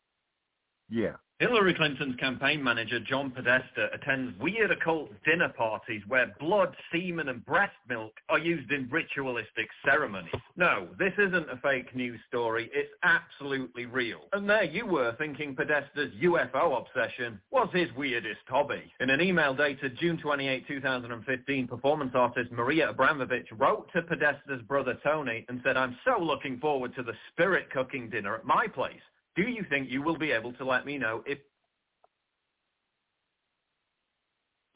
Yeah. 0.88 1.16
Hillary 1.40 1.72
Clinton's 1.72 2.16
campaign 2.16 2.62
manager, 2.62 3.00
John 3.00 3.30
Podesta, 3.30 3.88
attends 3.94 4.38
weird 4.38 4.70
occult 4.70 5.08
dinner 5.24 5.48
parties 5.48 6.02
where 6.06 6.34
blood, 6.38 6.76
semen, 6.92 7.30
and 7.30 7.42
breast 7.46 7.72
milk 7.88 8.12
are 8.28 8.38
used 8.38 8.70
in 8.70 8.90
ritualistic 8.90 9.66
ceremonies. 9.82 10.34
No, 10.58 10.88
this 10.98 11.14
isn't 11.16 11.48
a 11.50 11.56
fake 11.62 11.96
news 11.96 12.20
story. 12.28 12.68
It's 12.74 12.92
absolutely 13.04 13.86
real. 13.86 14.20
And 14.34 14.50
there 14.50 14.64
you 14.64 14.84
were 14.84 15.14
thinking 15.16 15.56
Podesta's 15.56 16.12
UFO 16.22 16.78
obsession 16.78 17.40
was 17.50 17.70
his 17.72 17.88
weirdest 17.96 18.42
hobby. 18.46 18.92
In 19.00 19.08
an 19.08 19.22
email 19.22 19.54
dated 19.54 19.96
June 19.98 20.18
28, 20.18 20.68
2015, 20.68 21.66
performance 21.68 22.12
artist 22.14 22.52
Maria 22.52 22.92
Abramović 22.92 23.46
wrote 23.56 23.90
to 23.94 24.02
Podesta's 24.02 24.60
brother 24.68 24.98
Tony 25.02 25.46
and 25.48 25.62
said, 25.64 25.78
I'm 25.78 25.96
so 26.04 26.22
looking 26.22 26.60
forward 26.60 26.94
to 26.96 27.02
the 27.02 27.14
spirit 27.32 27.70
cooking 27.70 28.10
dinner 28.10 28.34
at 28.34 28.44
my 28.44 28.66
place. 28.66 29.00
Do 29.36 29.42
you 29.42 29.64
think 29.70 29.90
you 29.90 30.02
will 30.02 30.18
be 30.18 30.32
able 30.32 30.52
to 30.54 30.64
let 30.64 30.86
me 30.86 30.98
know 30.98 31.22
if 31.26 31.38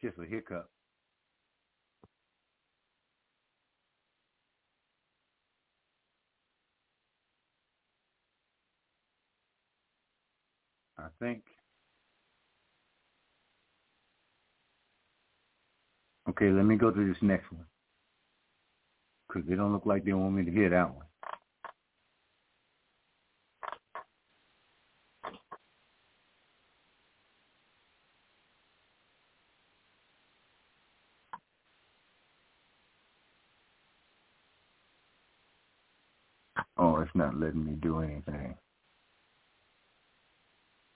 Just 0.03 0.19
a 0.19 0.27
hiccup. 0.27 0.69
I 10.99 11.07
think. 11.19 11.43
Okay, 16.29 16.51
let 16.51 16.65
me 16.65 16.77
go 16.77 16.91
to 16.91 17.07
this 17.07 17.17
next 17.23 17.51
one. 17.51 17.65
Because 19.29 19.49
they 19.49 19.57
don't 19.57 19.73
look 19.73 19.87
like 19.87 20.05
they 20.05 20.13
want 20.13 20.35
me 20.35 20.45
to 20.45 20.51
hear 20.51 20.71
that 20.71 20.95
one. 20.95 21.07
Not 37.15 37.39
letting 37.39 37.65
me 37.65 37.73
do 37.81 38.01
anything. 38.01 38.57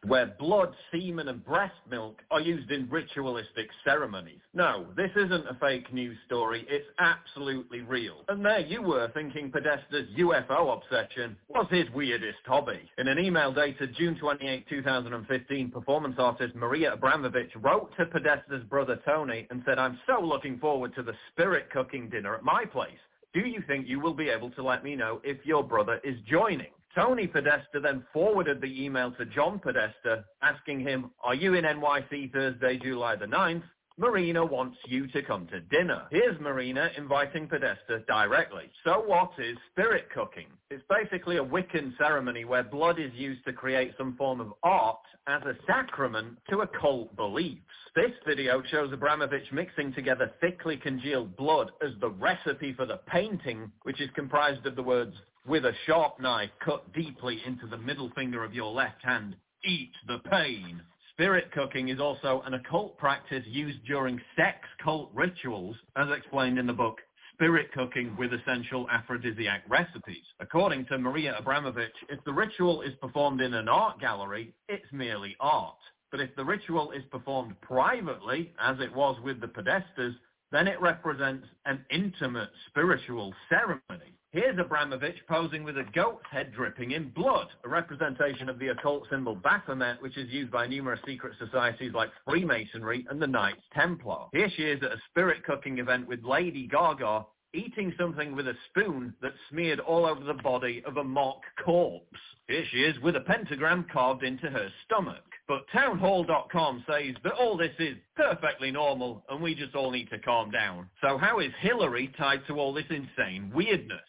where 0.07 0.27
blood, 0.39 0.73
semen, 0.93 1.29
and 1.29 1.45
breast 1.45 1.75
milk 1.91 2.21
are 2.31 2.41
used 2.41 2.71
in 2.71 2.89
ritualistic 2.89 3.69
ceremonies. 3.85 4.41
No, 4.55 4.87
this 4.97 5.11
isn't 5.17 5.49
a 5.49 5.57
fake 5.61 5.93
news 5.93 6.17
story. 6.27 6.65
It's 6.69 6.87
absolutely 7.01 7.81
real. 7.81 8.19
And 8.29 8.45
there 8.45 8.61
you 8.61 8.81
were 8.81 9.11
thinking 9.13 9.51
Podesta's 9.51 10.09
UFO 10.17 10.77
obsession 10.77 11.37
was 11.49 11.67
his 11.71 11.91
weirdest 11.95 12.39
hobby. 12.47 12.89
In 12.99 13.09
an 13.09 13.19
email 13.19 13.53
dated 13.53 13.95
June 13.97 14.17
28, 14.19 14.69
2015, 14.69 15.71
performance 15.71 16.15
artist 16.19 16.55
Maria 16.55 16.97
Abramović 16.97 17.51
wrote 17.61 17.91
to 17.99 18.07
Podesta's 18.07 18.65
brother 18.71 19.01
Tony 19.05 19.49
and 19.51 19.63
said, 19.67 19.79
I'm 19.79 19.99
so 20.07 20.25
looking 20.25 20.59
forward 20.59 20.95
to 20.95 21.03
the 21.03 21.15
spirit 21.33 21.71
cooking 21.73 22.09
dinner 22.09 22.37
at 22.37 22.45
my 22.45 22.65
place. 22.65 22.99
Do 23.35 23.41
you 23.41 23.63
think 23.67 23.87
you 23.87 24.01
will 24.01 24.15
be 24.15 24.31
able 24.31 24.51
to 24.53 24.63
let 24.63 24.83
me 24.83 24.97
know 24.97 25.21
if 25.23 25.45
your 25.45 25.63
brother 25.63 26.01
is 26.03 26.17
joining? 26.29 26.69
Tony 26.95 27.27
Podesta 27.27 27.79
then 27.81 28.05
forwarded 28.13 28.61
the 28.61 28.85
email 28.85 29.13
to 29.13 29.27
John 29.27 29.59
Podesta 29.59 30.25
asking 30.43 30.81
him, 30.81 31.11
are 31.23 31.35
you 31.35 31.55
in 31.55 31.65
NYC 31.65 32.33
Thursday, 32.33 32.79
July 32.79 33.17
the 33.17 33.27
9th? 33.27 33.63
Marina 33.99 34.45
wants 34.45 34.77
you 34.87 35.09
to 35.09 35.23
come 35.23 35.49
to 35.49 35.59
dinner. 35.59 36.07
Here's 36.13 36.39
Marina 36.41 36.89
inviting 36.97 37.49
Podesta 37.49 38.05
directly. 38.07 38.71
So 38.85 39.03
what 39.05 39.33
is 39.39 39.57
spirit 39.73 40.07
cooking? 40.15 40.47
It's 40.71 40.85
basically 40.89 41.39
a 41.39 41.45
Wiccan 41.45 41.99
ceremony 41.99 42.45
where 42.45 42.63
blood 42.63 43.01
is 43.01 43.11
used 43.15 43.45
to 43.47 43.53
create 43.53 43.95
some 43.99 44.15
form 44.17 44.41
of 44.41 44.53
art 44.63 45.01
as 45.27 45.43
a 45.43 45.57
sacrament 45.67 46.39
to 46.49 46.61
occult 46.61 47.17
beliefs. 47.17 47.61
This 47.97 48.13
video 48.25 48.63
shows 48.71 48.93
Abramović 48.93 49.51
mixing 49.51 49.93
together 49.93 50.31
thickly 50.41 50.77
congealed 50.77 51.37
blood 51.37 51.73
as 51.85 51.91
the 52.01 52.11
recipe 52.11 52.75
for 52.75 52.87
the 52.87 53.01
painting, 53.09 53.73
which 53.83 54.01
is 54.01 54.11
comprised 54.15 54.65
of 54.65 54.77
the 54.77 54.83
words, 54.83 55.17
with 55.45 55.65
a 55.65 55.73
sharp 55.87 56.21
knife 56.21 56.51
cut 56.65 56.93
deeply 56.93 57.43
into 57.45 57.67
the 57.67 57.77
middle 57.77 58.11
finger 58.15 58.45
of 58.45 58.55
your 58.55 58.71
left 58.71 59.03
hand, 59.03 59.35
eat 59.65 59.91
the 60.07 60.21
pain. 60.31 60.83
Spirit 61.19 61.51
cooking 61.51 61.89
is 61.89 61.99
also 61.99 62.43
an 62.47 62.55
occult 62.55 62.97
practice 62.97 63.43
used 63.45 63.85
during 63.85 64.21
sex 64.37 64.59
cult 64.81 65.11
rituals, 65.13 65.75
as 65.97 66.07
explained 66.17 66.61
in 66.61 66.67
the 66.69 66.73
book 66.73 66.99
spirit 67.35 67.73
cooking 67.73 68.17
with 68.17 68.33
essential 68.33 68.89
aphrodisiac 68.89 69.65
recipes. 69.69 70.23
According 70.39 70.87
to 70.87 70.97
Maria 70.97 71.37
Abramović, 71.43 71.91
if 72.09 72.23
the 72.25 72.33
ritual 72.33 72.83
is 72.83 72.95
performed 73.01 73.41
in 73.41 73.55
an 73.55 73.69
art 73.69 73.99
gallery, 73.99 74.55
it's 74.69 74.87
merely 74.93 75.35
art. 75.41 75.75
But 76.13 76.21
if 76.21 76.37
the 76.37 76.45
ritual 76.45 76.93
is 76.93 77.03
performed 77.11 77.61
privately, 77.63 78.53
as 78.61 78.77
it 78.79 78.95
was 78.95 79.21
with 79.25 79.41
the 79.41 79.49
Podestas, 79.49 80.15
then 80.53 80.69
it 80.69 80.81
represents 80.81 81.49
an 81.67 81.85
intimate 81.91 82.51
spiritual 82.69 83.35
ceremony. 83.49 84.18
Here's 84.31 84.57
Abramović 84.57 85.25
posing 85.27 85.65
with 85.65 85.79
a 85.79 85.85
goat's 85.95 86.27
head 86.31 86.53
dripping 86.53 86.91
in 86.91 87.09
blood, 87.09 87.47
a 87.65 87.69
representation 87.69 88.51
of 88.51 88.59
the 88.59 88.69
occult 88.69 89.05
symbol 89.09 89.35
Baphomet, 89.35 90.03
which 90.03 90.19
is 90.19 90.29
used 90.29 90.51
by 90.51 90.67
numerous 90.67 91.01
secret 91.07 91.33
societies 91.39 91.95
like 91.95 92.11
Freemasonry 92.27 93.07
and 93.09 93.23
the 93.23 93.27
Knights 93.27 93.63
Templar. 93.73 94.27
Here 94.35 94.51
she 94.55 94.65
is 94.65 94.83
at 94.83 94.93
a 94.93 95.01
spirit 95.09 95.43
cooking 95.45 95.79
event 95.79 96.07
with 96.07 96.25
Lady 96.25 96.67
Gaga, 96.67 97.25
eating 97.55 97.95
something 97.99 98.37
with 98.37 98.49
a 98.49 98.55
spoon 98.69 99.15
that's 99.23 99.35
smeared 99.49 99.81
all 99.81 100.05
over 100.05 100.23
the 100.23 100.43
body 100.43 100.83
of 100.85 100.99
a 100.99 101.05
mock 101.05 101.41
corpse. 101.65 102.21
Here 102.49 102.67
she 102.71 102.83
is 102.83 103.01
with 103.01 103.17
a 103.17 103.21
pentagram 103.21 103.87
carved 103.91 104.25
into 104.25 104.51
her 104.51 104.69
stomach. 104.85 105.25
But 105.47 105.65
townhall.com 105.73 106.85
says 106.87 107.15
that 107.25 107.33
all 107.33 107.57
this 107.57 107.75
is 107.79 107.97
perfectly 108.15 108.73
normal 108.73 109.25
and 109.31 109.43
we 109.43 109.55
just 109.55 109.75
all 109.75 109.91
need 109.91 110.11
to 110.11 110.19
calm 110.19 110.51
down. 110.51 110.91
So 111.01 111.17
how 111.17 111.39
is 111.39 111.51
Hillary 111.61 112.13
tied 112.19 112.47
to 112.49 112.59
all 112.59 112.75
this 112.75 112.85
insane 112.91 113.51
weirdness? 113.55 114.03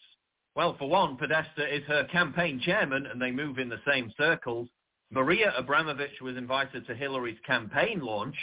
Well, 0.56 0.76
for 0.78 0.88
one, 0.88 1.16
Podesta 1.16 1.72
is 1.72 1.84
her 1.84 2.04
campaign 2.04 2.60
chairman 2.60 3.06
and 3.06 3.20
they 3.20 3.30
move 3.30 3.58
in 3.58 3.68
the 3.68 3.80
same 3.86 4.12
circles. 4.18 4.68
Maria 5.10 5.52
Abramović 5.58 6.20
was 6.20 6.36
invited 6.36 6.86
to 6.86 6.94
Hillary's 6.94 7.38
campaign 7.46 8.00
launch, 8.00 8.36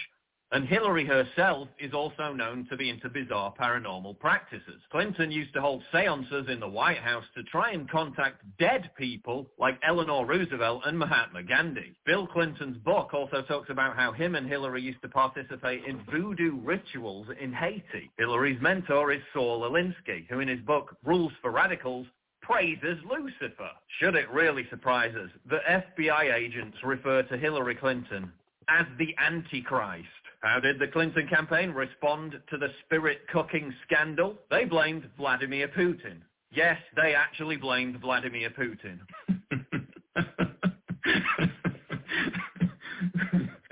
and 0.52 0.66
Hillary 0.68 1.06
herself 1.06 1.68
is 1.80 1.94
also 1.94 2.32
known 2.32 2.66
to 2.70 2.78
be 2.78 2.90
into 2.90 3.10
bizarre 3.10 3.54
paranormal 3.60 4.18
practices. 4.20 4.82
Clinton 4.92 5.30
used 5.30 5.54
to 5.54 5.62
hold 5.62 5.84
seances 5.92 6.48
in 6.50 6.60
the 6.60 6.68
White 6.68 7.00
House 7.00 7.26
to 7.36 7.44
try 7.44 7.72
and 7.72 7.90
contact 7.90 8.42
dead 8.58 8.90
people 8.98 9.50
like 9.60 9.80
Eleanor 9.86 10.26
Roosevelt 10.26 10.84
and 10.86 10.98
Mahatma 10.98 11.44
Gandhi. 11.44 11.96
Bill 12.06 12.28
Clinton's 12.28 12.78
book 12.78 13.14
also 13.14 13.42
talks 13.42 13.70
about 13.70 13.98
how 13.98 14.14
him 14.14 14.36
and 14.36 14.48
Hillary 14.48 14.82
used 14.82 15.02
to 15.02 15.10
participate 15.10 15.84
in 15.86 16.02
voodoo 16.10 16.58
rituals 16.62 17.28
in 17.42 17.52
Haiti. 17.52 18.10
Hillary's 18.18 18.62
mentor 18.62 19.12
is 19.12 19.22
Saul 19.34 19.70
Alinsky, 19.70 20.28
who 20.30 20.40
in 20.40 20.48
his 20.48 20.62
book 20.62 20.96
Rules 21.04 21.34
for 21.42 21.52
Radicals 21.52 22.08
praises 22.42 22.98
Lucifer. 23.10 23.72
Should 24.00 24.16
it 24.16 24.30
really 24.32 24.66
surprise 24.70 25.14
us 25.16 25.30
that 25.50 25.94
FBI 26.00 26.34
agents 26.34 26.78
refer 26.84 27.24
to 27.24 27.38
Hillary 27.38 27.76
Clinton 27.76 28.32
as 28.70 28.86
the 28.98 29.14
Antichrist? 29.18 30.08
How 30.42 30.60
did 30.60 30.80
the 30.80 30.88
Clinton 30.88 31.28
campaign 31.28 31.72
respond 31.72 32.40
to 32.50 32.58
the 32.58 32.68
spirit 32.86 33.20
cooking 33.32 33.74
scandal? 33.86 34.36
They 34.52 34.66
blamed 34.66 35.10
Vladimir 35.18 35.68
Putin. 35.68 36.22
Yes, 36.52 36.78
they 36.96 37.16
actually 37.16 37.58
blamed 37.58 38.00
Vladimir 38.00 38.50
Putin. 38.52 39.00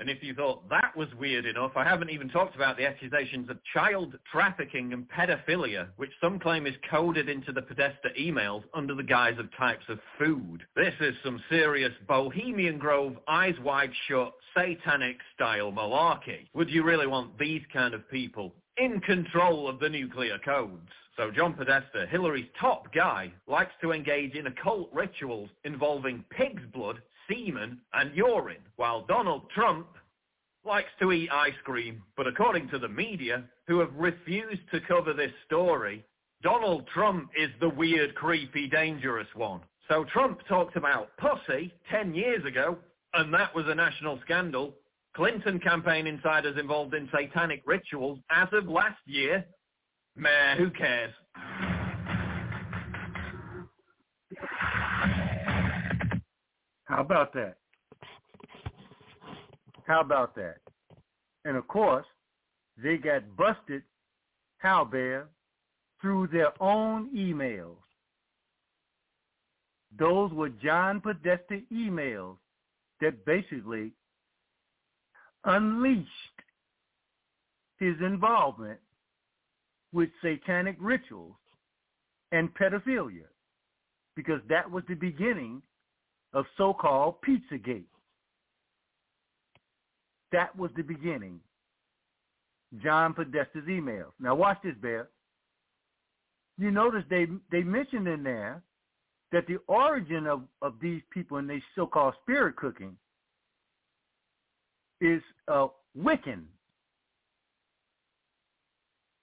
and 0.06 0.16
if 0.16 0.22
you 0.22 0.34
thought 0.34 0.68
that 0.68 0.96
was 0.96 1.08
weird 1.18 1.46
enough, 1.46 1.72
I 1.74 1.82
haven't 1.82 2.10
even 2.10 2.28
talked 2.28 2.54
about 2.54 2.76
the 2.76 2.86
accusations 2.86 3.50
of 3.50 3.58
child 3.74 4.16
trafficking 4.30 4.92
and 4.92 5.04
pedophilia, 5.08 5.88
which 5.96 6.12
some 6.20 6.38
claim 6.38 6.64
is 6.64 6.76
coded 6.88 7.28
into 7.28 7.50
the 7.50 7.62
Podesta 7.62 8.10
emails 8.16 8.62
under 8.72 8.94
the 8.94 9.02
guise 9.02 9.36
of 9.40 9.48
types 9.56 9.82
of 9.88 9.98
food. 10.16 10.62
This 10.76 10.94
is 11.00 11.16
some 11.24 11.42
serious 11.50 11.90
Bohemian 12.06 12.78
Grove, 12.78 13.16
eyes 13.26 13.56
wide 13.64 13.90
shut, 14.06 14.32
satanic 14.56 15.16
style 15.34 15.72
malarkey. 15.72 16.46
Would 16.54 16.70
you 16.70 16.84
really 16.84 17.08
want 17.08 17.36
these 17.36 17.62
kind 17.72 17.92
of 17.92 18.08
people 18.08 18.54
in 18.76 19.00
control 19.00 19.68
of 19.68 19.80
the 19.80 19.88
nuclear 19.88 20.38
codes? 20.44 20.88
So 21.16 21.32
John 21.32 21.54
Podesta, 21.54 22.06
Hillary's 22.08 22.46
top 22.60 22.94
guy, 22.94 23.32
likes 23.48 23.72
to 23.82 23.90
engage 23.90 24.34
in 24.34 24.46
occult 24.46 24.88
rituals 24.92 25.50
involving 25.64 26.24
pig's 26.30 26.62
blood, 26.72 27.00
semen, 27.28 27.80
and 27.94 28.14
urine, 28.14 28.62
while 28.76 29.04
Donald 29.06 29.50
Trump 29.54 29.88
likes 30.64 30.90
to 31.00 31.12
eat 31.12 31.30
ice 31.32 31.52
cream. 31.64 32.02
But 32.16 32.26
according 32.26 32.68
to 32.70 32.78
the 32.78 32.88
media, 32.88 33.44
who 33.66 33.78
have 33.80 33.94
refused 33.94 34.62
to 34.72 34.80
cover 34.80 35.12
this 35.12 35.32
story, 35.46 36.04
Donald 36.42 36.86
Trump 36.92 37.30
is 37.36 37.50
the 37.60 37.68
weird, 37.68 38.14
creepy, 38.14 38.68
dangerous 38.68 39.28
one. 39.34 39.60
So 39.88 40.04
Trump 40.12 40.40
talked 40.48 40.76
about 40.76 41.16
pussy 41.18 41.72
10 41.90 42.14
years 42.14 42.44
ago, 42.44 42.76
and 43.14 43.32
that 43.32 43.54
was 43.54 43.66
a 43.68 43.74
national 43.74 44.18
scandal. 44.24 44.74
Clinton 45.14 45.58
campaign 45.60 46.06
insiders 46.06 46.58
involved 46.58 46.94
in 46.94 47.08
satanic 47.16 47.62
rituals 47.64 48.18
as 48.30 48.48
of 48.52 48.68
last 48.68 49.00
year. 49.06 49.44
Meh, 50.16 50.56
who 50.56 50.70
cares? 50.70 51.12
How 56.86 57.00
about 57.00 57.32
that? 57.34 57.56
How 59.86 60.00
about 60.00 60.34
that? 60.36 60.56
And 61.44 61.56
of 61.56 61.68
course, 61.68 62.06
they 62.82 62.96
got 62.96 63.36
busted, 63.36 63.82
how 64.58 64.84
bear, 64.84 65.28
through 66.00 66.28
their 66.28 66.50
own 66.62 67.10
emails. 67.14 67.76
Those 69.98 70.32
were 70.32 70.48
John 70.48 71.00
Podesta 71.00 71.60
emails 71.72 72.36
that 73.00 73.24
basically 73.24 73.92
unleashed 75.44 76.08
his 77.78 77.94
involvement 78.00 78.78
with 79.92 80.08
satanic 80.22 80.76
rituals 80.80 81.36
and 82.32 82.52
pedophilia 82.54 83.26
because 84.14 84.40
that 84.48 84.70
was 84.70 84.82
the 84.88 84.94
beginning 84.94 85.62
of 86.36 86.44
so-called 86.58 87.14
Pizzagate. 87.26 87.86
That 90.32 90.56
was 90.56 90.70
the 90.76 90.82
beginning. 90.82 91.40
John 92.82 93.14
Podesta's 93.14 93.66
emails. 93.66 94.12
Now 94.20 94.34
watch 94.34 94.58
this, 94.62 94.74
Bear. 94.82 95.08
You 96.58 96.70
notice 96.70 97.04
they 97.08 97.26
they 97.50 97.62
mentioned 97.62 98.06
in 98.06 98.22
there 98.22 98.62
that 99.32 99.46
the 99.46 99.56
origin 99.66 100.26
of, 100.26 100.42
of 100.60 100.74
these 100.80 101.00
people 101.10 101.38
and 101.38 101.48
these 101.48 101.62
so-called 101.74 102.14
spirit 102.22 102.56
cooking 102.56 102.96
is 105.00 105.22
uh, 105.48 105.68
Wiccan. 105.98 106.42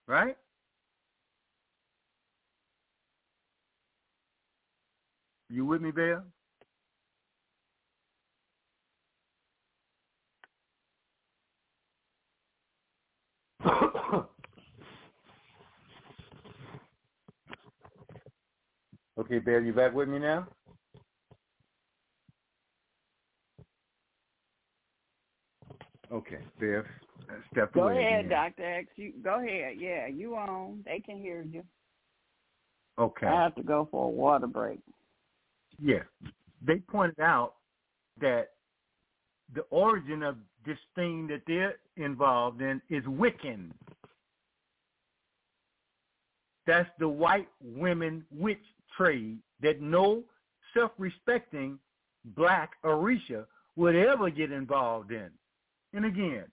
Right? 0.07 0.35
You 5.49 5.65
with 5.65 5.81
me, 5.81 5.91
Bear? 5.91 6.23
okay, 19.19 19.39
Bear, 19.39 19.61
you 19.61 19.73
back 19.73 19.93
with 19.93 20.09
me 20.09 20.19
now? 20.19 20.47
Okay, 26.11 26.39
Bear, 26.59 26.85
uh, 27.29 27.33
step 27.51 27.73
Go 27.73 27.87
ahead. 27.87 28.29
Dr. 28.29 28.63
X. 28.63 28.87
You 28.95 29.13
go 29.23 29.39
ahead. 29.39 29.77
Yeah, 29.79 30.07
you 30.07 30.35
on. 30.35 30.83
They 30.85 30.99
can 30.99 31.17
hear 31.17 31.41
you. 31.41 31.63
Okay. 32.99 33.25
I 33.25 33.43
have 33.43 33.55
to 33.55 33.63
go 33.63 33.87
for 33.89 34.05
a 34.05 34.09
water 34.09 34.47
break. 34.47 34.79
Yeah. 35.81 36.03
They 36.61 36.77
pointed 36.77 37.19
out 37.19 37.55
that 38.21 38.49
the 39.53 39.61
origin 39.71 40.21
of 40.21 40.37
this 40.65 40.77
thing 40.95 41.27
that 41.27 41.41
they're 41.47 41.75
involved 41.97 42.61
in 42.61 42.81
is 42.89 43.03
Wiccan. 43.05 43.71
That's 46.65 46.89
the 46.99 47.07
white 47.07 47.49
women 47.61 48.25
witch 48.31 48.63
trade 48.97 49.39
that 49.61 49.81
no 49.81 50.23
self-respecting 50.73 51.77
black 52.35 52.71
Orisha 52.85 53.45
would 53.75 53.95
ever 53.95 54.29
get 54.29 54.51
involved 54.51 55.11
in. 55.11 55.29
And 55.93 56.05
again, 56.05 56.45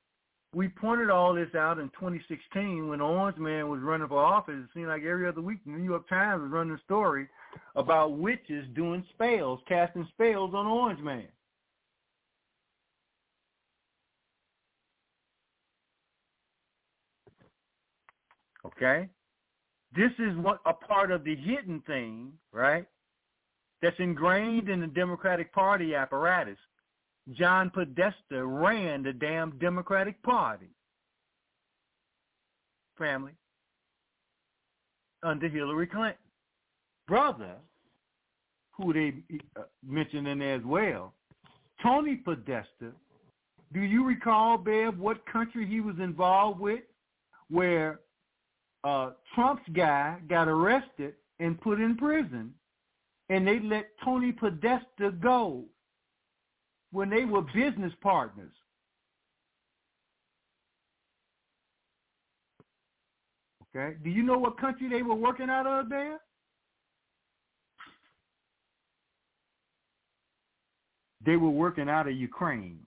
we 0.52 0.68
pointed 0.68 1.10
all 1.10 1.32
this 1.32 1.54
out 1.54 1.78
in 1.78 1.90
2016 1.90 2.88
when 2.88 3.00
Orange 3.00 3.38
Man 3.38 3.68
was 3.68 3.80
running 3.80 4.08
for 4.08 4.18
office. 4.18 4.56
It 4.58 4.68
seemed 4.74 4.88
like 4.88 5.04
every 5.04 5.28
other 5.28 5.40
week 5.40 5.60
the 5.64 5.70
New 5.70 5.84
York 5.84 6.08
Times 6.08 6.42
was 6.42 6.50
running 6.50 6.74
a 6.74 6.80
story 6.80 7.28
about 7.76 8.18
witches 8.18 8.66
doing 8.74 9.04
spells, 9.14 9.60
casting 9.68 10.08
spells 10.12 10.52
on 10.54 10.66
Orange 10.66 11.00
Man. 11.00 11.28
Okay? 18.80 19.08
This 19.94 20.12
is 20.18 20.36
what 20.36 20.60
a 20.66 20.72
part 20.72 21.10
of 21.10 21.24
the 21.24 21.34
hidden 21.36 21.82
thing, 21.86 22.32
right? 22.52 22.86
That's 23.82 23.96
ingrained 23.98 24.68
in 24.68 24.80
the 24.80 24.86
Democratic 24.86 25.52
Party 25.52 25.94
apparatus. 25.94 26.58
John 27.32 27.70
Podesta 27.70 28.44
ran 28.44 29.02
the 29.02 29.12
damn 29.12 29.58
Democratic 29.58 30.22
Party. 30.22 30.68
Family. 32.98 33.32
under 35.22 35.48
Hillary 35.48 35.86
Clinton. 35.86 36.14
Brother, 37.08 37.56
who 38.72 38.92
they 38.92 39.14
uh, 39.56 39.62
mentioned 39.86 40.28
in 40.28 40.38
there 40.38 40.54
as 40.54 40.64
well, 40.64 41.14
Tony 41.82 42.16
Podesta. 42.16 42.92
Do 43.72 43.80
you 43.80 44.04
recall, 44.04 44.58
Bev, 44.58 44.98
what 44.98 45.24
country 45.26 45.66
he 45.66 45.80
was 45.80 45.96
involved 45.98 46.60
with 46.60 46.80
where 47.48 48.00
uh, 48.84 49.10
Trump's 49.34 49.68
guy 49.72 50.18
got 50.28 50.48
arrested 50.48 51.14
and 51.38 51.60
put 51.60 51.80
in 51.80 51.96
prison 51.96 52.54
and 53.28 53.46
they 53.46 53.60
let 53.60 53.86
Tony 54.04 54.32
Podesta 54.32 55.12
go 55.20 55.64
when 56.90 57.08
they 57.08 57.24
were 57.24 57.42
business 57.42 57.92
partners? 58.02 58.52
Okay. 63.74 63.96
Do 64.02 64.10
you 64.10 64.24
know 64.24 64.36
what 64.36 64.58
country 64.58 64.88
they 64.88 65.02
were 65.02 65.14
working 65.14 65.48
out 65.48 65.66
of 65.66 65.88
there? 65.88 66.18
They 71.24 71.36
were 71.36 71.50
working 71.50 71.88
out 71.88 72.08
of 72.08 72.14
Ukraine. 72.14 72.80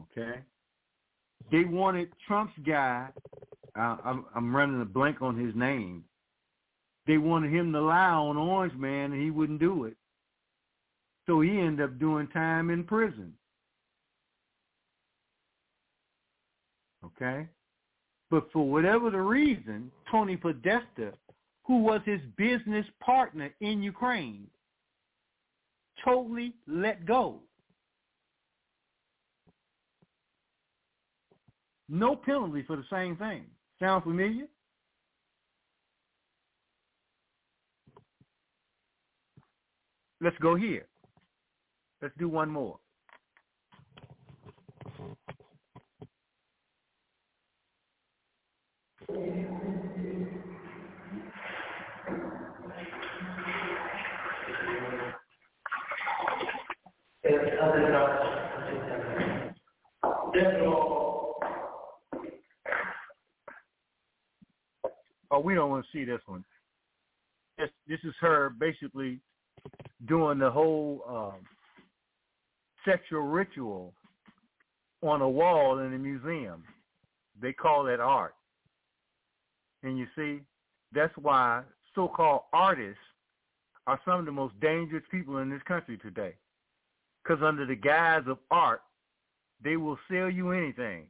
Okay. 0.00 0.40
They 1.54 1.62
wanted 1.62 2.08
Trump's 2.26 2.58
guy. 2.66 3.10
Uh, 3.78 3.96
I'm, 4.04 4.24
I'm 4.34 4.56
running 4.56 4.82
a 4.82 4.84
blank 4.84 5.22
on 5.22 5.38
his 5.38 5.54
name. 5.54 6.02
They 7.06 7.16
wanted 7.16 7.52
him 7.52 7.72
to 7.74 7.80
lie 7.80 8.08
on 8.08 8.36
Orange 8.36 8.74
Man, 8.74 9.12
and 9.12 9.22
he 9.22 9.30
wouldn't 9.30 9.60
do 9.60 9.84
it. 9.84 9.94
So 11.28 11.42
he 11.42 11.50
ended 11.50 11.84
up 11.84 12.00
doing 12.00 12.26
time 12.26 12.70
in 12.70 12.82
prison. 12.82 13.34
Okay? 17.04 17.46
But 18.32 18.50
for 18.52 18.68
whatever 18.68 19.10
the 19.10 19.20
reason, 19.20 19.92
Tony 20.10 20.36
Podesta, 20.36 21.12
who 21.62 21.82
was 21.82 22.00
his 22.04 22.20
business 22.36 22.86
partner 22.98 23.54
in 23.60 23.80
Ukraine, 23.80 24.48
totally 26.04 26.52
let 26.66 27.06
go. 27.06 27.38
No 31.88 32.16
penalty 32.16 32.62
for 32.66 32.76
the 32.76 32.84
same 32.90 33.16
thing. 33.16 33.44
Sound 33.78 34.04
familiar? 34.04 34.46
Let's 40.20 40.36
go 40.38 40.54
here. 40.54 40.86
Let's 42.00 42.14
do 42.18 42.28
one 42.28 42.50
more. 42.50 42.78
Oh, 65.34 65.40
we 65.40 65.56
don't 65.56 65.68
want 65.68 65.84
to 65.84 65.98
see 65.98 66.04
this 66.04 66.20
one. 66.26 66.44
This, 67.58 67.68
this 67.88 67.98
is 68.04 68.14
her 68.20 68.50
basically 68.50 69.18
doing 70.06 70.38
the 70.38 70.48
whole 70.48 71.02
um, 71.08 71.40
sexual 72.84 73.22
ritual 73.22 73.92
on 75.02 75.22
a 75.22 75.28
wall 75.28 75.80
in 75.80 75.92
a 75.92 75.98
museum. 75.98 76.62
They 77.42 77.52
call 77.52 77.82
that 77.84 77.98
art. 77.98 78.34
And 79.82 79.98
you 79.98 80.06
see, 80.14 80.38
that's 80.92 81.12
why 81.20 81.62
so-called 81.96 82.42
artists 82.52 83.02
are 83.88 83.98
some 84.04 84.20
of 84.20 84.26
the 84.26 84.32
most 84.32 84.54
dangerous 84.60 85.02
people 85.10 85.38
in 85.38 85.50
this 85.50 85.62
country 85.66 85.98
today. 85.98 86.34
Because 87.24 87.42
under 87.42 87.66
the 87.66 87.74
guise 87.74 88.22
of 88.28 88.38
art, 88.52 88.82
they 89.64 89.76
will 89.76 89.98
sell 90.08 90.30
you 90.30 90.52
anything. 90.52 91.06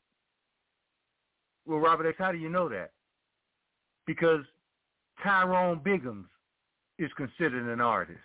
Well, 1.67 1.79
Robert 1.79 2.09
X, 2.09 2.17
how 2.19 2.33
do 2.33 2.39
you 2.39 2.49
know 2.49 2.71
that? 2.71 2.94
Because 4.07 4.45
Tyrone 5.23 5.81
Biggums 5.81 6.27
is 6.99 7.11
considered 7.17 7.73
an 7.73 7.81
artist. 7.81 8.21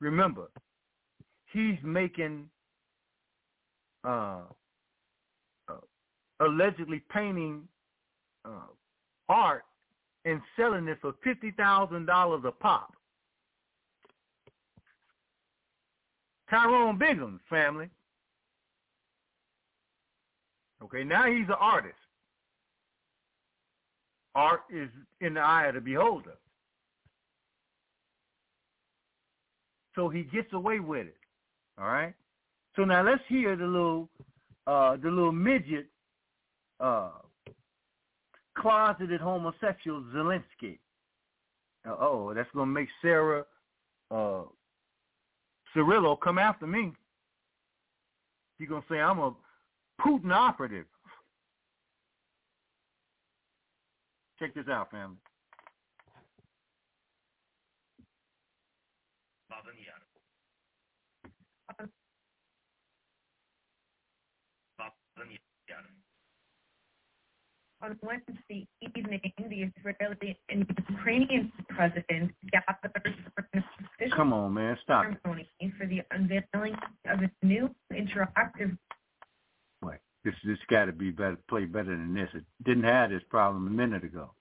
Remember, 0.00 0.50
he's 1.52 1.78
making 1.82 2.48
uh, 4.04 4.42
uh, 5.68 5.74
allegedly 6.40 7.02
painting 7.12 7.62
uh, 8.44 8.68
art 9.28 9.64
and 10.24 10.40
selling 10.56 10.88
it 10.88 10.98
for 11.00 11.14
fifty 11.24 11.50
thousand 11.52 12.06
dollars 12.06 12.42
a 12.46 12.50
pop. 12.50 12.94
Tyrone 16.50 16.98
Biggums 16.98 17.40
family. 17.48 17.88
Okay, 20.82 21.04
now 21.04 21.26
he's 21.26 21.46
an 21.46 21.56
artist. 21.60 21.94
Art 24.34 24.62
is 24.70 24.88
in 25.20 25.34
the 25.34 25.40
eye 25.40 25.66
of 25.66 25.74
the 25.74 25.80
beholder. 25.80 26.34
So 29.94 30.08
he 30.08 30.22
gets 30.22 30.52
away 30.52 30.80
with 30.80 31.08
it. 31.08 31.16
All 31.78 31.86
right. 31.86 32.14
So 32.76 32.84
now 32.84 33.02
let's 33.02 33.22
hear 33.28 33.56
the 33.56 33.66
little, 33.66 34.08
uh, 34.66 34.96
the 34.96 35.08
little 35.08 35.32
midget, 35.32 35.86
uh, 36.78 37.10
closeted 38.56 39.20
homosexual 39.20 40.02
Zelensky. 40.14 40.78
Oh, 41.86 42.32
that's 42.34 42.50
gonna 42.54 42.66
make 42.66 42.88
Sarah, 43.02 43.44
uh, 44.10 44.42
Cirillo 45.74 46.18
come 46.20 46.38
after 46.38 46.66
me. 46.66 46.92
He's 48.58 48.68
gonna 48.68 48.84
say 48.88 49.00
I'm 49.00 49.18
a 49.18 49.34
Putin 50.00 50.32
operative. 50.32 50.86
Check 54.40 54.54
this 54.54 54.68
out, 54.68 54.90
family. 54.90 55.16
On 67.82 67.98
Wednesday 68.02 68.66
evening, 68.82 69.20
the 69.48 69.62
Israeli 69.62 70.38
and 70.50 70.66
Ukrainian 70.88 71.52
presidents 71.68 72.34
gathered 72.52 72.76
for 72.82 73.48
an 73.54 73.64
official 73.98 74.16
Come 74.16 74.32
on, 74.34 74.54
man, 74.54 74.76
stop 74.82 75.06
ceremony 75.22 75.48
for 75.78 75.86
the 75.86 76.02
unveiling 76.10 76.76
of 77.06 77.20
a 77.20 77.30
new 77.42 77.74
interactive 77.92 78.76
this 80.24 80.34
this 80.44 80.58
got 80.68 80.86
to 80.86 80.92
be 80.92 81.10
better, 81.10 81.38
play 81.48 81.64
better 81.64 81.96
than 81.96 82.14
this. 82.14 82.28
It 82.34 82.44
didn't 82.64 82.84
have 82.84 83.10
this 83.10 83.22
problem 83.28 83.66
a 83.66 83.70
minute 83.70 84.04
ago. 84.04 84.32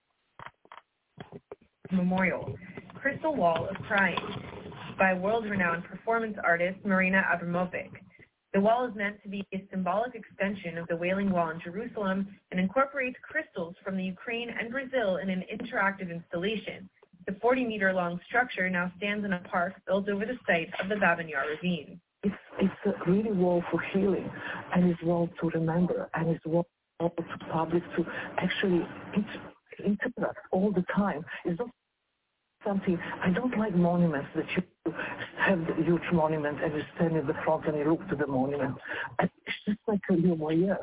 memorial, 1.91 2.55
Crystal 2.95 3.35
Wall 3.35 3.67
of 3.67 3.75
Crying, 3.83 4.17
by 4.97 5.13
world-renowned 5.13 5.85
performance 5.85 6.37
artist 6.43 6.77
Marina 6.85 7.23
Abramović. 7.33 7.89
The 8.53 8.59
wall 8.59 8.85
is 8.85 8.95
meant 8.95 9.21
to 9.23 9.29
be 9.29 9.45
a 9.53 9.65
symbolic 9.71 10.15
extension 10.15 10.77
of 10.77 10.87
the 10.87 10.95
Wailing 10.95 11.29
Wall 11.29 11.51
in 11.51 11.61
Jerusalem 11.61 12.27
and 12.51 12.59
incorporates 12.59 13.17
crystals 13.21 13.75
from 13.83 13.95
the 13.95 14.03
Ukraine 14.03 14.49
and 14.49 14.71
Brazil 14.71 15.17
in 15.17 15.29
an 15.29 15.43
interactive 15.53 16.11
installation. 16.11 16.89
The 17.27 17.33
40-meter-long 17.33 18.19
structure 18.27 18.69
now 18.69 18.91
stands 18.97 19.23
in 19.23 19.33
a 19.33 19.39
park 19.39 19.73
built 19.85 20.09
over 20.09 20.25
the 20.25 20.37
site 20.47 20.73
of 20.81 20.89
the 20.89 20.95
Babyn 20.95 21.29
Yar 21.29 21.45
ravine. 21.47 22.01
It's 22.23 22.35
it's 22.59 22.97
really 23.07 23.31
wall 23.31 23.63
for 23.71 23.79
healing 23.93 24.29
and 24.75 24.89
it's 24.91 25.01
wall 25.03 25.29
to 25.41 25.49
remember 25.49 26.09
and 26.13 26.29
it's 26.29 26.45
wall 26.45 26.67
to 26.99 27.11
public 27.51 27.83
to 27.95 28.05
actually 28.37 28.85
interact 29.85 30.39
all 30.51 30.71
the 30.71 30.83
time. 30.95 31.23
It's 31.45 31.59
not 31.59 31.69
something 32.65 32.99
I 33.23 33.29
don't 33.29 33.57
like 33.57 33.75
monuments 33.75 34.29
that 34.35 34.45
you 34.55 34.93
have 35.37 35.59
huge 35.85 36.01
monument 36.11 36.63
and 36.63 36.73
you 36.73 36.81
stand 36.95 37.15
in 37.15 37.27
the 37.27 37.35
front 37.45 37.67
and 37.67 37.77
you 37.77 37.89
look 37.89 38.07
to 38.09 38.15
the 38.15 38.27
monument. 38.27 38.75
And 39.19 39.29
it's 39.45 39.55
just 39.65 39.79
like 39.87 40.01
a 40.09 40.13
new 40.13 40.35
voyeur. 40.35 40.77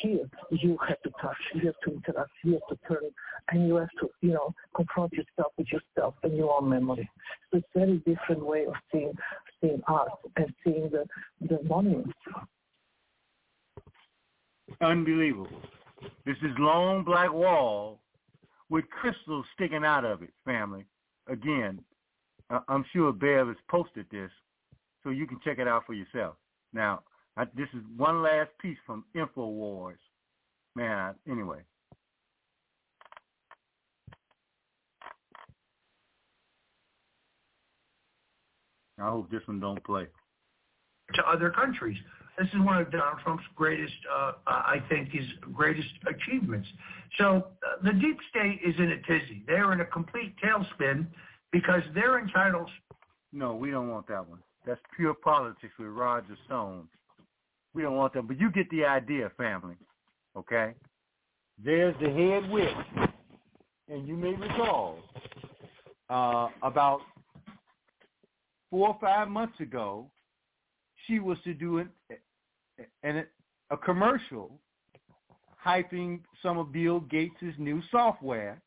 Here 0.00 0.28
you 0.50 0.78
have 0.88 1.00
to 1.02 1.10
touch, 1.20 1.36
you 1.54 1.66
have 1.66 1.74
to 1.84 1.94
interact, 1.94 2.30
you 2.44 2.52
have 2.52 2.78
to 2.78 2.88
turn 2.88 3.10
and 3.50 3.66
you 3.66 3.76
have 3.76 3.90
to, 4.00 4.08
you 4.20 4.32
know, 4.32 4.54
confront 4.74 5.12
yourself 5.12 5.52
with 5.56 5.66
yourself 5.68 6.14
and 6.22 6.36
your 6.36 6.54
own 6.56 6.68
memory. 6.68 7.08
So 7.50 7.58
it's 7.58 7.66
a 7.74 7.78
very 7.78 7.98
different 7.98 8.44
way 8.44 8.64
of 8.66 8.74
seeing 8.90 9.12
seeing 9.60 9.82
art 9.86 10.10
and 10.36 10.52
seeing 10.64 10.90
the, 10.90 11.04
the 11.48 11.62
monuments. 11.64 12.12
Unbelievable. 14.80 15.48
This 16.26 16.36
is 16.42 16.50
long 16.58 17.04
black 17.04 17.32
wall 17.32 18.00
with 18.68 18.84
crystals 18.90 19.46
sticking 19.54 19.84
out 19.84 20.04
of 20.04 20.22
it, 20.22 20.30
family. 20.44 20.86
Again, 21.28 21.84
I- 22.50 22.62
I'm 22.68 22.84
sure 22.92 23.12
Bev 23.12 23.48
has 23.48 23.56
posted 23.68 24.06
this, 24.10 24.30
so 25.02 25.10
you 25.10 25.26
can 25.26 25.40
check 25.40 25.58
it 25.58 25.68
out 25.68 25.86
for 25.86 25.94
yourself. 25.94 26.36
Now, 26.72 27.04
I, 27.36 27.44
this 27.56 27.68
is 27.74 27.82
one 27.96 28.22
last 28.22 28.50
piece 28.60 28.78
from 28.86 29.04
InfoWars. 29.14 29.98
man, 30.74 31.14
anyway. 31.28 31.60
I 38.98 39.10
hope 39.10 39.30
this 39.30 39.46
one 39.46 39.60
don't 39.60 39.82
play. 39.84 40.06
to 41.14 41.22
other 41.28 41.50
countries. 41.50 41.98
This 42.38 42.48
is 42.48 42.60
one 42.60 42.78
of 42.78 42.90
Donald 42.90 43.18
Trump's 43.22 43.44
greatest, 43.54 43.92
uh, 44.12 44.32
I 44.46 44.82
think, 44.88 45.10
his 45.10 45.24
greatest 45.52 45.88
achievements. 46.06 46.66
So 47.18 47.48
uh, 47.66 47.82
the 47.84 47.92
deep 47.92 48.16
state 48.30 48.60
is 48.64 48.74
in 48.78 48.90
a 48.90 48.96
tizzy. 49.02 49.42
They're 49.46 49.72
in 49.72 49.80
a 49.80 49.84
complete 49.84 50.34
tailspin 50.42 51.06
because 51.52 51.82
they're 51.94 52.18
entitled. 52.18 52.70
No, 53.32 53.54
we 53.54 53.70
don't 53.70 53.90
want 53.90 54.08
that 54.08 54.26
one. 54.26 54.38
That's 54.66 54.80
pure 54.96 55.14
politics 55.14 55.72
with 55.78 55.88
Roger 55.88 56.36
Stone. 56.46 56.88
We 57.74 57.82
don't 57.82 57.96
want 57.96 58.14
that. 58.14 58.26
But 58.26 58.40
you 58.40 58.50
get 58.50 58.68
the 58.70 58.84
idea, 58.84 59.30
family. 59.36 59.76
Okay? 60.36 60.74
There's 61.62 61.94
the 62.00 62.08
head 62.08 62.50
witch. 62.50 63.10
And 63.88 64.08
you 64.08 64.16
may 64.16 64.34
recall 64.34 64.98
uh, 66.08 66.48
about 66.62 67.00
four 68.70 68.88
or 68.88 68.98
five 69.00 69.28
months 69.28 69.60
ago, 69.60 70.10
she 71.06 71.18
was 71.18 71.38
to 71.44 71.54
do 71.54 71.78
an, 71.78 71.90
an, 73.02 73.24
a 73.70 73.76
commercial 73.76 74.50
hyping 75.64 76.20
some 76.42 76.58
of 76.58 76.72
Bill 76.72 77.00
Gates' 77.00 77.54
new 77.58 77.80
software. 77.90 78.60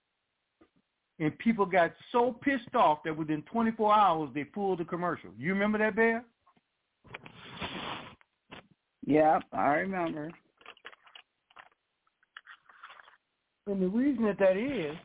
And 1.20 1.38
people 1.40 1.66
got 1.66 1.94
so 2.12 2.38
pissed 2.42 2.76
off 2.76 3.00
that 3.06 3.16
within 3.16 3.42
24 3.44 3.94
hours 3.94 4.30
they 4.34 4.44
pulled 4.44 4.80
the 4.80 4.86
commercial. 4.86 5.30
You 5.38 5.54
remember 5.54 5.78
that, 5.78 5.96
Bear? 5.96 6.26
Yep, 9.06 9.44
I 9.54 9.68
remember. 9.76 10.32
And 13.68 13.82
the 13.82 13.88
reason 13.88 14.26
that 14.26 14.40
that 14.40 14.58
is, 14.58 14.96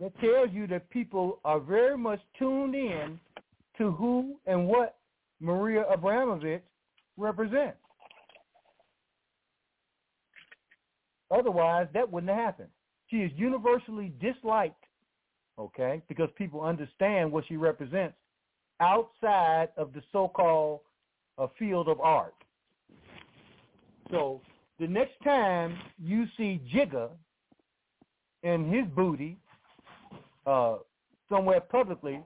that 0.00 0.18
tells 0.20 0.50
you 0.52 0.66
that 0.68 0.88
people 0.90 1.40
are 1.44 1.60
very 1.60 1.98
much 1.98 2.20
tuned 2.38 2.74
in 2.74 3.18
to 3.78 3.90
who 3.92 4.36
and 4.46 4.66
what 4.66 4.96
Maria 5.40 5.84
Abramović 5.94 6.60
represents. 7.16 7.78
Otherwise, 11.30 11.88
that 11.92 12.10
wouldn't 12.10 12.30
have 12.30 12.44
happened. 12.44 12.68
She 13.08 13.16
is 13.18 13.32
universally 13.36 14.12
disliked, 14.20 14.84
okay, 15.58 16.02
because 16.08 16.28
people 16.36 16.60
understand 16.60 17.30
what 17.30 17.44
she 17.48 17.56
represents 17.56 18.14
outside 18.80 19.68
of 19.76 19.92
the 19.92 20.02
so-called 20.12 20.80
uh, 21.38 21.46
field 21.58 21.88
of 21.88 22.00
art. 22.00 22.34
So 24.10 24.40
the 24.78 24.86
next 24.86 25.14
time 25.24 25.76
you 25.98 26.26
see 26.36 26.60
Jigga 26.72 27.10
and 28.42 28.72
his 28.72 28.86
booty 28.94 29.38
uh, 30.46 30.76
somewhere 31.28 31.60
publicly, 31.60 32.22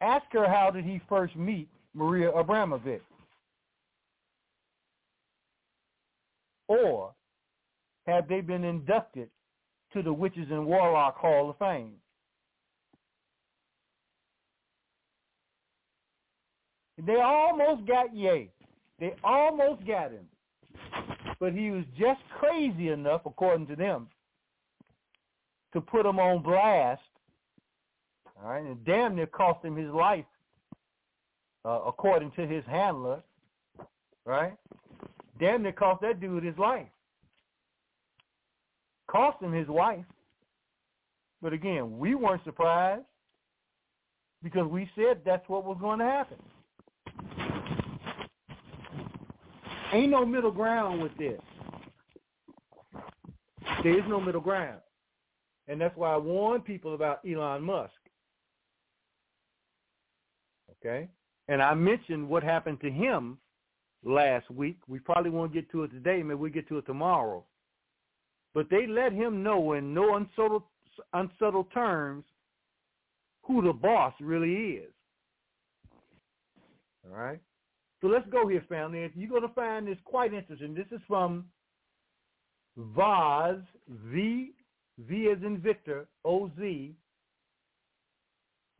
ask 0.00 0.24
her 0.32 0.46
how 0.48 0.70
did 0.70 0.84
he 0.84 1.00
first 1.08 1.36
meet 1.36 1.68
Maria 1.94 2.30
Abramović. 2.32 3.00
Or 6.68 7.12
have 8.06 8.28
they 8.28 8.40
been 8.40 8.64
inducted 8.64 9.28
to 9.92 10.02
the 10.02 10.12
Witches 10.12 10.46
and 10.50 10.66
Warlock 10.66 11.16
Hall 11.16 11.50
of 11.50 11.58
Fame? 11.58 11.94
They 17.06 17.16
almost 17.16 17.86
got 17.86 18.14
Ye. 18.14 18.50
They 18.98 19.14
almost 19.22 19.86
got 19.86 20.12
him. 20.12 20.26
But 21.40 21.52
he 21.52 21.70
was 21.70 21.84
just 21.98 22.20
crazy 22.38 22.88
enough, 22.88 23.22
according 23.26 23.66
to 23.66 23.76
them, 23.76 24.08
to 25.72 25.80
put 25.80 26.06
him 26.06 26.18
on 26.18 26.42
blast. 26.42 27.02
All 28.40 28.50
right, 28.50 28.64
and 28.64 28.84
damn 28.84 29.16
near 29.16 29.26
cost 29.26 29.64
him 29.64 29.76
his 29.76 29.90
life, 29.90 30.24
uh, 31.64 31.80
according 31.86 32.30
to 32.32 32.46
his 32.46 32.64
handler. 32.66 33.22
Right? 34.24 34.54
Damn 35.38 35.62
near 35.62 35.72
cost 35.72 36.00
that 36.02 36.20
dude 36.20 36.44
his 36.44 36.56
life. 36.58 36.86
Cost 39.10 39.42
him 39.42 39.52
his 39.52 39.68
wife. 39.68 40.04
But 41.42 41.52
again, 41.52 41.98
we 41.98 42.14
weren't 42.14 42.42
surprised 42.44 43.04
because 44.42 44.66
we 44.66 44.88
said 44.96 45.20
that's 45.24 45.46
what 45.48 45.64
was 45.64 45.76
going 45.80 45.98
to 45.98 46.04
happen. 46.04 46.38
Ain't 49.92 50.10
no 50.10 50.24
middle 50.24 50.50
ground 50.50 51.02
with 51.02 51.16
this. 51.18 51.40
There 53.82 53.98
is 53.98 54.04
no 54.08 54.20
middle 54.20 54.40
ground. 54.40 54.80
And 55.68 55.80
that's 55.80 55.96
why 55.96 56.12
I 56.12 56.16
warn 56.16 56.60
people 56.62 56.94
about 56.94 57.20
Elon 57.26 57.62
Musk. 57.62 57.92
Okay? 60.70 61.08
And 61.48 61.62
I 61.62 61.74
mentioned 61.74 62.28
what 62.28 62.42
happened 62.42 62.80
to 62.80 62.90
him 62.90 63.38
last 64.04 64.50
week. 64.50 64.78
We 64.88 64.98
probably 64.98 65.30
won't 65.30 65.52
get 65.52 65.70
to 65.72 65.84
it 65.84 65.90
today. 65.90 66.22
Maybe 66.22 66.34
we'll 66.34 66.52
get 66.52 66.68
to 66.68 66.78
it 66.78 66.86
tomorrow. 66.86 67.44
But 68.54 68.70
they 68.70 68.86
let 68.86 69.12
him 69.12 69.42
know 69.42 69.72
in 69.72 69.92
no 69.92 70.16
unsubtle, 70.16 70.66
unsubtle 71.12 71.64
terms 71.64 72.24
who 73.42 73.62
the 73.62 73.72
boss 73.72 74.14
really 74.20 74.54
is. 74.54 74.92
All 77.04 77.16
right? 77.16 77.40
So 78.00 78.06
let's 78.06 78.28
go 78.30 78.46
here, 78.48 78.64
family. 78.68 79.10
You're 79.14 79.28
going 79.28 79.42
to 79.42 79.54
find 79.54 79.86
this 79.86 79.98
quite 80.04 80.32
interesting. 80.32 80.74
This 80.74 80.86
is 80.92 81.00
from 81.06 81.44
Vaz, 82.76 83.56
V, 83.88 84.52
V 84.98 85.28
as 85.30 85.42
in 85.42 85.58
Victor, 85.58 86.06
O-Z, 86.24 86.94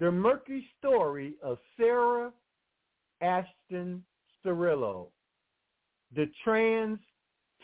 the 0.00 0.10
murky 0.10 0.66
story 0.78 1.34
of 1.42 1.58
Sarah 1.76 2.32
Ashton 3.24 4.04
Cirillo, 4.44 5.08
the 6.14 6.26
trans 6.44 6.98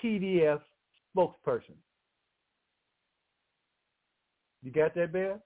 TDF 0.03 0.61
spokesperson. 1.15 1.77
You 4.63 4.73
got 4.73 4.95
that, 4.95 5.13
Bear? 5.13 5.41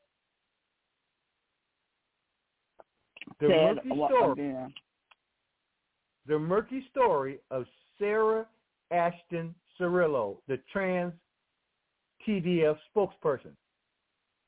The 3.41 3.49
Said 3.49 3.85
murky 3.85 4.15
story. 4.15 4.33
again? 4.33 4.75
The 6.27 6.39
murky 6.39 6.87
story 6.91 7.39
of 7.51 7.65
Sarah 7.99 8.47
Ashton 8.91 9.55
Cirillo, 9.79 10.39
the 10.49 10.59
trans 10.73 11.13
TDF 12.27 12.77
spokesperson. 12.95 13.53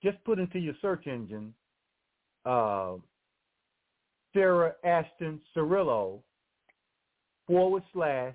Just 0.03 0.23
put 0.25 0.39
into 0.39 0.59
your 0.59 0.75
search 0.81 1.07
engine 1.07 1.53
uh, 2.45 2.95
Sarah 4.37 4.75
Ashton 4.85 5.41
Cirillo 5.57 6.21
forward 7.47 7.83
slash 7.95 8.35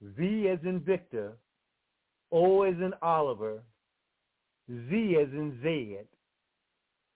V 0.00 0.48
as 0.48 0.58
in 0.64 0.80
Victor, 0.80 1.32
O 2.32 2.62
as 2.62 2.74
in 2.76 2.92
Oliver, 3.02 3.62
Z 4.70 5.16
as 5.20 5.28
in 5.32 5.58
Zed. 5.62 6.06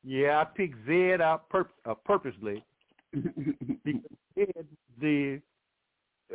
Yeah, 0.05 0.41
I 0.41 0.45
picked 0.45 0.77
Zed 0.87 1.23
out 1.23 1.49
pur- 1.49 1.71
uh, 1.87 1.95
purposely 1.95 2.63
because 3.13 4.65
the 5.01 5.41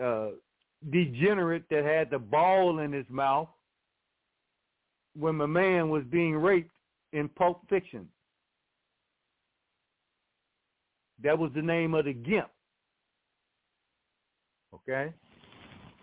uh, 0.02 0.30
degenerate 0.91 1.65
that 1.69 1.84
had 1.84 2.10
the 2.10 2.19
ball 2.19 2.80
in 2.80 2.91
his 2.91 3.06
mouth 3.10 3.49
when 5.15 5.36
my 5.36 5.45
man 5.45 5.90
was 5.90 6.03
being 6.10 6.36
raped 6.36 6.76
in 7.14 7.30
Pulp 7.30 7.61
Fiction. 7.69 8.07
That 11.23 11.37
was 11.37 11.51
the 11.55 11.61
name 11.61 11.93
of 11.93 12.05
the 12.05 12.13
gimp. 12.13 12.49
Okay? 14.73 15.13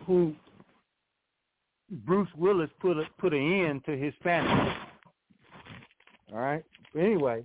Who 0.07 0.35
Bruce 1.91 2.29
Willis 2.37 2.71
put 2.81 2.97
a, 2.97 3.05
put 3.19 3.35
an 3.35 3.67
end 3.67 3.85
to 3.85 3.97
his 3.97 4.15
family. 4.23 4.73
All 6.33 6.39
right? 6.39 6.65
Anyway, 6.99 7.45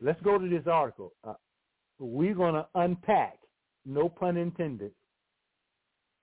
let's 0.00 0.20
go 0.22 0.38
to 0.38 0.48
this 0.48 0.66
article. 0.66 1.12
Uh, 1.22 1.34
we're 1.98 2.34
going 2.34 2.54
to 2.54 2.66
unpack, 2.74 3.38
no 3.84 4.08
pun 4.08 4.36
intended, 4.36 4.92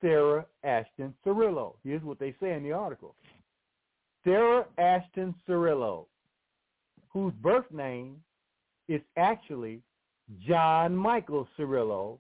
Sarah 0.02 0.46
Ashton 0.64 1.14
Cirillo. 1.26 1.76
Here's 1.84 2.04
what 2.04 2.20
they 2.20 2.34
say 2.42 2.54
in 2.54 2.64
the 2.64 2.72
article. 2.72 3.16
Sarah 4.24 4.66
Ashton 4.78 5.36
Cirillo, 5.48 6.06
whose 7.10 7.34
birth 7.42 7.72
name 7.72 8.18
is 8.88 9.02
actually 9.18 9.82
John 10.48 10.96
Michael 10.96 11.48
Cirillo, 11.58 12.20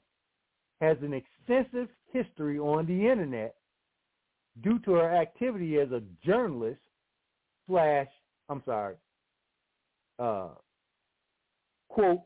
has 0.81 0.97
an 1.01 1.13
extensive 1.13 1.87
history 2.11 2.59
on 2.59 2.85
the 2.85 3.09
internet 3.09 3.55
due 4.61 4.79
to 4.79 4.91
her 4.91 5.15
activity 5.15 5.77
as 5.79 5.91
a 5.91 6.01
journalist 6.25 6.79
slash, 7.67 8.07
I'm 8.49 8.61
sorry, 8.65 8.95
uh, 10.19 10.49
quote, 11.89 12.21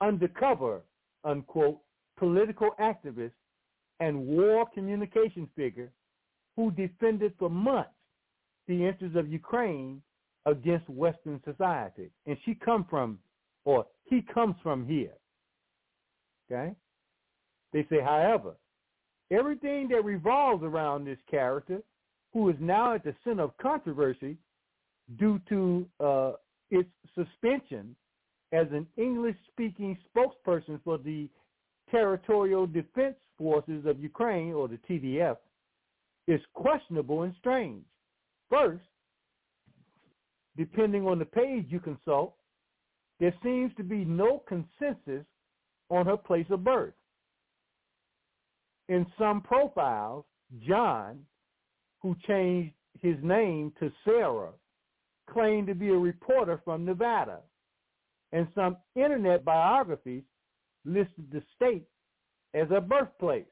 undercover, 0.00 0.82
unquote, 1.24 1.78
political 2.16 2.70
activist 2.80 3.32
and 4.00 4.26
war 4.26 4.66
communication 4.74 5.48
figure 5.56 5.90
who 6.56 6.70
defended 6.72 7.32
for 7.38 7.48
months 7.48 7.90
the 8.66 8.86
interests 8.86 9.16
of 9.16 9.28
Ukraine 9.28 10.02
against 10.46 10.88
Western 10.88 11.40
society. 11.44 12.10
And 12.26 12.36
she 12.44 12.54
come 12.54 12.86
from, 12.88 13.18
or 13.64 13.86
he 14.04 14.22
comes 14.22 14.54
from 14.62 14.86
here. 14.86 15.12
Okay? 16.50 16.74
They 17.72 17.86
say, 17.90 18.00
however, 18.00 18.54
everything 19.30 19.88
that 19.88 20.04
revolves 20.04 20.62
around 20.62 21.04
this 21.04 21.18
character, 21.30 21.80
who 22.32 22.48
is 22.48 22.56
now 22.60 22.94
at 22.94 23.04
the 23.04 23.14
center 23.24 23.42
of 23.44 23.56
controversy 23.58 24.36
due 25.18 25.40
to 25.48 25.86
uh, 26.00 26.32
its 26.70 26.88
suspension 27.14 27.94
as 28.52 28.66
an 28.72 28.86
English-speaking 28.96 29.98
spokesperson 30.14 30.80
for 30.84 30.98
the 30.98 31.28
Territorial 31.90 32.66
Defense 32.66 33.16
Forces 33.38 33.84
of 33.86 34.00
Ukraine, 34.00 34.52
or 34.52 34.68
the 34.68 34.78
TDF, 34.88 35.36
is 36.26 36.40
questionable 36.54 37.22
and 37.22 37.34
strange. 37.38 37.84
First, 38.48 38.84
depending 40.56 41.06
on 41.06 41.18
the 41.18 41.24
page 41.24 41.66
you 41.68 41.80
consult, 41.80 42.34
there 43.20 43.34
seems 43.42 43.72
to 43.76 43.82
be 43.82 44.04
no 44.04 44.42
consensus 44.48 45.24
on 45.90 46.06
her 46.06 46.16
place 46.16 46.46
of 46.50 46.64
birth. 46.64 46.94
In 48.88 49.06
some 49.18 49.40
profiles, 49.40 50.24
John, 50.66 51.20
who 52.02 52.14
changed 52.26 52.74
his 53.00 53.16
name 53.22 53.72
to 53.80 53.90
Sarah, 54.04 54.52
claimed 55.30 55.68
to 55.68 55.74
be 55.74 55.88
a 55.88 55.96
reporter 55.96 56.60
from 56.64 56.84
Nevada. 56.84 57.38
And 58.32 58.46
some 58.54 58.76
internet 58.96 59.44
biographies 59.44 60.24
listed 60.84 61.30
the 61.32 61.42
state 61.54 61.86
as 62.52 62.68
a 62.70 62.80
birthplace. 62.80 63.44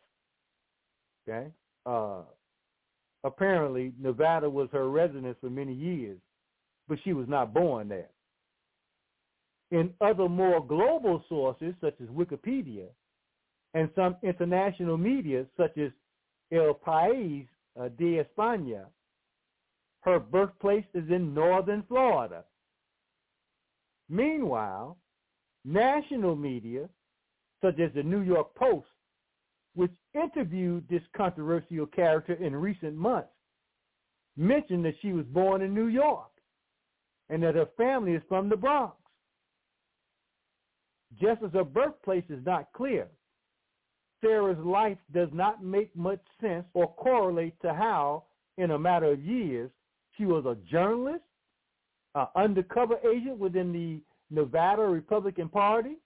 Okay? 1.27 1.49
Uh, 1.87 2.23
apparently, 3.25 3.93
Nevada 3.99 4.51
was 4.51 4.69
her 4.73 4.89
residence 4.89 5.37
for 5.41 5.51
many 5.51 5.73
years, 5.73 6.19
but 6.89 6.99
she 7.05 7.13
was 7.13 7.29
not 7.29 7.55
born 7.55 7.89
there. 7.89 8.11
In 9.73 9.93
other 10.03 10.29
more 10.29 10.65
global 10.65 11.25
sources, 11.29 11.75
such 11.81 11.95
as 12.01 12.09
Wikipedia, 12.09 12.87
and 13.75 13.89
some 13.97 14.17
international 14.23 14.99
media, 14.99 15.47
such 15.57 15.77
as 15.79 15.91
El 16.53 16.75
País 16.75 17.49
uh, 17.81 17.89
de 17.99 18.23
España, 18.23 18.85
her 20.03 20.21
birthplace 20.21 20.85
is 20.95 21.09
in 21.11 21.33
northern 21.33 21.83
Florida. 21.89 22.45
Meanwhile, 24.11 24.99
national 25.65 26.37
media, 26.37 26.87
such 27.63 27.79
as 27.81 27.91
the 27.95 28.03
New 28.03 28.21
York 28.21 28.55
Post, 28.55 28.89
which 29.75 29.93
interviewed 30.13 30.87
this 30.91 31.03
controversial 31.17 31.87
character 31.87 32.35
in 32.35 32.55
recent 32.55 32.95
months, 32.95 33.31
mentioned 34.37 34.85
that 34.85 34.97
she 35.01 35.13
was 35.13 35.25
born 35.27 35.63
in 35.63 35.73
New 35.75 35.87
York 35.87 36.29
and 37.31 37.43
that 37.43 37.55
her 37.55 37.69
family 37.79 38.13
is 38.13 38.23
from 38.29 38.51
the 38.51 38.57
Bronx. 38.57 38.97
Just 41.21 41.43
as 41.43 41.53
her 41.53 41.65
birthplace 41.65 42.25
is 42.29 42.45
not 42.45 42.73
clear, 42.73 43.09
Sarah's 44.23 44.65
life 44.65 44.99
does 45.13 45.29
not 45.33 45.63
make 45.63 45.95
much 45.97 46.21
sense 46.41 46.65
or 46.75 46.93
correlate 46.95 47.61
to 47.63 47.75
how, 47.75 48.25
in 48.57 48.71
a 48.71 48.79
matter 48.79 49.13
of 49.13 49.21
years, 49.21 49.71
she 50.17 50.25
was 50.25 50.45
a 50.47 50.57
journalist, 50.71 51.25
an 52.15 52.27
undercover 52.37 52.99
agent 53.11 53.39
within 53.39 53.73
the 53.73 54.01
Nevada 54.31 54.83
Republican 54.83 55.49
Party, 55.49 55.97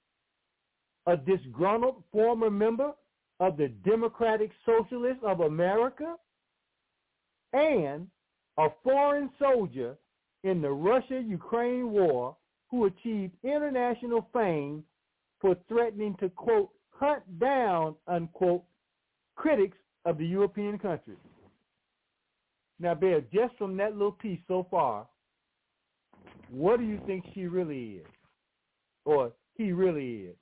a 1.06 1.16
disgruntled 1.16 2.02
former 2.10 2.50
member 2.50 2.92
of 3.38 3.56
the 3.56 3.68
Democratic 3.84 4.50
Socialists 4.64 5.22
of 5.22 5.40
America, 5.40 6.16
and 7.52 8.08
a 8.58 8.68
foreign 8.82 9.30
soldier 9.38 9.96
in 10.42 10.62
the 10.62 10.70
Russia-Ukraine 10.70 11.90
war 11.90 12.36
who 12.70 12.86
achieved 12.86 13.34
international 13.44 14.28
fame 14.32 14.82
for 15.46 15.56
threatening 15.68 16.16
to, 16.18 16.28
quote, 16.30 16.70
hunt 16.90 17.22
down, 17.38 17.94
unquote, 18.08 18.64
critics 19.36 19.78
of 20.04 20.18
the 20.18 20.26
European 20.26 20.76
countries. 20.76 21.18
Now, 22.80 22.96
Bear, 22.96 23.20
just 23.32 23.56
from 23.56 23.76
that 23.76 23.92
little 23.92 24.10
piece 24.10 24.40
so 24.48 24.66
far, 24.68 25.06
what 26.50 26.80
do 26.80 26.84
you 26.84 26.98
think 27.06 27.24
she 27.32 27.46
really 27.46 28.00
is? 28.00 28.06
Or 29.04 29.30
he 29.54 29.70
really 29.70 30.30
is? 30.30 30.36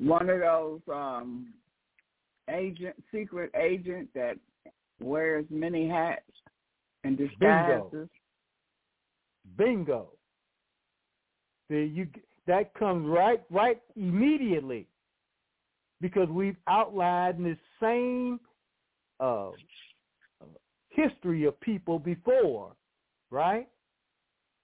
One 0.00 0.28
of 0.28 0.40
those 0.40 0.80
um 0.92 1.54
agent 2.50 2.96
secret 3.12 3.52
agent 3.54 4.08
that 4.16 4.34
wears 5.00 5.46
many 5.50 5.88
hats 5.88 6.22
and 7.04 7.16
disguises. 7.16 7.90
Bingo. 7.92 8.08
Bingo. 9.56 10.08
You 11.68 12.06
that 12.46 12.74
comes 12.74 13.08
right 13.08 13.42
right 13.50 13.80
immediately 13.96 14.86
because 16.00 16.28
we've 16.28 16.56
outlined 16.68 17.44
this 17.44 17.56
same 17.80 18.38
uh, 19.20 19.50
history 20.90 21.44
of 21.44 21.58
people 21.60 21.98
before, 21.98 22.72
right? 23.30 23.66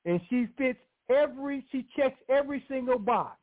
And 0.04 0.20
she 0.28 0.48
fits 0.56 0.78
every, 1.10 1.64
she 1.72 1.86
checks 1.96 2.18
every 2.28 2.64
single 2.68 2.98
box. 2.98 3.38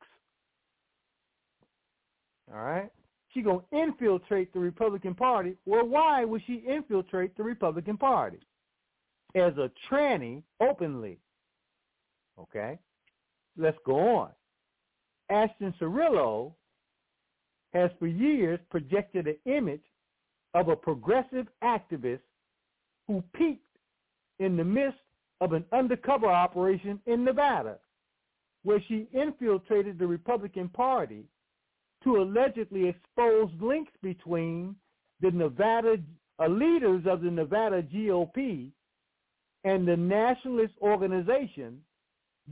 All 2.53 2.61
right? 2.61 2.89
She 3.34 3.41
going 3.41 3.61
to 3.71 3.77
infiltrate 3.77 4.53
the 4.53 4.59
Republican 4.59 5.13
Party. 5.13 5.55
Well, 5.65 5.85
why 5.85 6.23
would 6.23 6.41
she 6.47 6.63
infiltrate 6.67 7.35
the 7.35 7.43
Republican 7.43 7.97
Party? 7.97 8.39
As 9.35 9.53
a 9.57 9.69
tranny 9.91 10.43
openly. 10.61 11.19
Okay? 12.39 12.79
Let's 13.57 13.77
go 13.85 14.17
on. 14.17 14.29
Ashton 15.29 15.73
Cirillo 15.79 16.53
has 17.73 17.91
for 17.99 18.07
years 18.07 18.59
projected 18.69 19.27
an 19.27 19.38
image 19.45 19.84
of 20.53 20.69
a 20.69 20.75
progressive 20.75 21.47
activist 21.63 22.21
who 23.07 23.23
peaked 23.34 23.63
in 24.39 24.55
the 24.55 24.63
midst 24.63 24.99
of 25.41 25.53
an 25.53 25.65
undercover 25.71 26.27
operation 26.27 26.99
in 27.05 27.23
Nevada, 27.23 27.77
where 28.63 28.81
she 28.88 29.07
infiltrated 29.13 29.99
the 29.99 30.07
Republican 30.07 30.69
Party 30.69 31.25
to 32.03 32.17
allegedly 32.17 32.88
expose 32.88 33.49
links 33.59 33.91
between 34.01 34.75
the 35.21 35.31
Nevada 35.31 35.97
uh, 36.39 36.47
leaders 36.47 37.03
of 37.07 37.21
the 37.21 37.31
Nevada 37.31 37.81
GOP 37.81 38.71
and 39.63 39.88
the 39.88 39.97
nationalist 39.97 40.73
organization, 40.81 41.81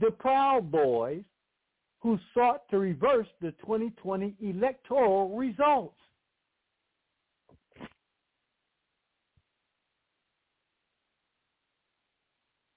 the 0.00 0.10
Proud 0.10 0.70
Boys, 0.70 1.22
who 2.00 2.18
sought 2.34 2.68
to 2.70 2.78
reverse 2.78 3.26
the 3.40 3.52
2020 3.62 4.34
electoral 4.40 5.36
results. 5.36 5.94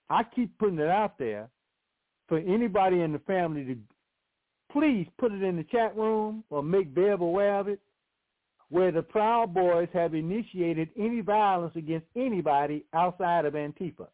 I 0.10 0.24
keep 0.24 0.58
putting 0.58 0.80
it 0.80 0.88
out 0.88 1.20
there 1.20 1.50
for 2.28 2.40
anybody 2.40 3.02
in 3.02 3.12
the 3.12 3.20
family 3.20 3.64
to 3.66 3.78
please 4.72 5.08
put 5.20 5.32
it 5.32 5.44
in 5.44 5.58
the 5.58 5.64
chat 5.66 5.96
room 5.96 6.44
or 6.50 6.64
make 6.64 6.94
Bev 6.94 7.22
aware 7.22 7.60
of 7.60 7.68
it, 7.68 7.80
where 8.70 8.92
the 8.92 9.02
Proud 9.02 9.54
Boys 9.54 9.90
have 9.94 10.14
initiated 10.14 10.90
any 10.98 11.22
violence 11.22 11.76
against 11.76 12.06
anybody 12.16 12.86
outside 12.94 13.46
of 13.46 13.54
Antifa. 13.54 14.08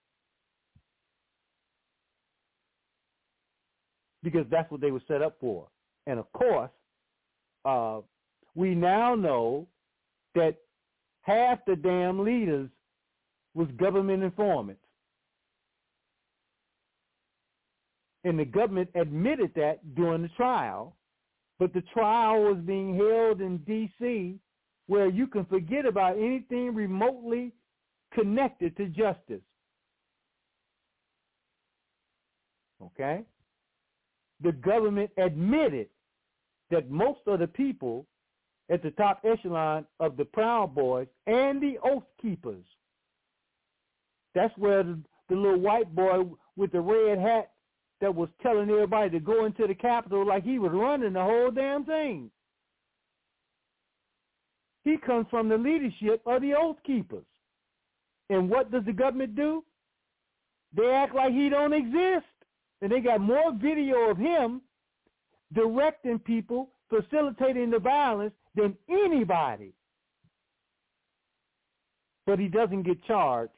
Because 4.26 4.46
that's 4.50 4.70
what 4.72 4.82
they 4.82 4.90
were 4.90 5.04
set 5.08 5.22
up 5.22 5.38
for. 5.40 5.68
And 6.08 6.20
of 6.20 6.32
course, 6.34 6.72
uh, 7.64 8.00
we 8.56 8.74
now 8.74 9.14
know 9.14 9.68
that 10.34 10.56
half 11.22 11.60
the 11.68 11.76
damn 11.76 12.24
leaders 12.24 12.70
was 13.54 13.68
government 13.78 14.24
informants. 14.24 14.82
And 18.24 18.40
the 18.40 18.46
government 18.46 18.90
admitted 18.96 19.52
that 19.56 19.94
during 19.94 20.24
the 20.24 20.30
trial. 20.30 20.96
But 21.60 21.72
the 21.74 21.84
trial 21.94 22.42
was 22.42 22.58
being 22.66 22.96
held 22.96 23.42
in 23.42 23.60
D.C. 23.60 24.40
where 24.88 25.08
you 25.08 25.28
can 25.28 25.46
forget 25.46 25.86
about 25.86 26.18
anything 26.18 26.74
remotely 26.74 27.54
connected 28.12 28.76
to 28.78 28.88
justice. 28.88 29.44
Okay? 32.82 33.24
The 34.42 34.52
government 34.52 35.12
admitted 35.18 35.88
that 36.72 36.90
most 36.90 37.20
of 37.28 37.40
the 37.40 37.48
people 37.48 38.06
at 38.70 38.82
the 38.82 38.92
top 38.92 39.22
echelon 39.24 39.86
of 40.00 40.18
the 40.18 40.26
Proud 40.26 40.74
Boys 40.76 41.08
and 41.28 41.62
the 41.62 41.78
Oath 41.84 42.04
Keepers, 42.22 42.66
that's 44.34 44.56
where 44.58 44.84
the, 44.84 45.00
the 45.30 45.36
little 45.36 45.60
white 45.60 45.94
boy 45.96 46.24
with 46.56 46.72
the 46.72 46.82
red 46.82 47.20
hat 47.20 47.52
that 48.02 48.14
was 48.14 48.30
telling 48.42 48.70
everybody 48.70 49.10
to 49.12 49.20
go 49.20 49.46
into 49.46 49.68
the 49.68 49.76
Capitol 49.76 50.26
like 50.26 50.44
he 50.44 50.60
was 50.60 50.72
running 50.74 51.14
the 51.14 51.24
whole 51.24 51.52
damn 51.52 51.86
thing. 51.86 52.30
He 54.84 54.98
comes 54.98 55.26
from 55.30 55.50
the 55.50 55.58
leadership 55.58 56.22
of 56.26 56.42
the 56.42 56.54
Oath 56.54 56.78
Keepers. 56.86 57.26
And 58.30 58.50
what 58.50 58.72
does 58.72 58.84
the 58.86 58.94
government 58.94 59.36
do? 59.36 59.64
They 60.76 60.92
act 60.92 61.16
like 61.16 61.34
he 61.34 61.50
don't 61.50 61.74
exist. 61.74 62.26
And 62.82 62.92
they 62.92 63.00
got 63.00 63.22
more 63.22 63.54
video 63.54 64.10
of 64.10 64.18
him 64.18 64.62
directing 65.54 66.20
people, 66.20 66.70
facilitating 66.90 67.72
the 67.72 67.80
violence 67.80 68.34
than 68.56 68.76
anybody. 68.90 69.74
But 72.26 72.40
he 72.40 72.48
doesn't 72.48 72.84
get 72.84 73.04
charged 73.06 73.52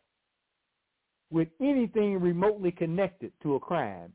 with 1.29 1.47
anything 1.61 2.19
remotely 2.19 2.71
connected 2.71 3.31
to 3.43 3.55
a 3.55 3.59
crime 3.59 4.13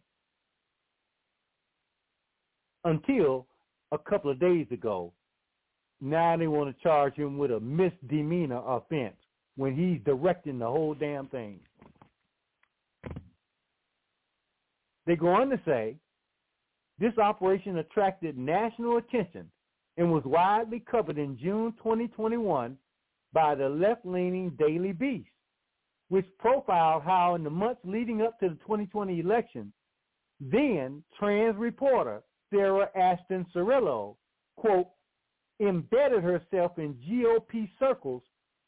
until 2.85 3.47
a 3.93 3.99
couple 3.99 4.31
of 4.31 4.41
days 4.41 4.67
ago. 4.71 5.13
Now 6.01 6.37
they 6.37 6.47
want 6.47 6.75
to 6.75 6.83
charge 6.83 7.15
him 7.15 7.39
with 7.39 7.53
a 7.53 7.61
misdemeanor 7.61 8.63
offense 8.67 9.17
when 9.57 9.77
he's 9.77 10.05
directing 10.05 10.59
the 10.59 10.67
whole 10.67 10.95
damn 10.95 11.29
thing. 11.29 11.61
They 15.07 15.17
go 15.17 15.29
on 15.29 15.49
to 15.51 15.61
say 15.65 15.97
this 16.99 17.17
operation 17.19 17.79
attracted 17.79 18.39
national 18.39 18.99
attention 18.99 19.51
and 19.97 20.13
was 20.13 20.23
widely 20.25 20.81
covered 20.81 21.19
in 21.19 21.39
June 21.39 21.73
2021 21.79 22.77
by 23.33 23.55
the 23.55 23.69
left-leaning 23.69 24.51
Daily 24.59 24.93
Beast, 24.93 25.29
which 26.09 26.27
profiled 26.39 27.03
how 27.03 27.35
in 27.35 27.43
the 27.43 27.51
months 27.51 27.81
leading 27.85 28.23
up 28.23 28.39
to 28.41 28.51
the 28.51 28.55
2020 28.57 29.21
election, 29.21 29.73
then 30.41 31.03
trans 31.19 31.57
reporter 31.57 32.23
Sarah 32.51 32.89
Ashton 32.97 33.47
Cirillo, 33.55 34.17
quote, 34.57 34.89
embedded 35.61 36.23
herself 36.23 36.79
in 36.79 36.95
GOP 36.95 37.71
circles 37.79 38.23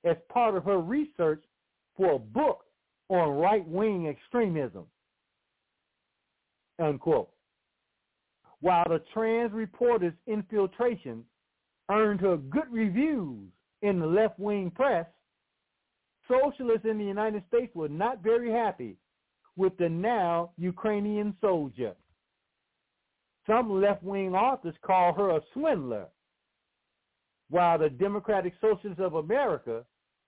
as 0.04 0.16
part 0.30 0.56
of 0.56 0.64
her 0.64 0.80
research 0.80 1.42
for 1.96 2.12
a 2.12 2.18
book 2.18 2.64
on 3.08 3.36
right-wing 3.36 4.08
extremism, 4.08 4.86
unquote. 6.78 7.30
While 8.60 8.84
the 8.88 9.02
trans 9.12 9.52
reporter's 9.52 10.14
infiltration 10.26 11.24
earned 11.90 12.20
her 12.20 12.36
good 12.36 12.70
reviews 12.70 13.50
in 13.82 14.00
the 14.00 14.06
left-wing 14.06 14.70
press, 14.70 15.06
socialists 16.28 16.86
in 16.88 16.98
the 16.98 17.04
United 17.04 17.42
States 17.48 17.74
were 17.74 17.88
not 17.88 18.22
very 18.22 18.50
happy 18.50 18.96
with 19.56 19.76
the 19.76 19.88
now 19.88 20.50
Ukrainian 20.56 21.36
soldier. 21.40 21.94
Some 23.46 23.80
left-wing 23.80 24.34
authors 24.34 24.74
call 24.82 25.12
her 25.12 25.36
a 25.36 25.40
swindler, 25.52 26.06
while 27.50 27.78
the 27.78 27.90
Democratic 27.90 28.54
Socialists 28.60 29.02
of 29.02 29.14
America 29.14 29.84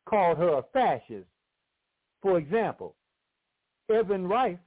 called 0.07 0.37
her 0.37 0.59
a 0.59 0.63
fascist. 0.73 1.27
For 2.21 2.37
example, 2.39 2.95
Evan 3.91 4.29
Reif, 4.29 4.59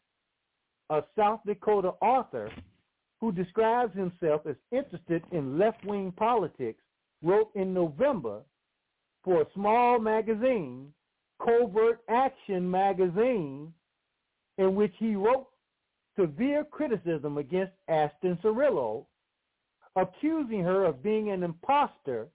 a 0.90 1.04
South 1.18 1.42
Dakota 1.46 1.94
author 2.02 2.52
who 3.20 3.32
describes 3.32 3.96
himself 3.96 4.42
as 4.48 4.56
interested 4.72 5.24
in 5.32 5.58
left-wing 5.58 6.12
politics, 6.14 6.82
wrote 7.22 7.52
in 7.56 7.74
November 7.74 8.42
for 9.24 9.42
a 9.42 9.48
small 9.54 10.00
magazine, 10.00 10.94
Covert 11.44 12.02
Action 12.10 12.70
Magazine, 12.70 13.74
in 14.58 14.76
which 14.76 14.94
he 14.98 15.16
wrote 15.16 15.48
severe 16.18 16.64
criticism 16.64 17.38
against 17.38 17.74
Ashton 17.88 18.38
Cirillo, 18.44 19.06
accusing 19.96 20.64
her 20.64 20.86
of 20.86 21.04
being 21.04 21.32
an 21.32 21.44
impostor 21.44 22.28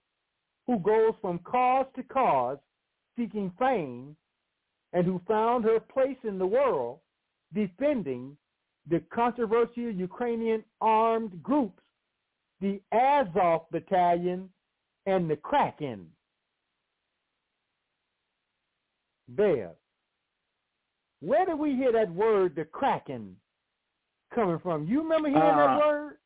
who 0.67 0.79
goes 0.79 1.13
from 1.21 1.39
cause 1.39 1.85
to 1.95 2.03
cause 2.03 2.57
seeking 3.17 3.51
fame 3.57 4.15
and 4.93 5.05
who 5.05 5.21
found 5.27 5.63
her 5.63 5.79
place 5.79 6.17
in 6.23 6.37
the 6.37 6.45
world 6.45 6.99
defending 7.53 8.35
the 8.89 8.99
controversial 9.13 9.91
Ukrainian 9.91 10.63
armed 10.81 11.41
groups, 11.41 11.81
the 12.61 12.81
Azov 12.91 13.69
Battalion 13.71 14.49
and 15.05 15.29
the 15.29 15.35
Kraken. 15.35 16.07
There. 19.27 19.71
Where 21.21 21.45
did 21.45 21.57
we 21.57 21.75
hear 21.75 21.91
that 21.91 22.11
word, 22.11 22.55
the 22.55 22.65
Kraken, 22.65 23.35
coming 24.33 24.59
from? 24.59 24.85
You 24.85 25.01
remember 25.01 25.29
hearing 25.29 25.43
Uh, 25.43 25.55
that 25.55 25.77
word? 25.79 26.17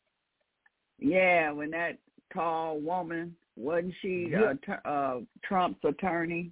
Yeah, 0.98 1.52
when 1.52 1.72
that 1.72 1.98
tall 2.34 2.80
woman 2.80 3.36
wasn't 3.56 3.94
she 4.02 4.28
Yeah. 4.30 4.54
uh, 4.68 4.72
uh, 4.88 5.22
Trump's 5.44 5.84
attorney? 5.86 6.52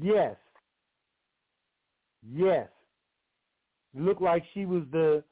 Yes. 0.00 0.36
Yes. 2.22 2.70
Looked 3.96 4.22
like 4.22 4.44
she 4.54 4.66
was 4.66 4.82
the 4.92 5.22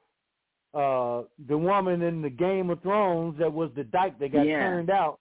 uh 0.74 1.24
the 1.48 1.58
woman 1.58 2.02
in 2.02 2.22
the 2.22 2.30
Game 2.30 2.70
of 2.70 2.80
Thrones 2.82 3.38
that 3.38 3.52
was 3.52 3.70
the 3.76 3.84
dyke 3.84 4.18
that 4.18 4.32
got 4.32 4.46
Yeah. 4.46 4.60
turned 4.60 4.90
out. 4.90 5.18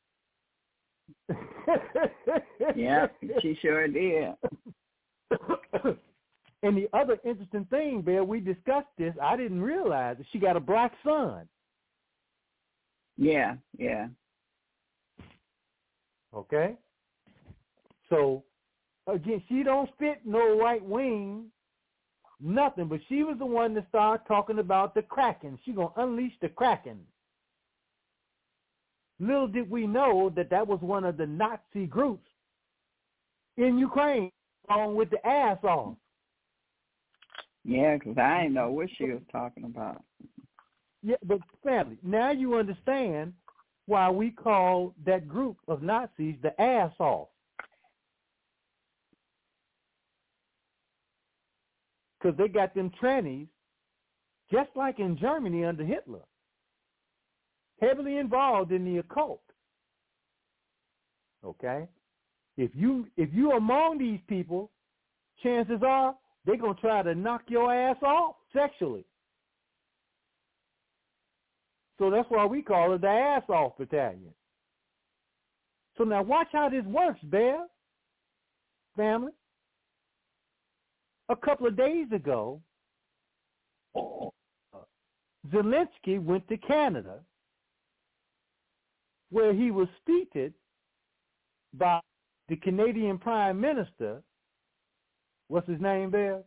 Yeah, 2.75 3.07
she 3.41 3.57
sure 3.61 3.87
did. 3.87 4.33
and 6.63 6.77
the 6.77 6.87
other 6.93 7.17
interesting 7.25 7.65
thing, 7.65 8.01
Bill, 8.01 8.23
we 8.23 8.39
discussed 8.39 8.87
this. 8.97 9.13
I 9.21 9.35
didn't 9.37 9.61
realize 9.61 10.17
that 10.17 10.25
she 10.31 10.39
got 10.39 10.57
a 10.57 10.59
black 10.59 10.93
son. 11.03 11.47
Yeah, 13.17 13.55
yeah. 13.77 14.07
Okay. 16.33 16.75
So 18.09 18.43
again, 19.07 19.41
she 19.49 19.63
don't 19.63 19.89
fit 19.99 20.21
no 20.25 20.57
right 20.59 20.83
wing, 20.83 21.45
nothing. 22.41 22.87
But 22.87 22.99
she 23.07 23.23
was 23.23 23.37
the 23.37 23.45
one 23.45 23.73
that 23.75 23.87
started 23.89 24.25
talking 24.27 24.59
about 24.59 24.93
the 24.93 25.01
Kraken. 25.01 25.59
She 25.63 25.71
gonna 25.71 25.89
unleash 25.97 26.33
the 26.41 26.49
Kraken. 26.49 26.99
Little 29.19 29.47
did 29.47 29.69
we 29.69 29.85
know 29.85 30.31
that 30.35 30.49
that 30.49 30.67
was 30.67 30.79
one 30.81 31.03
of 31.05 31.17
the 31.17 31.27
Nazi 31.27 31.85
groups 31.85 32.27
in 33.57 33.77
Ukraine, 33.77 34.31
along 34.69 34.95
with 34.95 35.09
the 35.11 35.25
ass 35.25 35.63
off. 35.63 35.95
Yeah, 37.63 37.97
'cause 37.99 38.17
I 38.17 38.41
didn't 38.41 38.55
know 38.55 38.71
what 38.71 38.89
she 38.89 39.11
was 39.11 39.21
talking 39.31 39.65
about. 39.65 40.03
Yeah, 41.03 41.17
but 41.23 41.39
family, 41.63 41.99
now 42.01 42.31
you 42.31 42.55
understand 42.55 43.33
why 43.85 44.09
we 44.09 44.31
call 44.31 44.95
that 45.03 45.27
group 45.27 45.57
of 45.67 45.83
Nazis 45.83 46.39
the 46.41 46.59
ass 46.59 46.93
off. 46.99 47.29
Because 52.21 52.37
they 52.37 52.47
got 52.47 52.75
them 52.75 52.91
trannies, 53.01 53.47
just 54.51 54.69
like 54.75 54.99
in 54.99 55.17
Germany 55.17 55.65
under 55.65 55.83
Hitler, 55.83 56.21
heavily 57.79 58.17
involved 58.17 58.71
in 58.71 58.85
the 58.85 58.99
occult. 58.99 59.41
Okay? 61.43 61.87
If 62.57 62.71
you 62.75 63.07
if 63.17 63.29
you 63.33 63.51
among 63.51 63.97
these 63.97 64.19
people, 64.27 64.69
chances 65.41 65.81
are 65.85 66.15
they're 66.45 66.57
gonna 66.57 66.75
try 66.75 67.01
to 67.01 67.15
knock 67.15 67.43
your 67.47 67.73
ass 67.73 67.97
off 68.03 68.35
sexually. 68.53 69.05
So 71.97 72.09
that's 72.09 72.29
why 72.29 72.45
we 72.45 72.61
call 72.61 72.93
it 72.93 73.01
the 73.01 73.07
ass 73.07 73.43
off 73.49 73.77
battalion. 73.77 74.33
So 75.97 76.03
now 76.03 76.23
watch 76.23 76.47
how 76.51 76.69
this 76.69 76.85
works, 76.85 77.19
Bear. 77.23 77.65
Family. 78.95 79.31
A 81.29 81.35
couple 81.35 81.67
of 81.67 81.77
days 81.77 82.07
ago, 82.11 82.61
Zelensky 85.49 86.21
went 86.21 86.47
to 86.49 86.57
Canada 86.57 87.19
where 89.31 89.53
he 89.53 89.71
was 89.71 89.87
seated 90.05 90.53
by 91.73 91.99
the 92.49 92.57
Canadian 92.57 93.17
Prime 93.17 93.59
Minister. 93.59 94.21
What's 95.47 95.67
his 95.67 95.79
name, 95.79 96.11
there? 96.11 96.41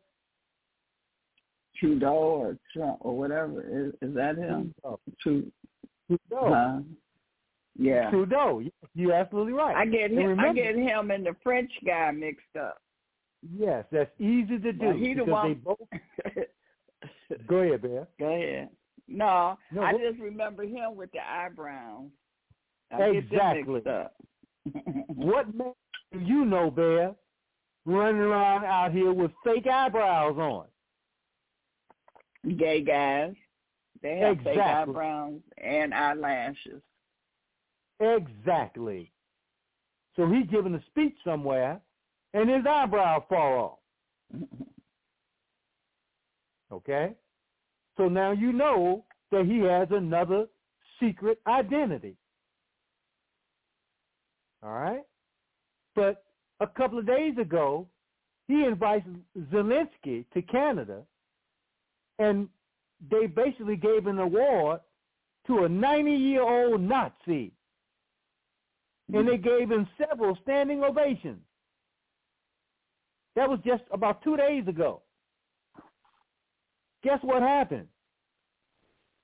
Trudeau 1.76 2.14
or 2.14 2.58
Trump 2.74 2.98
or 3.00 3.16
whatever. 3.16 3.62
Is, 3.62 3.94
is 4.00 4.14
that 4.14 4.36
him? 4.36 4.74
Tru- 5.20 5.50
Trudeau. 6.06 6.52
uh, 6.52 6.80
yeah. 7.76 8.10
Trudeau. 8.10 8.62
You're 8.94 9.14
absolutely 9.14 9.54
right. 9.54 9.74
I 9.74 9.86
get 9.86 10.12
him. 10.12 10.38
I 10.38 10.52
get 10.52 10.76
him 10.76 11.10
and 11.10 11.26
the 11.26 11.34
French 11.42 11.72
guy 11.84 12.10
mixed 12.12 12.56
up. 12.58 12.78
Yes, 13.52 13.84
that's 13.92 14.10
easy 14.20 14.58
to 14.58 14.72
do 14.72 14.86
Now, 14.86 14.92
he 14.92 15.14
the 15.14 15.24
one- 15.24 15.54
both. 15.64 15.78
Go 17.46 17.56
ahead, 17.58 17.82
Bear. 17.82 18.06
Go 18.18 18.26
ahead. 18.26 18.68
No, 19.08 19.58
No, 19.70 19.82
I 19.82 19.92
what- 19.92 20.02
just 20.02 20.18
remember 20.20 20.62
him 20.64 20.96
with 20.96 21.10
the 21.12 21.20
eyebrows. 21.20 22.08
I 22.90 23.02
Exactly. 23.04 23.82
What 25.14 25.54
man 25.54 25.72
do 26.12 26.20
you 26.20 26.44
know, 26.46 26.70
Bear, 26.70 27.14
running 27.84 28.20
around 28.22 28.64
out 28.64 28.92
here 28.92 29.12
with 29.12 29.30
fake 29.44 29.66
eyebrows 29.66 30.38
on? 30.38 30.66
Gay 32.56 32.82
guys. 32.82 33.34
They 34.02 34.18
have 34.18 34.38
fake 34.42 34.58
eyebrows 34.58 35.40
and 35.58 35.92
eyelashes. 35.92 36.82
Exactly. 38.00 39.10
So 40.16 40.26
he's 40.30 40.46
giving 40.46 40.74
a 40.74 40.82
speech 40.86 41.14
somewhere, 41.24 41.80
and 42.34 42.50
his 42.50 42.66
eyebrow 42.68 43.24
fall 43.28 43.58
off. 43.58 43.78
Mm-hmm. 44.36 44.64
Okay? 46.72 47.12
So 47.96 48.08
now 48.08 48.32
you 48.32 48.52
know 48.52 49.04
that 49.30 49.46
he 49.46 49.60
has 49.60 49.88
another 49.90 50.46
secret 51.00 51.38
identity. 51.46 52.16
All 54.62 54.72
right? 54.72 55.02
But 55.94 56.24
a 56.60 56.66
couple 56.66 56.98
of 56.98 57.06
days 57.06 57.38
ago, 57.38 57.86
he 58.48 58.64
invites 58.64 59.06
Zelensky 59.52 60.24
to 60.34 60.42
Canada, 60.42 61.02
and 62.18 62.48
they 63.10 63.26
basically 63.26 63.76
gave 63.76 64.06
an 64.06 64.18
award 64.18 64.80
to 65.46 65.64
a 65.64 65.68
90-year-old 65.68 66.80
Nazi. 66.80 67.52
And 69.12 69.28
they 69.28 69.36
mm-hmm. 69.36 69.58
gave 69.58 69.70
him 69.70 69.86
several 69.98 70.36
standing 70.42 70.82
ovations. 70.82 71.42
That 73.36 73.48
was 73.48 73.58
just 73.64 73.82
about 73.90 74.22
two 74.22 74.36
days 74.36 74.66
ago. 74.68 75.02
Guess 77.02 77.18
what 77.22 77.42
happened? 77.42 77.88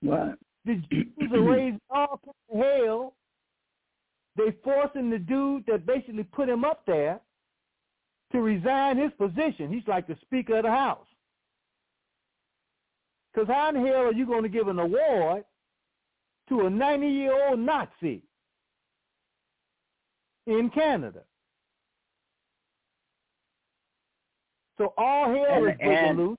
What? 0.03 0.39
The 0.65 0.74
Jews 0.91 1.32
are 1.32 1.41
raised 1.41 1.81
all 1.91 2.20
kinds 2.24 2.37
of 2.53 2.59
hell. 2.59 3.15
They 4.37 4.55
forcing 4.62 5.11
the 5.11 5.19
dude 5.19 5.65
that 5.66 5.87
basically 5.87 6.24
put 6.24 6.49
him 6.49 6.65
up 6.65 6.82
there 6.87 7.20
to 8.32 8.41
resign 8.41 8.99
his 8.99 9.11
position. 9.19 9.73
He's 9.73 9.87
like 9.87 10.07
the 10.07 10.16
Speaker 10.23 10.59
of 10.59 10.65
the 10.65 10.70
House. 10.70 11.07
Because 13.32 13.49
how 13.49 13.69
in 13.69 13.77
the 13.77 13.89
hell 13.89 14.03
are 14.03 14.12
you 14.12 14.27
going 14.27 14.43
to 14.43 14.49
give 14.49 14.69
an 14.69 14.78
award 14.78 15.45
to 16.49 16.61
a 16.61 16.70
90-year-old 16.70 17.61
Nazi 17.61 18.23
in 20.47 20.70
Canada? 20.70 21.23
So 24.81 24.94
all 24.97 25.27
hell 25.28 25.66
And- 25.66 25.70
is 25.73 25.77
breaking 25.77 26.16
loose. 26.16 26.39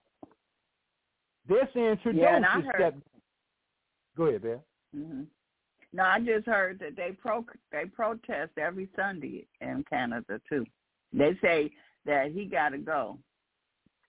They're 1.45 1.69
saying 1.75 1.97
Trudeau 2.01 2.21
Yeah, 2.21 2.35
and 2.37 2.45
I 2.45 2.61
heard- 2.61 2.73
step. 2.75 2.95
Go 4.17 4.25
ahead, 4.25 4.41
Bear. 4.41 4.59
hmm 4.91 5.23
No, 5.93 6.03
I 6.05 6.19
just 6.21 6.47
heard 6.47 6.79
that 6.79 6.95
they 6.95 7.11
pro 7.11 7.45
they 7.71 7.85
protest 7.85 8.57
every 8.57 8.89
Sunday 8.95 9.47
in 9.59 9.83
Canada 9.83 10.41
too. 10.49 10.65
They 11.13 11.35
say 11.35 11.71
that 12.05 12.31
he 12.31 12.45
got 12.45 12.69
to 12.69 12.79
go. 12.79 13.19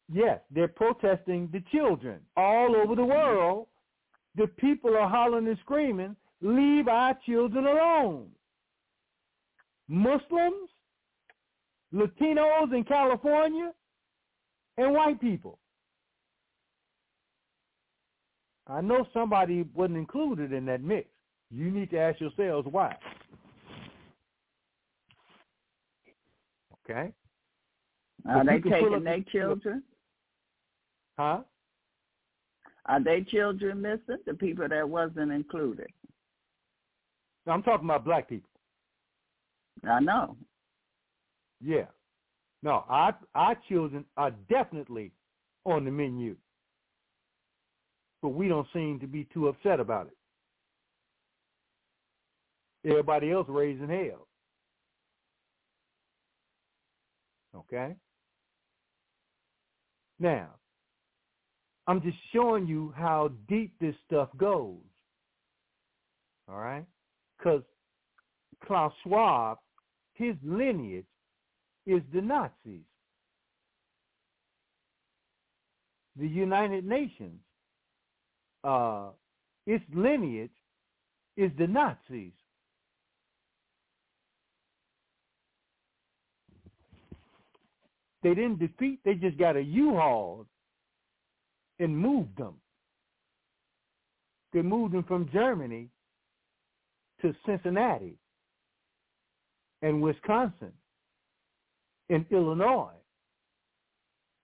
Yes, 0.09 0.41
they're 0.51 0.69
protesting 0.69 1.49
the 1.49 1.61
children 1.71 2.25
all 2.35 2.75
over 2.75 2.95
the 2.95 3.05
world. 3.05 3.69
The 4.37 4.47
people 4.47 4.97
are 4.97 5.09
hollering 5.09 5.47
and 5.49 5.59
screaming, 5.59 6.17
leave 6.41 6.89
our 6.89 7.13
children 7.27 7.67
alone. 7.67 8.35
Muslims, 9.89 10.71
Latinos 11.93 12.73
in 12.75 12.85
California, 12.85 13.75
and 14.79 14.95
white 14.95 15.21
people. 15.21 15.59
I 18.67 18.81
know 18.81 19.07
somebody 19.13 19.65
wasn't 19.75 19.99
included 19.99 20.53
in 20.53 20.65
that 20.67 20.83
mix. 20.83 21.09
You 21.51 21.71
need 21.71 21.91
to 21.91 21.99
ask 21.99 22.21
yourselves 22.21 22.67
why. 22.71 22.97
Okay? 26.89 27.13
Are 28.29 28.45
they 28.45 28.57
you 28.57 28.63
can 28.63 28.73
pull 28.73 28.91
taking 28.91 29.05
their 29.05 29.21
children? 29.31 29.83
Huh? 31.19 31.41
Are 32.87 33.03
they 33.03 33.23
children 33.23 33.83
missing? 33.83 34.19
The 34.27 34.35
people 34.35 34.69
that 34.69 34.89
wasn't 34.89 35.33
included. 35.33 35.89
I'm 37.47 37.63
talking 37.63 37.87
about 37.87 38.05
black 38.05 38.29
people. 38.29 38.49
I 39.85 40.01
know. 40.01 40.37
Yeah. 41.61 41.87
No, 42.63 42.85
our 42.89 43.19
our 43.35 43.57
children 43.69 44.05
are 44.17 44.31
definitely 44.49 45.13
on 45.65 45.85
the 45.85 45.91
menu. 45.91 46.37
But 48.23 48.31
we 48.31 48.49
don't 48.49 48.69
seem 48.73 49.01
to 49.01 49.07
be 49.07 49.27
too 49.35 49.49
upset 49.49 49.81
about 49.81 50.07
it. 50.07 50.17
Everybody 52.89 53.33
else 53.33 53.47
raising 53.49 53.89
hell. 53.89 54.29
Okay? 57.57 57.95
Now, 60.19 60.51
I'm 61.87 62.01
just 62.01 62.17
showing 62.33 62.67
you 62.67 62.95
how 62.97 63.33
deep 63.49 63.75
this 63.81 63.95
stuff 64.07 64.29
goes. 64.37 64.79
All 66.49 66.59
right? 66.59 66.85
Because 67.39 67.63
Klaus 68.65 68.93
Schwab, 69.03 69.59
his 70.15 70.35
lineage 70.45 71.07
is 71.87 72.03
the 72.15 72.21
Nazis. 72.21 72.85
The 76.17 76.29
United 76.29 76.85
Nations, 76.85 77.41
uh, 78.65 79.11
its 79.67 79.85
lineage 79.95 80.51
is 81.37 81.51
the 81.59 81.67
Nazis. 81.67 82.33
They 88.23 88.35
didn't 88.35 88.61
defeat, 88.61 89.01
they 89.05 89.15
just 89.15 89.39
got 89.39 89.57
a 89.57 89.63
U-Haul 89.63 90.47
and 91.81 91.97
moved 91.97 92.37
them. 92.37 92.55
They 94.53 94.63
moved 94.63 94.95
them 94.95 95.03
from 95.05 95.29
Germany 95.33 95.89
to 97.23 97.35
Cincinnati 97.47 98.17
and 99.81 100.03
Wisconsin 100.03 100.73
and 102.09 102.25
Illinois 102.31 102.95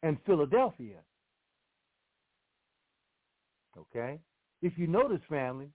and 0.03 0.17
Philadelphia. 0.25 0.99
Okay? 3.77 4.19
If 4.63 4.77
you 4.77 4.87
notice, 4.87 5.21
family, 5.29 5.69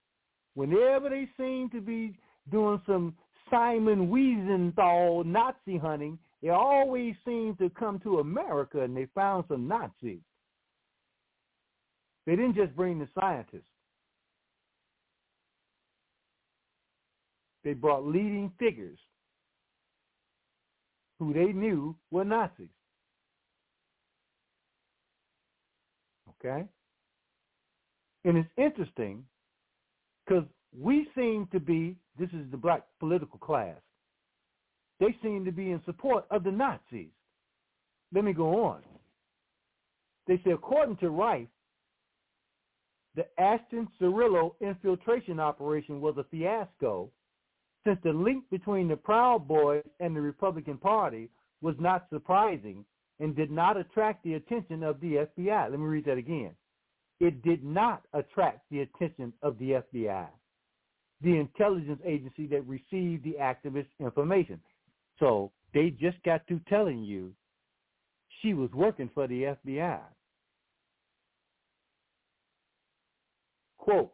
whenever 0.54 1.08
they 1.08 1.28
seem 1.36 1.70
to 1.70 1.80
be 1.80 2.18
doing 2.50 2.80
some 2.86 3.14
Simon 3.50 4.08
Wiesenthal 4.08 5.24
Nazi 5.24 5.78
hunting, 5.78 6.18
they 6.42 6.50
always 6.50 7.14
seem 7.24 7.56
to 7.56 7.70
come 7.70 7.98
to 8.00 8.18
America 8.18 8.82
and 8.82 8.96
they 8.96 9.06
found 9.14 9.44
some 9.48 9.66
Nazis. 9.66 10.20
They 12.26 12.36
didn't 12.36 12.54
just 12.54 12.74
bring 12.76 12.98
the 12.98 13.08
scientists. 13.18 13.62
They 17.64 17.72
brought 17.72 18.06
leading 18.06 18.52
figures 18.58 18.98
who 21.24 21.32
they 21.32 21.52
knew 21.52 21.96
were 22.10 22.24
Nazis. 22.24 22.68
Okay? 26.44 26.64
And 28.24 28.38
it's 28.38 28.48
interesting 28.56 29.24
because 30.24 30.44
we 30.78 31.06
seem 31.14 31.48
to 31.52 31.60
be, 31.60 31.96
this 32.18 32.30
is 32.30 32.50
the 32.50 32.56
black 32.56 32.82
political 33.00 33.38
class, 33.38 33.76
they 35.00 35.16
seem 35.22 35.44
to 35.44 35.52
be 35.52 35.70
in 35.70 35.80
support 35.84 36.24
of 36.30 36.44
the 36.44 36.50
Nazis. 36.50 37.08
Let 38.12 38.24
me 38.24 38.32
go 38.32 38.64
on. 38.64 38.82
They 40.26 40.40
say, 40.44 40.52
according 40.52 40.96
to 40.98 41.10
Reif, 41.10 41.48
the 43.14 43.26
Ashton 43.40 43.88
Cirillo 44.00 44.54
infiltration 44.60 45.38
operation 45.38 46.00
was 46.00 46.16
a 46.16 46.24
fiasco 46.24 47.10
since 47.84 47.98
the 48.02 48.12
link 48.12 48.44
between 48.50 48.88
the 48.88 48.96
Proud 48.96 49.46
Boys 49.46 49.84
and 50.00 50.16
the 50.16 50.20
Republican 50.20 50.78
Party 50.78 51.30
was 51.60 51.76
not 51.78 52.06
surprising 52.10 52.84
and 53.20 53.36
did 53.36 53.50
not 53.50 53.76
attract 53.76 54.24
the 54.24 54.34
attention 54.34 54.82
of 54.82 55.00
the 55.00 55.26
FBI. 55.38 55.70
Let 55.70 55.78
me 55.78 55.86
read 55.86 56.06
that 56.06 56.18
again. 56.18 56.56
It 57.20 57.42
did 57.42 57.64
not 57.64 58.02
attract 58.12 58.68
the 58.70 58.80
attention 58.80 59.32
of 59.42 59.58
the 59.58 59.82
FBI, 59.94 60.28
the 61.20 61.36
intelligence 61.36 62.00
agency 62.04 62.46
that 62.48 62.66
received 62.66 63.24
the 63.24 63.36
activist 63.40 63.88
information. 64.00 64.60
So 65.20 65.52
they 65.72 65.90
just 65.90 66.22
got 66.24 66.46
through 66.48 66.60
telling 66.68 67.04
you 67.04 67.32
she 68.42 68.54
was 68.54 68.70
working 68.72 69.10
for 69.14 69.28
the 69.28 69.56
FBI. 69.66 70.00
Quote, 73.78 74.12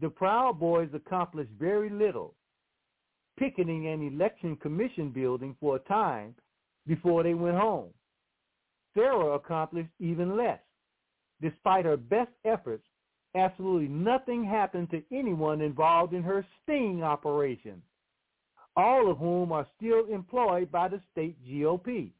the 0.00 0.08
Proud 0.08 0.58
Boys 0.58 0.88
accomplished 0.94 1.50
very 1.58 1.90
little, 1.90 2.34
picketing 3.38 3.88
an 3.88 4.02
election 4.02 4.56
commission 4.56 5.10
building 5.10 5.56
for 5.60 5.76
a 5.76 5.80
time 5.80 6.34
before 6.86 7.22
they 7.22 7.34
went 7.34 7.56
home. 7.56 7.90
Sarah 8.94 9.34
accomplished 9.34 9.90
even 9.98 10.36
less. 10.36 10.60
Despite 11.40 11.84
her 11.84 11.96
best 11.96 12.30
efforts, 12.44 12.84
absolutely 13.34 13.88
nothing 13.88 14.44
happened 14.44 14.90
to 14.90 15.02
anyone 15.10 15.60
involved 15.60 16.12
in 16.12 16.22
her 16.22 16.46
sting 16.62 17.02
operation, 17.02 17.82
all 18.76 19.10
of 19.10 19.18
whom 19.18 19.52
are 19.52 19.66
still 19.76 20.06
employed 20.06 20.70
by 20.70 20.88
the 20.88 21.00
state 21.10 21.36
GOP. 21.44 22.12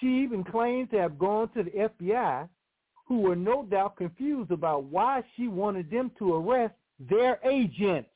She 0.00 0.06
even 0.06 0.44
claimed 0.44 0.90
to 0.90 0.98
have 0.98 1.18
gone 1.18 1.48
to 1.50 1.62
the 1.62 1.70
FBI, 1.70 2.48
who 3.06 3.20
were 3.20 3.36
no 3.36 3.64
doubt 3.64 3.96
confused 3.96 4.50
about 4.50 4.84
why 4.84 5.22
she 5.36 5.48
wanted 5.48 5.90
them 5.90 6.10
to 6.18 6.34
arrest 6.34 6.74
their 6.98 7.38
agents. 7.44 8.08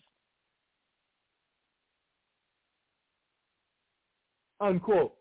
Unquote. 4.61 5.15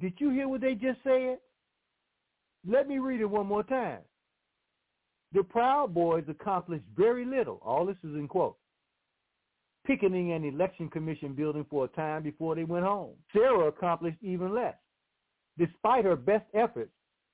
Did 0.00 0.14
you 0.18 0.30
hear 0.30 0.48
what 0.48 0.60
they 0.60 0.74
just 0.74 0.98
said? 1.04 1.38
Let 2.66 2.88
me 2.88 2.98
read 2.98 3.20
it 3.20 3.26
one 3.26 3.46
more 3.46 3.62
time. 3.62 4.00
The 5.32 5.42
Proud 5.42 5.94
Boys 5.94 6.24
accomplished 6.28 6.84
very 6.96 7.24
little. 7.24 7.60
All 7.64 7.86
this 7.86 7.96
is 8.04 8.14
in 8.14 8.28
quotes. 8.28 8.58
Picketing 9.86 10.32
an 10.32 10.44
election 10.44 10.88
commission 10.88 11.34
building 11.34 11.66
for 11.68 11.86
a 11.86 11.88
time 11.88 12.22
before 12.22 12.54
they 12.54 12.64
went 12.64 12.84
home. 12.84 13.14
Sarah 13.32 13.68
accomplished 13.68 14.18
even 14.22 14.54
less. 14.54 14.74
Despite 15.58 16.04
her 16.04 16.16
best 16.16 16.44
efforts, 16.54 16.92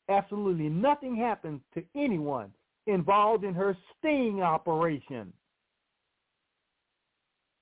absolutely 0.09 0.69
nothing 0.69 1.17
happened 1.17 1.61
to 1.75 1.85
anyone 1.95 2.53
involved 2.87 3.45
in 3.45 3.55
her 3.55 3.77
sting 3.99 4.41
operation, 4.43 5.33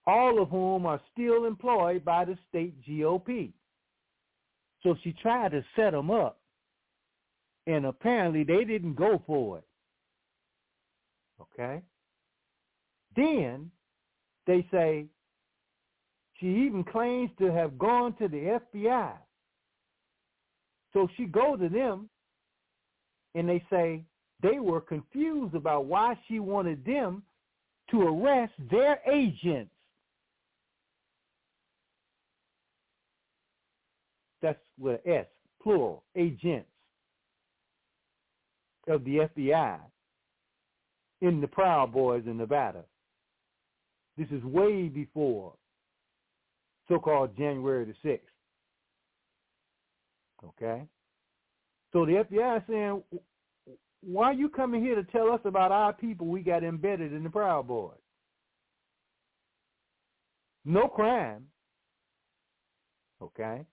all 0.06 0.40
of 0.40 0.48
whom 0.48 0.86
are 0.86 1.00
still 1.12 1.44
employed 1.44 2.04
by 2.04 2.24
the 2.24 2.38
state 2.48 2.74
GOP. 2.86 3.52
So 4.82 4.96
she 5.02 5.12
tried 5.12 5.52
to 5.52 5.64
set 5.74 5.92
them 5.92 6.10
up, 6.10 6.38
and 7.66 7.86
apparently 7.86 8.44
they 8.44 8.64
didn't 8.64 8.94
go 8.94 9.20
for 9.26 9.58
it. 9.58 9.64
Okay? 11.40 11.82
Then 13.16 13.70
they 14.46 14.66
say 14.70 15.06
she 16.38 16.46
even 16.46 16.84
claims 16.84 17.30
to 17.38 17.50
have 17.52 17.78
gone 17.78 18.14
to 18.18 18.28
the 18.28 18.60
FBI. 18.74 19.12
So 20.92 21.08
she 21.16 21.24
goes 21.24 21.58
to 21.60 21.68
them 21.68 22.08
and 23.34 23.48
they 23.48 23.62
say 23.68 24.02
they 24.42 24.58
were 24.60 24.80
confused 24.80 25.54
about 25.54 25.84
why 25.84 26.18
she 26.26 26.40
wanted 26.40 26.84
them 26.84 27.22
to 27.90 28.02
arrest 28.02 28.52
their 28.70 29.00
agents. 29.10 29.70
That's 34.42 34.58
with 34.78 35.00
an 35.04 35.12
S, 35.12 35.26
plural, 35.62 36.04
agents 36.14 36.68
of 38.88 39.04
the 39.04 39.28
FBI 39.36 39.78
in 41.20 41.40
the 41.40 41.48
Proud 41.48 41.92
Boys 41.92 42.24
in 42.26 42.36
Nevada. 42.36 42.84
This 44.16 44.28
is 44.30 44.42
way 44.44 44.88
before 44.88 45.54
so-called 46.88 47.36
January 47.36 47.84
the 47.84 48.08
6th. 48.08 48.20
Okay? 50.48 50.86
So 51.92 52.06
the 52.06 52.24
FBI 52.30 52.58
is 52.58 52.62
saying, 52.68 53.02
why 54.02 54.26
are 54.26 54.34
you 54.34 54.48
coming 54.48 54.82
here 54.82 54.94
to 54.94 55.04
tell 55.04 55.32
us 55.32 55.40
about 55.44 55.72
our 55.72 55.92
people 55.92 56.26
we 56.26 56.42
got 56.42 56.62
embedded 56.62 57.12
in 57.12 57.24
the 57.24 57.30
Proud 57.30 57.66
Boys? 57.66 57.94
No 60.64 60.88
crime. 60.88 61.46
Okay? 63.22 63.64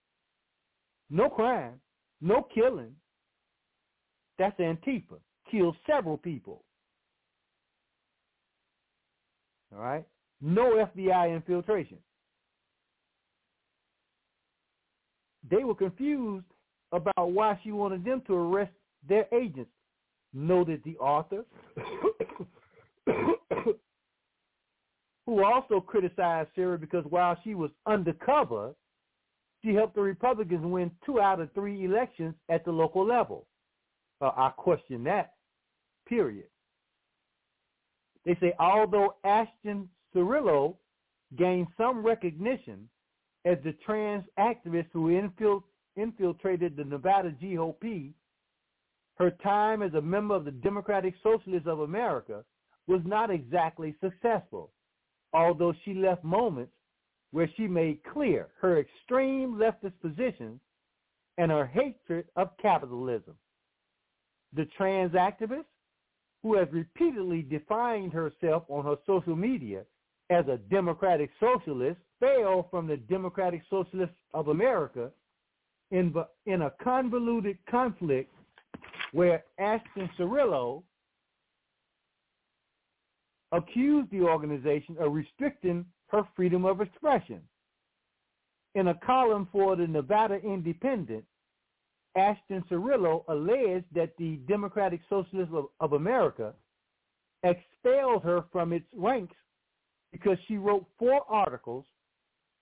No 1.14 1.30
crime. 1.30 1.80
No 2.22 2.48
killing. 2.54 2.96
That's 4.40 4.60
Antifa. 4.60 5.20
Killed 5.50 5.76
several 5.86 6.18
people. 6.18 6.64
All 9.72 9.80
right? 9.80 10.06
No 10.42 10.84
FBI 10.98 11.36
infiltration. 11.36 12.00
They 15.50 15.64
were 15.64 15.76
confused 15.76 16.46
about 16.92 17.32
why 17.32 17.60
she 17.64 17.72
wanted 17.72 18.04
them 18.04 18.24
to 18.26 18.34
arrest 18.34 18.72
their 19.08 19.28
agents. 19.32 19.70
Noted 20.34 20.82
the 20.84 20.98
author, 20.98 21.46
who 25.28 25.44
also 25.44 25.80
criticized 25.80 26.50
Sarah 26.56 26.80
because 26.80 27.06
while 27.08 27.38
she 27.44 27.54
was 27.54 27.70
undercover, 27.86 28.74
she 29.64 29.74
helped 29.74 29.96
the 29.96 30.02
Republicans 30.02 30.66
win 30.66 30.92
two 31.06 31.20
out 31.22 31.40
of 31.40 31.52
three 31.54 31.86
elections 31.86 32.36
at 32.50 32.66
the 32.66 32.72
local 32.72 33.06
level. 33.06 33.48
Uh, 34.22 34.32
I 34.36 34.50
question 34.56 35.04
that, 35.06 35.34
period. 36.08 36.48
They 38.26 38.36
say 38.40 38.54
although 38.60 39.16
Ashton 39.24 39.90
Cirillo 40.16 40.78
gained 41.38 41.68
some 41.78 42.06
recognition 42.06 42.90
as 43.46 43.58
the 43.64 43.74
trans 43.86 44.24
activist 44.40 44.88
who 44.94 45.10
infiltrated 45.96 46.76
the 46.76 46.84
Nevada 46.84 47.32
GOP, 47.42 48.14
her 49.18 49.32
time 49.44 49.82
as 49.82 49.94
a 49.94 50.02
member 50.02 50.36
of 50.36 50.46
the 50.46 50.52
Democratic 50.52 51.14
Socialists 51.22 51.68
of 51.68 51.82
America 51.82 52.44
was 52.88 53.02
not 53.06 53.30
exactly 53.30 53.96
successful, 54.02 54.72
although 55.34 55.74
she 55.84 55.94
left 55.94 56.24
moments 56.24 56.74
where 57.34 57.50
she 57.58 57.68
made 57.68 58.00
clear 58.14 58.48
her 58.62 58.80
extreme 58.80 59.56
leftist 59.56 60.00
positions 60.02 60.62
and 61.40 61.52
her 61.52 61.66
hatred 61.66 62.26
of 62.36 62.56
capitalism. 62.62 63.36
The 64.56 64.66
trans 64.78 65.14
activist 65.14 65.66
who 66.44 66.56
has 66.56 66.68
repeatedly 66.72 67.42
defined 67.42 68.14
herself 68.14 68.64
on 68.70 68.86
her 68.86 68.98
social 69.08 69.36
media 69.36 69.84
as 70.30 70.46
a 70.48 70.58
democratic 70.70 71.32
socialist, 71.40 72.00
fell 72.20 72.68
from 72.70 72.88
the 72.88 72.98
Democratic 72.98 73.62
Socialists 73.70 74.16
of 74.34 74.50
America 74.50 75.12
in, 75.92 76.14
in 76.46 76.62
a 76.62 76.72
convoluted 76.84 77.58
conflict 77.70 78.32
where 79.12 79.44
Ashton 79.60 80.10
Cirillo 80.18 80.84
accused 83.52 84.10
the 84.12 84.22
organization 84.22 84.96
of 85.00 85.14
restricting 85.14 85.86
her 86.14 86.24
freedom 86.36 86.64
of 86.64 86.80
expression. 86.80 87.42
In 88.76 88.88
a 88.88 88.94
column 88.94 89.48
for 89.52 89.76
the 89.76 89.88
Nevada 89.88 90.36
Independent, 90.36 91.26
Ashton 92.16 92.64
Cirillo 92.70 93.24
alleged 93.28 93.86
that 93.96 94.16
the 94.18 94.38
Democratic 94.48 95.02
Socialists 95.10 95.54
of, 95.54 95.66
of 95.80 95.94
America 95.94 96.54
expelled 97.44 98.24
her 98.24 98.46
from 98.52 98.72
its 98.72 98.86
ranks 98.96 99.36
because 100.12 100.38
she 100.48 100.58
wrote 100.58 100.86
four 101.00 101.22
articles, 101.28 101.86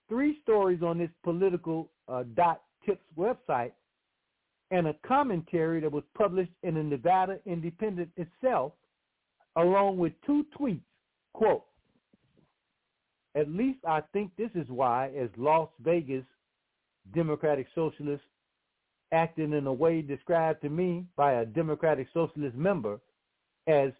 three 0.08 0.38
stories 0.42 0.82
on 0.82 0.96
this 0.98 1.10
political 1.22 1.90
uh, 2.08 2.24
dot 2.34 2.62
tips 2.86 3.04
website, 3.16 3.72
and 4.70 4.86
a 4.86 4.94
commentary 5.06 5.80
that 5.80 5.92
was 5.92 6.04
published 6.16 6.52
in 6.62 6.74
the 6.74 6.82
Nevada 6.82 7.38
Independent 7.44 8.08
itself, 8.16 8.72
along 9.56 9.98
with 9.98 10.14
two 10.24 10.46
tweets. 10.58 10.80
Quote, 11.34 11.64
at 13.34 13.48
least 13.48 13.78
I 13.86 14.02
think 14.12 14.30
this 14.36 14.50
is 14.54 14.68
why, 14.68 15.10
as 15.18 15.30
Las 15.36 15.68
Vegas 15.80 16.24
Democratic 17.14 17.66
Socialists 17.74 18.26
acting 19.12 19.52
in 19.52 19.66
a 19.66 19.72
way 19.72 20.02
described 20.02 20.62
to 20.62 20.68
me 20.68 21.04
by 21.16 21.34
a 21.34 21.46
Democratic 21.46 22.08
Socialist 22.14 22.56
member 22.56 23.00
as 23.66 23.92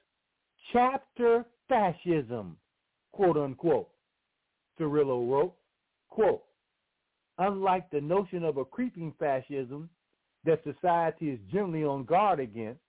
chapter 0.72 1.44
fascism, 1.68 2.56
quote 3.12 3.36
unquote. 3.36 3.88
Cirillo 4.78 5.30
wrote, 5.30 5.54
quote, 6.08 6.42
unlike 7.38 7.90
the 7.90 8.00
notion 8.00 8.42
of 8.44 8.56
a 8.56 8.64
creeping 8.64 9.12
fascism 9.18 9.88
that 10.44 10.62
society 10.64 11.30
is 11.30 11.38
generally 11.52 11.84
on 11.84 12.04
guard 12.04 12.40
against, 12.40 12.80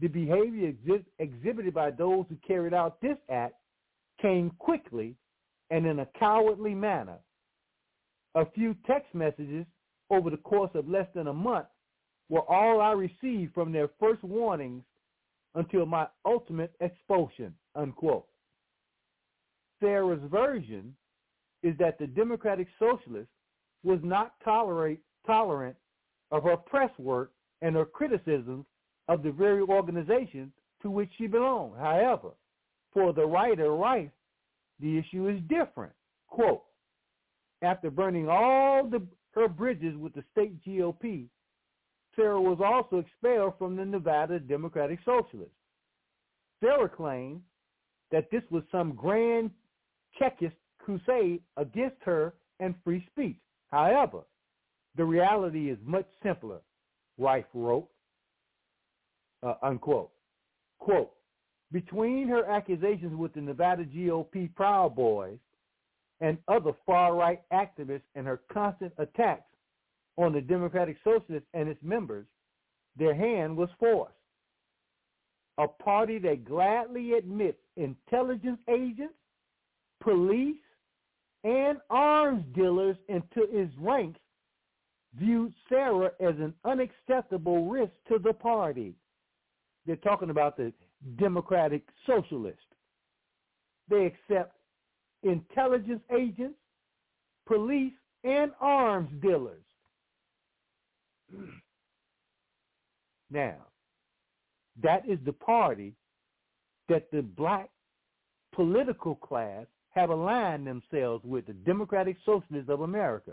the 0.00 0.08
behavior 0.08 0.72
exhi- 0.72 1.04
exhibited 1.18 1.74
by 1.74 1.90
those 1.90 2.24
who 2.28 2.36
carried 2.46 2.72
out 2.74 3.00
this 3.00 3.18
act 3.28 3.54
came 4.20 4.50
quickly 4.58 5.16
and 5.72 5.86
in 5.86 6.00
a 6.00 6.06
cowardly 6.18 6.74
manner. 6.74 7.18
A 8.34 8.44
few 8.50 8.76
text 8.86 9.14
messages 9.14 9.64
over 10.10 10.28
the 10.28 10.36
course 10.36 10.70
of 10.74 10.86
less 10.86 11.06
than 11.14 11.28
a 11.28 11.32
month 11.32 11.66
were 12.28 12.42
all 12.42 12.80
I 12.82 12.92
received 12.92 13.54
from 13.54 13.72
their 13.72 13.88
first 13.98 14.22
warnings 14.22 14.84
until 15.54 15.86
my 15.86 16.06
ultimate 16.26 16.74
expulsion, 16.80 17.54
unquote. 17.74 18.26
Sarah's 19.80 20.20
version 20.30 20.94
is 21.62 21.74
that 21.78 21.98
the 21.98 22.06
Democratic 22.06 22.68
Socialist 22.78 23.30
was 23.82 23.98
not 24.02 24.34
tolerate, 24.44 25.00
tolerant 25.26 25.76
of 26.32 26.42
her 26.42 26.56
press 26.56 26.90
work 26.98 27.32
and 27.62 27.76
her 27.76 27.86
criticisms 27.86 28.66
of 29.08 29.22
the 29.22 29.32
very 29.32 29.62
organization 29.62 30.52
to 30.82 30.90
which 30.90 31.10
she 31.16 31.26
belonged. 31.26 31.78
However, 31.78 32.32
for 32.92 33.14
the 33.14 33.24
writer 33.24 33.72
Rice, 33.72 34.10
the 34.80 34.98
issue 34.98 35.28
is 35.28 35.40
different. 35.48 35.92
Quote, 36.28 36.62
after 37.62 37.90
burning 37.90 38.28
all 38.28 38.86
the 38.86 39.06
her 39.34 39.48
bridges 39.48 39.96
with 39.96 40.12
the 40.14 40.22
state 40.32 40.62
GOP, 40.64 41.26
Sarah 42.14 42.40
was 42.40 42.58
also 42.62 42.98
expelled 42.98 43.54
from 43.58 43.76
the 43.76 43.84
Nevada 43.84 44.38
Democratic 44.38 44.98
Socialists. 45.04 45.54
Sarah 46.60 46.88
claimed 46.88 47.40
that 48.10 48.30
this 48.30 48.42
was 48.50 48.62
some 48.70 48.92
grand 48.92 49.50
Czechist 50.18 50.54
crusade 50.78 51.40
against 51.56 51.96
her 52.02 52.34
and 52.60 52.74
free 52.84 53.06
speech. 53.10 53.38
However, 53.70 54.20
the 54.96 55.04
reality 55.04 55.70
is 55.70 55.78
much 55.82 56.06
simpler, 56.22 56.60
Reif 57.18 57.46
wrote, 57.54 57.88
uh, 59.42 59.54
unquote. 59.62 60.10
Quote, 60.78 61.12
between 61.72 62.28
her 62.28 62.44
accusations 62.44 63.16
with 63.16 63.32
the 63.32 63.40
Nevada 63.40 63.84
GOP 63.84 64.54
Proud 64.54 64.94
Boys 64.94 65.38
and 66.20 66.38
other 66.46 66.72
far-right 66.86 67.42
activists 67.52 68.02
and 68.14 68.26
her 68.26 68.40
constant 68.52 68.92
attacks 68.98 69.50
on 70.18 70.32
the 70.32 70.40
Democratic 70.40 70.96
Socialists 71.02 71.48
and 71.54 71.68
its 71.68 71.82
members, 71.82 72.26
their 72.96 73.14
hand 73.14 73.56
was 73.56 73.70
forced. 73.80 74.14
A 75.58 75.66
party 75.66 76.18
that 76.20 76.44
gladly 76.44 77.14
admits 77.14 77.58
intelligence 77.76 78.60
agents, 78.68 79.14
police, 80.02 80.56
and 81.44 81.78
arms 81.90 82.44
dealers 82.54 82.96
into 83.08 83.48
its 83.50 83.72
ranks 83.78 84.20
viewed 85.14 85.52
Sarah 85.68 86.12
as 86.20 86.34
an 86.36 86.54
unacceptable 86.64 87.68
risk 87.68 87.92
to 88.08 88.18
the 88.18 88.32
party. 88.32 88.94
They're 89.84 89.96
talking 89.96 90.30
about 90.30 90.56
the 90.56 90.72
Democratic 91.18 91.82
Socialist. 92.06 92.58
They 93.88 94.06
accept 94.06 94.56
intelligence 95.22 96.02
agents, 96.16 96.58
police, 97.46 97.92
and 98.24 98.52
arms 98.60 99.10
dealers. 99.20 99.64
Now, 103.30 103.56
that 104.82 105.08
is 105.08 105.18
the 105.24 105.32
party 105.32 105.94
that 106.90 107.10
the 107.10 107.22
black 107.22 107.70
political 108.54 109.14
class 109.14 109.64
have 109.94 110.10
aligned 110.10 110.66
themselves 110.66 111.24
with, 111.24 111.46
the 111.46 111.54
Democratic 111.54 112.16
Socialists 112.26 112.68
of 112.68 112.82
America. 112.82 113.32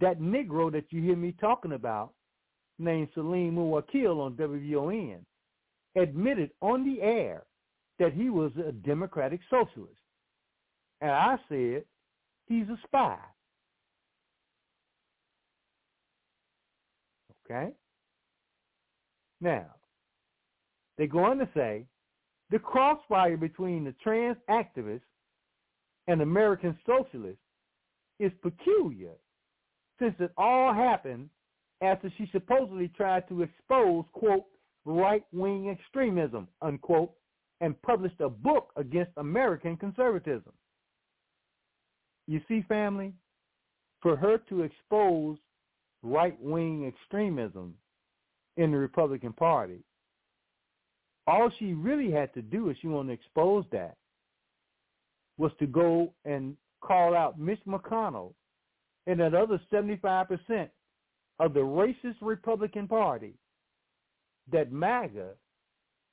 That 0.00 0.18
Negro 0.20 0.72
that 0.72 0.86
you 0.90 1.02
hear 1.02 1.16
me 1.16 1.34
talking 1.38 1.72
about, 1.72 2.12
named 2.78 3.08
Salim 3.14 3.56
Muwakkil 3.56 4.20
on 4.20 4.34
WVON, 4.34 5.20
admitted 5.96 6.50
on 6.60 6.84
the 6.84 7.00
air 7.02 7.44
that 7.98 8.12
he 8.12 8.30
was 8.30 8.52
a 8.56 8.72
Democratic 8.72 9.40
Socialist. 9.50 9.98
And 11.00 11.10
I 11.10 11.36
said, 11.48 11.84
he's 12.46 12.68
a 12.68 12.78
spy. 12.84 13.18
Okay? 17.50 17.70
Now, 19.40 19.66
they 20.98 21.06
go 21.06 21.24
on 21.24 21.38
to 21.38 21.48
say 21.54 21.84
the 22.50 22.58
crossfire 22.58 23.36
between 23.36 23.84
the 23.84 23.94
trans 24.02 24.36
activists 24.48 25.00
and 26.08 26.20
American 26.22 26.78
socialists 26.86 27.40
is 28.18 28.32
peculiar 28.42 29.12
since 29.98 30.14
it 30.18 30.32
all 30.36 30.72
happened 30.72 31.28
after 31.82 32.10
she 32.16 32.28
supposedly 32.32 32.88
tried 32.96 33.28
to 33.28 33.42
expose, 33.42 34.04
quote, 34.12 34.44
right-wing 34.86 35.68
extremism, 35.68 36.48
unquote, 36.62 37.12
and 37.60 37.80
published 37.82 38.20
a 38.20 38.28
book 38.28 38.72
against 38.76 39.10
American 39.16 39.76
conservatism. 39.76 40.52
You 42.26 42.40
see, 42.48 42.64
family, 42.68 43.12
for 44.00 44.16
her 44.16 44.38
to 44.48 44.62
expose 44.62 45.36
right-wing 46.02 46.86
extremism 46.86 47.74
in 48.56 48.70
the 48.70 48.78
Republican 48.78 49.32
Party, 49.32 49.80
all 51.26 51.50
she 51.58 51.72
really 51.72 52.10
had 52.10 52.32
to 52.34 52.42
do 52.42 52.68
if 52.68 52.76
she 52.80 52.86
wanted 52.86 53.08
to 53.08 53.14
expose 53.14 53.64
that 53.72 53.96
was 55.38 55.50
to 55.58 55.66
go 55.66 56.12
and 56.24 56.56
call 56.80 57.14
out 57.16 57.38
Mitch 57.38 57.60
McConnell 57.66 58.32
and 59.06 59.18
that 59.20 59.34
other 59.34 59.60
75% 59.72 60.68
of 61.40 61.52
the 61.52 61.60
racist 61.60 62.16
Republican 62.20 62.86
Party 62.86 63.34
that 64.52 64.72
MAGA 64.72 65.30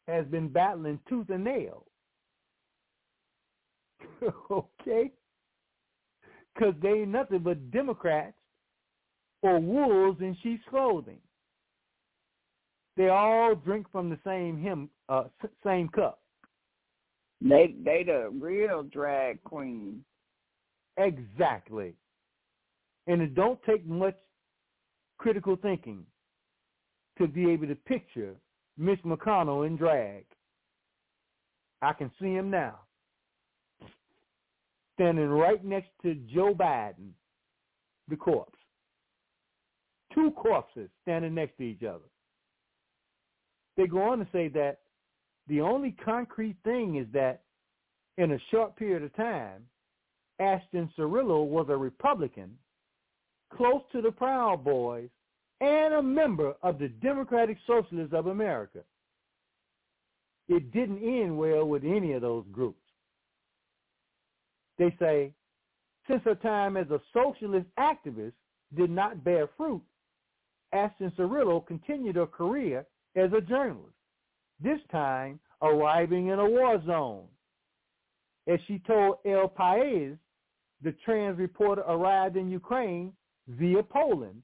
has 0.07 0.25
been 0.27 0.49
battling 0.49 0.99
tooth 1.07 1.29
and 1.29 1.43
nail. 1.43 1.85
okay? 4.51 5.11
Because 6.53 6.73
they 6.81 6.89
ain't 6.89 7.09
nothing 7.09 7.39
but 7.39 7.71
Democrats 7.71 8.35
or 9.41 9.59
wolves 9.59 10.21
in 10.21 10.37
sheep's 10.41 10.63
clothing. 10.69 11.19
They 12.95 13.09
all 13.09 13.55
drink 13.55 13.87
from 13.91 14.09
the 14.09 14.19
same 14.25 14.57
him, 14.57 14.89
uh, 15.09 15.23
same 15.63 15.89
cup. 15.89 16.19
They 17.41 17.75
they 17.83 18.03
the 18.03 18.29
real 18.39 18.83
drag 18.83 19.43
queen. 19.43 20.03
Exactly. 20.97 21.95
And 23.07 23.21
it 23.21 23.35
don't 23.35 23.61
take 23.63 23.85
much 23.85 24.15
critical 25.17 25.55
thinking 25.55 26.05
to 27.17 27.27
be 27.27 27.49
able 27.51 27.67
to 27.67 27.75
picture 27.75 28.35
Mitch 28.77 29.01
McConnell 29.03 29.67
in 29.67 29.77
drag. 29.77 30.25
I 31.81 31.93
can 31.93 32.11
see 32.19 32.33
him 32.33 32.49
now. 32.49 32.79
Standing 34.95 35.29
right 35.29 35.63
next 35.63 35.89
to 36.03 36.15
Joe 36.33 36.53
Biden, 36.53 37.09
the 38.07 38.15
corpse. 38.15 38.57
Two 40.13 40.31
corpses 40.31 40.89
standing 41.01 41.33
next 41.33 41.57
to 41.57 41.63
each 41.63 41.83
other. 41.83 42.05
They 43.75 43.87
go 43.87 44.03
on 44.03 44.19
to 44.19 44.27
say 44.31 44.47
that 44.49 44.79
the 45.47 45.61
only 45.61 45.95
concrete 46.05 46.55
thing 46.63 46.97
is 46.97 47.07
that 47.13 47.41
in 48.17 48.31
a 48.31 48.37
short 48.51 48.75
period 48.75 49.03
of 49.03 49.15
time, 49.15 49.65
Ashton 50.39 50.89
Cirillo 50.97 51.45
was 51.45 51.67
a 51.69 51.77
Republican 51.77 52.57
close 53.55 53.81
to 53.91 54.01
the 54.01 54.11
Proud 54.11 54.63
Boys 54.63 55.09
and 55.63 55.93
a 55.93 56.03
member 56.03 56.55
of 56.61 56.77
the 56.77 56.89
Democratic 56.89 57.57
Socialists 57.65 58.13
of 58.13 58.27
America. 58.27 58.79
It 60.49 60.73
didn't 60.73 61.01
end 61.01 61.37
well 61.37 61.65
with 61.65 61.85
any 61.85 62.11
of 62.11 62.21
those 62.21 62.43
groups. 62.51 62.81
They 64.77 64.93
say, 64.99 65.31
since 66.09 66.21
her 66.25 66.35
time 66.35 66.75
as 66.75 66.87
a 66.89 66.99
socialist 67.13 67.67
activist 67.79 68.33
did 68.75 68.89
not 68.89 69.23
bear 69.23 69.47
fruit, 69.55 69.81
Ashton 70.73 71.13
Cirillo 71.17 71.65
continued 71.65 72.17
her 72.17 72.25
career 72.25 72.85
as 73.15 73.31
a 73.31 73.39
journalist, 73.39 73.95
this 74.61 74.79
time 74.91 75.39
arriving 75.61 76.27
in 76.27 76.39
a 76.39 76.49
war 76.49 76.83
zone. 76.85 77.27
As 78.47 78.59
she 78.67 78.79
told 78.79 79.17
El 79.25 79.47
País, 79.47 80.17
the 80.81 80.93
trans 81.05 81.37
reporter 81.37 81.83
arrived 81.83 82.35
in 82.35 82.49
Ukraine 82.49 83.13
via 83.47 83.81
Poland 83.81 84.43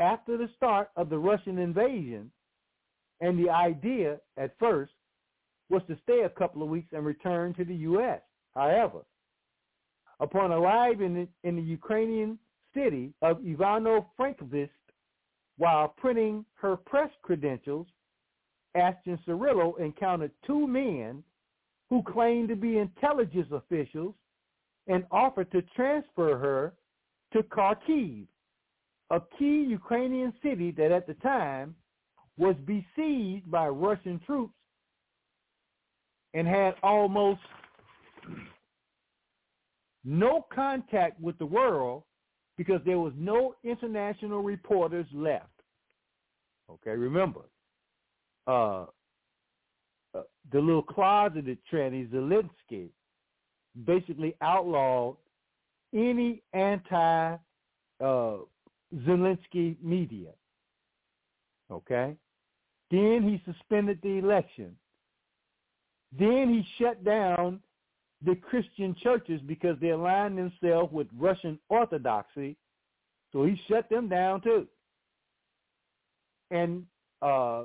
after 0.00 0.36
the 0.36 0.48
start 0.56 0.90
of 0.96 1.10
the 1.10 1.18
Russian 1.18 1.58
invasion, 1.58 2.30
and 3.20 3.38
the 3.38 3.50
idea 3.50 4.18
at 4.38 4.58
first 4.58 4.92
was 5.68 5.82
to 5.88 5.96
stay 6.02 6.22
a 6.22 6.28
couple 6.30 6.62
of 6.62 6.68
weeks 6.68 6.88
and 6.92 7.04
return 7.04 7.54
to 7.54 7.64
the 7.64 7.74
U.S. 7.76 8.20
However, 8.54 9.00
upon 10.18 10.50
arriving 10.50 11.28
in 11.44 11.56
the 11.56 11.62
Ukrainian 11.62 12.38
city 12.74 13.12
of 13.22 13.38
Ivano-Frankivsk, 13.38 14.70
while 15.58 15.88
printing 15.98 16.44
her 16.54 16.76
press 16.76 17.10
credentials, 17.22 17.86
Ashton 18.74 19.18
Cirillo 19.26 19.78
encountered 19.78 20.30
two 20.46 20.66
men 20.66 21.22
who 21.90 22.02
claimed 22.02 22.48
to 22.48 22.56
be 22.56 22.78
intelligence 22.78 23.48
officials 23.52 24.14
and 24.86 25.04
offered 25.10 25.50
to 25.52 25.60
transfer 25.76 26.38
her 26.38 26.72
to 27.32 27.42
Kharkiv, 27.42 28.26
a 29.10 29.20
key 29.38 29.66
Ukrainian 29.68 30.32
city 30.42 30.70
that 30.72 30.92
at 30.92 31.06
the 31.06 31.14
time 31.14 31.74
was 32.38 32.54
besieged 32.64 33.50
by 33.50 33.68
Russian 33.68 34.20
troops 34.24 34.54
and 36.34 36.46
had 36.46 36.74
almost 36.82 37.40
no 40.04 40.46
contact 40.54 41.20
with 41.20 41.36
the 41.38 41.46
world 41.46 42.04
because 42.56 42.80
there 42.86 42.98
was 42.98 43.12
no 43.16 43.54
international 43.64 44.42
reporters 44.42 45.06
left. 45.12 45.46
Okay, 46.70 46.90
remember, 46.90 47.40
uh, 48.46 48.86
uh, 50.14 50.22
the 50.52 50.60
little 50.60 50.82
closeted 50.82 51.58
tranny 51.72 52.08
Zelensky 52.10 52.90
basically 53.84 54.34
outlawed 54.40 55.16
any 55.94 56.42
anti 56.52 57.36
uh, 58.00 58.36
Zelensky 58.94 59.76
media. 59.82 60.30
Okay? 61.70 62.16
Then 62.90 63.22
he 63.22 63.40
suspended 63.50 64.00
the 64.02 64.18
election. 64.18 64.76
Then 66.18 66.48
he 66.48 66.66
shut 66.82 67.04
down 67.04 67.60
the 68.24 68.34
Christian 68.34 68.94
churches 69.02 69.40
because 69.46 69.76
they 69.80 69.90
aligned 69.90 70.36
themselves 70.36 70.92
with 70.92 71.06
Russian 71.16 71.58
Orthodoxy. 71.68 72.56
So 73.32 73.44
he 73.44 73.60
shut 73.68 73.88
them 73.88 74.08
down 74.08 74.40
too. 74.40 74.66
And 76.50 76.84
uh, 77.22 77.64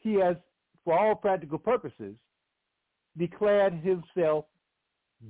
he 0.00 0.14
has, 0.14 0.36
for 0.84 0.98
all 0.98 1.14
practical 1.14 1.58
purposes, 1.58 2.16
declared 3.16 3.74
himself 3.74 4.46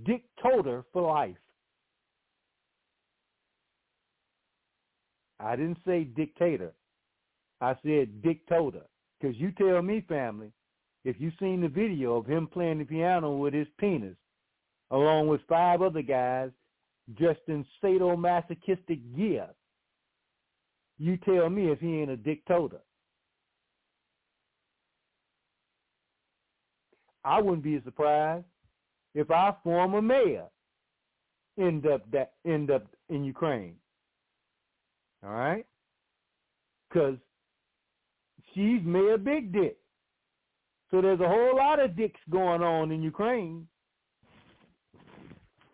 dictator 0.05 0.85
for 0.93 1.03
life. 1.03 1.37
I 5.41 5.57
didn't 5.57 5.79
say 5.87 6.05
dictator. 6.05 6.73
I 7.61 7.77
said 7.85 8.23
dictator. 8.23 8.83
Because 9.21 9.37
you 9.37 9.53
tell 9.53 9.81
me, 9.83 10.05
family, 10.09 10.53
if 11.05 11.17
you've 11.19 11.35
seen 11.39 11.61
the 11.61 11.69
video 11.69 12.17
of 12.17 12.27
him 12.27 12.47
playing 12.47 12.79
the 12.79 12.85
piano 12.85 13.37
with 13.37 13.55
his 13.55 13.69
penis, 13.79 14.17
along 14.91 15.29
with 15.29 15.41
five 15.49 15.83
other 15.83 16.03
guys 16.03 16.51
dressed 17.17 17.41
in 17.49 17.67
sadomasochistic 17.83 19.17
gear. 19.17 19.49
You 20.99 21.17
tell 21.19 21.51
me 21.51 21.71
if 21.71 21.81
he 21.81 22.01
ain't 22.01 22.11
a 22.11 22.17
dictator. 22.17 22.81
I 27.25 27.41
wouldn't 27.41 27.65
be 27.65 27.81
surprised 27.85 28.45
if 29.15 29.31
our 29.31 29.57
former 29.65 30.03
mayor 30.03 30.47
end 31.59 31.87
up 31.87 32.11
that 32.11 32.35
end 32.47 32.71
up 32.71 32.87
in 33.09 33.25
Ukraine. 33.25 33.77
All 35.25 35.31
right, 35.33 35.65
because 36.89 37.17
she's 38.53 38.81
Mayor 38.85 39.17
Big 39.19 39.53
Dick. 39.53 39.79
So 40.91 41.01
there's 41.01 41.21
a 41.21 41.27
whole 41.29 41.57
lot 41.57 41.81
of 41.81 41.97
dicks 41.97 42.21
going 42.31 42.63
on 42.63 42.93
in 42.93 43.03
Ukraine. 43.03 43.67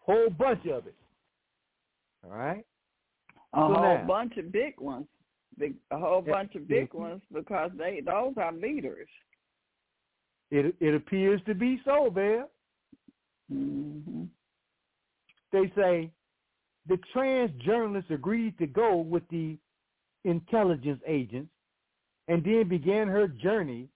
Whole 0.06 0.30
bunch 0.30 0.64
of 0.66 0.86
it. 0.86 0.94
All 2.24 2.30
right. 2.36 2.64
A 3.52 3.56
So 3.56 3.60
whole 3.74 3.98
now- 3.98 4.06
bunch 4.06 4.36
of 4.36 4.50
big 4.52 4.78
ones. 4.80 5.06
Big, 5.58 5.74
a 5.90 5.98
whole 5.98 6.22
Yeah, 6.24 6.32
bunch 6.32 6.54
of 6.54 6.66
big 6.68 6.88
yeah. 6.94 7.00
ones 7.00 7.22
because 7.32 7.70
they 7.76 8.00
those 8.00 8.34
are 8.38 8.52
leaders. 8.52 9.08
It 10.50 10.74
it 10.80 10.94
appears 10.94 11.40
to 11.46 11.54
be 11.54 11.80
so, 11.84 12.08
Bear. 12.10 12.46
hmm 13.48 14.24
They 15.52 15.70
say 15.74 16.12
the 16.90 16.98
trans 17.12 17.52
journalist 17.64 18.10
agreed 18.10 18.58
to 18.58 18.66
go 18.66 18.96
with 18.96 19.22
the 19.30 19.56
intelligence 20.24 21.00
agents 21.06 21.52
and 22.26 22.42
then 22.42 22.68
began 22.68 23.06
her 23.06 23.28
journey 23.28 23.88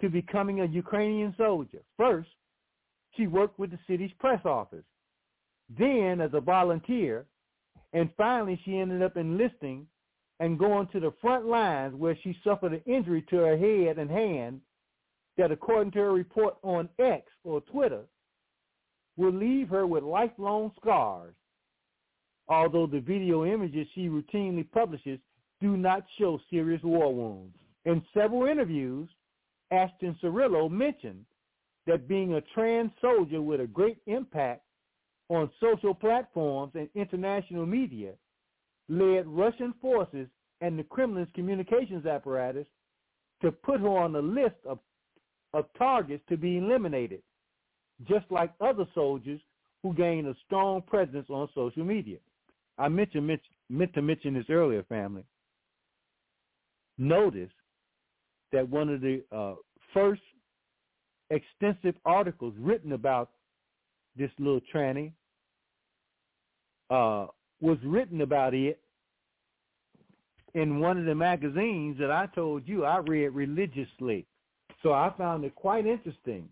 to 0.00 0.08
becoming 0.08 0.62
a 0.62 0.64
Ukrainian 0.64 1.34
soldier. 1.36 1.82
First, 1.98 2.30
she 3.14 3.26
worked 3.26 3.58
with 3.58 3.70
the 3.70 3.78
city's 3.86 4.10
press 4.18 4.40
office, 4.46 4.86
then 5.78 6.22
as 6.22 6.30
a 6.32 6.40
volunteer, 6.40 7.26
and 7.92 8.08
finally 8.16 8.58
she 8.64 8.78
ended 8.78 9.02
up 9.02 9.18
enlisting 9.18 9.86
and 10.38 10.58
going 10.58 10.88
to 10.88 11.00
the 11.00 11.12
front 11.20 11.44
lines 11.44 11.94
where 11.94 12.16
she 12.22 12.34
suffered 12.42 12.72
an 12.72 12.80
injury 12.86 13.22
to 13.28 13.36
her 13.36 13.58
head 13.58 13.98
and 13.98 14.10
hand 14.10 14.62
that, 15.36 15.52
according 15.52 15.92
to 15.92 15.98
her 15.98 16.12
report 16.12 16.56
on 16.62 16.88
X 16.98 17.26
or 17.44 17.60
Twitter, 17.60 18.04
will 19.18 19.34
leave 19.34 19.68
her 19.68 19.86
with 19.86 20.02
lifelong 20.02 20.72
scars, 20.80 21.34
although 22.50 22.86
the 22.86 23.00
video 23.00 23.46
images 23.46 23.86
she 23.94 24.08
routinely 24.08 24.68
publishes 24.72 25.20
do 25.60 25.76
not 25.76 26.04
show 26.18 26.38
serious 26.50 26.82
war 26.82 27.14
wounds. 27.14 27.56
In 27.84 28.02
several 28.12 28.46
interviews, 28.46 29.08
Ashton 29.70 30.18
Cirillo 30.22 30.68
mentioned 30.70 31.24
that 31.86 32.08
being 32.08 32.34
a 32.34 32.40
trans 32.54 32.90
soldier 33.00 33.40
with 33.40 33.60
a 33.60 33.66
great 33.66 33.98
impact 34.06 34.62
on 35.28 35.50
social 35.60 35.94
platforms 35.94 36.72
and 36.74 36.88
international 36.94 37.64
media 37.64 38.12
led 38.88 39.26
Russian 39.28 39.72
forces 39.80 40.26
and 40.60 40.78
the 40.78 40.82
Kremlin's 40.82 41.28
communications 41.34 42.04
apparatus 42.04 42.66
to 43.42 43.52
put 43.52 43.80
her 43.80 43.88
on 43.88 44.14
a 44.16 44.20
list 44.20 44.56
of, 44.66 44.80
of 45.54 45.66
targets 45.78 46.24
to 46.28 46.36
be 46.36 46.58
eliminated, 46.58 47.22
just 48.08 48.26
like 48.30 48.52
other 48.60 48.86
soldiers 48.94 49.40
who 49.82 49.94
gained 49.94 50.26
a 50.26 50.34
strong 50.44 50.82
presence 50.82 51.26
on 51.30 51.48
social 51.54 51.84
media. 51.84 52.18
I 52.80 52.88
mentioned, 52.88 53.26
mention- 53.26 53.54
meant 53.68 53.92
to 53.94 54.02
mention 54.02 54.34
this 54.34 54.48
earlier, 54.48 54.82
family. 54.84 55.24
Notice 56.96 57.50
that 58.52 58.68
one 58.68 58.88
of 58.88 59.00
the 59.00 59.22
uh, 59.30 59.54
first 59.92 60.22
extensive 61.28 61.94
articles 62.04 62.54
written 62.58 62.92
about 62.92 63.30
this 64.16 64.30
little 64.38 64.60
tranny 64.74 65.12
uh, 66.88 67.26
was 67.60 67.78
written 67.84 68.22
about 68.22 68.54
it 68.54 68.80
in 70.54 70.80
one 70.80 70.98
of 70.98 71.04
the 71.04 71.14
magazines 71.14 71.96
that 72.00 72.10
I 72.10 72.26
told 72.34 72.66
you 72.66 72.84
I 72.84 72.98
read 72.98 73.28
religiously. 73.28 74.26
So 74.82 74.92
I 74.92 75.12
found 75.16 75.44
it 75.44 75.54
quite 75.54 75.86
interesting 75.86 76.48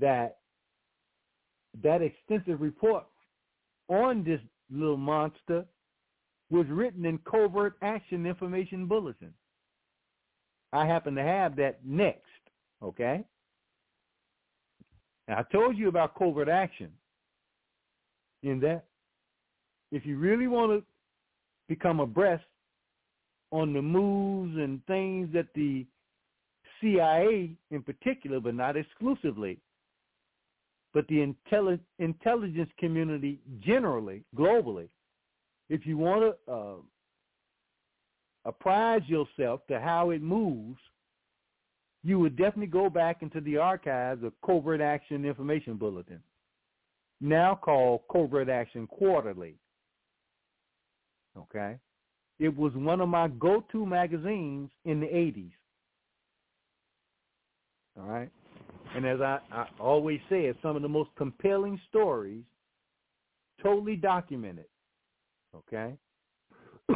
that 0.00 0.38
that 1.82 2.00
extensive 2.00 2.60
report 2.60 3.04
on 3.88 4.22
this 4.24 4.40
little 4.70 4.96
monster 4.96 5.64
was 6.50 6.66
written 6.68 7.04
in 7.04 7.18
Covert 7.18 7.74
Action 7.82 8.26
Information 8.26 8.86
Bulletin. 8.86 9.32
I 10.72 10.86
happen 10.86 11.14
to 11.14 11.22
have 11.22 11.56
that 11.56 11.80
next, 11.84 12.22
okay? 12.82 13.24
Now, 15.28 15.38
I 15.38 15.42
told 15.52 15.78
you 15.78 15.88
about 15.88 16.16
covert 16.18 16.48
action 16.48 16.90
in 18.42 18.60
that 18.60 18.84
if 19.90 20.04
you 20.04 20.18
really 20.18 20.48
want 20.48 20.72
to 20.72 20.84
become 21.68 22.00
abreast 22.00 22.44
on 23.52 23.72
the 23.72 23.80
moves 23.80 24.56
and 24.56 24.84
things 24.86 25.28
that 25.32 25.46
the 25.54 25.86
CIA 26.80 27.56
in 27.70 27.82
particular, 27.82 28.40
but 28.40 28.54
not 28.54 28.76
exclusively, 28.76 29.58
but 30.94 31.06
the 31.08 31.16
intelli- 31.16 31.80
intelligence 31.98 32.70
community 32.78 33.40
generally, 33.60 34.22
globally, 34.34 34.88
if 35.68 35.84
you 35.84 35.98
want 35.98 36.22
to 36.46 36.52
uh, 36.52 36.76
apprise 38.44 39.02
yourself 39.06 39.60
to 39.66 39.80
how 39.80 40.10
it 40.10 40.22
moves, 40.22 40.78
you 42.04 42.20
would 42.20 42.36
definitely 42.36 42.66
go 42.66 42.88
back 42.88 43.22
into 43.22 43.40
the 43.40 43.56
archives 43.56 44.22
of 44.22 44.32
Covert 44.46 44.80
Action 44.80 45.24
Information 45.24 45.76
Bulletin, 45.76 46.20
now 47.20 47.58
called 47.60 48.02
Covert 48.12 48.48
Action 48.48 48.86
Quarterly. 48.86 49.56
Okay? 51.36 51.76
It 52.38 52.54
was 52.56 52.72
one 52.74 53.00
of 53.00 53.08
my 53.08 53.28
go-to 53.28 53.84
magazines 53.84 54.70
in 54.84 55.00
the 55.00 55.06
80s. 55.06 55.50
All 57.98 58.06
right? 58.06 58.30
And 58.94 59.04
as 59.04 59.20
I, 59.20 59.40
I 59.50 59.66
always 59.80 60.20
say, 60.30 60.44
it's 60.44 60.62
some 60.62 60.76
of 60.76 60.82
the 60.82 60.88
most 60.88 61.10
compelling 61.16 61.80
stories, 61.88 62.44
totally 63.62 63.96
documented. 63.96 64.66
Okay? 65.56 65.94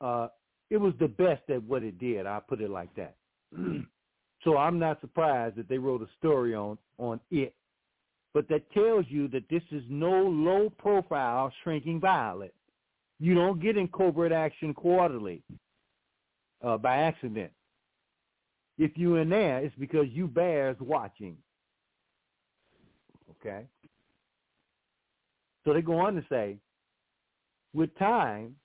uh, 0.00 0.28
it 0.70 0.76
was 0.76 0.94
the 0.98 1.08
best 1.08 1.42
at 1.50 1.62
what 1.62 1.84
it 1.84 1.98
did. 1.98 2.26
I'll 2.26 2.40
put 2.40 2.60
it 2.60 2.70
like 2.70 2.92
that. 2.96 3.14
so 4.42 4.56
I'm 4.56 4.78
not 4.78 5.00
surprised 5.00 5.56
that 5.56 5.68
they 5.68 5.78
wrote 5.78 6.02
a 6.02 6.08
story 6.18 6.54
on, 6.54 6.78
on 6.98 7.20
it. 7.30 7.54
But 8.34 8.48
that 8.48 8.70
tells 8.72 9.04
you 9.08 9.28
that 9.28 9.48
this 9.50 9.62
is 9.70 9.84
no 9.88 10.22
low-profile 10.24 11.52
shrinking 11.62 12.00
violet. 12.00 12.54
You 13.20 13.34
don't 13.34 13.60
get 13.62 13.76
in 13.76 13.86
covert 13.88 14.32
action 14.32 14.74
quarterly 14.74 15.42
uh, 16.64 16.78
by 16.78 16.96
accident. 16.96 17.52
If 18.78 18.92
you're 18.96 19.20
in 19.20 19.28
there, 19.28 19.58
it's 19.58 19.74
because 19.76 20.06
you 20.10 20.26
bears 20.26 20.76
watching. 20.80 21.36
Okay? 23.30 23.66
So 25.64 25.72
they 25.72 25.82
go 25.82 25.98
on 25.98 26.14
to 26.14 26.24
say, 26.28 26.58
with 27.74 27.96
time, 27.98 28.56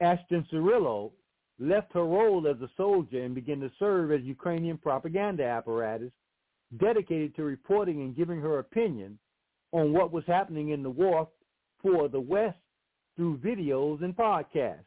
Ashton 0.00 0.46
Cirillo 0.52 1.12
left 1.58 1.92
her 1.92 2.04
role 2.04 2.46
as 2.46 2.60
a 2.60 2.70
soldier 2.76 3.24
and 3.24 3.34
began 3.34 3.60
to 3.60 3.70
serve 3.78 4.12
as 4.12 4.22
Ukrainian 4.22 4.78
propaganda 4.78 5.44
apparatus 5.44 6.12
dedicated 6.78 7.34
to 7.34 7.42
reporting 7.42 8.02
and 8.02 8.16
giving 8.16 8.40
her 8.40 8.58
opinion 8.58 9.18
on 9.72 9.92
what 9.92 10.12
was 10.12 10.24
happening 10.26 10.70
in 10.70 10.82
the 10.82 10.90
war 10.90 11.28
for 11.82 12.08
the 12.08 12.20
West 12.20 12.58
through 13.16 13.38
videos 13.38 14.02
and 14.02 14.16
podcasts. 14.16 14.84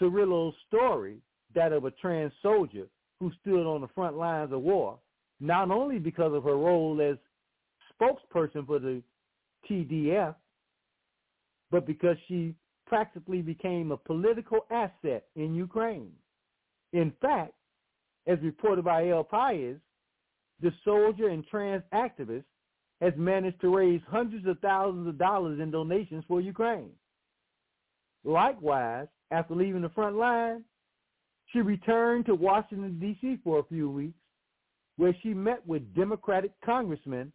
Cirillo's 0.00 0.54
story, 0.68 1.18
that 1.54 1.72
of 1.72 1.84
a 1.84 1.90
trans 1.90 2.32
soldier 2.42 2.86
who 3.20 3.30
stood 3.40 3.66
on 3.66 3.80
the 3.80 3.88
front 3.88 4.16
lines 4.16 4.52
of 4.52 4.60
war, 4.60 4.98
not 5.40 5.70
only 5.70 5.98
because 5.98 6.32
of 6.34 6.44
her 6.44 6.56
role 6.56 7.00
as 7.00 7.16
spokesperson 7.92 8.66
for 8.66 8.78
the 8.78 9.02
TDF, 9.68 10.34
but 11.70 11.86
because 11.86 12.16
she 12.28 12.54
practically 12.86 13.42
became 13.42 13.92
a 13.92 13.96
political 13.96 14.66
asset 14.70 15.24
in 15.36 15.54
Ukraine. 15.54 16.12
In 16.92 17.12
fact, 17.20 17.54
as 18.26 18.38
reported 18.42 18.84
by 18.84 19.08
El 19.08 19.24
País, 19.24 19.78
the 20.60 20.72
soldier 20.84 21.28
and 21.28 21.44
trans 21.46 21.82
activist 21.92 22.44
has 23.00 23.12
managed 23.16 23.60
to 23.60 23.74
raise 23.74 24.00
hundreds 24.08 24.46
of 24.46 24.58
thousands 24.60 25.08
of 25.08 25.18
dollars 25.18 25.60
in 25.60 25.70
donations 25.70 26.24
for 26.28 26.40
Ukraine. 26.40 26.92
Likewise, 28.24 29.08
after 29.30 29.54
leaving 29.54 29.82
the 29.82 29.88
front 29.90 30.16
line, 30.16 30.64
she 31.54 31.60
returned 31.60 32.26
to 32.26 32.34
Washington, 32.34 32.98
D.C. 33.00 33.38
for 33.44 33.60
a 33.60 33.64
few 33.64 33.88
weeks, 33.88 34.18
where 34.96 35.16
she 35.22 35.28
met 35.32 35.64
with 35.66 35.94
Democratic 35.94 36.50
congressmen 36.64 37.32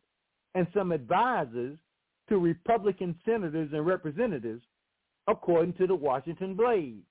and 0.56 0.68
some 0.74 0.92
advisors 0.92 1.80
to 2.28 2.38
Republican 2.38 3.16
senators 3.26 3.70
and 3.72 3.88
representatives, 3.88 4.62
according 5.28 5.74
to 5.74 5.88
the 5.88 5.96
Washington 5.96 6.54
Blade. 6.54 7.02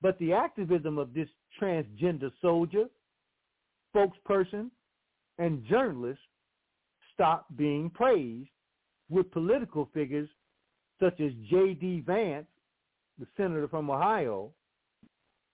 But 0.00 0.18
the 0.18 0.32
activism 0.32 0.98
of 0.98 1.12
this 1.12 1.28
transgender 1.60 2.30
soldier, 2.40 2.86
spokesperson, 3.94 4.70
and 5.38 5.64
journalist 5.66 6.20
stopped 7.12 7.54
being 7.56 7.90
praised 7.90 8.48
with 9.10 9.30
political 9.32 9.88
figures 9.92 10.28
such 10.98 11.20
as 11.20 11.32
J.D. 11.50 12.04
Vance, 12.06 12.46
the 13.18 13.26
senator 13.36 13.68
from 13.68 13.90
Ohio, 13.90 14.50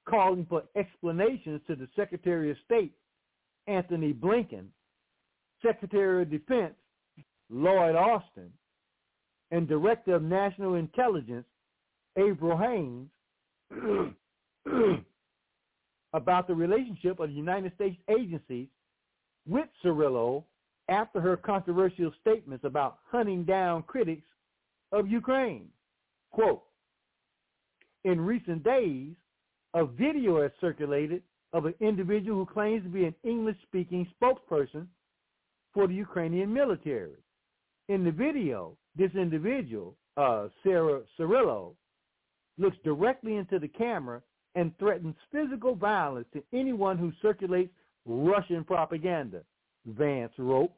calling 0.08 0.46
for 0.48 0.64
explanations 0.76 1.60
to 1.66 1.76
the 1.76 1.88
Secretary 1.96 2.50
of 2.50 2.56
State, 2.64 2.92
Antony 3.66 4.12
Blinken, 4.12 4.66
Secretary 5.64 6.22
of 6.22 6.30
Defense, 6.30 6.74
Lloyd 7.50 7.96
Austin, 7.96 8.52
and 9.50 9.68
Director 9.68 10.14
of 10.14 10.22
National 10.22 10.74
Intelligence, 10.74 11.46
Avril 12.16 12.56
Haines, 12.56 13.08
about 16.12 16.46
the 16.48 16.54
relationship 16.54 17.20
of 17.20 17.28
the 17.28 17.34
United 17.34 17.72
States 17.74 17.96
agencies 18.08 18.68
with 19.46 19.66
Cirillo 19.84 20.44
after 20.88 21.20
her 21.20 21.36
controversial 21.36 22.12
statements 22.20 22.64
about 22.64 22.98
hunting 23.10 23.44
down 23.44 23.82
critics 23.84 24.26
of 24.92 25.08
Ukraine. 25.08 25.68
Quote, 26.32 26.62
in 28.04 28.20
recent 28.20 28.64
days, 28.64 29.14
a 29.74 29.84
video 29.84 30.42
has 30.42 30.50
circulated 30.60 31.22
of 31.52 31.66
an 31.66 31.74
individual 31.80 32.38
who 32.38 32.52
claims 32.52 32.82
to 32.84 32.88
be 32.88 33.04
an 33.04 33.14
English-speaking 33.24 34.06
spokesperson 34.20 34.86
for 35.72 35.86
the 35.86 35.94
Ukrainian 35.94 36.52
military. 36.52 37.16
In 37.88 38.04
the 38.04 38.10
video, 38.10 38.76
this 38.96 39.10
individual, 39.14 39.96
uh, 40.16 40.48
Sarah 40.62 41.02
Cirillo, 41.18 41.74
looks 42.58 42.76
directly 42.84 43.36
into 43.36 43.58
the 43.58 43.68
camera 43.68 44.22
and 44.54 44.76
threatens 44.78 45.14
physical 45.32 45.74
violence 45.74 46.26
to 46.32 46.42
anyone 46.52 46.98
who 46.98 47.12
circulates 47.22 47.72
Russian 48.04 48.64
propaganda, 48.64 49.42
Vance 49.86 50.32
wrote. 50.38 50.72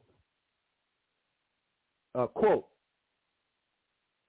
Uh, 2.15 2.27
quote, 2.27 2.67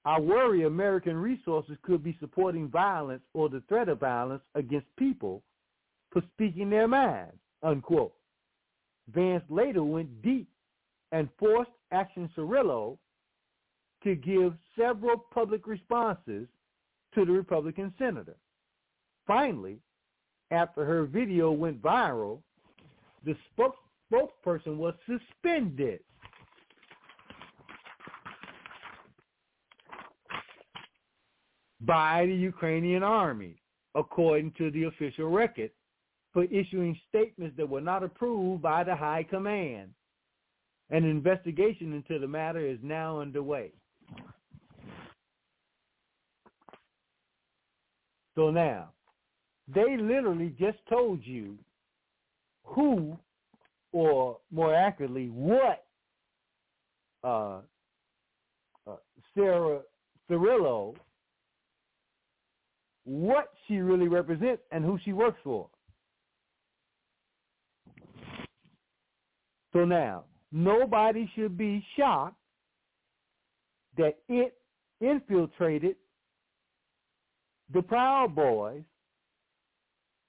I 0.04 0.20
worry 0.20 0.64
American 0.64 1.16
resources 1.16 1.76
could 1.82 2.04
be 2.04 2.16
supporting 2.20 2.68
violence 2.68 3.22
or 3.32 3.48
the 3.48 3.62
threat 3.68 3.88
of 3.88 4.00
violence 4.00 4.42
against 4.54 4.86
people 4.96 5.42
for 6.10 6.22
speaking 6.34 6.68
their 6.70 6.88
minds, 6.88 7.38
unquote. 7.62 8.12
Vance 9.12 9.44
later 9.48 9.82
went 9.82 10.22
deep 10.22 10.48
and 11.12 11.28
forced 11.38 11.70
Ashton 11.90 12.30
Cirillo 12.36 12.98
to 14.02 14.14
give 14.14 14.54
several 14.78 15.16
public 15.32 15.66
responses 15.66 16.46
to 17.14 17.24
the 17.24 17.32
Republican 17.32 17.92
senator. 17.98 18.36
Finally, 19.26 19.78
after 20.50 20.84
her 20.84 21.04
video 21.04 21.50
went 21.50 21.80
viral, 21.80 22.40
the 23.24 23.34
spokesperson 23.56 24.76
was 24.76 24.94
suspended. 25.06 26.00
By 31.86 32.26
the 32.26 32.34
Ukrainian 32.34 33.02
army, 33.02 33.56
according 33.94 34.52
to 34.58 34.70
the 34.70 34.84
official 34.84 35.30
record, 35.30 35.70
for 36.32 36.44
issuing 36.44 36.98
statements 37.08 37.56
that 37.56 37.68
were 37.68 37.80
not 37.80 38.02
approved 38.02 38.62
by 38.62 38.84
the 38.84 38.94
high 38.94 39.22
command. 39.22 39.90
An 40.90 41.04
investigation 41.04 41.92
into 41.94 42.18
the 42.18 42.26
matter 42.26 42.60
is 42.60 42.78
now 42.82 43.20
underway. 43.20 43.72
So 48.34 48.50
now, 48.50 48.90
they 49.72 49.96
literally 49.96 50.54
just 50.58 50.78
told 50.88 51.20
you 51.24 51.56
who, 52.64 53.16
or 53.92 54.38
more 54.50 54.74
accurately, 54.74 55.28
what 55.28 55.86
uh, 57.22 57.60
uh, 58.86 58.96
Sarah 59.34 59.80
Cirillo, 60.28 60.94
what 63.04 63.52
she 63.66 63.78
really 63.78 64.08
represents 64.08 64.62
and 64.70 64.84
who 64.84 64.98
she 65.04 65.12
works 65.12 65.38
for. 65.44 65.68
So 69.72 69.84
now, 69.84 70.24
nobody 70.52 71.30
should 71.34 71.58
be 71.58 71.84
shocked 71.96 72.36
that 73.96 74.16
it 74.28 74.54
infiltrated 75.00 75.96
the 77.72 77.82
Proud 77.82 78.34
Boys 78.34 78.82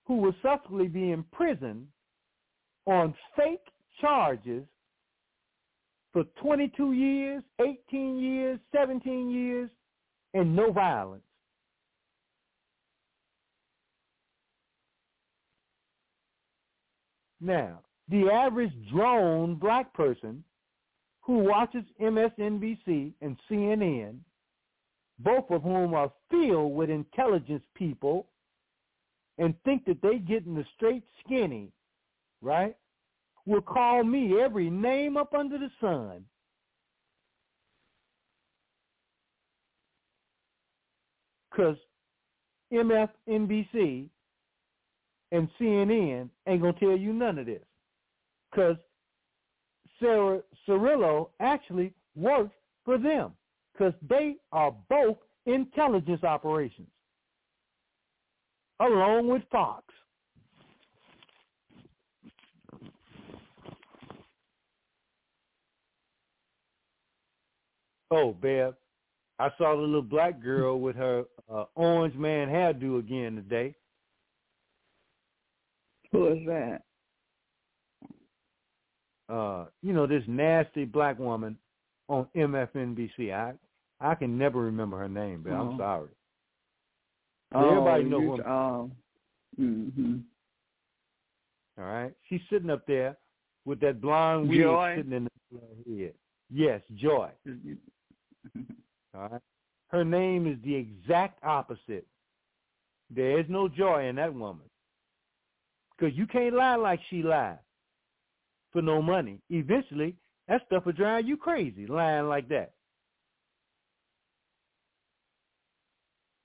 who 0.06 0.18
will 0.18 0.36
subsequently 0.42 0.88
be 0.88 1.12
imprisoned 1.12 1.88
on 2.86 3.14
fake 3.36 3.66
charges 4.00 4.64
for 6.14 6.24
22 6.42 6.94
years, 6.94 7.44
18 7.60 8.20
years, 8.20 8.60
17 8.74 9.30
years, 9.30 9.70
and 10.34 10.56
no 10.56 10.72
violence. 10.72 11.25
Now, 17.46 17.82
the 18.10 18.28
average 18.32 18.74
drone 18.92 19.54
black 19.54 19.94
person 19.94 20.44
who 21.22 21.44
watches 21.44 21.84
MSNBC 22.02 23.14
and 23.22 23.38
CNN, 23.48 24.18
both 25.20 25.52
of 25.52 25.62
whom 25.62 25.94
are 25.94 26.12
filled 26.32 26.74
with 26.74 26.90
intelligence 26.90 27.62
people 27.76 28.26
and 29.38 29.54
think 29.64 29.86
that 29.86 30.02
they 30.02 30.18
getting 30.18 30.56
the 30.56 30.66
straight 30.76 31.04
skinny, 31.24 31.72
right, 32.42 32.76
will 33.46 33.62
call 33.62 34.04
me 34.04 34.40
every 34.42 34.72
name 34.72 35.16
up 35.16 35.36
under 35.36 35.60
the 35.60 35.70
sun. 35.80 36.26
Because 41.52 41.78
MSNBC 42.74 44.10
and 45.36 45.50
CNN 45.60 46.30
ain't 46.48 46.62
going 46.62 46.74
to 46.74 46.80
tell 46.80 46.98
you 46.98 47.14
none 47.14 47.38
of 47.38 47.46
this. 47.46 47.62
Because 48.52 48.78
Sarah 50.00 50.42
Cirillo 50.68 51.30
actually 51.40 51.94
works 52.16 52.56
for 52.84 52.98
them 52.98 53.32
because 53.74 53.94
they 54.08 54.36
are 54.52 54.74
both 54.90 55.18
intelligence 55.46 56.24
operations 56.24 56.88
along 58.80 59.28
with 59.28 59.42
Fox. 59.52 59.84
Oh, 68.12 68.34
Bev, 68.34 68.76
I 69.40 69.50
saw 69.58 69.76
the 69.76 69.82
little 69.82 70.02
black 70.02 70.42
girl 70.42 70.80
with 70.80 70.96
her 70.96 71.24
uh, 71.52 71.66
orange 71.76 72.16
man 72.16 72.48
hairdo 72.48 73.00
again 73.00 73.36
today. 73.36 73.76
Who 76.16 76.28
is 76.28 76.40
that? 76.48 76.82
Uh, 79.28 79.66
you 79.82 79.92
know, 79.94 80.06
this 80.08 80.24
nasty 80.28 80.86
black 80.86 81.18
woman 81.20 81.58
on 82.08 82.28
MFNBC. 82.36 83.34
I 83.34 83.54
I 84.00 84.14
can 84.16 84.38
never 84.38 84.60
remember 84.60 84.98
her 85.00 85.10
name, 85.10 85.42
but 85.44 85.54
I'm 85.54 85.70
Oh. 85.70 85.78
sorry. 85.78 86.10
Oh, 87.54 87.70
Everybody 87.70 88.04
know 88.04 88.20
you, 88.20 88.32
who 88.36 88.44
I'm 88.44 88.52
oh. 88.52 88.92
hmm 89.58 90.18
All 91.78 91.86
right. 91.86 92.14
She's 92.28 92.42
sitting 92.50 92.70
up 92.70 92.86
there 92.86 93.18
with 93.66 93.80
that 93.80 94.02
blonde 94.02 94.50
wig 94.50 94.60
sitting 94.98 95.14
in 95.14 95.28
the 95.52 96.02
head. 96.04 96.14
Yes, 96.52 96.82
Joy. 96.96 97.32
All 99.16 99.30
right. 99.30 99.42
Her 99.88 100.04
name 100.04 100.46
is 100.46 100.58
the 100.64 100.76
exact 100.76 101.44
opposite. 101.44 102.06
There 103.10 103.40
is 103.40 103.46
no 103.50 103.68
joy 103.70 104.08
in 104.08 104.16
that 104.18 104.34
woman. 104.34 104.66
Because 105.98 106.16
you 106.18 106.28
can't 106.28 106.56
lie 106.56 106.76
like 106.76 107.00
she 107.10 107.24
lied 107.24 107.60
for 108.72 108.82
no 108.82 109.02
money. 109.02 109.40
Eventually, 109.50 110.16
that 110.48 110.62
stuff 110.66 110.86
will 110.86 110.94
drive 110.94 111.26
you 111.26 111.38
crazy, 111.38 111.88
lying 111.88 112.28
like 112.28 112.50
that. 112.50 112.74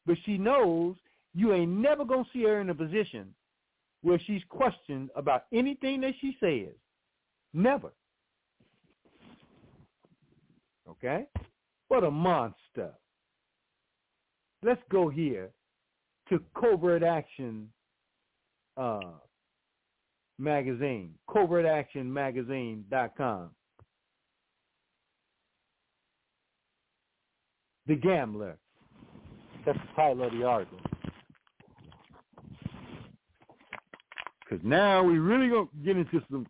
But 0.06 0.16
she 0.24 0.38
knows 0.38 0.96
you 1.34 1.52
ain't 1.52 1.70
never 1.70 2.04
going 2.04 2.24
to 2.24 2.30
see 2.32 2.44
her 2.44 2.60
in 2.60 2.70
a 2.70 2.74
position 2.74 3.34
where 4.02 4.20
she's 4.26 4.42
questioned 4.48 5.10
about 5.14 5.44
anything 5.52 6.00
that 6.00 6.14
she 6.20 6.36
says. 6.40 6.74
Never. 7.52 7.92
Okay? 10.88 11.26
What 11.88 12.04
a 12.04 12.10
monster. 12.10 12.92
Let's 14.62 14.80
go 14.90 15.08
here 15.08 15.50
to 16.28 16.40
Covert 16.54 17.02
Action 17.02 17.68
uh, 18.76 19.00
magazine, 20.40 21.14
covertactionmagazine.com. 21.28 23.50
The 27.86 27.96
Gambler. 27.96 28.56
That's 29.66 29.78
the 29.78 29.94
title 29.94 30.24
of 30.24 30.32
the 30.32 30.44
article. 30.44 30.78
Because 34.40 34.64
now 34.64 35.02
we 35.02 35.18
really 35.18 35.48
going 35.48 35.68
to 35.68 35.76
get 35.84 35.96
into 35.96 36.22
some 36.30 36.46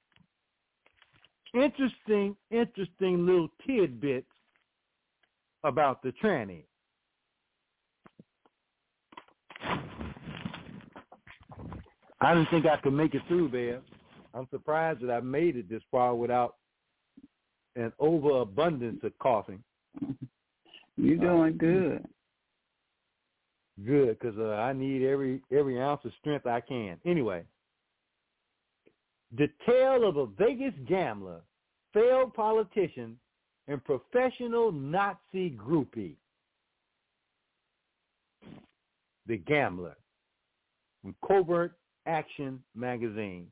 interesting, 1.54 2.36
interesting 2.50 3.24
little 3.26 3.48
tidbits 3.66 4.26
about 5.64 6.02
the 6.02 6.12
tranny. 6.22 6.64
I 12.20 12.34
didn't 12.34 12.50
think 12.50 12.66
I 12.66 12.76
could 12.76 12.92
make 12.92 13.14
it 13.14 13.22
through 13.28 13.48
there. 13.48 13.80
I'm 14.34 14.46
surprised 14.50 15.00
that 15.02 15.10
I 15.10 15.20
made 15.20 15.56
it 15.56 15.68
this 15.68 15.82
far 15.90 16.14
without 16.14 16.56
an 17.76 17.92
overabundance 17.98 19.00
of 19.02 19.18
coughing. 19.18 19.62
You're 20.96 21.16
doing 21.16 21.56
good. 21.56 22.04
Good, 23.84 24.18
because 24.18 24.38
uh, 24.38 24.60
I 24.60 24.74
need 24.74 25.06
every 25.06 25.40
every 25.50 25.80
ounce 25.80 26.02
of 26.04 26.12
strength 26.20 26.46
I 26.46 26.60
can. 26.60 26.98
Anyway, 27.06 27.44
the 29.36 29.48
tale 29.66 30.06
of 30.06 30.18
a 30.18 30.26
Vegas 30.26 30.74
gambler, 30.86 31.40
failed 31.94 32.34
politician, 32.34 33.16
and 33.68 33.82
professional 33.82 34.70
Nazi 34.70 35.56
groupie. 35.56 36.16
The 39.26 39.38
Gambler, 39.38 39.96
from 41.00 41.14
Covert 41.26 41.79
Action 42.06 42.62
magazine. 42.74 43.46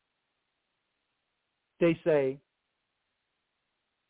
They 1.81 1.99
say 2.05 2.39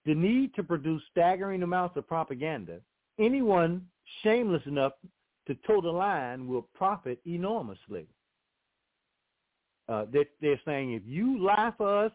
the 0.06 0.14
need 0.14 0.54
to 0.54 0.62
produce 0.62 1.02
staggering 1.10 1.62
amounts 1.62 1.96
of 1.96 2.08
propaganda. 2.08 2.80
Anyone 3.18 3.86
shameless 4.22 4.62
enough 4.66 4.92
to 5.46 5.54
toe 5.66 5.80
the 5.80 5.90
line 5.90 6.46
will 6.46 6.62
profit 6.74 7.18
enormously. 7.26 8.06
Uh, 9.88 10.04
they're, 10.12 10.24
they're 10.40 10.60
saying 10.64 10.92
if 10.92 11.02
you 11.04 11.38
lie 11.38 11.72
for 11.76 12.06
us, 12.06 12.12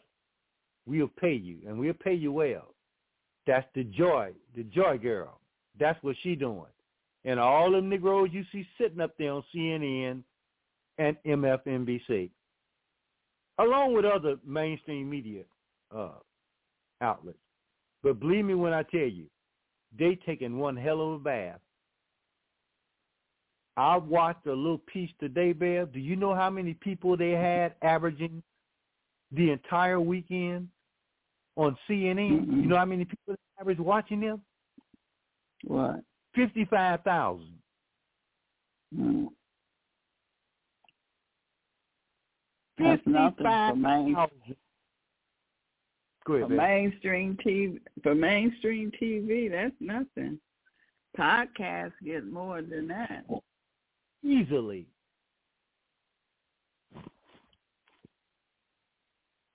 we'll 0.85 1.07
pay 1.07 1.33
you, 1.33 1.57
and 1.67 1.77
we'll 1.77 1.93
pay 1.93 2.13
you 2.13 2.31
well. 2.31 2.73
That's 3.45 3.67
the 3.75 3.83
joy, 3.83 4.31
the 4.55 4.63
joy 4.63 4.97
girl. 4.97 5.39
That's 5.79 6.01
what 6.03 6.15
she 6.21 6.35
doing. 6.35 6.65
And 7.25 7.39
all 7.39 7.71
them 7.71 7.89
Negroes 7.89 8.29
you 8.31 8.43
see 8.51 8.67
sitting 8.79 9.01
up 9.01 9.11
there 9.17 9.31
on 9.31 9.43
CNN 9.53 10.23
and 10.97 11.17
MFNBC, 11.25 12.29
along 13.59 13.93
with 13.93 14.05
other 14.05 14.35
mainstream 14.45 15.09
media 15.09 15.43
uh, 15.95 16.09
outlets. 17.01 17.37
But 18.03 18.19
believe 18.19 18.45
me 18.45 18.53
when 18.53 18.73
I 18.73 18.83
tell 18.83 19.01
you, 19.01 19.25
they 19.97 20.17
taking 20.25 20.57
one 20.57 20.75
hell 20.75 21.01
of 21.01 21.13
a 21.13 21.19
bath. 21.19 21.59
I 23.75 23.97
watched 23.97 24.45
a 24.45 24.53
little 24.53 24.81
piece 24.91 25.09
today, 25.19 25.51
Bev. 25.51 25.93
Do 25.93 25.99
you 25.99 26.15
know 26.15 26.35
how 26.35 26.49
many 26.49 26.75
people 26.75 27.17
they 27.17 27.31
had 27.31 27.73
averaging 27.81 28.43
the 29.31 29.49
entire 29.49 29.99
weekend 29.99 30.67
on 31.55 31.75
CNN? 31.89 32.45
You 32.47 32.67
know 32.67 32.77
how 32.77 32.85
many 32.85 33.05
people 33.05 33.35
average 33.59 33.79
watching 33.79 34.19
them? 34.19 34.41
What? 35.65 36.01
Fifty-five 36.35 37.01
thousand. 37.01 37.57
Mm. 38.95 39.27
That's 42.77 43.01
nothing 43.05 43.45
for 43.45 43.75
main 43.75 44.15
Go 46.25 46.35
ahead, 46.35 46.47
for 46.47 46.53
mainstream 46.53 47.37
TV. 47.45 47.79
For 48.01 48.15
mainstream 48.15 48.91
TV, 49.01 49.51
that's 49.51 49.75
nothing. 49.79 50.39
Podcasts 51.17 51.91
get 52.03 52.25
more 52.25 52.61
than 52.61 52.87
that. 52.87 53.25
easily. 54.23 54.87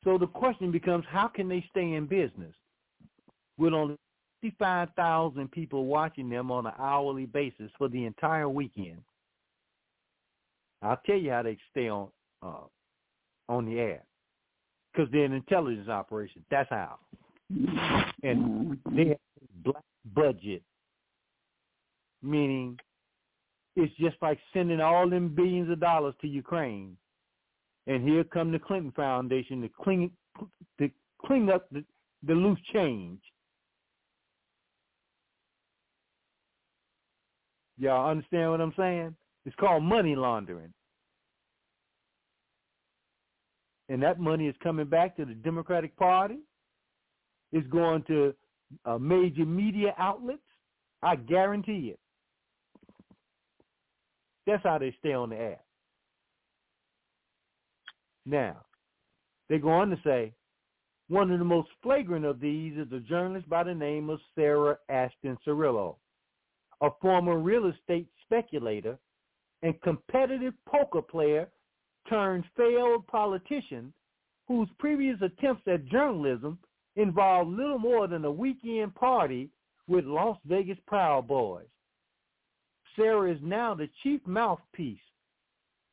So 0.04 0.16
the 0.16 0.26
question 0.26 0.70
becomes, 0.70 1.04
how 1.08 1.28
can 1.28 1.48
they 1.48 1.64
stay 1.70 1.94
in 1.94 2.06
business 2.06 2.54
with 3.58 3.72
only 3.72 3.96
55,000 4.42 5.50
people 5.50 5.86
watching 5.86 6.28
them 6.28 6.50
on 6.50 6.66
an 6.66 6.72
hourly 6.78 7.26
basis 7.26 7.70
for 7.76 7.88
the 7.88 8.04
entire 8.04 8.48
weekend? 8.48 9.02
I'll 10.80 11.00
tell 11.04 11.16
you 11.16 11.30
how 11.30 11.42
they 11.42 11.58
stay 11.70 11.88
on 11.88 12.08
uh, 12.42 12.60
on 13.48 13.66
the 13.66 13.78
air 13.78 14.02
because 14.92 15.10
they're 15.12 15.24
an 15.24 15.32
intelligence 15.32 15.88
operation. 15.88 16.44
That's 16.50 16.68
how. 16.70 16.98
And 18.22 18.78
they 18.90 19.08
have 19.08 19.18
a 19.40 19.62
black 19.64 19.84
budget, 20.14 20.62
meaning 22.22 22.78
it's 23.76 23.94
just 23.96 24.16
like 24.20 24.38
sending 24.52 24.80
all 24.80 25.08
them 25.08 25.34
billions 25.34 25.70
of 25.70 25.80
dollars 25.80 26.14
to 26.20 26.28
Ukraine, 26.28 26.96
and 27.86 28.06
here 28.06 28.24
come 28.24 28.52
the 28.52 28.58
Clinton 28.58 28.92
Foundation 28.94 29.62
to 29.62 29.68
clean 29.68 30.10
to 30.78 30.90
clean 31.24 31.48
up 31.48 31.68
the, 31.70 31.84
the 32.26 32.34
loose 32.34 32.58
change. 32.72 33.20
Y'all 37.78 38.10
understand 38.10 38.50
what 38.50 38.60
I'm 38.60 38.74
saying? 38.76 39.14
It's 39.46 39.56
called 39.56 39.84
money 39.84 40.16
laundering. 40.16 40.72
And 43.88 44.02
that 44.02 44.20
money 44.20 44.46
is 44.46 44.54
coming 44.62 44.86
back 44.86 45.16
to 45.16 45.24
the 45.24 45.34
Democratic 45.34 45.96
Party. 45.96 46.38
It's 47.52 47.66
going 47.68 48.02
to 48.04 48.34
uh, 48.84 48.98
major 48.98 49.46
media 49.46 49.94
outlets. 49.98 50.40
I 51.02 51.16
guarantee 51.16 51.94
it. 51.94 52.00
That's 54.46 54.62
how 54.62 54.78
they 54.78 54.94
stay 54.98 55.12
on 55.12 55.30
the 55.30 55.36
air. 55.36 55.60
Now, 58.26 58.64
they 59.48 59.58
go 59.58 59.70
on 59.70 59.90
to 59.90 59.96
say, 60.04 60.34
one 61.08 61.30
of 61.30 61.38
the 61.38 61.44
most 61.44 61.68
flagrant 61.82 62.26
of 62.26 62.40
these 62.40 62.76
is 62.76 62.92
a 62.92 63.00
journalist 63.00 63.48
by 63.48 63.64
the 63.64 63.74
name 63.74 64.10
of 64.10 64.20
Sarah 64.34 64.76
Ashton 64.90 65.38
Cirillo, 65.46 65.96
a 66.82 66.90
former 67.00 67.38
real 67.38 67.66
estate 67.70 68.08
speculator 68.24 68.98
and 69.62 69.80
competitive 69.80 70.52
poker 70.66 71.00
player 71.00 71.48
turned 72.08 72.44
failed 72.56 73.06
politician 73.06 73.92
whose 74.46 74.68
previous 74.78 75.20
attempts 75.20 75.62
at 75.66 75.86
journalism 75.86 76.58
involved 76.96 77.50
little 77.50 77.78
more 77.78 78.06
than 78.08 78.24
a 78.24 78.30
weekend 78.30 78.94
party 78.94 79.50
with 79.86 80.04
Las 80.04 80.38
Vegas 80.46 80.78
Proud 80.86 81.28
Boys. 81.28 81.66
Sarah 82.96 83.32
is 83.32 83.38
now 83.42 83.74
the 83.74 83.88
chief 84.02 84.20
mouthpiece 84.26 84.98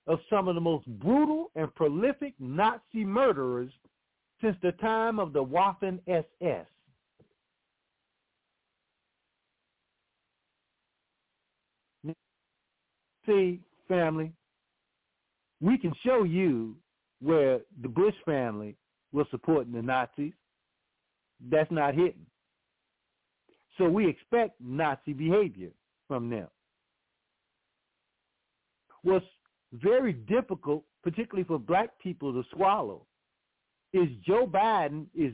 of 0.08 0.19
some 0.30 0.48
of 0.48 0.56
the 0.56 0.61
most 0.61 0.85
brutal 1.00 1.52
and 1.56 1.74
prolific 1.76 2.34
Nazi 2.40 3.03
murderers 3.06 3.72
since 4.42 4.56
the 4.61 4.72
time 4.74 5.19
of 5.19 5.34
the 5.34 5.44
Waffen 5.44 6.00
SS. 6.08 6.66
See, 13.26 13.60
family, 13.88 14.32
we 15.61 15.77
can 15.77 15.93
show 16.03 16.24
you 16.24 16.75
where 17.22 17.59
the 17.82 17.88
Bush 17.88 18.16
family 18.25 18.75
was 19.11 19.25
supporting 19.32 19.74
the 19.74 19.82
Nazis. 19.82 20.34
That's 21.50 21.72
not 21.72 21.93
hidden. 21.95 22.25
So 23.77 23.90
we 23.90 24.08
expect 24.08 24.59
Nazi 24.61 25.14
behavior 25.14 25.72
from 26.08 26.30
them. 26.30 26.48
What's 29.03 29.25
very 29.74 30.14
difficult, 30.14 30.84
particularly 31.03 31.45
for 31.45 31.59
black 31.59 31.90
people 32.01 32.34
to 32.34 32.43
swallow, 32.53 33.06
is 33.93 34.08
Joe 34.25 34.48
Biden 34.48 35.06
is 35.14 35.34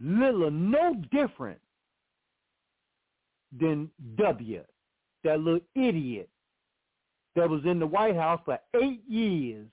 little 0.00 0.44
or 0.44 0.50
no 0.50 0.94
different 1.10 1.60
than 3.58 3.90
W, 4.16 4.62
that 5.22 5.40
little 5.40 5.60
idiot 5.74 6.28
that 7.36 7.48
was 7.48 7.62
in 7.64 7.78
the 7.78 7.86
White 7.86 8.16
House 8.16 8.40
for 8.44 8.58
eight 8.82 9.02
years 9.08 9.66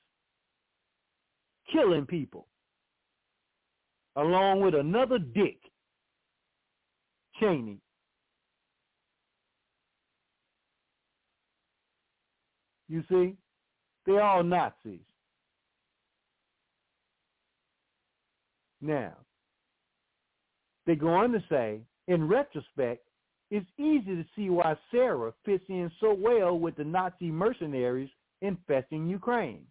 killing 1.72 2.06
people, 2.06 2.48
along 4.16 4.62
with 4.62 4.76
another 4.76 5.20
dick, 5.20 5.58
Cheney. 7.40 7.78
You 12.90 13.04
see? 13.10 13.36
They're 14.06 14.22
all 14.22 14.44
Nazis. 14.44 15.00
Now, 18.82 19.14
they 20.86 20.96
go 20.96 21.10
on 21.10 21.32
to 21.32 21.44
say, 21.50 21.82
in 22.08 22.28
retrospect, 22.28 23.08
it's 23.52 23.68
easy 23.78 24.16
to 24.16 24.26
see 24.36 24.50
why 24.50 24.76
Sarah 24.90 25.34
fits 25.46 25.66
in 25.68 25.92
so 26.00 26.14
well 26.18 26.58
with 26.58 26.78
the 26.78 26.86
Nazi 26.86 27.30
mercenaries 27.30 28.10
infesting 28.42 29.08
Ukraine. 29.08 29.66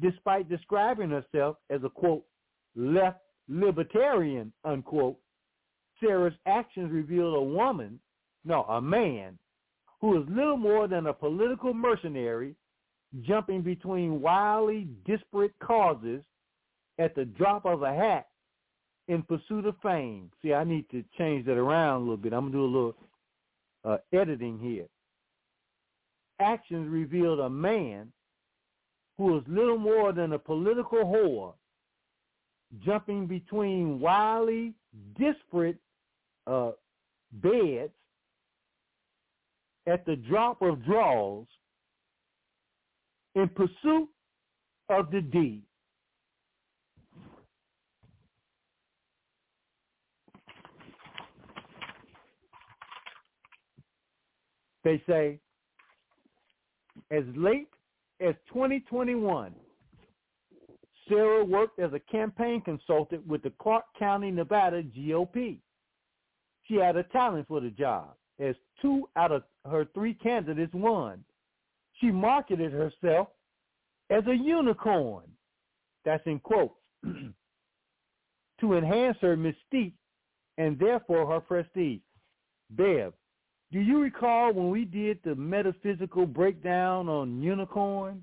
Despite 0.00 0.48
describing 0.48 1.10
herself 1.10 1.58
as 1.70 1.84
a, 1.84 1.90
quote, 1.90 2.24
left 2.74 3.20
libertarian, 3.46 4.52
unquote, 4.64 5.18
Sarah's 6.00 6.34
actions 6.46 6.90
reveal 6.90 7.34
a 7.34 7.44
woman, 7.44 8.00
no, 8.44 8.62
a 8.62 8.80
man, 8.80 9.38
who 10.00 10.20
is 10.20 10.28
little 10.28 10.56
more 10.56 10.88
than 10.88 11.06
a 11.06 11.12
political 11.12 11.74
mercenary 11.74 12.56
jumping 13.20 13.60
between 13.60 14.22
wildly 14.22 14.88
disparate 15.04 15.52
causes 15.62 16.22
at 16.98 17.14
the 17.14 17.26
drop 17.26 17.66
of 17.66 17.82
a 17.82 17.94
hat 17.94 18.28
in 19.08 19.22
pursuit 19.22 19.66
of 19.66 19.74
fame. 19.82 20.30
See, 20.42 20.52
I 20.52 20.64
need 20.64 20.88
to 20.90 21.04
change 21.18 21.46
that 21.46 21.56
around 21.58 21.96
a 21.96 22.00
little 22.00 22.16
bit. 22.16 22.32
I'm 22.32 22.50
going 22.50 22.52
to 22.52 22.58
do 22.58 22.64
a 22.64 22.66
little 22.66 22.94
uh, 23.84 23.96
editing 24.12 24.58
here. 24.58 24.86
Actions 26.40 26.88
revealed 26.90 27.40
a 27.40 27.50
man 27.50 28.12
who 29.18 29.24
was 29.24 29.42
little 29.46 29.78
more 29.78 30.12
than 30.12 30.32
a 30.32 30.38
political 30.38 30.98
whore, 30.98 31.52
jumping 32.84 33.26
between 33.26 34.00
wildly 34.00 34.72
disparate 35.18 35.76
uh, 36.46 36.72
beds 37.32 37.92
at 39.86 40.04
the 40.06 40.16
drop 40.16 40.62
of 40.62 40.84
draws 40.84 41.46
in 43.34 43.48
pursuit 43.48 44.08
of 44.88 45.10
the 45.10 45.20
deed. 45.20 45.62
They 54.84 55.02
say 55.06 55.38
as 57.10 57.24
late 57.36 57.68
as 58.20 58.34
2021, 58.48 59.54
Sarah 61.08 61.44
worked 61.44 61.78
as 61.78 61.92
a 61.92 62.00
campaign 62.00 62.60
consultant 62.60 63.26
with 63.26 63.42
the 63.42 63.52
Clark 63.60 63.84
County, 63.98 64.30
Nevada 64.30 64.82
GOP. 64.82 65.58
She 66.64 66.74
had 66.74 66.96
a 66.96 67.02
talent 67.04 67.48
for 67.48 67.60
the 67.60 67.70
job, 67.70 68.14
as 68.38 68.54
two 68.80 69.08
out 69.16 69.32
of 69.32 69.42
her 69.68 69.86
three 69.94 70.14
candidates 70.14 70.72
won. 70.72 71.24
She 72.00 72.10
marketed 72.10 72.72
herself 72.72 73.28
as 74.10 74.24
a 74.26 74.34
unicorn, 74.34 75.24
that's 76.04 76.26
in 76.26 76.38
quotes, 76.38 76.74
to 78.60 78.74
enhance 78.74 79.16
her 79.20 79.36
mystique 79.36 79.94
and 80.58 80.78
therefore 80.78 81.26
her 81.26 81.40
prestige. 81.40 82.00
Bev, 82.70 83.12
do 83.72 83.80
you 83.80 84.00
recall 84.00 84.52
when 84.52 84.70
we 84.70 84.84
did 84.84 85.18
the 85.24 85.34
metaphysical 85.34 86.26
breakdown 86.26 87.08
on 87.08 87.40
unicorn? 87.40 88.22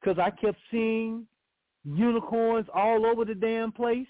Because 0.00 0.18
I 0.18 0.30
kept 0.30 0.58
seeing 0.70 1.26
unicorns 1.84 2.66
all 2.74 3.04
over 3.04 3.26
the 3.26 3.34
damn 3.34 3.70
place. 3.70 4.06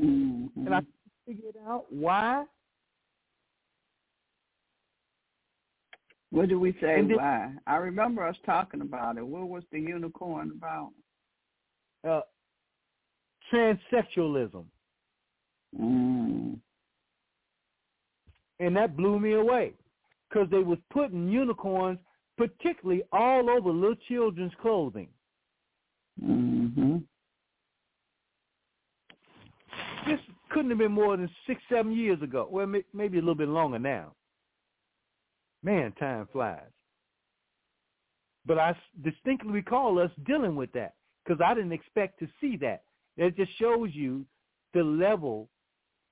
Mm-hmm. 0.00 0.66
And 0.66 0.74
I 0.74 0.80
figured 1.26 1.56
out 1.68 1.84
why. 1.90 2.44
What 6.30 6.48
did 6.48 6.56
we 6.56 6.72
say? 6.80 6.96
Then- 6.96 7.16
why? 7.16 7.52
I 7.66 7.76
remember 7.76 8.26
us 8.26 8.36
talking 8.46 8.80
about 8.80 9.18
it. 9.18 9.26
What 9.26 9.48
was 9.48 9.62
the 9.70 9.78
unicorn 9.78 10.52
about? 10.56 10.92
Uh, 12.08 12.20
transsexualism. 13.52 14.64
Mm. 15.78 16.58
And 18.60 18.76
that 18.76 18.96
blew 18.96 19.18
me 19.18 19.34
away 19.34 19.72
because 20.28 20.48
they 20.50 20.58
was 20.58 20.78
putting 20.90 21.28
unicorns 21.28 21.98
particularly 22.36 23.02
all 23.12 23.48
over 23.48 23.70
little 23.70 23.96
children's 24.08 24.52
clothing. 24.60 25.08
Mm-hmm. 26.22 26.98
This 30.06 30.20
couldn't 30.50 30.70
have 30.70 30.78
been 30.78 30.92
more 30.92 31.16
than 31.16 31.30
six, 31.46 31.60
seven 31.68 31.92
years 31.92 32.20
ago. 32.22 32.46
Well, 32.50 32.72
maybe 32.92 33.18
a 33.18 33.20
little 33.20 33.34
bit 33.34 33.48
longer 33.48 33.78
now. 33.78 34.12
Man, 35.62 35.92
time 35.92 36.28
flies. 36.32 36.60
But 38.46 38.58
I 38.58 38.76
distinctly 39.02 39.50
recall 39.50 39.98
us 39.98 40.10
dealing 40.24 40.54
with 40.54 40.70
that 40.72 40.94
because 41.24 41.40
I 41.44 41.54
didn't 41.54 41.72
expect 41.72 42.20
to 42.20 42.28
see 42.40 42.56
that. 42.58 42.82
It 43.16 43.36
just 43.36 43.50
shows 43.58 43.90
you 43.92 44.24
the 44.74 44.84
level 44.84 45.48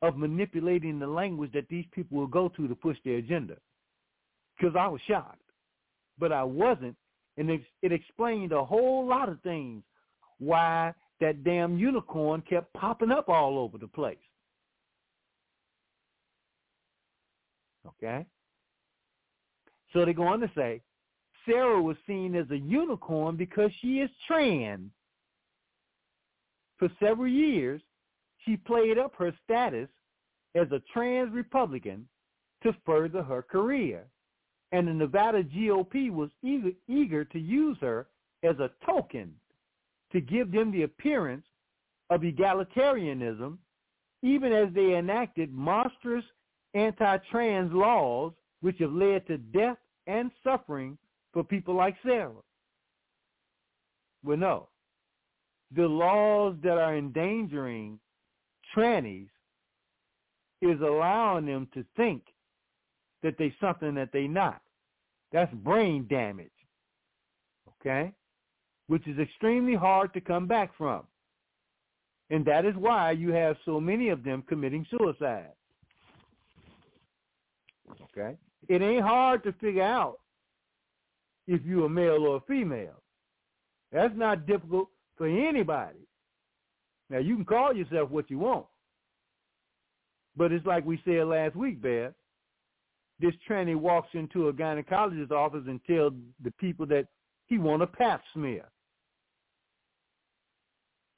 of 0.07 0.17
manipulating 0.19 0.99
the 0.99 1.07
language 1.07 1.53
that 1.53 1.69
these 1.69 1.87
people 1.93 2.19
will 2.19 2.27
go 2.27 2.49
to 2.49 2.69
to 2.69 2.75
push 2.75 2.99
their 3.05 3.17
agenda. 3.17 3.57
Because 4.57 4.77
I 4.79 4.87
was 4.87 5.01
shocked, 5.09 5.41
but 6.19 6.31
I 6.31 6.45
wasn't, 6.45 6.97
and 7.37 7.51
it, 7.51 7.63
it 7.83 7.93
explained 7.93 8.53
a 8.53 8.65
whole 8.65 9.07
lot 9.07 9.29
of 9.29 9.41
things 9.41 9.83
why 10.39 10.93
that 11.21 11.43
damn 11.43 11.79
unicorn 11.79 12.43
kept 12.49 12.73
popping 12.75 13.11
up 13.11 13.29
all 13.29 13.59
over 13.59 13.79
the 13.79 13.89
place. 13.89 14.19
Okay? 17.87 18.27
So 19.93 20.05
they 20.05 20.13
go 20.13 20.27
on 20.27 20.41
to 20.41 20.51
say, 20.55 20.83
Sarah 21.47 21.81
was 21.81 21.97
seen 22.07 22.35
as 22.35 22.51
a 22.51 22.59
unicorn 22.59 23.37
because 23.37 23.71
she 23.81 24.01
is 24.01 24.11
trans. 24.27 24.91
For 26.79 26.89
several 27.01 27.29
years, 27.29 27.81
she 28.45 28.57
played 28.57 28.99
up 28.99 29.15
her 29.17 29.33
status 29.45 29.89
as 30.55 30.71
a 30.73 30.83
trans 30.93 31.33
Republican 31.33 32.07
to 32.63 32.75
further 32.87 33.23
her 33.23 33.43
career. 33.43 34.05
And 34.73 34.89
the 34.89 34.93
Nevada 34.93 35.45
GOP 35.45 36.11
was 36.11 36.31
eager, 36.43 36.71
eager 36.89 37.25
to 37.25 37.39
use 37.39 37.77
her 37.81 38.09
as 38.43 38.59
a 38.59 38.71
token 38.85 39.35
to 40.13 40.21
give 40.21 40.53
them 40.53 40.71
the 40.73 40.83
appearance 40.83 41.47
of 42.11 42.23
egalitarianism, 42.23 43.59
even 44.23 44.53
as 44.53 44.73
they 44.75 44.97
enacted 44.97 45.53
monstrous 45.53 46.25
anti-trans 46.75 47.73
laws 47.73 48.33
which 48.61 48.79
have 48.79 48.93
led 48.93 49.27
to 49.27 49.39
death 49.39 49.79
and 50.07 50.31
suffering 50.43 50.99
for 51.33 51.45
people 51.45 51.75
like 51.75 51.97
Sarah. 52.05 52.33
Well, 54.25 54.37
no. 54.37 54.69
The 55.75 55.87
laws 55.87 56.57
that 56.63 56.79
are 56.79 56.97
endangering 56.97 57.99
trannies 58.77 59.29
is 60.61 60.81
allowing 60.81 61.47
them 61.47 61.69
to 61.75 61.85
think 61.97 62.23
that 63.23 63.37
they're 63.39 63.55
something 63.61 63.95
that 63.95 64.11
they're 64.13 64.29
not. 64.29 64.61
That's 65.33 65.53
brain 65.53 66.07
damage. 66.09 66.51
Okay? 67.81 68.13
Which 68.87 69.07
is 69.07 69.19
extremely 69.19 69.75
hard 69.75 70.13
to 70.15 70.21
come 70.21 70.47
back 70.47 70.77
from. 70.77 71.03
And 72.31 72.45
that 72.47 72.65
is 72.65 72.75
why 72.77 73.13
you 73.13 73.31
have 73.33 73.57
so 73.65 73.81
many 73.81 74.09
of 74.09 74.25
them 74.25 74.43
committing 74.49 74.87
suicide. 74.91 75.53
Okay? 77.91 78.37
It 78.69 78.81
ain't 78.81 79.05
hard 79.05 79.43
to 79.45 79.53
figure 79.53 79.83
out 79.83 80.19
if 81.47 81.61
you're 81.65 81.87
a 81.87 81.91
male 81.91 82.25
or 82.27 82.37
a 82.37 82.41
female. 82.41 83.03
That's 83.93 84.15
not 84.17 84.47
difficult 84.47 84.89
for 85.17 85.27
anybody. 85.27 86.07
Now 87.15 87.21
you 87.21 87.37
can 87.37 87.45
call 87.45 87.73
yourself 87.73 88.11
what 88.11 88.29
you 88.29 88.41
want. 88.41 88.67
But 90.37 90.51
it's 90.51 90.67
like 90.67 90.85
we 90.85 91.01
said 91.05 91.29
last 91.29 91.55
week, 91.55 91.81
Bear. 91.81 92.13
This 93.21 93.35
tranny 93.49 93.77
walks 93.77 94.09
into 94.15 94.49
a 94.49 94.53
gynecologist's 94.53 95.31
office 95.31 95.63
and 95.69 95.81
tells 95.85 96.13
the 96.43 96.51
people 96.59 96.87
that 96.87 97.07
he 97.47 97.59
want 97.59 97.83
a 97.83 97.87
pap 97.87 98.21
smear. 98.35 98.65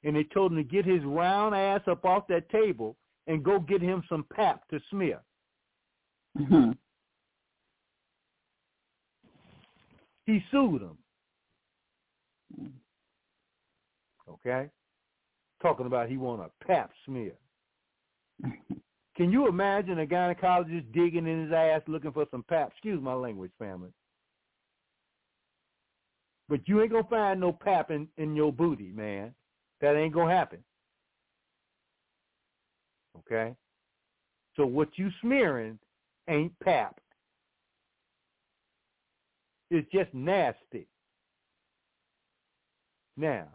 And 0.03 0.15
they 0.15 0.23
told 0.23 0.51
him 0.51 0.57
to 0.57 0.63
get 0.63 0.85
his 0.85 1.03
round 1.03 1.55
ass 1.55 1.81
up 1.87 2.05
off 2.05 2.27
that 2.27 2.47
table 2.51 2.95
and 3.25 3.43
go 3.43 3.59
get 3.59 3.81
him 3.81 4.03
some 4.07 4.23
pap 4.31 4.69
to 4.69 4.79
smear. 4.91 5.19
Mm-hmm. 6.37 6.73
He 10.27 10.43
sued 10.51 10.83
him. 10.83 10.97
Okay? 14.29 14.69
Talking 15.61 15.87
about 15.87 16.09
he 16.09 16.17
want 16.17 16.41
a 16.41 16.65
pap 16.65 16.91
smear. 17.05 17.33
Can 19.17 19.31
you 19.31 19.47
imagine 19.47 19.99
a 19.99 20.05
gynecologist 20.05 20.91
digging 20.93 21.25
in 21.25 21.45
his 21.45 21.51
ass 21.51 21.81
looking 21.87 22.11
for 22.11 22.27
some 22.29 22.43
pap? 22.47 22.71
Excuse 22.71 23.01
my 23.01 23.13
language, 23.13 23.51
family. 23.57 23.89
But 26.47 26.67
you 26.67 26.81
ain't 26.81 26.91
gonna 26.91 27.03
find 27.09 27.39
no 27.39 27.51
pap 27.51 27.89
in, 27.89 28.07
in 28.17 28.35
your 28.35 28.53
booty, 28.53 28.91
man. 28.91 29.33
That 29.81 29.95
ain't 29.95 30.13
gonna 30.13 30.33
happen. 30.33 30.59
Okay? 33.19 33.55
So 34.55 34.65
what 34.65 34.89
you 34.95 35.09
smearing 35.21 35.79
ain't 36.29 36.57
pap. 36.59 36.99
It's 39.69 39.89
just 39.91 40.13
nasty. 40.13 40.87
Now, 43.17 43.47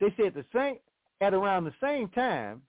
they 0.00 0.12
said 0.16 0.32
the 0.34 0.44
same 0.52 0.78
at 1.22 1.34
around 1.34 1.64
the 1.64 1.74
same 1.80 2.08
time, 2.08 2.62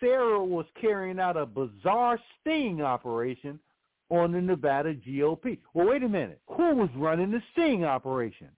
Sarah 0.00 0.42
was 0.42 0.64
carrying 0.80 1.20
out 1.20 1.36
a 1.36 1.46
bizarre 1.46 2.18
sting 2.40 2.80
operation 2.80 3.60
on 4.08 4.32
the 4.32 4.40
Nevada 4.40 4.94
GOP. 4.94 5.58
Well, 5.74 5.88
wait 5.88 6.02
a 6.02 6.08
minute. 6.08 6.40
Who 6.48 6.74
was 6.74 6.88
running 6.96 7.30
the 7.30 7.42
sting 7.52 7.84
operation? 7.84 8.48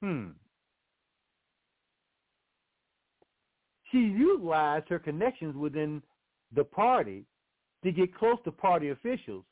Hmm. 0.00 0.28
She 3.90 3.98
utilized 3.98 4.88
her 4.88 5.00
connections 5.00 5.56
within 5.56 6.02
the 6.54 6.64
party 6.64 7.24
to 7.82 7.90
get 7.90 8.14
close 8.14 8.38
to 8.44 8.52
party 8.52 8.90
officials 8.90 9.44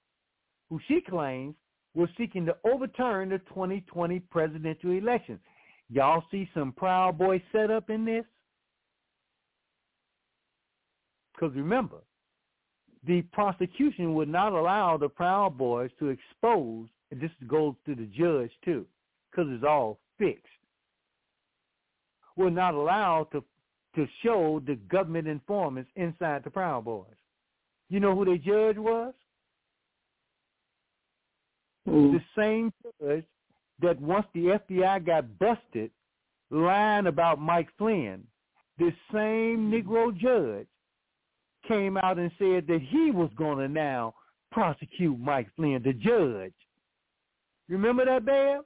who 0.71 0.79
she 0.87 1.01
claims 1.01 1.57
were 1.95 2.09
seeking 2.17 2.47
to 2.47 2.57
overturn 2.65 3.31
the 3.31 3.39
2020 3.39 4.21
presidential 4.31 4.93
election. 4.93 5.41
Y'all 5.91 6.25
see 6.31 6.49
some 6.53 6.73
Proud 6.73 7.17
Boy 7.17 7.43
setup 7.53 7.89
in 7.91 8.05
this? 8.05 8.25
Because 11.35 11.55
remember, 11.57 11.99
the 13.07 13.23
prosecution 13.33 14.15
would 14.15 14.29
not 14.29 14.53
allow 14.53 14.97
the 14.97 15.09
Proud 15.09 15.57
Boys 15.57 15.91
to 15.99 16.09
expose, 16.09 16.89
and 17.11 17.21
this 17.21 17.31
goes 17.47 17.75
to 17.87 17.95
the 17.95 18.07
judge 18.07 18.51
too, 18.65 18.85
because 19.31 19.51
it's 19.51 19.65
all 19.65 19.99
fixed. 20.19 20.45
Would 22.37 22.55
not 22.55 22.75
allow 22.75 23.29
to 23.33 23.43
to 23.95 24.07
show 24.23 24.63
the 24.65 24.77
government 24.89 25.27
informants 25.27 25.91
inside 25.97 26.45
the 26.45 26.51
Proud 26.51 26.85
Boys. 26.85 27.07
You 27.89 27.99
know 28.01 28.15
who 28.15 28.27
the 28.27 28.39
judge 28.39 28.77
was? 28.77 29.13
Who? 31.87 32.13
The 32.13 32.21
same 32.37 32.73
judge 33.01 33.25
that 33.81 34.01
once 34.01 34.27
the 34.35 34.59
FBI 34.69 35.07
got 35.07 35.39
busted 35.39 35.91
lying 36.51 37.07
about 37.07 37.41
Mike 37.41 37.69
Flynn, 37.79 38.25
this 38.79 38.95
same 39.13 39.71
Negro 39.71 40.17
judge 40.17 40.67
came 41.67 41.97
out 41.97 42.19
and 42.19 42.31
said 42.39 42.67
that 42.67 42.81
he 42.89 43.11
was 43.11 43.31
going 43.37 43.59
to 43.59 43.69
now 43.69 44.15
prosecute 44.51 45.19
Mike 45.19 45.49
Flynn, 45.57 45.83
the 45.85 45.93
judge. 45.93 46.53
Remember 47.69 48.05
that, 48.05 48.25
Bam? 48.25 48.63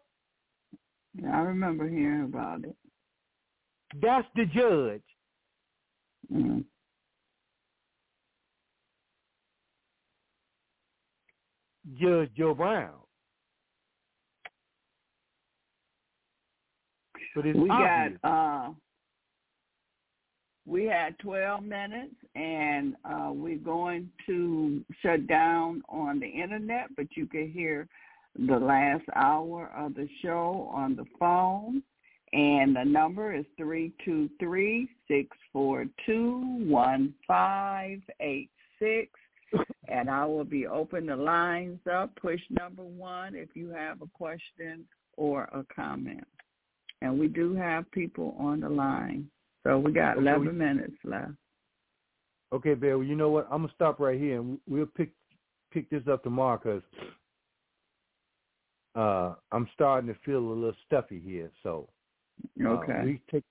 I 1.31 1.41
remember 1.41 1.89
hearing 1.89 2.25
about 2.25 2.65
it. 2.65 2.77
That's 4.01 4.27
the 4.35 4.47
judge. 4.47 5.03
Mm. 6.33 6.65
Judge 12.01 12.31
Joe 12.37 12.55
Brown. 12.55 13.02
But 17.35 17.47
it's 17.47 17.59
we 17.59 17.71
obvious. 17.71 18.19
got 18.23 18.69
uh 18.69 18.71
we 20.65 20.85
had 20.85 21.19
12 21.19 21.65
minutes 21.65 22.15
and 22.35 22.95
uh 23.05 23.31
we're 23.33 23.59
going 23.59 24.09
to 24.27 24.85
shut 25.03 25.27
down 25.27 25.83
on 25.89 26.21
the 26.21 26.27
internet 26.27 26.87
but 26.97 27.07
you 27.17 27.27
can 27.27 27.51
hear 27.51 27.89
the 28.39 28.59
last 28.59 29.05
hour 29.15 29.71
of 29.77 29.95
the 29.95 30.09
show 30.23 30.71
on 30.73 30.95
the 30.95 31.05
phone 31.19 31.83
and 32.33 32.77
the 32.77 32.85
number 32.85 33.35
is 33.35 33.45
three 33.57 33.93
two 34.05 34.31
three 34.39 34.89
six 35.09 35.37
four 35.53 35.85
two 36.07 36.65
one 36.67 37.13
five 37.27 38.01
eight 38.21 38.51
six 38.79 39.11
and 39.89 40.09
I 40.09 40.25
will 40.25 40.45
be 40.45 40.67
open 40.67 41.07
the 41.07 41.17
lines 41.17 41.81
up. 41.93 42.15
Push 42.17 42.41
number 42.51 42.83
one 42.83 43.35
if 43.35 43.51
you 43.55 43.71
have 43.71 44.01
a 44.01 44.07
question 44.15 44.85
or 45.17 45.45
a 45.53 45.65
comment. 45.75 46.27
And 47.03 47.19
we 47.19 47.27
do 47.29 47.55
have 47.55 47.91
people 47.91 48.37
on 48.39 48.61
the 48.61 48.69
line. 48.69 49.29
So 49.65 49.79
we 49.79 49.93
got 49.93 50.13
Okay, 50.13 50.21
11 50.23 50.47
we- 50.47 50.53
minutes 50.53 50.97
left. 51.05 51.33
Okay, 52.53 52.75
Bill. 52.75 52.99
Well, 52.99 53.07
you 53.07 53.17
know 53.17 53.31
what? 53.31 53.47
I'm 53.51 53.63
gonna 53.63 53.73
stop 53.75 53.99
right 53.99 54.19
here, 54.21 54.39
and 54.41 54.61
we'll 54.69 54.87
pick 54.87 55.11
pick 55.73 55.89
this 55.91 56.07
up 56.07 56.23
tomorrow 56.23 56.59
because 56.59 56.83
uh, 58.95 59.35
I'm 59.53 59.67
starting 59.73 60.13
to 60.13 60.21
feel 60.21 60.39
a 60.39 60.53
little 60.53 60.77
stuffy 60.87 61.19
here. 61.19 61.51
So 61.63 61.89
uh, 62.63 62.69
Okay. 62.69 63.01
we 63.05 63.21
take 63.31 63.45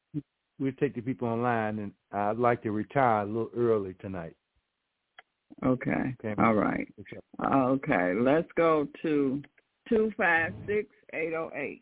we 0.59 0.71
take 0.73 0.93
the 0.93 1.01
people 1.01 1.27
online, 1.27 1.79
and 1.79 1.91
I'd 2.11 2.37
like 2.37 2.61
to 2.63 2.71
retire 2.71 3.23
a 3.23 3.25
little 3.25 3.49
early 3.55 3.95
tonight. 3.95 4.35
Okay. 5.65 6.15
Okay. 6.23 6.35
All 6.41 6.53
right. 6.53 6.87
Okay. 6.99 7.17
Okay. 7.43 8.13
Let's 8.13 8.51
go 8.55 8.87
to 9.01 9.41
256-808. 9.89 11.81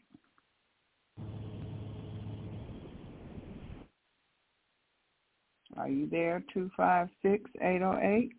Are 5.79 5.87
you 5.87 6.07
there, 6.09 6.43
256-808? 6.53 8.29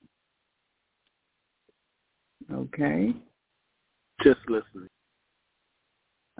Okay. 2.52 3.14
Just 4.22 4.40
listening. 4.48 4.88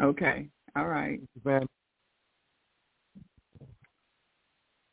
Okay. 0.03 0.47
All 0.77 0.89
right. 0.89 1.21
Man, 1.43 1.67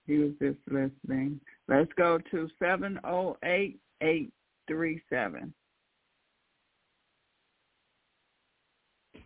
He 0.05 0.17
was 0.19 0.31
just 0.41 0.59
listening. 0.67 1.41
Let's 1.67 1.91
go 1.97 2.19
to 2.31 2.49
708-837. 2.63 3.77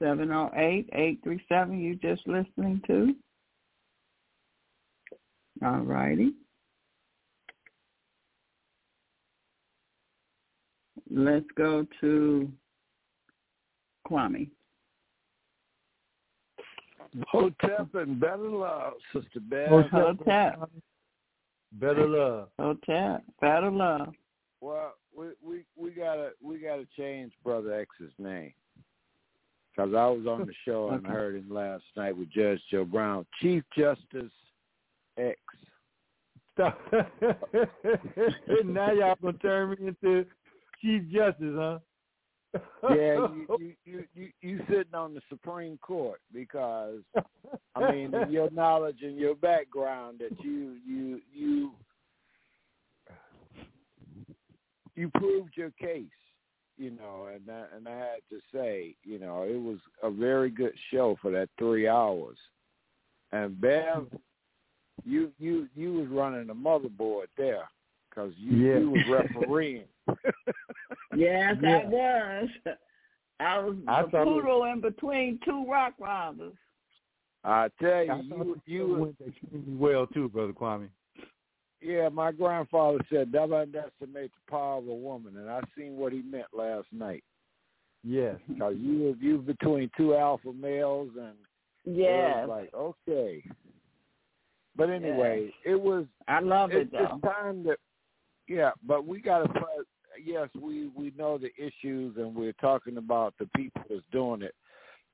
708-837 0.01 1.79
you 1.79 1.95
just 1.95 2.27
listening 2.27 2.81
to? 2.87 3.13
All 5.63 5.81
righty. 5.81 6.33
Let's 11.13 11.45
go 11.57 11.85
to 11.99 12.49
Kwame. 14.09 14.49
Hotep 17.27 17.93
and 17.93 18.19
better 18.19 18.47
love, 18.49 18.93
Sister 19.11 19.41
Bev. 19.41 19.89
Hotep. 19.91 20.69
better 21.73 22.07
love. 22.07 22.47
Hotep. 22.57 23.23
Better 23.41 23.69
love. 23.69 24.13
Well, 24.61 24.93
we 25.17 25.27
we 25.45 25.65
we 25.75 25.91
gotta 25.91 26.31
we 26.41 26.59
gotta 26.59 26.87
change 26.97 27.33
Brother 27.43 27.73
X's 27.73 28.13
name 28.17 28.53
because 29.75 29.93
I 29.93 30.07
was 30.07 30.25
on 30.27 30.45
the 30.45 30.53
show 30.63 30.89
and 30.89 31.05
Okay. 31.05 31.13
heard 31.13 31.35
him 31.35 31.49
last 31.49 31.83
night 31.97 32.15
with 32.17 32.29
Judge 32.29 32.61
Joe 32.69 32.85
Brown, 32.85 33.25
Chief 33.41 33.63
Justice 33.77 34.31
X. 35.17 35.39
Stop. 36.53 36.79
now 38.63 38.91
y'all 38.93 39.17
gonna 39.21 39.37
turn 39.39 39.71
me 39.71 39.87
into 39.87 40.25
Chief 40.81 41.03
Justice, 41.11 41.55
huh? 41.55 41.79
Yeah, 42.89 43.27
you 43.27 43.47
you, 43.59 43.73
you 43.85 44.03
you 44.13 44.29
you 44.41 44.59
sitting 44.67 44.93
on 44.93 45.13
the 45.13 45.21
Supreme 45.29 45.77
Court 45.77 46.19
because 46.33 46.99
I 47.75 47.91
mean 47.91 48.13
your 48.29 48.49
knowledge 48.51 48.97
and 49.03 49.17
your 49.17 49.35
background 49.35 50.19
that 50.19 50.43
you 50.43 50.75
you 50.85 51.21
you 51.33 51.71
you 54.95 55.09
proved 55.15 55.55
your 55.55 55.71
case, 55.71 56.05
you 56.77 56.91
know, 56.91 57.29
and 57.33 57.49
I, 57.49 57.75
and 57.75 57.87
I 57.87 57.97
had 57.97 58.19
to 58.29 58.39
say, 58.53 58.95
you 59.03 59.19
know, 59.19 59.43
it 59.43 59.59
was 59.59 59.77
a 60.03 60.11
very 60.11 60.49
good 60.49 60.73
show 60.91 61.17
for 61.21 61.31
that 61.31 61.49
three 61.57 61.87
hours. 61.87 62.37
And 63.31 63.59
Bev, 63.61 64.07
you 65.05 65.31
you 65.39 65.69
you 65.75 65.93
was 65.93 66.07
running 66.09 66.47
the 66.47 66.53
motherboard 66.53 67.27
there 67.37 67.69
because 68.11 68.33
you 68.37 68.57
Yeah. 68.57 68.79
you 68.79 68.91
was 68.91 69.01
refereeing. 69.09 69.85
Yes, 71.15 71.55
Yeah. 71.61 71.79
I 71.79 71.85
was. 71.89 72.49
I 73.39 73.59
was 73.59 73.75
I 73.87 74.01
the 74.03 74.07
was- 74.19 74.25
poodle 74.27 74.63
in 74.65 74.81
between 74.81 75.39
two 75.43 75.65
rock 75.69 75.93
riders. 75.99 76.53
I 77.43 77.69
tell 77.81 78.03
you, 78.05 78.11
I 78.11 78.17
you 78.21 78.61
you 78.65 78.79
show 78.79 78.85
was 78.87 78.99
went 79.01 79.15
extremely 79.27 79.75
well 79.75 80.05
too, 80.07 80.29
brother 80.29 80.53
Kwame. 80.53 80.89
Yeah, 81.81 82.09
my 82.09 82.31
grandfather 82.31 82.99
said 83.11 83.31
never 83.33 83.55
underestimate 83.61 84.31
the 84.31 84.51
power 84.51 84.77
of 84.77 84.87
a 84.87 84.93
woman, 84.93 85.35
and 85.37 85.49
I 85.49 85.59
seen 85.75 85.97
what 85.97 86.13
he 86.13 86.21
meant 86.21 86.45
last 86.53 86.87
night. 86.91 87.23
Yes. 88.03 88.35
Cause 88.59 88.75
you 88.77 88.99
was 88.99 89.15
you 89.19 89.37
was 89.37 89.45
between 89.47 89.89
two 89.97 90.13
alpha 90.15 90.53
males, 90.53 91.09
and 91.17 91.35
it 91.85 91.97
Yes, 91.99 92.47
was 92.47 92.49
like 92.49 92.73
okay. 92.73 93.43
But 94.75 94.89
anyway, 94.91 95.51
it 95.65 95.79
was 95.79 96.05
I 96.27 96.39
love 96.39 96.71
it 96.71 96.77
it's, 96.83 96.91
though. 96.91 97.15
it's 97.15 97.21
time 97.23 97.63
that 97.63 97.79
yeah, 98.51 98.71
but 98.85 99.07
we 99.07 99.21
got 99.21 99.39
to. 99.39 99.61
Yes, 100.23 100.49
we 100.59 100.87
we 100.89 101.13
know 101.17 101.37
the 101.37 101.51
issues, 101.57 102.17
and 102.17 102.35
we're 102.35 102.53
talking 102.53 102.97
about 102.97 103.33
the 103.39 103.47
people 103.55 103.81
that's 103.89 104.01
doing 104.11 104.41
it. 104.41 104.53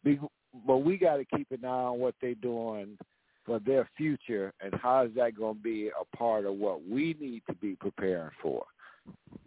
Be- 0.03 0.19
But 0.65 0.77
we 0.77 0.97
got 0.97 1.17
to 1.17 1.25
keep 1.25 1.51
an 1.51 1.63
eye 1.63 1.67
on 1.67 1.99
what 1.99 2.15
they're 2.19 2.33
doing 2.35 2.97
for 3.45 3.59
their 3.59 3.87
future, 3.95 4.51
and 4.59 4.73
how 4.73 5.05
is 5.05 5.11
that 5.15 5.37
going 5.37 5.57
to 5.57 5.61
be 5.61 5.89
a 5.89 6.17
part 6.17 6.45
of 6.45 6.55
what 6.55 6.87
we 6.87 7.15
need 7.19 7.43
to 7.47 7.55
be 7.55 7.75
preparing 7.75 8.31
for? 8.41 8.65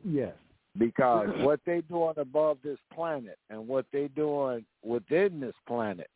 Yes. 0.05 0.35
Because 0.79 1.29
what 1.39 1.59
they're 1.67 1.83
doing 1.83 2.15
above 2.17 2.59
this 2.63 2.79
planet 2.95 3.39
and 3.51 3.67
what 3.67 3.87
they're 3.93 4.09
doing 4.09 4.65
within 4.85 5.41
this 5.41 5.57
planet, 5.67 6.09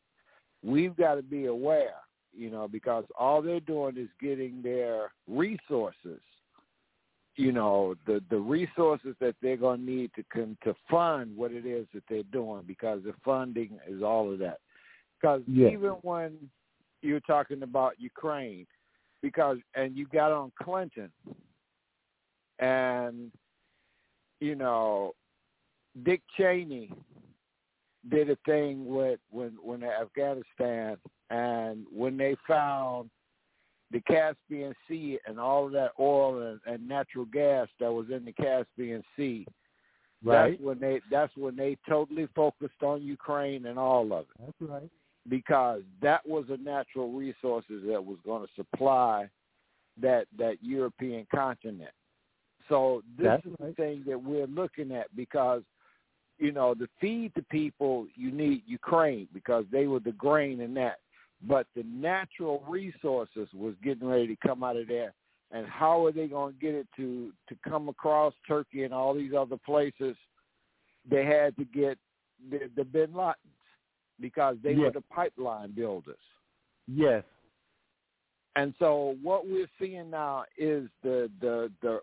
we've 0.62 0.96
got 0.96 1.16
to 1.16 1.22
be 1.22 1.46
aware. 1.46 1.96
You 2.36 2.50
know, 2.50 2.68
because 2.68 3.04
all 3.18 3.42
they're 3.42 3.60
doing 3.60 3.96
is 3.96 4.08
getting 4.20 4.62
their 4.62 5.12
resources 5.28 6.20
you 7.36 7.52
know 7.52 7.94
the 8.06 8.22
the 8.30 8.38
resources 8.38 9.14
that 9.20 9.34
they're 9.42 9.56
going 9.56 9.80
to 9.84 9.90
need 9.90 10.10
to 10.14 10.24
con- 10.32 10.56
to 10.64 10.74
fund 10.90 11.36
what 11.36 11.52
it 11.52 11.66
is 11.66 11.86
that 11.94 12.04
they're 12.08 12.22
doing 12.24 12.62
because 12.66 13.02
the 13.04 13.14
funding 13.24 13.78
is 13.88 14.02
all 14.02 14.32
of 14.32 14.38
that 14.38 14.58
because 15.20 15.42
Yeah. 15.46 15.68
even 15.68 15.90
when 16.02 16.50
you're 17.02 17.20
talking 17.20 17.62
about 17.62 18.00
Ukraine 18.00 18.66
because 19.22 19.58
and 19.74 19.96
you 19.96 20.06
got 20.06 20.32
on 20.32 20.52
Clinton 20.62 21.10
and 22.60 23.32
you 24.40 24.54
know 24.54 25.12
Dick 26.04 26.22
Cheney 26.36 26.92
did 28.10 28.30
a 28.30 28.36
thing 28.44 28.86
with 28.86 29.20
when 29.30 29.56
when 29.62 29.82
Afghanistan 29.82 30.98
and 31.30 31.86
when 31.90 32.16
they 32.16 32.36
found 32.46 33.10
the 33.94 34.00
Caspian 34.00 34.74
Sea 34.88 35.20
and 35.24 35.38
all 35.38 35.66
of 35.66 35.72
that 35.72 35.92
oil 36.00 36.42
and, 36.42 36.60
and 36.66 36.86
natural 36.86 37.26
gas 37.26 37.68
that 37.78 37.92
was 37.92 38.06
in 38.10 38.24
the 38.24 38.32
Caspian 38.32 39.04
Sea. 39.16 39.46
Right. 40.24 40.50
That's 40.50 40.62
when 40.62 40.80
they 40.80 41.00
that's 41.10 41.32
when 41.36 41.54
they 41.54 41.78
totally 41.88 42.26
focused 42.34 42.82
on 42.82 43.02
Ukraine 43.02 43.66
and 43.66 43.78
all 43.78 44.12
of 44.12 44.22
it 44.22 44.26
That's 44.40 44.70
right. 44.72 44.90
because 45.28 45.82
that 46.02 46.26
was 46.26 46.46
a 46.50 46.56
natural 46.56 47.12
resources 47.12 47.84
that 47.86 48.04
was 48.04 48.18
going 48.24 48.44
to 48.44 48.52
supply 48.56 49.28
that 50.02 50.26
that 50.38 50.56
European 50.60 51.26
continent. 51.32 51.92
So 52.68 53.02
this 53.16 53.26
That's 53.26 53.46
is 53.46 53.52
right. 53.60 53.76
the 53.76 53.82
thing 53.82 54.04
that 54.08 54.20
we're 54.20 54.48
looking 54.48 54.90
at 54.90 55.14
because 55.14 55.62
you 56.38 56.50
know 56.50 56.74
to 56.74 56.88
feed 57.00 57.30
the 57.36 57.42
people 57.42 58.08
you 58.16 58.32
need 58.32 58.62
Ukraine 58.66 59.28
because 59.32 59.66
they 59.70 59.86
were 59.86 60.00
the 60.00 60.12
grain 60.12 60.60
in 60.62 60.74
that, 60.74 60.98
but 61.46 61.66
the 61.74 61.82
natural 61.84 62.62
resources 62.68 63.48
was 63.54 63.74
getting 63.82 64.06
ready 64.06 64.28
to 64.28 64.36
come 64.46 64.62
out 64.62 64.76
of 64.76 64.88
there. 64.88 65.12
And 65.50 65.66
how 65.66 66.04
are 66.04 66.12
they 66.12 66.26
going 66.26 66.54
to 66.54 66.60
get 66.60 66.74
it 66.74 66.88
to 66.96 67.32
to 67.48 67.56
come 67.68 67.88
across 67.88 68.34
Turkey 68.48 68.84
and 68.84 68.94
all 68.94 69.14
these 69.14 69.32
other 69.38 69.56
places? 69.64 70.16
They 71.08 71.24
had 71.24 71.56
to 71.56 71.64
get 71.64 71.98
the, 72.50 72.70
the 72.76 72.84
Bin 72.84 73.10
Ladens 73.12 73.34
because 74.20 74.56
they 74.62 74.74
were 74.74 74.90
the 74.90 75.02
pipeline 75.02 75.72
builders. 75.72 76.16
Yes. 76.86 77.24
And 78.56 78.74
so 78.78 79.16
what 79.22 79.46
we're 79.46 79.68
seeing 79.80 80.10
now 80.10 80.44
is 80.56 80.88
the 81.02 81.30
the 81.40 81.70
the 81.82 82.00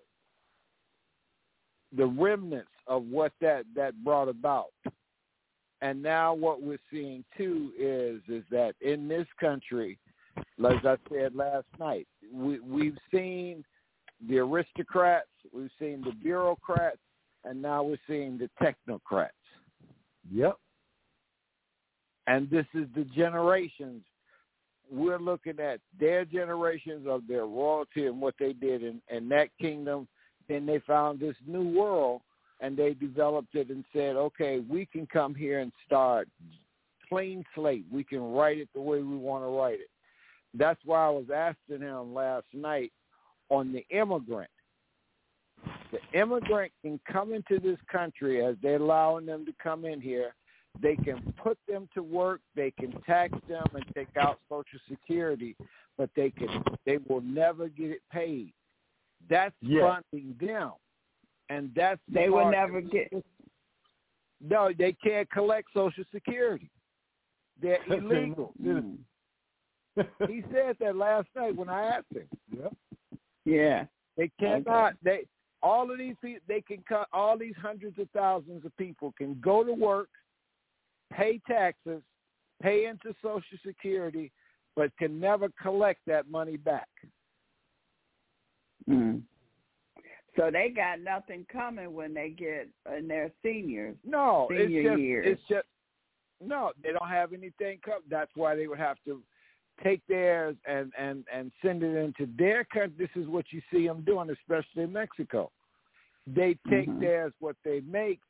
the 1.96 2.06
remnants 2.06 2.70
of 2.88 3.04
what 3.06 3.34
that 3.42 3.64
that 3.76 4.04
brought 4.04 4.30
about. 4.30 4.72
And 5.82 6.02
now 6.02 6.34
what 6.34 6.62
we're 6.62 6.78
seeing 6.92 7.24
too 7.38 7.72
is 7.78 8.22
is 8.28 8.44
that 8.52 8.76
in 8.82 9.08
this 9.08 9.28
country, 9.40 9.98
as 10.38 10.86
I 10.86 10.96
said 11.10 11.36
last 11.36 11.66
night, 11.80 12.08
we 12.32 12.60
we've 12.60 12.98
seen 13.12 13.64
the 14.30 14.40
aristocrats, 14.40 15.28
we've 15.54 15.72
seen 15.80 16.04
the 16.04 16.12
bureaucrats, 16.12 17.00
and 17.44 17.62
now 17.62 17.84
we're 17.84 17.98
seeing 18.08 18.38
the 18.38 18.50
technocrats. 18.62 19.30
Yep. 20.32 20.58
And 22.28 22.50
this 22.50 22.68
is 22.76 22.86
the 22.96 23.06
generations. 23.16 24.04
We're 24.92 25.20
looking 25.20 25.60
at 25.60 25.80
their 26.00 26.26
generations 26.26 27.08
of 27.08 27.22
their 27.28 27.46
royalty 27.46 28.06
and 28.06 28.22
what 28.22 28.36
they 28.40 28.54
did 28.54 28.84
in, 28.84 29.02
in 29.10 29.30
that 29.30 29.50
kingdom. 29.60 30.08
Then 30.48 30.66
they 30.66 30.80
found 30.86 31.20
this 31.20 31.36
new 31.48 31.68
world 31.68 32.22
and 32.62 32.78
they 32.78 32.94
developed 32.94 33.56
it 33.56 33.70
and 33.70 33.84
said, 33.92 34.16
okay, 34.16 34.60
we 34.60 34.86
can 34.86 35.06
come 35.08 35.36
here 35.36 35.60
and 35.60 35.72
start 35.86 36.30
clean 37.10 37.44
slate. 37.56 37.86
We 37.92 38.04
can 38.04 38.32
write 38.32 38.60
it 38.60 38.70
the 38.74 38.80
way 38.80 39.02
we 39.02 39.18
want 39.18 39.44
to 39.44 39.50
write 39.50 39.80
it. 39.82 39.90
That's 40.54 40.80
why 40.86 41.06
I 41.06 41.10
was 41.10 41.26
asking 41.34 41.82
him 41.86 42.14
last 42.14 42.46
night 42.54 42.92
on 43.50 43.74
the 43.74 43.86
immigrant. 43.90 44.50
The 45.92 46.00
immigrant 46.20 46.72
can 46.82 47.00
come 47.12 47.34
into 47.34 47.60
this 47.60 47.78
country 47.92 48.44
as 48.44 48.56
they're 48.62 48.78
allowing 48.78 49.26
them 49.26 49.46
to 49.46 49.54
come 49.62 49.84
in 49.86 50.00
here. 50.00 50.34
They 50.82 50.96
can 50.96 51.34
put 51.44 51.58
them 51.68 51.90
to 51.94 52.02
work. 52.02 52.40
They 52.56 52.72
can 52.72 52.94
tax 53.02 53.34
them 53.50 53.66
and 53.74 53.84
take 53.94 54.16
out 54.18 54.40
Social 54.48 54.80
Security, 54.90 55.56
but 55.98 56.10
they 56.16 56.30
can 56.30 56.64
they 56.86 56.98
will 57.10 57.22
never 57.22 57.68
get 57.68 57.92
it 57.92 58.02
paid. 58.12 58.54
That's 59.30 59.56
Yeah. 59.62 60.00
funding 60.12 60.36
them, 60.40 60.72
and 61.52 61.72
that's 61.76 62.00
the 62.08 62.14
They 62.14 62.30
will 62.30 62.50
never 62.50 62.82
get. 62.82 63.12
No, 64.40 64.70
they 64.78 64.94
can't 64.94 65.30
collect 65.30 65.68
Social 65.76 66.04
Security. 66.14 66.70
They're 67.62 67.80
illegal. 67.90 68.54
Mm. 68.64 68.98
he 70.28 70.44
said 70.52 70.78
that 70.80 70.96
last 70.96 71.28
night 71.36 71.56
when 71.56 71.70
I 71.70 71.88
asked 71.88 72.16
him. 72.16 72.28
Yep. 72.58 72.74
Yeah. 73.44 73.86
They 74.18 74.32
cannot. 74.40 74.94
They 75.04 75.26
all 75.62 75.92
of 75.92 75.98
these 75.98 76.16
people. 76.22 76.42
They 76.48 76.62
can 76.62 76.84
cut. 76.88 77.08
All 77.12 77.38
these 77.38 77.56
hundreds 77.62 78.00
of 78.00 78.08
thousands 78.12 78.66
of 78.66 78.76
people 78.78 79.14
can 79.18 79.38
go 79.42 79.64
to 79.64 79.74
work, 79.74 80.10
pay 81.12 81.42
taxes, 81.48 82.02
pay 82.62 82.86
into 82.86 83.14
Social 83.22 83.58
Security, 83.66 84.32
but 84.76 84.96
can 84.98 85.20
never 85.20 85.50
collect 85.62 86.00
that 86.08 86.30
money 86.30 86.56
back. 86.56 86.88
Mm. 88.90 89.24
So 90.38 90.50
they 90.52 90.70
got 90.70 91.02
nothing 91.02 91.46
coming 91.52 91.94
when 91.94 92.14
they 92.14 92.30
get 92.30 92.70
in 92.98 93.08
their 93.08 93.32
seniors. 93.44 93.98
No, 94.06 94.48
Senior 94.50 94.82
it's 94.82 94.90
just. 94.90 95.00
years. 95.02 95.28
It's 95.28 95.42
just. 95.50 95.68
No, 96.44 96.72
they 96.82 96.92
don't 96.92 97.10
have 97.10 97.34
anything. 97.34 97.80
Com- 97.86 98.02
that's 98.10 98.32
why 98.36 98.56
they 98.56 98.68
would 98.68 98.80
have 98.80 98.98
to 99.06 99.22
take 99.84 100.02
theirs 100.08 100.56
and 100.66 100.92
and 100.98 101.26
and 101.32 101.52
send 101.62 101.84
it 101.84 101.96
into 101.96 102.32
their 102.38 102.64
country. 102.64 102.94
This 102.98 103.22
is 103.22 103.28
what 103.28 103.46
you 103.52 103.62
see 103.72 103.86
them 103.86 104.04
doing, 104.06 104.30
especially 104.30 104.84
in 104.84 104.94
Mexico. 104.94 105.52
They 106.26 106.58
take 106.70 106.88
Mhm. 106.88 107.00
theirs, 107.00 107.34
what 107.40 107.58
they 107.64 107.82
make, 107.82 108.22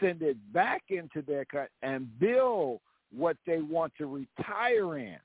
send 0.00 0.22
it 0.22 0.38
back 0.52 0.84
into 0.90 1.22
their 1.22 1.44
country, 1.44 1.70
and 1.82 2.18
build 2.18 2.80
what 3.10 3.36
they 3.46 3.60
want 3.60 3.94
to 3.96 4.06
retire 4.06 4.96
in, 4.96 5.18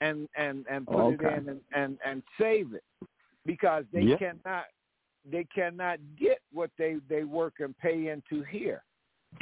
and 0.00 0.28
and 0.36 0.66
and 0.70 0.86
put 0.86 1.14
Okay. 1.14 1.14
it 1.14 1.38
in 1.38 1.48
and, 1.48 1.60
and 1.72 1.98
and 2.04 2.22
save 2.38 2.74
it, 2.74 2.84
because 3.44 3.84
they 3.92 4.04
Yep. 4.04 4.18
cannot 4.18 4.66
they 5.30 5.46
cannot 5.54 5.98
get 6.18 6.38
what 6.52 6.70
they 6.78 6.96
they 7.08 7.24
work 7.24 7.54
and 7.60 7.76
pay 7.78 8.08
into 8.08 8.42
here 8.44 8.82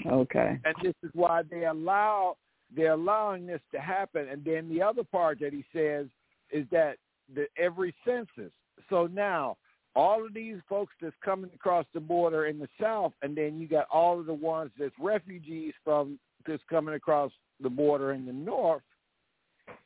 Okay. 0.06 0.60
and 0.64 0.74
this 0.82 0.94
is 1.02 1.10
why 1.14 1.42
they 1.50 1.64
allow 1.64 2.36
they're 2.74 2.92
allowing 2.92 3.46
this 3.46 3.60
to 3.72 3.80
happen. 3.80 4.28
And 4.28 4.44
then 4.44 4.68
the 4.68 4.82
other 4.82 5.04
part 5.04 5.38
that 5.40 5.52
he 5.52 5.64
says 5.72 6.06
is 6.50 6.66
that 6.72 6.96
the 7.34 7.46
every 7.58 7.94
census. 8.04 8.52
So 8.90 9.06
now 9.06 9.56
all 9.94 10.24
of 10.24 10.34
these 10.34 10.56
folks 10.68 10.92
that's 11.00 11.14
coming 11.24 11.50
across 11.54 11.86
the 11.94 12.00
border 12.00 12.46
in 12.46 12.58
the 12.58 12.68
south, 12.80 13.12
and 13.22 13.36
then 13.36 13.58
you 13.58 13.66
got 13.68 13.86
all 13.90 14.20
of 14.20 14.26
the 14.26 14.34
ones 14.34 14.70
that's 14.78 14.94
refugees 14.98 15.74
from 15.84 16.18
that's 16.46 16.62
coming 16.68 16.94
across 16.94 17.32
the 17.60 17.70
border 17.70 18.12
in 18.12 18.26
the 18.26 18.32
north. 18.32 18.82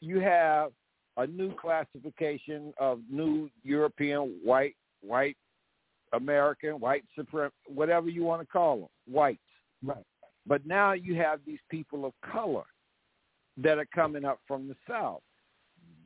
You 0.00 0.20
have 0.20 0.72
a 1.16 1.26
new 1.26 1.54
classification 1.54 2.72
of 2.78 3.00
new 3.10 3.50
European 3.62 4.38
white, 4.42 4.74
white 5.00 5.36
American, 6.12 6.80
white 6.80 7.04
supreme, 7.16 7.50
whatever 7.66 8.08
you 8.08 8.24
want 8.24 8.42
to 8.42 8.46
call 8.46 8.76
them, 8.78 8.88
whites. 9.06 9.40
Right. 9.82 10.04
But 10.46 10.66
now 10.66 10.92
you 10.92 11.14
have 11.16 11.40
these 11.46 11.60
people 11.70 12.04
of 12.04 12.12
color 12.32 12.64
that 13.58 13.78
are 13.78 13.88
coming 13.94 14.24
up 14.24 14.40
from 14.46 14.68
the 14.68 14.76
South. 14.88 15.22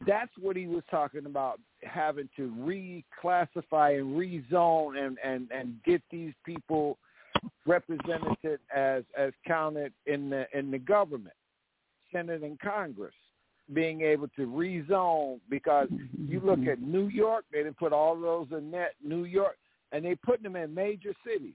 That's 0.07 0.33
what 0.41 0.57
he 0.57 0.66
was 0.66 0.83
talking 0.91 1.26
about, 1.26 1.60
having 1.83 2.28
to 2.36 2.52
reclassify 2.58 3.99
and 3.99 4.16
rezone 4.16 4.99
and, 4.99 5.18
and, 5.24 5.49
and 5.50 5.76
get 5.84 6.02
these 6.10 6.33
people 6.44 6.99
represented 7.66 8.60
as 8.74 9.02
as 9.16 9.33
counted 9.47 9.92
in 10.07 10.31
the 10.31 10.47
in 10.57 10.70
the 10.70 10.78
government, 10.78 11.34
Senate 12.12 12.42
and 12.42 12.58
Congress, 12.60 13.15
being 13.73 14.02
able 14.02 14.28
to 14.36 14.47
rezone 14.47 15.41
because 15.49 15.89
you 16.28 16.41
look 16.41 16.60
mm-hmm. 16.60 16.70
at 16.70 16.83
New 16.83 17.08
York, 17.08 17.44
they 17.52 17.58
didn't 17.58 17.78
put 17.78 17.92
all 17.92 18.18
those 18.18 18.47
in 18.57 18.70
that 18.73 18.92
New 19.02 19.24
York, 19.24 19.57
and 19.94 20.05
they 20.05 20.16
put 20.16 20.42
them 20.42 20.56
in 20.56 20.74
major 20.74 21.14
cities 21.26 21.55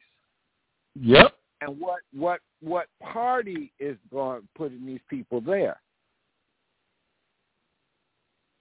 Yep. 0.95 1.35
and 1.61 1.80
what 1.80 2.00
what 2.14 2.40
what 2.61 2.88
party 3.03 3.72
is 3.80 3.98
going 4.09 4.48
putting 4.56 4.85
these 4.85 5.01
people 5.09 5.42
there? 5.42 5.80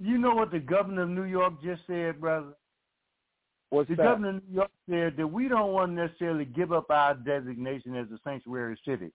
You 0.01 0.19
know 0.19 0.35
what 0.35 0.51
the 0.51 0.59
governor 0.61 1.03
of 1.03 1.09
New 1.09 1.25
York 1.25 1.55
just 1.63 1.83
said, 1.87 2.21
brother? 2.21 2.55
What's 3.71 3.89
The 3.89 3.97
that? 3.97 4.05
governor 4.05 4.29
of 4.29 4.35
New 4.49 4.55
York 4.55 4.71
said 4.89 5.17
that 5.17 5.27
we 5.27 5.49
don't 5.49 5.73
want 5.73 5.91
to 5.93 6.03
necessarily 6.07 6.45
give 6.45 6.73
up 6.73 6.91
our 6.91 7.15
designation 7.15 7.97
as 7.97 8.07
a 8.11 8.19
sanctuary 8.25 8.79
city, 8.85 9.11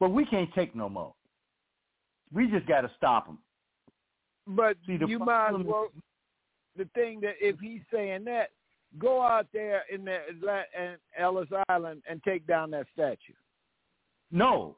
but 0.00 0.10
we 0.10 0.24
can't 0.24 0.52
take 0.54 0.74
no 0.74 0.88
more. 0.88 1.14
We 2.32 2.46
just 2.50 2.66
got 2.66 2.82
to 2.82 2.90
stop 2.96 3.26
them. 3.26 3.38
But 4.46 4.76
See, 4.86 4.96
the 4.96 5.06
you 5.06 5.18
might 5.18 5.50
as 5.50 5.66
well. 5.66 5.88
The 6.76 6.88
thing 6.94 7.20
that 7.20 7.34
if 7.40 7.58
he's 7.60 7.80
saying 7.92 8.24
that, 8.24 8.50
go 8.98 9.22
out 9.22 9.46
there 9.52 9.82
in 9.92 10.04
the 10.04 10.18
in 10.76 10.96
Ellis 11.18 11.48
Island 11.68 12.02
and 12.08 12.22
take 12.22 12.46
down 12.46 12.70
that 12.70 12.86
statue. 12.92 13.34
No, 14.30 14.76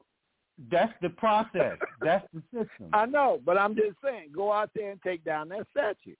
that's 0.70 0.92
the 1.00 1.10
process. 1.10 1.78
that's 2.00 2.26
the 2.34 2.42
system. 2.52 2.90
I 2.92 3.06
know, 3.06 3.40
but 3.44 3.56
I'm 3.56 3.74
just 3.74 3.96
saying, 4.02 4.30
go 4.34 4.52
out 4.52 4.70
there 4.74 4.90
and 4.90 5.00
take 5.02 5.24
down 5.24 5.48
that 5.50 5.66
statue 5.70 6.14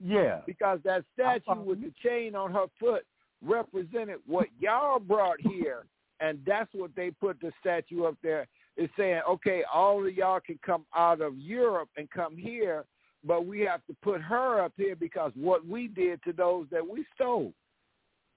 Yeah. 0.00 0.40
because 0.46 0.80
that 0.84 1.04
statue 1.12 1.60
with 1.62 1.80
the 1.80 1.92
chain 2.02 2.34
on 2.34 2.52
her 2.52 2.66
foot 2.80 3.04
represented 3.42 4.18
what 4.26 4.48
y'all 4.58 4.98
brought 4.98 5.40
here, 5.40 5.84
and 6.20 6.38
that's 6.46 6.70
what 6.72 6.90
they 6.96 7.10
put 7.10 7.38
the 7.40 7.52
statue 7.60 8.04
up 8.04 8.16
there. 8.22 8.46
Is 8.76 8.90
saying, 8.96 9.20
okay, 9.28 9.62
all 9.72 10.04
of 10.04 10.12
y'all 10.14 10.40
can 10.44 10.58
come 10.66 10.84
out 10.96 11.20
of 11.20 11.38
Europe 11.38 11.90
and 11.96 12.10
come 12.10 12.36
here, 12.36 12.84
but 13.24 13.46
we 13.46 13.60
have 13.60 13.84
to 13.86 13.96
put 14.02 14.20
her 14.20 14.62
up 14.62 14.72
here 14.76 14.96
because 14.96 15.32
what 15.34 15.66
we 15.66 15.88
did 15.88 16.22
to 16.24 16.32
those 16.32 16.66
that 16.70 16.86
we 16.86 17.04
stole. 17.14 17.52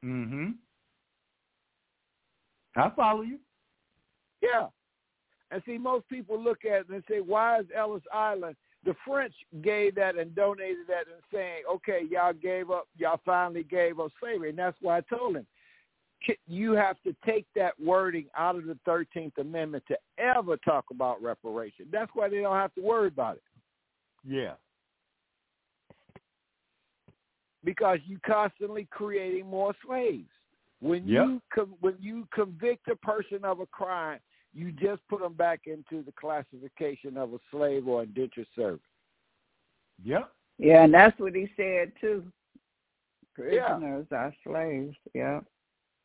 Mm-hmm. 0.04 0.52
I 2.76 2.90
follow 2.96 3.22
you. 3.22 3.40
Yeah. 4.42 4.68
And 5.52 5.64
see, 5.66 5.78
most 5.78 6.08
people 6.10 6.42
look 6.42 6.66
at 6.66 6.82
it 6.82 6.90
and 6.90 7.04
say, 7.10 7.22
why 7.22 7.60
is 7.60 7.66
Ellis 7.76 8.04
Island 8.14 8.56
The 8.84 8.96
French 9.06 9.34
gave 9.62 9.96
that 9.96 10.18
and 10.18 10.36
donated 10.36 10.88
that 10.88 11.06
and 11.12 11.24
saying, 11.34 11.64
okay, 11.72 12.02
y'all 12.10 12.34
gave 12.34 12.70
up, 12.70 12.88
y'all 12.98 13.22
finally 13.26 13.64
gave 13.64 14.00
up 14.00 14.12
slavery. 14.20 14.50
And 14.50 14.60
that's 14.60 14.78
why 14.82 14.98
I 14.98 15.02
told 15.02 15.38
him, 15.38 15.48
you 16.48 16.74
have 16.74 16.98
to 17.04 17.16
take 17.26 17.46
that 17.56 17.80
wording 17.80 18.26
out 18.36 18.56
of 18.56 18.66
the 18.66 18.78
13th 18.88 19.38
Amendment 19.38 19.84
to 19.88 19.98
ever 20.18 20.58
talk 20.58 20.86
about 20.92 21.22
reparation. 21.22 21.86
That's 21.92 22.12
why 22.14 22.28
they 22.28 22.42
don't 22.42 22.56
have 22.56 22.74
to 22.76 22.82
worry 22.82 23.08
about 23.08 23.38
it 23.38 23.44
Yeah. 24.28 24.54
Because 27.68 28.00
you're 28.06 28.18
constantly 28.26 28.88
creating 28.92 29.46
more 29.46 29.76
slaves. 29.86 30.30
When 30.80 31.06
Yep. 31.06 31.26
you 31.26 31.42
com- 31.50 31.76
when 31.82 31.98
you 32.00 32.26
convict 32.32 32.88
a 32.88 32.96
person 32.96 33.44
of 33.44 33.60
a 33.60 33.66
crime, 33.66 34.22
you 34.54 34.72
just 34.72 35.06
put 35.10 35.20
them 35.20 35.34
back 35.34 35.68
into 35.68 36.02
the 36.02 36.14
classification 36.14 37.18
of 37.18 37.34
a 37.34 37.40
slave 37.52 37.86
or 37.86 38.04
indentured 38.04 38.48
servant. 38.56 38.82
Yep. 40.02 40.32
Yeah, 40.60 40.86
and 40.86 40.94
that's 40.94 41.20
what 41.20 41.36
he 41.36 41.52
said 41.58 41.92
too. 42.00 42.32
Yeah. 43.38 43.74
Prisoners 43.74 44.08
are 44.14 44.34
slaves. 44.46 44.96
Yeah. 45.14 45.42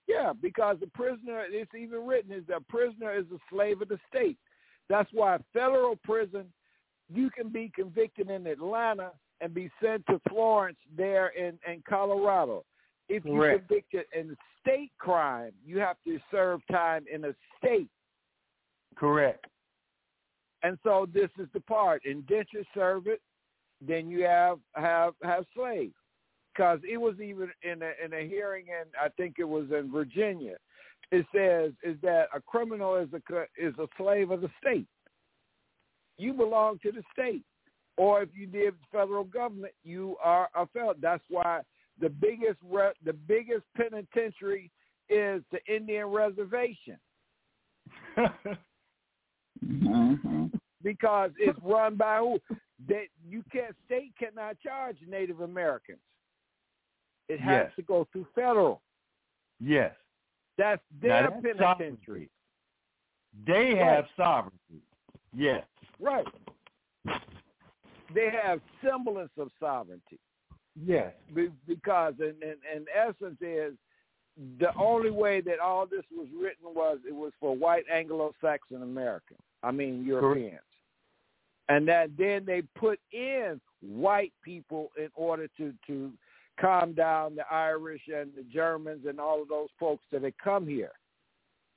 Yeah, 0.08 0.32
because 0.32 0.80
the 0.80 0.88
prisoner, 0.88 1.44
it's 1.48 1.74
even 1.76 2.04
written, 2.04 2.32
is 2.32 2.44
that 2.48 2.56
a 2.56 2.60
prisoner 2.62 3.14
is 3.14 3.30
a 3.30 3.38
slave 3.48 3.80
of 3.82 3.88
the 3.88 4.00
state. 4.08 4.38
That's 4.88 5.12
why 5.12 5.38
federal 5.52 5.94
prison, 5.94 6.52
you 7.08 7.30
can 7.30 7.50
be 7.50 7.68
convicted 7.72 8.30
in 8.30 8.48
Atlanta 8.48 9.12
and 9.42 9.52
be 9.52 9.70
sent 9.82 10.06
to 10.06 10.20
Florence 10.28 10.78
there 10.96 11.28
in, 11.28 11.58
in 11.70 11.82
Colorado. 11.88 12.64
If 13.08 13.24
you 13.24 13.32
Correct. 13.32 13.68
convicted 13.68 14.04
in 14.16 14.36
state 14.60 14.92
crime, 14.98 15.52
you 15.66 15.78
have 15.80 15.96
to 16.06 16.18
serve 16.30 16.60
time 16.70 17.04
in 17.12 17.24
a 17.24 17.34
state. 17.58 17.88
Correct. 18.96 19.44
And 20.62 20.78
so 20.84 21.08
this 21.12 21.28
is 21.38 21.48
the 21.52 21.60
part: 21.60 22.02
indentured 22.04 22.66
servant. 22.72 23.20
Then 23.86 24.08
you 24.08 24.22
have 24.22 24.58
have 24.74 25.14
have 25.24 25.44
slaves, 25.56 25.94
because 26.54 26.78
it 26.88 26.98
was 26.98 27.16
even 27.20 27.50
in 27.62 27.82
a 27.82 27.90
in 28.02 28.12
a 28.12 28.28
hearing 28.28 28.66
and 28.80 28.88
I 29.00 29.08
think 29.08 29.36
it 29.38 29.48
was 29.48 29.64
in 29.76 29.90
Virginia. 29.90 30.56
It 31.10 31.26
says 31.34 31.72
is 31.82 32.00
that 32.02 32.28
a 32.32 32.40
criminal 32.40 32.94
is 32.94 33.08
a 33.12 33.42
is 33.58 33.74
a 33.78 33.88
slave 33.98 34.30
of 34.30 34.40
the 34.40 34.50
state. 34.62 34.86
You 36.16 36.32
belong 36.32 36.78
to 36.84 36.92
the 36.92 37.02
state, 37.12 37.42
or 37.96 38.22
if 38.22 38.30
you 38.34 38.46
did 38.46 38.74
federal 38.90 39.24
government, 39.24 39.72
you 39.84 40.16
are 40.22 40.48
a 40.54 40.66
felon. 40.68 40.96
That's 41.00 41.22
why 41.28 41.60
the 42.00 42.08
biggest 42.08 42.58
re- 42.68 42.92
the 43.04 43.12
biggest 43.12 43.64
penitentiary 43.76 44.70
is 45.08 45.42
the 45.52 45.60
Indian 45.72 46.06
reservation. 46.06 46.98
hmm 49.64 50.46
because 50.82 51.30
it's 51.38 51.58
run 51.62 51.94
by 51.94 52.16
who? 52.18 52.40
That 52.88 53.04
you 53.24 53.44
can't 53.52 53.76
state 53.86 54.12
cannot 54.18 54.58
charge 54.58 54.96
Native 55.08 55.40
Americans. 55.40 56.00
It 57.28 57.38
has 57.38 57.66
Yes. 57.66 57.72
to 57.76 57.82
go 57.82 58.04
through 58.12 58.26
federal. 58.34 58.82
yes. 59.60 59.94
That's 60.58 60.82
their 61.00 61.30
that's 61.30 61.42
penitentiary. 61.42 62.28
They 63.46 63.72
Right. 63.74 63.78
have 63.78 64.08
sovereignty. 64.16 64.82
Yes. 65.32 65.64
Right. 65.98 66.26
They 68.14 68.30
have 68.42 68.60
semblance 68.82 69.30
of 69.38 69.50
sovereignty 69.60 70.18
Yes. 70.80 71.12
Be- 71.34 71.50
because 71.66 72.14
in, 72.18 72.34
in, 72.42 72.56
in 72.74 72.86
essence 72.94 73.36
is 73.40 73.74
the 74.58 74.74
only 74.76 75.10
way 75.10 75.40
that 75.42 75.58
all 75.58 75.86
this 75.86 76.04
was 76.10 76.28
written 76.34 76.74
was 76.74 76.98
it 77.06 77.14
was 77.14 77.32
for 77.38 77.54
white 77.54 77.84
Anglo-Saxon 77.92 78.82
American. 78.82 79.36
I 79.62 79.70
mean 79.70 80.04
Europeans. 80.04 80.60
And 81.68 81.86
that 81.88 82.10
then 82.18 82.44
they 82.46 82.62
put 82.74 82.98
in 83.12 83.60
white 83.82 84.32
people 84.42 84.90
in 84.98 85.08
order 85.14 85.48
to 85.58 85.72
to 85.86 86.12
calm 86.60 86.92
down 86.92 87.34
the 87.36 87.44
Irish 87.50 88.02
and 88.14 88.30
the 88.36 88.44
Germans 88.52 89.06
and 89.06 89.20
all 89.20 89.42
of 89.42 89.48
those 89.48 89.68
folks 89.78 90.04
that 90.12 90.22
had 90.22 90.36
come 90.42 90.66
here. 90.66 90.92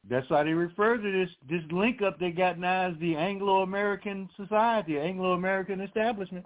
That's 0.09 0.29
why 0.29 0.43
they 0.43 0.53
refer 0.53 0.97
to 0.97 1.11
this 1.11 1.29
this 1.49 1.63
link 1.71 2.01
up 2.01 2.19
they 2.19 2.31
got 2.31 2.59
now 2.59 2.89
as 2.89 2.93
the 2.99 3.15
Anglo 3.15 3.61
American 3.61 4.29
Society, 4.37 4.99
Anglo 4.99 5.33
American 5.33 5.81
establishment. 5.81 6.45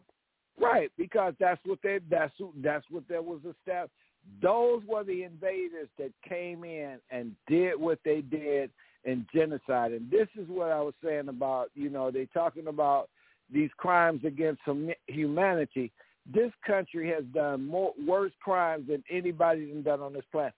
Right, 0.60 0.92
because 0.98 1.34
that's 1.40 1.60
what 1.66 1.80
they 1.84 2.00
that's 2.10 2.34
that's 2.58 2.86
what 2.90 3.04
there 3.08 3.22
was 3.22 3.40
established. 3.40 3.94
Those 4.42 4.82
were 4.88 5.04
the 5.04 5.24
invaders 5.24 5.90
that 5.98 6.12
came 6.28 6.64
in 6.64 7.00
and 7.10 7.36
did 7.48 7.80
what 7.80 8.00
they 8.06 8.22
did 8.22 8.70
in 9.06 9.26
genocide. 9.34 9.94
And 9.94 10.10
this 10.12 10.28
is 10.36 10.48
what 10.48 10.72
I 10.72 10.82
was 10.82 10.94
saying 11.04 11.30
about, 11.30 11.70
you 11.74 11.90
know, 11.90 12.12
they 12.12 12.28
talking 12.34 12.68
about 12.68 13.10
these 13.52 13.70
crimes 13.78 14.22
against 14.26 14.62
humanity. 15.08 15.92
This 16.32 16.52
country 16.66 17.10
has 17.10 17.24
done 17.34 17.66
more 17.66 17.94
worse 18.06 18.34
crimes 18.42 18.88
than 18.88 19.04
anybody's 19.10 19.84
done 19.84 20.02
on 20.02 20.14
this 20.14 20.26
planet. 20.32 20.54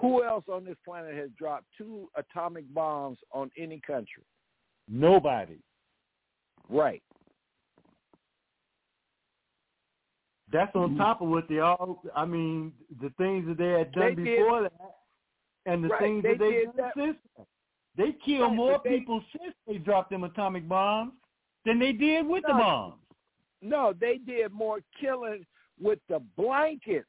Who 0.00 0.24
else 0.24 0.44
on 0.50 0.64
this 0.64 0.76
planet 0.84 1.14
has 1.14 1.30
dropped 1.38 1.66
two 1.76 2.08
atomic 2.16 2.72
bombs 2.72 3.18
on 3.32 3.50
any 3.58 3.80
country? 3.86 4.24
Nobody. 4.88 5.58
Right. 6.68 7.02
That's 10.52 10.74
on 10.74 10.90
mm-hmm. 10.90 10.98
top 10.98 11.20
of 11.20 11.28
what 11.28 11.48
they 11.48 11.60
all. 11.60 12.02
I 12.16 12.24
mean, 12.24 12.72
the 13.00 13.10
things 13.18 13.46
that 13.46 13.58
they 13.58 13.70
had 13.70 13.92
done 13.92 14.14
They 14.16 14.24
did- 14.24 14.38
before 14.38 14.62
that, 14.62 14.96
and 15.66 15.84
the 15.84 15.88
Right, 15.88 16.00
things 16.00 16.22
that 16.24 16.38
they 16.38 16.50
did 16.50 16.66
did 16.66 16.76
that- 16.76 16.94
since. 16.96 17.16
then. 17.36 17.46
They 17.96 18.12
killed 18.24 18.42
Right, 18.48 18.56
more 18.56 18.72
but 18.74 18.84
they- 18.84 18.98
people 19.00 19.22
since 19.32 19.54
they 19.66 19.78
dropped 19.78 20.10
them 20.10 20.24
atomic 20.24 20.66
bombs 20.66 21.12
than 21.64 21.78
they 21.78 21.92
did 21.92 22.26
with 22.26 22.42
the 22.44 22.54
bombs. 22.54 23.00
No, 23.60 23.92
they 23.92 24.16
did 24.18 24.50
more 24.52 24.80
killing 24.98 25.46
with 25.78 26.04
the 26.08 26.20
blankets. 26.36 27.06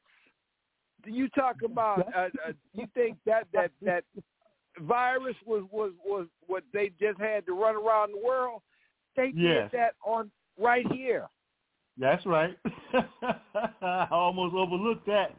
You 1.04 1.28
talk 1.30 1.56
about? 1.64 2.06
Uh, 2.14 2.28
uh, 2.46 2.52
you 2.72 2.86
think 2.94 3.16
that 3.26 3.46
that 3.52 3.70
that 3.82 4.04
virus 4.80 5.36
was 5.46 5.64
was 5.70 5.92
was 6.04 6.26
what 6.46 6.64
they 6.72 6.90
just 7.00 7.18
had 7.20 7.46
to 7.46 7.52
run 7.52 7.76
around 7.76 8.12
the 8.12 8.24
world? 8.24 8.62
They 9.16 9.32
Yes. 9.34 9.70
did 9.70 9.80
that 9.80 9.94
on 10.04 10.30
right 10.58 10.90
here. 10.92 11.28
That's 11.98 12.24
right. 12.24 12.56
I 13.82 14.08
almost 14.10 14.54
overlooked 14.54 15.06
that. 15.06 15.36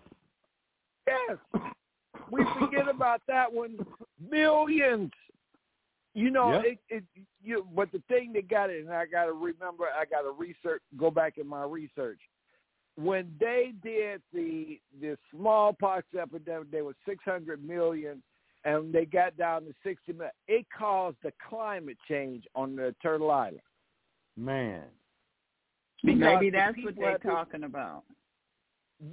Yes, 1.07 1.37
we 2.31 2.45
forget 2.59 2.87
about 2.87 3.21
that 3.27 3.51
one. 3.51 3.77
Millions. 4.29 5.11
You 6.13 6.29
know, 6.29 6.51
Yeah. 6.51 6.71
it, 6.71 6.79
it 6.89 7.03
you 7.41 7.67
but 7.75 7.91
the 7.91 8.01
thing 8.07 8.33
that 8.33 8.47
got 8.47 8.69
it, 8.69 8.85
and 8.85 8.93
I 8.93 9.05
got 9.07 9.25
to 9.25 9.33
remember, 9.33 9.85
I 9.85 10.05
got 10.05 10.21
to 10.21 10.31
research, 10.31 10.81
go 10.95 11.09
back 11.09 11.37
in 11.37 11.47
my 11.47 11.63
research. 11.63 12.19
When 12.95 13.33
they 13.39 13.73
did 13.83 14.21
the 14.33 14.79
the 15.01 15.17
smallpox 15.31 16.05
epidemic, 16.19 16.69
there 16.71 16.83
was 16.83 16.95
600 17.07 17.63
million, 17.65 18.21
and 18.65 18.93
they 18.93 19.05
got 19.05 19.35
down 19.35 19.63
to 19.65 19.73
60 19.83 20.13
million. 20.13 20.31
It 20.47 20.67
caused 20.77 21.17
the 21.23 21.33
climate 21.49 21.97
change 22.07 22.45
on 22.53 22.75
the 22.75 22.93
Turtle 23.01 23.31
Island. 23.31 23.61
Man. 24.37 24.83
Because 26.03 26.19
Maybe 26.19 26.49
the 26.51 26.57
that's 26.57 26.77
what 26.83 26.95
they're 26.95 27.11
had 27.11 27.21
to- 27.21 27.27
talking 27.29 27.63
about. 27.63 28.03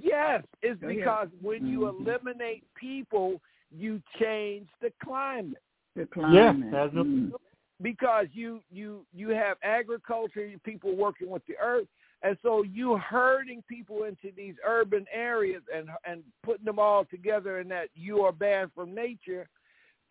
Yes, 0.01 0.43
it's 0.61 0.79
Go 0.79 0.87
ahead. 0.87 0.99
because 0.99 1.29
when 1.41 1.65
you 1.65 1.79
Mhm. 1.81 2.01
eliminate 2.01 2.63
people, 2.75 3.41
you 3.71 4.01
change 4.19 4.69
the 4.79 4.91
climate. 5.03 5.61
The 5.95 6.01
Yeah, 6.01 6.05
climate. 6.53 6.73
has 6.73 6.93
no- 6.93 7.03
Mm. 7.03 7.33
because 7.81 8.27
you 8.33 8.63
you 8.69 9.05
you 9.11 9.29
have 9.29 9.57
agriculture 9.63 10.53
people 10.63 10.95
working 10.95 11.29
with 11.29 11.45
the 11.47 11.57
earth 11.57 11.87
and 12.23 12.37
so 12.43 12.63
you 12.63 12.97
herding 12.97 13.63
people 13.67 14.03
into 14.03 14.31
these 14.35 14.55
urban 14.65 15.05
areas 15.13 15.61
and 15.73 15.89
and 16.05 16.23
putting 16.43 16.65
them 16.65 16.79
all 16.79 17.05
together 17.05 17.59
in 17.59 17.67
that 17.67 17.89
you 17.95 18.21
are 18.21 18.31
banned 18.31 18.71
from 18.73 18.93
nature 18.93 19.47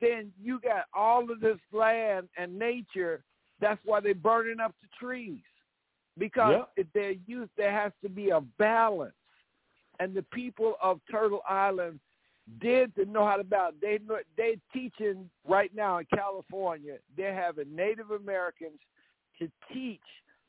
then 0.01 0.33
you 0.41 0.59
got 0.61 0.85
all 0.95 1.31
of 1.31 1.41
this 1.41 1.59
land 1.73 2.29
and 2.37 2.59
nature 2.59 3.23
that's 3.61 3.81
why 3.85 4.01
they're 4.01 4.15
burning 4.15 4.61
up 4.61 4.75
the 4.83 4.89
trees 4.99 5.43
because 6.19 6.53
Yep. 6.53 6.71
if 6.77 6.87
they're 6.95 7.15
used 7.27 7.51
there 7.57 7.73
has 7.73 7.93
to 8.03 8.09
be 8.09 8.31
a 8.31 8.41
balance 8.59 9.15
and 10.01 10.15
the 10.15 10.25
people 10.33 10.77
of 10.83 11.01
turtle 11.11 11.43
island 11.49 12.01
did 12.61 12.95
to 12.97 13.05
know 13.05 13.25
how 13.25 13.37
to 13.37 13.45
balance. 13.45 13.77
They 13.81 13.99
they 14.37 14.59
teaching 14.73 15.31
right 15.47 15.73
now 15.75 15.99
in 15.99 16.07
California. 16.13 16.97
They're 17.17 17.35
having 17.35 17.75
Native 17.75 18.11
Americans 18.11 18.81
to 19.39 19.49
teach 19.73 20.01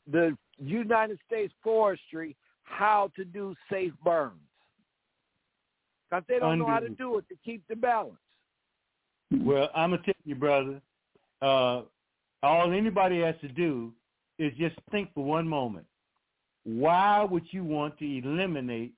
the 0.09 0.37
United 0.57 1.19
States 1.27 1.53
Forestry 1.63 2.35
how 2.63 3.11
to 3.15 3.25
do 3.25 3.55
safe 3.69 3.93
burns 4.03 4.39
because 6.09 6.23
they 6.27 6.39
don't 6.39 6.59
know 6.59 6.67
how 6.67 6.79
to 6.79 6.89
do 6.89 7.17
it 7.17 7.25
to 7.29 7.35
keep 7.43 7.63
the 7.67 7.75
balance. 7.75 8.17
Well, 9.31 9.69
I'm 9.75 9.91
gonna 9.91 10.03
tell 10.03 10.13
you, 10.25 10.35
brother. 10.35 10.81
Uh, 11.41 11.83
all 12.43 12.71
anybody 12.71 13.21
has 13.21 13.35
to 13.41 13.47
do 13.47 13.93
is 14.39 14.51
just 14.57 14.75
think 14.91 15.13
for 15.13 15.23
one 15.23 15.47
moment. 15.47 15.85
Why 16.63 17.23
would 17.23 17.45
you 17.51 17.63
want 17.63 17.97
to 17.99 18.17
eliminate 18.17 18.93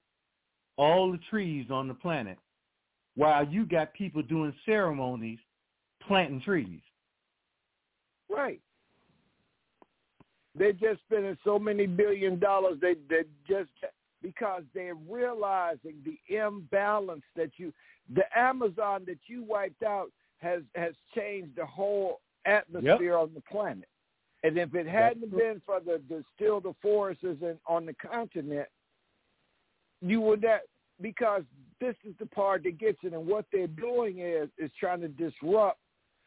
all 0.77 1.11
the 1.11 1.19
trees 1.29 1.67
on 1.69 1.87
the 1.87 1.93
planet 1.93 2.37
while 3.15 3.47
you 3.47 3.65
got 3.65 3.93
people 3.93 4.21
doing 4.21 4.53
ceremonies 4.65 5.39
planting 6.05 6.41
trees? 6.41 6.81
Right. 8.29 8.59
They're 10.55 10.73
just 10.73 11.01
spending 11.07 11.37
so 11.43 11.57
many 11.57 11.87
billion 11.87 12.39
dollars. 12.39 12.77
They 12.81 12.95
they 13.09 13.23
just 13.47 13.69
because 14.21 14.63
they're 14.73 14.95
realizing 14.95 15.95
the 16.05 16.17
imbalance 16.35 17.23
that 17.35 17.51
you, 17.57 17.73
the 18.13 18.23
Amazon 18.37 19.03
that 19.07 19.19
you 19.27 19.43
wiped 19.43 19.83
out 19.83 20.11
has 20.37 20.61
has 20.75 20.93
changed 21.15 21.55
the 21.55 21.65
whole 21.65 22.21
atmosphere 22.45 23.17
on 23.17 23.31
the 23.33 23.41
planet. 23.41 23.87
And 24.43 24.57
if 24.57 24.75
it 24.75 24.85
hadn't 24.87 25.31
been 25.31 25.61
for 25.65 25.79
the, 25.79 26.01
the 26.09 26.23
still 26.35 26.59
the 26.59 26.73
forests 26.81 27.23
in, 27.23 27.57
on 27.65 27.85
the 27.85 27.93
continent, 27.93 28.67
you 30.01 30.19
would 30.21 30.43
not 30.43 30.61
because 31.01 31.43
this 31.79 31.95
is 32.03 32.13
the 32.19 32.25
part 32.25 32.63
that 32.63 32.77
gets 32.77 32.99
it. 33.03 33.13
And 33.13 33.25
what 33.25 33.45
they're 33.51 33.67
doing 33.67 34.19
is 34.19 34.49
is 34.57 34.71
trying 34.79 35.01
to 35.01 35.07
disrupt 35.07 35.79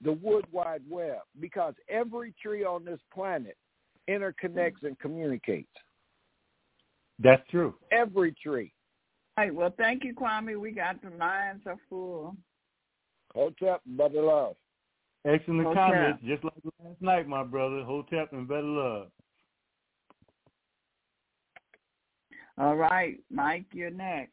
the 0.03 0.13
wood 0.13 0.47
wide 0.51 0.83
web 0.89 1.19
because 1.41 1.75
every 1.89 2.35
tree 2.43 2.65
on 2.65 2.85
this 2.85 3.01
planet 3.15 3.57
interconnects 4.09 4.83
and 4.83 4.99
communicates. 4.99 5.69
That's 7.19 7.43
true. 7.51 7.75
Every 7.91 8.35
tree. 8.43 8.73
All 9.39 9.45
right. 9.45 9.55
Well, 9.55 9.75
thank 9.77 10.05
you, 10.05 10.15
Kwame. 10.15 10.59
We 10.59 10.73
got 10.73 11.01
the 11.03 11.11
lines 11.17 11.63
are 11.67 11.79
full. 11.89 12.37
Hotep, 13.35 13.83
brother 13.87 14.23
love. 14.23 14.57
Excellent 15.27 15.67
Hotep. 15.67 15.75
comments, 15.75 16.23
just 16.25 16.45
like 16.45 16.55
last 16.83 17.03
night, 17.03 17.29
my 17.29 17.43
brother. 17.43 17.83
Hotep 17.83 18.33
and 18.33 18.47
better 18.47 18.63
love. 18.63 19.09
All 22.59 22.77
right, 22.77 23.19
Mike, 23.31 23.67
you're 23.73 23.91
next. 23.91 24.33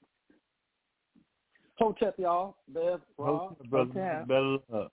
Hotep, 1.78 2.16
y'all. 2.18 2.56
Bev, 2.70 3.02
Rob. 3.18 3.58
Hotep, 3.58 3.70
brother. 3.70 3.92
Hotep. 3.94 4.28
Better 4.28 4.58
love. 4.70 4.92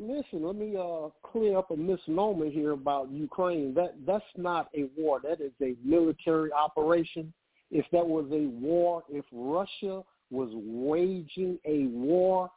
Listen, 0.00 0.42
let 0.46 0.56
me 0.56 0.76
uh, 0.76 1.10
clear 1.22 1.58
up 1.58 1.70
a 1.70 1.76
misnomer 1.76 2.48
here 2.48 2.70
about 2.70 3.10
Ukraine. 3.10 3.74
That 3.74 3.94
that's 4.06 4.24
not 4.34 4.70
a 4.74 4.86
war. 4.96 5.20
That 5.22 5.42
is 5.42 5.52
a 5.60 5.76
military 5.84 6.50
operation. 6.52 7.32
If 7.70 7.84
that 7.92 8.06
was 8.06 8.24
a 8.32 8.48
war, 8.48 9.04
if 9.10 9.26
Russia 9.30 10.02
was 10.30 10.48
waging 10.54 11.58
a 11.66 11.86
war, 11.88 12.50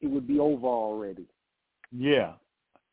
it 0.00 0.06
would 0.06 0.28
be 0.28 0.38
over 0.38 0.68
already. 0.68 1.26
Yeah, 1.90 2.34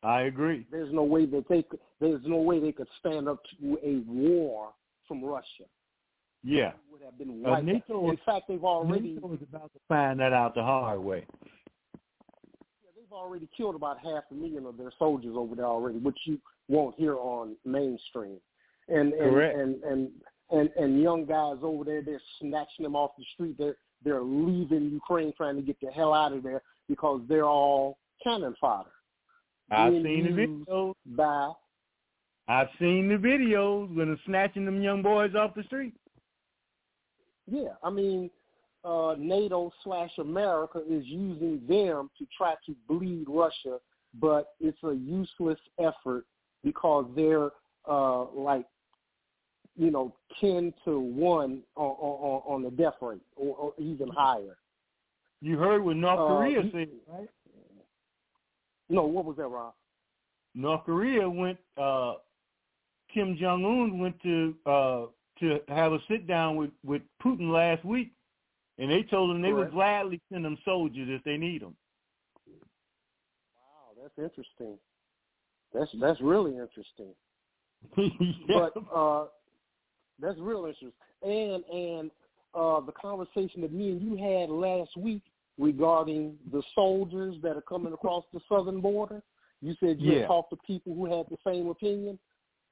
I 0.02 0.22
agree. 0.22 0.66
There's 0.72 0.92
no 0.92 1.04
way 1.04 1.26
that 1.26 1.48
they 1.48 1.62
could. 1.62 1.78
There's 2.00 2.22
no 2.26 2.38
way 2.38 2.58
they 2.58 2.72
could 2.72 2.88
stand 2.98 3.28
up 3.28 3.38
to 3.60 3.78
a 3.84 4.02
war 4.10 4.72
from 5.06 5.24
Russia. 5.24 5.66
Yeah. 6.42 6.72
Would 6.90 7.02
have 7.02 7.16
been 7.16 7.44
Uh. 7.46 7.60
NATO 7.60 8.10
In 8.10 8.18
fact, 8.26 8.48
they've 8.48 8.64
already 8.64 9.14
NATO 9.14 9.32
is 9.34 9.42
about 9.42 9.72
to 9.72 9.78
find 9.88 10.18
that 10.18 10.32
out 10.32 10.54
the 10.54 10.62
hard 10.62 11.00
way. 11.00 11.26
Already 13.14 13.48
killed 13.56 13.74
about 13.74 13.98
half 13.98 14.24
a 14.30 14.34
million 14.34 14.66
of 14.66 14.76
their 14.76 14.92
soldiers 14.98 15.34
over 15.36 15.54
there 15.54 15.66
already, 15.66 15.98
which 15.98 16.18
you 16.24 16.38
won't 16.68 16.94
hear 16.96 17.16
on 17.16 17.56
mainstream. 17.64 18.38
And 18.88 19.12
and 19.12 19.32
Correct. 19.32 19.58
and, 19.58 19.82
and 19.84 20.10
and 20.50 20.70
and 20.76 21.00
young 21.00 21.24
guys 21.24 21.56
over 21.62 21.84
there, 21.84 22.02
they're 22.02 22.20
snatching 22.40 22.82
them 22.82 22.96
off 22.96 23.12
the 23.16 23.24
street. 23.34 23.56
They're 23.58 23.76
they're 24.04 24.22
leaving 24.22 24.90
Ukraine, 24.90 25.32
trying 25.36 25.56
to 25.56 25.62
get 25.62 25.80
the 25.80 25.90
hell 25.90 26.12
out 26.12 26.32
of 26.32 26.42
there 26.42 26.62
because 26.88 27.22
they're 27.28 27.46
all 27.46 27.98
cannon 28.22 28.54
fodder. 28.60 28.90
I've 29.70 29.92
Being 29.92 30.04
seen 30.04 30.36
the 30.36 30.42
videos. 30.70 30.94
by 31.06 31.52
I've 32.46 32.68
seen 32.78 33.08
the 33.08 33.14
videos 33.14 33.94
when 33.96 34.08
they're 34.08 34.20
snatching 34.26 34.66
them 34.66 34.82
young 34.82 35.00
boys 35.02 35.34
off 35.34 35.54
the 35.54 35.62
street. 35.62 35.94
yeah. 37.50 37.70
I 37.82 37.88
mean, 37.88 38.30
uh, 38.84 39.14
NATO 39.18 39.72
slash 39.82 40.10
America 40.18 40.78
is 40.88 41.04
using 41.06 41.60
them 41.68 42.10
to 42.18 42.26
try 42.36 42.54
to 42.66 42.74
bleed 42.88 43.24
Russia, 43.28 43.78
but 44.20 44.48
it's 44.60 44.78
a 44.84 44.92
useless 44.94 45.58
effort 45.78 46.26
because 46.62 47.06
they're 47.16 47.50
uh, 47.88 48.24
like 48.32 48.66
you 49.76 49.90
know 49.90 50.14
ten 50.40 50.72
to 50.84 50.98
one 51.00 51.62
on 51.76 51.90
on, 51.98 52.42
on 52.54 52.62
the 52.62 52.70
death 52.70 52.94
rate 53.00 53.20
or, 53.36 53.56
or 53.56 53.72
even 53.78 54.08
higher. 54.08 54.56
You 55.40 55.58
heard 55.58 55.82
what 55.84 55.96
North 55.96 56.20
Uh, 56.20 56.26
Korea 56.26 56.62
you- 56.62 56.70
said, 56.72 56.88
right? 57.08 57.28
No, 58.88 59.04
what 59.04 59.24
was 59.24 59.36
that, 59.38 59.46
Rob? 59.48 59.72
North 60.54 60.84
Korea 60.84 61.28
went. 61.28 61.58
uh 61.76 62.14
Kim 63.12 63.36
Jong 63.40 63.64
Un 63.64 63.98
went 63.98 64.20
to 64.22 64.54
uh 64.66 65.06
to 65.40 65.60
have 65.68 65.92
a 65.92 65.98
sit 66.08 66.26
down 66.26 66.56
with 66.56 66.70
with 66.84 67.02
Putin 67.22 67.50
last 67.52 67.84
week, 67.84 68.12
and 68.78 68.90
they 68.90 69.02
told 69.02 69.30
them 69.30 69.42
they 69.42 69.52
would 69.52 69.70
gladly 69.70 70.20
send 70.32 70.44
them 70.44 70.58
soldiers 70.64 71.08
if 71.10 71.22
they 71.24 71.36
need 71.36 71.62
them. 71.62 71.76
Wow, 73.56 74.02
that's 74.02 74.18
interesting. 74.18 74.78
That's 75.72 75.90
that's 76.00 76.20
really 76.20 76.52
interesting. 76.52 77.14
yeah. 77.96 78.68
But 78.72 78.94
uh, 78.94 79.26
that's 80.20 80.38
real 80.38 80.66
interesting. 80.66 80.92
And 81.22 81.64
and 81.64 82.10
uh, 82.54 82.80
the 82.80 82.92
conversation 82.92 83.60
that 83.62 83.72
me 83.72 83.90
and 83.90 84.02
you 84.02 84.16
had 84.16 84.50
last 84.50 84.96
week 84.96 85.22
regarding 85.58 86.36
the 86.52 86.62
soldiers 86.74 87.36
that 87.42 87.56
are 87.56 87.62
coming 87.62 87.92
across 87.92 88.24
the 88.32 88.40
southern 88.48 88.80
border. 88.80 89.22
You 89.60 89.74
said 89.80 90.00
you 90.00 90.12
Yeah. 90.12 90.26
talked 90.26 90.50
to 90.50 90.56
people 90.66 90.94
who 90.94 91.06
had 91.06 91.26
the 91.30 91.38
same 91.44 91.68
opinion. 91.68 92.18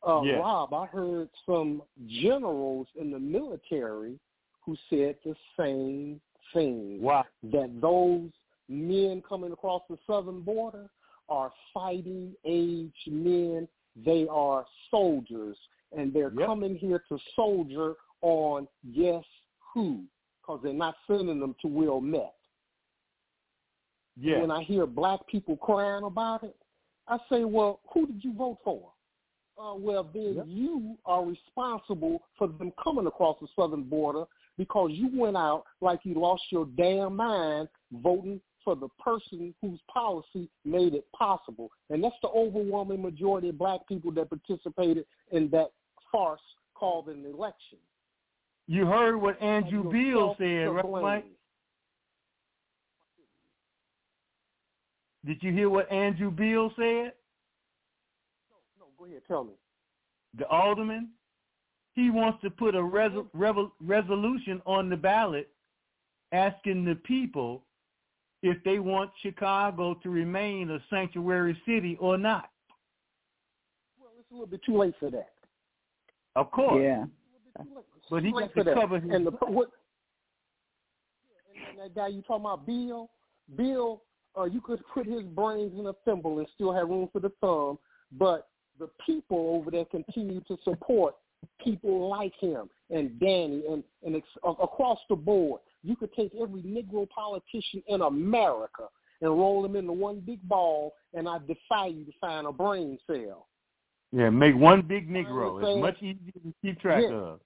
Uh, 0.06 0.22
Yeah. 0.24 0.38
Rob, 0.38 0.74
I 0.74 0.86
heard 0.86 1.30
some 1.46 1.82
generals 2.06 2.88
in 2.96 3.10
the 3.10 3.20
military 3.20 4.18
who 4.64 4.76
said 4.88 5.16
the 5.24 5.34
same 5.58 6.20
thing. 6.52 7.00
Wow. 7.00 7.24
That 7.44 7.80
those 7.80 8.30
men 8.68 9.22
coming 9.28 9.52
across 9.52 9.82
the 9.88 9.98
southern 10.06 10.40
border 10.42 10.88
are 11.28 11.52
fighting 11.72 12.34
age 12.44 12.92
men. 13.06 13.68
They 13.96 14.26
are 14.28 14.66
soldiers, 14.90 15.56
and 15.96 16.12
they're 16.12 16.32
Yep. 16.32 16.46
coming 16.46 16.76
here 16.76 17.02
to 17.08 17.18
soldier 17.34 17.96
on 18.22 18.68
guess 18.94 19.24
who, 19.74 20.04
because 20.40 20.60
they're 20.62 20.72
not 20.72 20.96
sending 21.06 21.40
them 21.40 21.54
to 21.60 21.68
Wilmette. 21.68 22.36
Yeah. 24.16 24.40
When 24.40 24.50
I 24.50 24.62
hear 24.62 24.86
black 24.86 25.26
people 25.26 25.56
crying 25.56 26.04
about 26.04 26.44
it, 26.44 26.56
I 27.08 27.18
say, 27.28 27.44
well, 27.44 27.80
who 27.92 28.06
did 28.06 28.22
you 28.22 28.32
vote 28.34 28.58
for? 28.62 28.92
Uh, 29.58 29.74
well, 29.74 30.04
then 30.04 30.34
Yep. 30.36 30.44
you 30.48 30.98
are 31.04 31.24
responsible 31.24 32.22
for 32.36 32.48
them 32.48 32.72
coming 32.82 33.06
across 33.06 33.38
the 33.40 33.48
southern 33.54 33.84
border 33.84 34.24
because 34.58 34.90
you 34.92 35.10
went 35.14 35.36
out 35.36 35.64
like 35.80 36.00
you 36.04 36.14
lost 36.14 36.42
your 36.50 36.66
damn 36.76 37.16
mind 37.16 37.68
voting 37.92 38.40
for 38.64 38.76
the 38.76 38.88
person 39.02 39.54
whose 39.60 39.80
policy 39.92 40.48
made 40.64 40.94
it 40.94 41.04
possible. 41.16 41.70
And 41.90 42.02
that's 42.02 42.14
the 42.22 42.28
overwhelming 42.28 43.02
majority 43.02 43.48
of 43.48 43.58
black 43.58 43.80
people 43.88 44.12
that 44.12 44.28
participated 44.28 45.04
in 45.32 45.48
that 45.50 45.72
farce 46.10 46.40
called 46.74 47.08
an 47.08 47.24
election. 47.26 47.78
You 48.68 48.86
heard 48.86 49.16
what 49.16 49.40
Andrew 49.42 49.90
Beale 49.90 50.36
said, 50.38 50.68
right. 50.68 51.02
Mike? 51.02 51.26
Did 55.24 55.42
you 55.42 55.52
hear 55.52 55.68
what 55.68 55.90
Andrew 55.90 56.30
Beale 56.30 56.70
said? 56.76 57.12
No, 58.48 58.56
No, 58.78 58.86
go 58.98 59.04
ahead, 59.06 59.22
tell 59.26 59.44
me. 59.44 59.52
The 60.38 60.46
alderman, 60.48 61.10
he 61.94 62.10
wants 62.10 62.40
to 62.42 62.50
put 62.50 62.74
a 62.74 62.82
revel- 62.82 63.72
resolution 63.80 64.62
on 64.66 64.88
the 64.88 64.96
ballot 64.96 65.48
asking 66.32 66.84
the 66.84 66.94
people 66.94 67.62
if 68.42 68.62
they 68.64 68.78
want 68.78 69.10
Chicago 69.22 69.94
to 70.02 70.10
remain 70.10 70.70
a 70.70 70.78
sanctuary 70.90 71.56
city 71.66 71.96
or 72.00 72.18
not. 72.18 72.50
Well, 74.00 74.10
it's 74.18 74.30
a 74.30 74.34
little 74.34 74.46
bit 74.46 74.60
too 74.64 74.78
late 74.78 74.94
for 74.98 75.10
that. 75.10 75.32
Of 76.34 76.50
course. 76.50 76.82
Yeah. 76.82 77.04
But 78.10 78.24
he 78.24 78.32
got 78.32 78.54
to 78.54 78.64
that. 78.64 78.74
cover 78.74 78.98
his 78.98 79.10
and 79.10 79.26
the 79.26 79.30
what? 79.30 79.70
And 81.70 81.78
that 81.78 81.94
guy 81.94 82.08
you 82.08 82.22
talking 82.22 82.46
about, 82.46 82.66
Bill? 82.66 83.10
Bill, 83.56 84.02
uh, 84.38 84.44
you 84.44 84.60
could 84.60 84.80
put 84.92 85.06
his 85.06 85.22
brains 85.22 85.78
in 85.78 85.86
a 85.86 85.92
thimble 86.04 86.38
and 86.38 86.48
still 86.54 86.72
have 86.72 86.88
room 86.88 87.08
for 87.12 87.20
the 87.20 87.30
thumb, 87.40 87.78
but 88.12 88.48
the 88.78 88.88
people 89.04 89.56
over 89.56 89.70
there 89.70 89.84
continue 89.84 90.40
to 90.48 90.56
support 90.64 91.14
people 91.62 92.08
like 92.08 92.32
him 92.40 92.68
and 92.90 93.18
Danny 93.18 93.64
and 93.68 93.82
and 94.04 94.16
ex- 94.16 94.26
across 94.44 94.98
the 95.08 95.16
board. 95.16 95.60
You 95.82 95.96
could 95.96 96.12
take 96.14 96.32
every 96.40 96.62
Negro 96.62 97.08
politician 97.08 97.82
in 97.88 98.02
America 98.02 98.84
and 99.20 99.30
roll 99.30 99.62
them 99.62 99.76
into 99.76 99.92
one 99.92 100.20
big 100.20 100.42
ball, 100.48 100.94
and 101.14 101.28
I 101.28 101.38
defy 101.38 101.86
you 101.86 102.04
to 102.04 102.12
find 102.20 102.46
a 102.46 102.52
brain 102.52 102.98
cell. 103.06 103.46
Yeah, 104.12 104.30
make 104.30 104.54
one 104.54 104.82
big 104.82 105.08
Negro. 105.08 105.62
It's 105.62 105.80
much 105.80 105.96
easier 106.02 106.32
to 106.32 106.54
keep 106.60 106.80
track 106.80 107.02
Yeah. 107.02 107.14
of. 107.14 107.40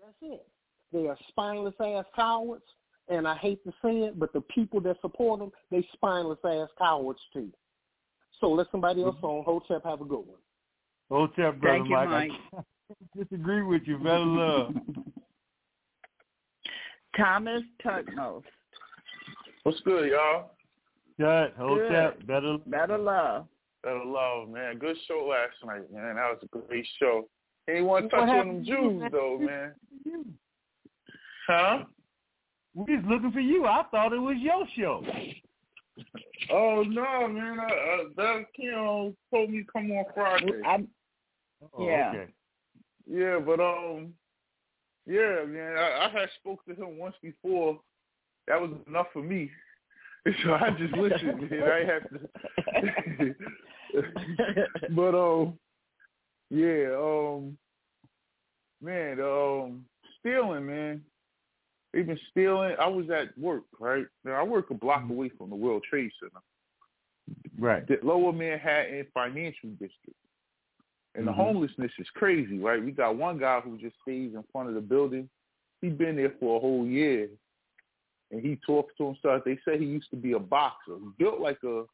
That's 0.00 0.16
it. 0.22 0.46
They 0.92 1.06
are 1.08 1.16
spineless 1.28 1.74
ass 1.80 2.06
cowards, 2.14 2.64
and 3.08 3.28
I 3.28 3.36
hate 3.36 3.62
to 3.64 3.72
say 3.82 4.02
it, 4.02 4.18
but 4.18 4.32
the 4.32 4.40
people 4.42 4.80
that 4.80 5.00
support 5.00 5.40
them, 5.40 5.52
they 5.70 5.86
spineless 5.92 6.38
ass 6.44 6.68
cowards 6.78 7.20
too. 7.32 7.52
So 8.40 8.50
let 8.50 8.70
somebody 8.70 9.02
else 9.02 9.16
mm-hmm. 9.16 9.26
on 9.26 9.44
Hotep 9.44 9.84
have 9.84 10.00
a 10.00 10.04
good 10.04 10.26
one. 10.26 10.38
Hotep, 11.10 11.60
brother 11.60 11.78
Thank 11.78 11.88
you, 11.88 11.94
Mike. 11.96 12.08
Mike. 12.08 12.30
I 12.52 12.56
can't 12.56 12.66
disagree 13.30 13.62
with 13.62 13.82
you. 13.84 13.98
Better 13.98 14.24
love. 14.24 14.74
Thomas 17.16 17.62
Tutmos. 17.84 18.42
What's 19.62 19.80
good, 19.80 20.10
y'all? 20.10 20.50
Good. 21.18 21.52
Hotep, 21.58 22.26
better 22.26 22.58
Better 22.66 22.98
love. 22.98 23.46
Better 23.82 24.04
love, 24.04 24.48
man. 24.48 24.78
Good 24.78 24.96
show 25.08 25.28
last 25.30 25.54
night, 25.64 25.92
man. 25.92 26.16
That 26.16 26.30
was 26.30 26.38
a 26.42 26.58
great 26.58 26.86
show. 26.98 27.28
Ain't 27.68 27.84
want 27.84 28.10
to 28.10 28.16
touch 28.16 28.28
on 28.28 28.48
them 28.48 28.64
to 28.64 28.70
you, 28.70 29.00
Jews 29.00 29.10
though, 29.12 29.38
man. 29.40 29.74
Huh? 31.48 31.84
We 32.74 32.96
was 32.96 33.04
looking 33.08 33.32
for 33.32 33.40
you. 33.40 33.66
I 33.66 33.82
thought 33.90 34.12
it 34.12 34.18
was 34.18 34.36
your 34.38 34.66
show. 34.76 35.04
Oh 36.52 36.84
no, 36.86 37.26
man! 37.26 37.58
Uh, 37.58 37.64
uh, 37.64 38.04
Doug 38.16 38.44
Keon 38.54 39.16
told 39.32 39.50
me 39.50 39.62
to 39.62 39.72
come 39.72 39.90
on 39.90 40.04
Friday. 40.14 40.60
I'm, 40.66 40.88
Oh, 41.62 41.86
Yeah. 41.86 42.12
Okay. 42.14 42.32
Yeah, 43.08 43.38
but 43.38 43.60
um, 43.60 44.12
yeah, 45.06 45.44
man. 45.46 45.76
I, 45.78 46.06
I 46.06 46.20
had 46.20 46.28
spoke 46.40 46.64
to 46.66 46.74
him 46.74 46.98
once 46.98 47.14
before. 47.22 47.78
That 48.48 48.60
was 48.60 48.70
enough 48.86 49.06
for 49.12 49.22
me. 49.22 49.50
So 50.44 50.54
I 50.54 50.70
just 50.70 50.92
listened, 50.94 51.48
man. 51.48 51.62
I 51.62 51.84
have 51.84 52.02
to. 52.10 53.34
but 54.90 55.14
um, 55.14 55.56
yeah, 56.50 56.96
um, 56.98 57.56
man, 58.82 59.20
um, 59.20 59.84
stealing, 60.18 60.66
man. 60.66 61.00
They've 61.92 62.04
been 62.04 62.18
stealing. 62.32 62.74
I 62.80 62.88
was 62.88 63.08
at 63.10 63.38
work, 63.38 63.62
right? 63.78 64.04
Now 64.24 64.32
I 64.32 64.42
work 64.42 64.70
a 64.70 64.74
block 64.74 65.08
away 65.08 65.30
from 65.38 65.48
the 65.48 65.54
World 65.54 65.84
Trade 65.88 66.10
Center, 66.20 66.42
Right. 67.56 67.86
the 67.86 67.98
Lower 68.02 68.32
Manhattan 68.32 69.06
Financial 69.14 69.70
District. 69.70 70.18
And 71.16 71.26
the 71.26 71.32
Mhm. 71.32 71.36
homelessness 71.36 71.92
is 71.98 72.10
crazy, 72.10 72.58
right? 72.58 72.82
We 72.82 72.92
got 72.92 73.16
one 73.16 73.38
guy 73.38 73.60
who 73.60 73.78
just 73.78 73.98
stays 74.02 74.34
in 74.34 74.42
front 74.52 74.68
of 74.68 74.74
the 74.74 74.82
building. 74.82 75.28
He's 75.80 75.94
been 75.94 76.16
there 76.16 76.30
for 76.38 76.56
a 76.56 76.60
whole 76.60 76.86
year, 76.86 77.30
and 78.30 78.42
he 78.42 78.56
talks 78.56 78.94
to 78.96 79.06
himself. 79.06 79.44
They 79.44 79.56
say 79.64 79.78
he 79.78 79.86
used 79.86 80.10
to 80.10 80.16
be 80.16 80.32
a 80.32 80.38
boxer, 80.38 80.98
He 80.98 81.08
built 81.18 81.40
like 81.40 81.62
a 81.64 81.86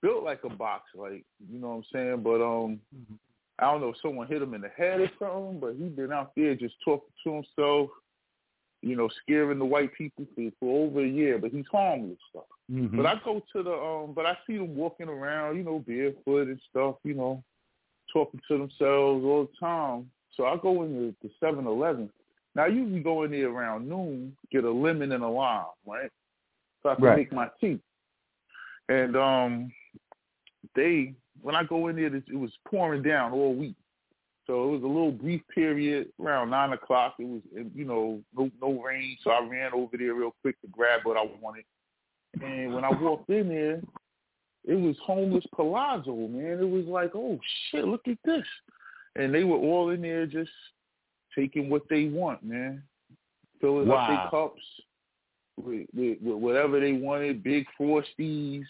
built 0.00 0.24
like 0.24 0.44
a 0.44 0.48
boxer, 0.48 0.98
like 0.98 1.24
you 1.50 1.58
know 1.58 1.68
what 1.70 1.74
I'm 1.76 1.84
saying. 1.92 2.22
But 2.22 2.40
um, 2.42 2.80
I 3.58 3.70
don't 3.70 3.80
know 3.80 3.90
if 3.90 3.96
someone 3.98 4.26
hit 4.28 4.42
him 4.42 4.54
in 4.54 4.60
the 4.60 4.68
head 4.68 5.00
or 5.00 5.10
something. 5.18 5.60
But 5.60 5.74
he's 5.74 5.92
been 5.92 6.12
out 6.12 6.32
there 6.34 6.54
just 6.54 6.74
talking 6.84 7.12
to 7.24 7.32
himself, 7.34 7.90
you 8.82 8.96
know, 8.96 9.08
scaring 9.22 9.58
the 9.58 9.64
white 9.64 9.92
people 9.94 10.26
for, 10.34 10.50
for 10.60 10.86
over 10.86 11.04
a 11.04 11.08
year. 11.08 11.38
But 11.38 11.50
he's 11.52 11.66
harmless 11.70 12.18
stuff. 12.30 12.46
Mhm. 12.70 12.96
But 12.96 13.06
I 13.06 13.20
go 13.24 13.40
to 13.52 13.62
the 13.62 13.72
um, 13.72 14.14
but 14.14 14.26
I 14.26 14.36
see 14.46 14.56
them 14.56 14.74
walking 14.76 15.08
around, 15.08 15.56
you 15.56 15.62
know, 15.64 15.78
barefoot 15.80 16.48
and 16.48 16.60
stuff, 16.70 16.96
you 17.04 17.14
know, 17.14 17.42
talking 18.12 18.40
to 18.48 18.58
themselves 18.58 19.24
all 19.24 19.48
the 19.50 19.66
time. 19.66 20.10
So 20.36 20.46
I 20.46 20.56
go 20.56 20.82
into 20.82 21.14
the 21.22 21.30
Seven 21.40 21.66
Eleven. 21.66 22.10
Now 22.54 22.64
I 22.64 22.68
usually 22.68 23.00
go 23.00 23.24
in 23.24 23.30
there 23.30 23.48
around 23.50 23.88
noon, 23.88 24.36
get 24.50 24.64
a 24.64 24.70
lemon 24.70 25.12
and 25.12 25.22
a 25.22 25.28
lime, 25.28 25.66
right? 25.86 26.10
So 26.82 26.90
I 26.90 26.94
can 26.94 27.04
Right. 27.04 27.16
make 27.16 27.32
my 27.32 27.50
tea. 27.60 27.80
And 28.88 29.16
um, 29.16 29.72
they 30.74 31.14
when 31.42 31.54
I 31.54 31.64
go 31.64 31.88
in 31.88 31.96
there, 31.96 32.14
it 32.14 32.34
was 32.34 32.52
pouring 32.68 33.02
down 33.02 33.32
all 33.32 33.54
week. 33.54 33.76
So 34.46 34.68
it 34.68 34.72
was 34.72 34.82
a 34.82 34.86
little 34.86 35.12
brief 35.12 35.42
period 35.54 36.10
around 36.20 36.50
nine 36.50 36.72
o'clock. 36.72 37.16
It 37.18 37.26
was, 37.26 37.42
you 37.74 37.84
know, 37.84 38.22
no 38.36 38.50
no 38.60 38.82
rain. 38.82 39.16
So 39.22 39.30
I 39.30 39.46
ran 39.46 39.72
over 39.74 39.96
there 39.96 40.14
real 40.14 40.34
quick 40.42 40.60
to 40.62 40.68
grab 40.68 41.00
what 41.04 41.16
I 41.16 41.28
wanted. 41.40 41.64
And 42.40 42.74
when 42.74 42.84
I 42.84 42.90
walked 42.90 43.28
in 43.30 43.48
there, 43.48 43.82
it 44.68 44.74
was 44.74 44.96
homeless 45.02 45.44
palazzo, 45.56 46.14
man. 46.14 46.58
It 46.60 46.68
was 46.68 46.84
like, 46.84 47.12
oh 47.14 47.40
shit, 47.70 47.86
look 47.86 48.06
at 48.06 48.18
this. 48.22 48.44
And 49.16 49.34
they 49.34 49.42
were 49.42 49.56
all 49.56 49.88
in 49.90 50.02
there 50.02 50.26
just 50.26 50.50
taking 51.34 51.70
what 51.70 51.82
they 51.88 52.04
want, 52.04 52.44
man. 52.44 52.82
Filling 53.62 53.90
up 53.90 54.08
their 54.08 54.28
cups 54.30 54.62
with, 55.56 55.86
with, 55.96 56.18
with 56.20 56.36
whatever 56.36 56.78
they 56.80 56.92
wanted, 56.92 57.42
big 57.42 57.66
frosties, 57.80 58.62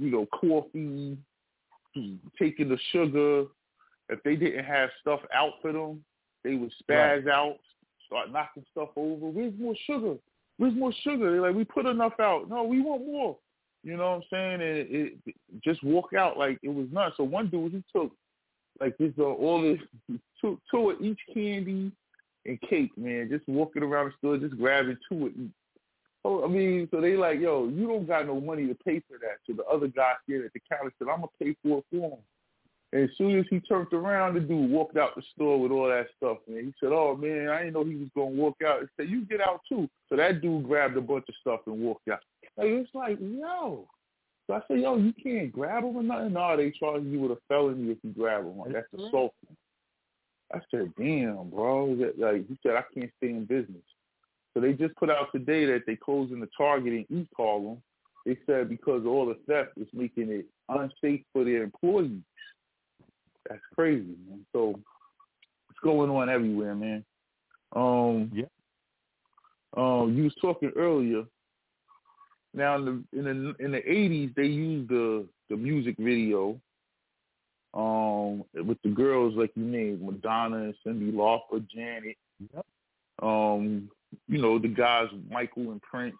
you 0.00 0.10
know, 0.10 0.26
coffee, 0.32 1.18
taking 2.38 2.70
the 2.70 2.78
sugar. 2.90 3.44
If 4.08 4.22
they 4.24 4.36
didn't 4.36 4.64
have 4.64 4.88
stuff 5.02 5.20
out 5.34 5.52
for 5.60 5.72
them, 5.72 6.02
they 6.44 6.54
would 6.54 6.72
spaz 6.82 7.28
out, 7.28 7.58
start 8.06 8.32
knocking 8.32 8.64
stuff 8.70 8.88
over. 8.96 9.26
Where's 9.26 9.52
more 9.58 9.74
sugar? 9.86 10.14
Where's 10.56 10.74
more 10.74 10.92
sugar? 11.04 11.30
They're 11.30 11.42
like, 11.42 11.54
we 11.54 11.64
put 11.64 11.84
enough 11.84 12.18
out. 12.18 12.48
No, 12.48 12.64
we 12.64 12.80
want 12.80 13.06
more. 13.06 13.36
You 13.82 13.96
know 13.96 14.10
what 14.10 14.16
I'm 14.16 14.22
saying? 14.30 14.54
And 14.54 14.62
it, 14.62 15.18
it 15.26 15.34
just 15.64 15.82
walk 15.82 16.12
out 16.16 16.38
like 16.38 16.58
it 16.62 16.68
was 16.68 16.86
nuts. 16.92 17.16
So 17.16 17.24
one 17.24 17.48
dude, 17.48 17.72
he 17.72 17.84
took 17.94 18.12
like 18.80 18.96
this 18.98 19.12
uh, 19.18 19.22
all 19.22 19.62
this 19.62 20.18
two 20.40 20.60
two 20.70 20.90
of 20.90 21.00
each 21.00 21.18
candy 21.32 21.92
and 22.46 22.60
cake, 22.62 22.96
man. 22.96 23.28
Just 23.30 23.48
walking 23.48 23.82
around 23.82 24.06
the 24.06 24.12
store, 24.18 24.36
just 24.38 24.58
grabbing 24.58 24.98
two 25.08 25.26
of 25.26 25.32
each. 25.32 25.50
Oh, 26.24 26.44
I 26.44 26.48
mean, 26.48 26.86
so 26.92 27.00
they 27.00 27.16
like, 27.16 27.40
yo, 27.40 27.66
you 27.68 27.88
don't 27.88 28.06
got 28.06 28.26
no 28.26 28.40
money 28.40 28.68
to 28.68 28.76
pay 28.86 29.00
for 29.00 29.18
that. 29.18 29.38
So 29.44 29.54
the 29.54 29.64
other 29.64 29.88
guy 29.88 30.12
here 30.28 30.44
at 30.44 30.52
the 30.52 30.60
counter 30.70 30.92
said, 30.98 31.08
I'm 31.08 31.16
gonna 31.16 31.28
pay 31.40 31.56
for 31.62 31.78
it 31.78 31.84
for 31.90 32.10
him. 32.10 32.18
And 32.92 33.04
as 33.04 33.10
soon 33.16 33.38
as 33.38 33.46
he 33.50 33.58
turned 33.60 33.92
around, 33.92 34.34
the 34.34 34.40
dude 34.40 34.70
walked 34.70 34.96
out 34.96 35.16
the 35.16 35.22
store 35.34 35.58
with 35.58 35.72
all 35.72 35.88
that 35.88 36.08
stuff, 36.16 36.38
man. 36.46 36.64
He 36.64 36.74
said, 36.78 36.92
"Oh 36.92 37.16
man, 37.16 37.48
I 37.48 37.58
didn't 37.58 37.72
know 37.74 37.84
he 37.84 37.96
was 37.96 38.10
gonna 38.14 38.30
walk 38.30 38.58
out." 38.64 38.82
He 38.82 38.86
said, 38.96 39.10
"You 39.10 39.22
get 39.24 39.40
out 39.40 39.62
too." 39.68 39.88
So 40.08 40.16
that 40.16 40.42
dude 40.42 40.68
grabbed 40.68 40.96
a 40.96 41.00
bunch 41.00 41.24
of 41.28 41.34
stuff 41.40 41.60
and 41.66 41.80
walked 41.80 42.08
out. 42.08 42.20
Like 42.56 42.66
it's 42.68 42.90
like, 42.94 43.18
yo. 43.20 43.88
So 44.46 44.54
I 44.54 44.60
said, 44.68 44.80
"Yo, 44.80 44.96
you 44.96 45.12
can't 45.22 45.52
grab 45.52 45.84
him 45.84 45.96
or 45.96 46.02
nothing." 46.02 46.32
No, 46.32 46.56
they 46.56 46.70
charge 46.72 47.04
you 47.04 47.20
with 47.20 47.32
a 47.32 47.38
felony 47.48 47.90
if 47.92 47.98
you 48.02 48.10
grab 48.10 48.44
him. 48.44 48.58
Like 48.58 48.72
that's 48.72 48.92
assault. 49.06 49.34
I 50.52 50.58
said, 50.70 50.92
"Damn, 50.98 51.48
bro." 51.50 51.94
That- 51.96 52.18
Like 52.18 52.48
he 52.48 52.58
said, 52.62 52.72
I 52.76 52.82
can't 52.92 53.10
stay 53.18 53.30
in 53.30 53.44
business. 53.44 53.82
So 54.52 54.60
they 54.60 54.72
just 54.74 54.94
put 54.96 55.08
out 55.10 55.28
today 55.32 55.64
that 55.66 55.84
they 55.86 55.96
closing 55.96 56.40
the 56.40 56.48
Target 56.58 56.92
in 56.92 57.06
East 57.20 57.30
Harlem. 57.36 57.80
They 58.26 58.36
said 58.46 58.68
because 58.68 59.06
all 59.06 59.26
the 59.26 59.36
theft 59.46 59.70
is 59.78 59.88
making 59.94 60.30
it 60.30 60.46
unsafe 60.68 61.24
for 61.32 61.44
their 61.44 61.62
employees. 61.62 62.20
That's 63.48 63.62
crazy, 63.74 64.14
man. 64.28 64.44
So 64.52 64.78
it's 65.70 65.78
going 65.82 66.10
on 66.10 66.28
everywhere, 66.28 66.74
man. 66.74 67.04
Um, 67.74 68.30
yeah. 68.34 68.44
Um, 69.76 70.14
you 70.16 70.24
was 70.24 70.34
talking 70.40 70.70
earlier. 70.76 71.24
Now 72.54 72.76
in 72.76 72.84
the 72.84 73.18
in 73.18 73.24
the 73.24 73.64
in 73.64 73.72
the 73.72 73.90
eighties, 73.90 74.30
they 74.36 74.46
used 74.46 74.88
the 74.88 75.26
the 75.48 75.56
music 75.56 75.96
video. 75.98 76.60
Um, 77.74 78.44
with 78.54 78.76
the 78.84 78.90
girls 78.90 79.34
like 79.34 79.50
you 79.54 79.64
named 79.64 80.02
Madonna 80.02 80.74
Cyndi 80.86 81.10
Lauper, 81.10 81.66
Janet. 81.74 82.18
Yep. 82.54 82.66
Um, 83.22 83.88
you 84.28 84.42
know 84.42 84.58
the 84.58 84.68
guys 84.68 85.06
Michael 85.30 85.70
and 85.70 85.80
Prince, 85.80 86.14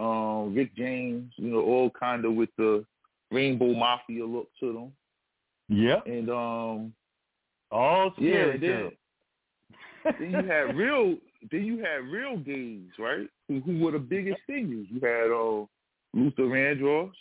um, 0.00 0.54
Rick 0.54 0.74
James. 0.74 1.30
You 1.36 1.50
know 1.50 1.60
all 1.60 1.90
kind 1.90 2.24
of 2.24 2.32
with 2.32 2.48
the 2.56 2.86
Rainbow 3.30 3.74
Mafia 3.74 4.24
look 4.24 4.48
to 4.60 4.72
them. 4.72 4.92
Yeah. 5.68 6.00
And 6.06 6.30
um 6.30 6.92
all 7.70 8.12
yeah, 8.18 8.32
scary 8.32 8.58
then, 8.58 8.70
girls. 8.70 8.92
then 10.18 10.30
you 10.30 10.48
had 10.48 10.76
real 10.76 11.16
then 11.50 11.64
you 11.64 11.78
had 11.78 12.04
real 12.10 12.36
gays, 12.38 12.90
right? 12.98 13.28
Who, 13.48 13.60
who 13.60 13.78
were 13.78 13.92
the 13.92 13.98
biggest 13.98 14.40
singers. 14.48 14.86
You 14.90 15.00
had 15.00 15.30
uh 15.30 15.66
Luther 16.14 16.44
Vandross, 16.44 17.12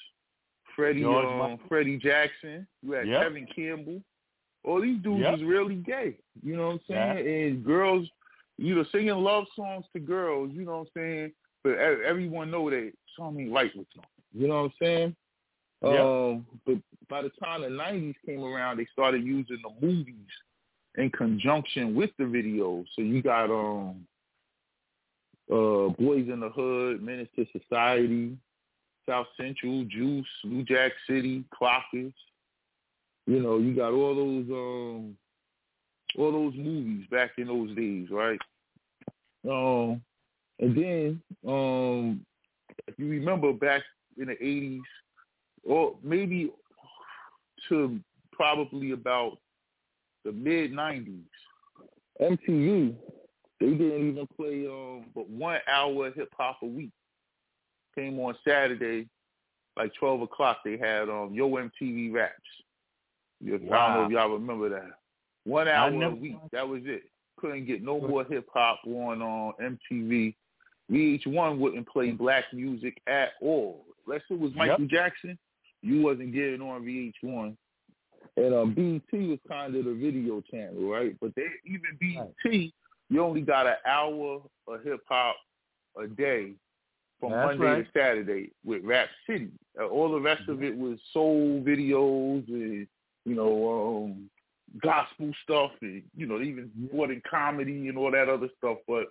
Freddie 0.76 1.04
um, 1.04 1.58
Freddie 1.68 1.98
Jackson, 1.98 2.66
you 2.82 2.94
had 2.94 3.08
Yep. 3.08 3.22
Tevin 3.22 3.56
Campbell. 3.56 4.02
All 4.64 4.82
these 4.82 5.02
dudes 5.02 5.22
Yep. 5.22 5.32
was 5.34 5.44
really 5.44 5.76
gay. 5.76 6.18
You 6.44 6.56
know 6.56 6.68
what 6.68 6.74
I'm 6.74 6.80
saying? 6.90 7.26
Yeah. 7.26 7.34
And 7.34 7.66
girls 7.66 8.08
you 8.58 8.76
know, 8.76 8.86
singing 8.92 9.10
love 9.16 9.45
songs 9.56 9.86
to 9.94 10.00
girls, 10.00 10.52
you 10.54 10.64
know 10.64 10.80
what 10.80 10.88
I'm 10.88 10.88
saying? 10.95 11.32
But 11.64 11.78
everyone 11.78 12.52
know 12.52 12.70
that 12.70 12.94
something 13.18 13.52
right 13.52 13.72
with 13.76 13.88
them. 13.95 14.06
You 14.34 14.48
know 14.48 14.64
what 14.64 14.72
I'm 14.72 14.74
saying? 14.82 15.16
Yep. 15.82 16.00
Um, 16.00 16.45
but 16.66 16.76
by 17.10 17.22
the 17.22 17.32
time 17.44 17.62
the 17.62 17.68
'90s 17.68 18.16
came 18.26 18.44
around, 18.44 18.78
they 18.78 18.88
started 18.92 19.24
using 19.24 19.60
the 19.64 19.86
movies 19.86 20.16
in 20.98 21.10
conjunction 21.10 21.94
with 21.95 22.12
the 22.18 22.24
videos. 22.24 22.86
So 22.95 23.02
you 23.02 23.22
got 23.22 23.50
um, 23.50 24.06
uh, 25.51 25.93
Boyz 25.99 26.32
n 26.32 26.40
the 26.40 26.49
Hood, 26.49 27.01
Menace 27.01 27.27
to 27.35 27.45
Society, 27.51 28.38
South 29.07 29.27
Central, 29.38 29.85
Juice, 29.85 30.25
New 30.43 30.64
Jack 30.64 30.91
City, 31.07 31.43
Clockers. 31.53 32.14
You 33.27 33.41
know, 33.41 33.57
you 33.57 33.75
got 33.75 33.91
all 33.91 34.15
those 34.15 34.49
um, 34.49 35.17
all 36.17 36.32
those 36.32 36.53
movies 36.56 37.06
back 37.11 37.32
in 37.38 37.48
those 37.48 37.75
days, 37.75 38.07
right? 38.11 38.40
Um, 39.48 40.01
and 40.59 40.75
then 40.75 41.22
um, 41.48 42.25
if 42.88 42.98
you 42.98 43.07
remember 43.07 43.53
back 43.53 43.82
in 44.17 44.27
the 44.27 44.35
'80s, 44.35 44.80
or 45.64 45.95
maybe 46.03 46.51
to 47.69 47.99
probably 48.32 48.91
about 48.91 49.38
the 50.24 50.32
mid 50.32 50.72
'90s, 50.72 51.22
MTV 52.22 52.95
they 53.66 53.72
didn't 53.72 54.10
even 54.10 54.27
play 54.35 54.68
um 54.68 55.06
but 55.16 55.30
one 55.30 55.60
hour 55.68 56.11
hip 56.11 56.30
hop 56.38 56.60
a 56.61 56.66
week. 56.68 56.92
Came 57.95 58.19
on 58.19 58.35
Saturday, 58.48 59.08
like 59.77 59.92
twelve 60.00 60.22
o'clock. 60.22 60.60
They 60.64 60.77
had 60.77 61.10
um 61.10 61.32
Yo 61.34 61.50
MTV 61.50 62.14
Raps. 62.14 62.34
I 63.44 63.50
don't 63.50 63.69
know 63.69 64.06
if 64.06 64.11
y'all 64.11 64.30
remember 64.30 64.69
that. 64.69 64.92
One 65.45 65.68
hour 65.68 65.90
a 66.03 66.10
week. 66.10 66.38
That 66.52 66.68
was 66.68 66.82
it. 66.85 67.03
Couldn't 67.40 67.66
get 67.66 67.84
no 67.84 68.00
more 68.00 68.24
hip 68.24 68.48
hop 68.53 68.80
on 68.85 69.22
on 69.22 69.53
MTV. 69.92 70.35
VH1 70.92 71.58
wouldn't 71.58 71.88
play 71.88 72.11
black 72.11 72.45
music 72.53 73.02
at 73.08 73.30
all. 73.42 73.85
Unless 74.06 74.22
it 74.30 74.40
was 74.40 74.52
Michael 74.56 74.85
Jackson, 74.85 75.38
you 75.82 76.02
wasn't 76.02 76.34
getting 76.34 76.61
on 76.61 76.84
VH1. 76.84 77.56
and 78.38 78.53
um, 78.53 78.74
BET 78.74 79.19
was 79.27 79.40
kind 79.48 79.76
of 79.76 79.85
the 79.85 79.94
video 79.94 80.42
channel, 80.50 80.90
right? 80.90 81.16
But 81.19 81.34
they 81.35 81.45
even 81.66 81.98
BET, 82.00 82.72
you 83.09 83.22
only 83.22 83.42
got 83.42 83.67
an 83.67 83.75
hour 83.85 84.42
of 84.67 84.84
hip 84.84 85.01
hop 85.08 85.35
a 86.01 86.08
day 86.08 86.53
from 87.19 87.32
That's 87.32 87.48
Monday 87.48 87.64
right. 87.64 87.85
to 87.93 88.00
Saturday 88.00 88.51
with 88.64 88.84
Rap 88.84 89.08
City. 89.27 89.51
Uh, 89.80 89.85
all 89.85 90.11
the 90.11 90.19
rest 90.19 90.48
of 90.48 90.64
it 90.64 90.75
was 90.75 90.98
soul 91.14 91.61
videos 91.66 92.48
and 92.48 92.88
you 93.25 93.35
know 93.35 94.06
um, 94.06 94.30
gospel 94.82 95.32
stuff, 95.43 95.72
and 95.82 96.03
you 96.16 96.25
know 96.25 96.42
even 96.42 96.72
brought 96.92 97.11
in 97.11 97.22
comedy 97.30 97.88
and 97.88 97.98
all 97.98 98.11
that 98.11 98.30
other 98.30 98.50
stuff. 98.58 98.77
But 98.88 99.06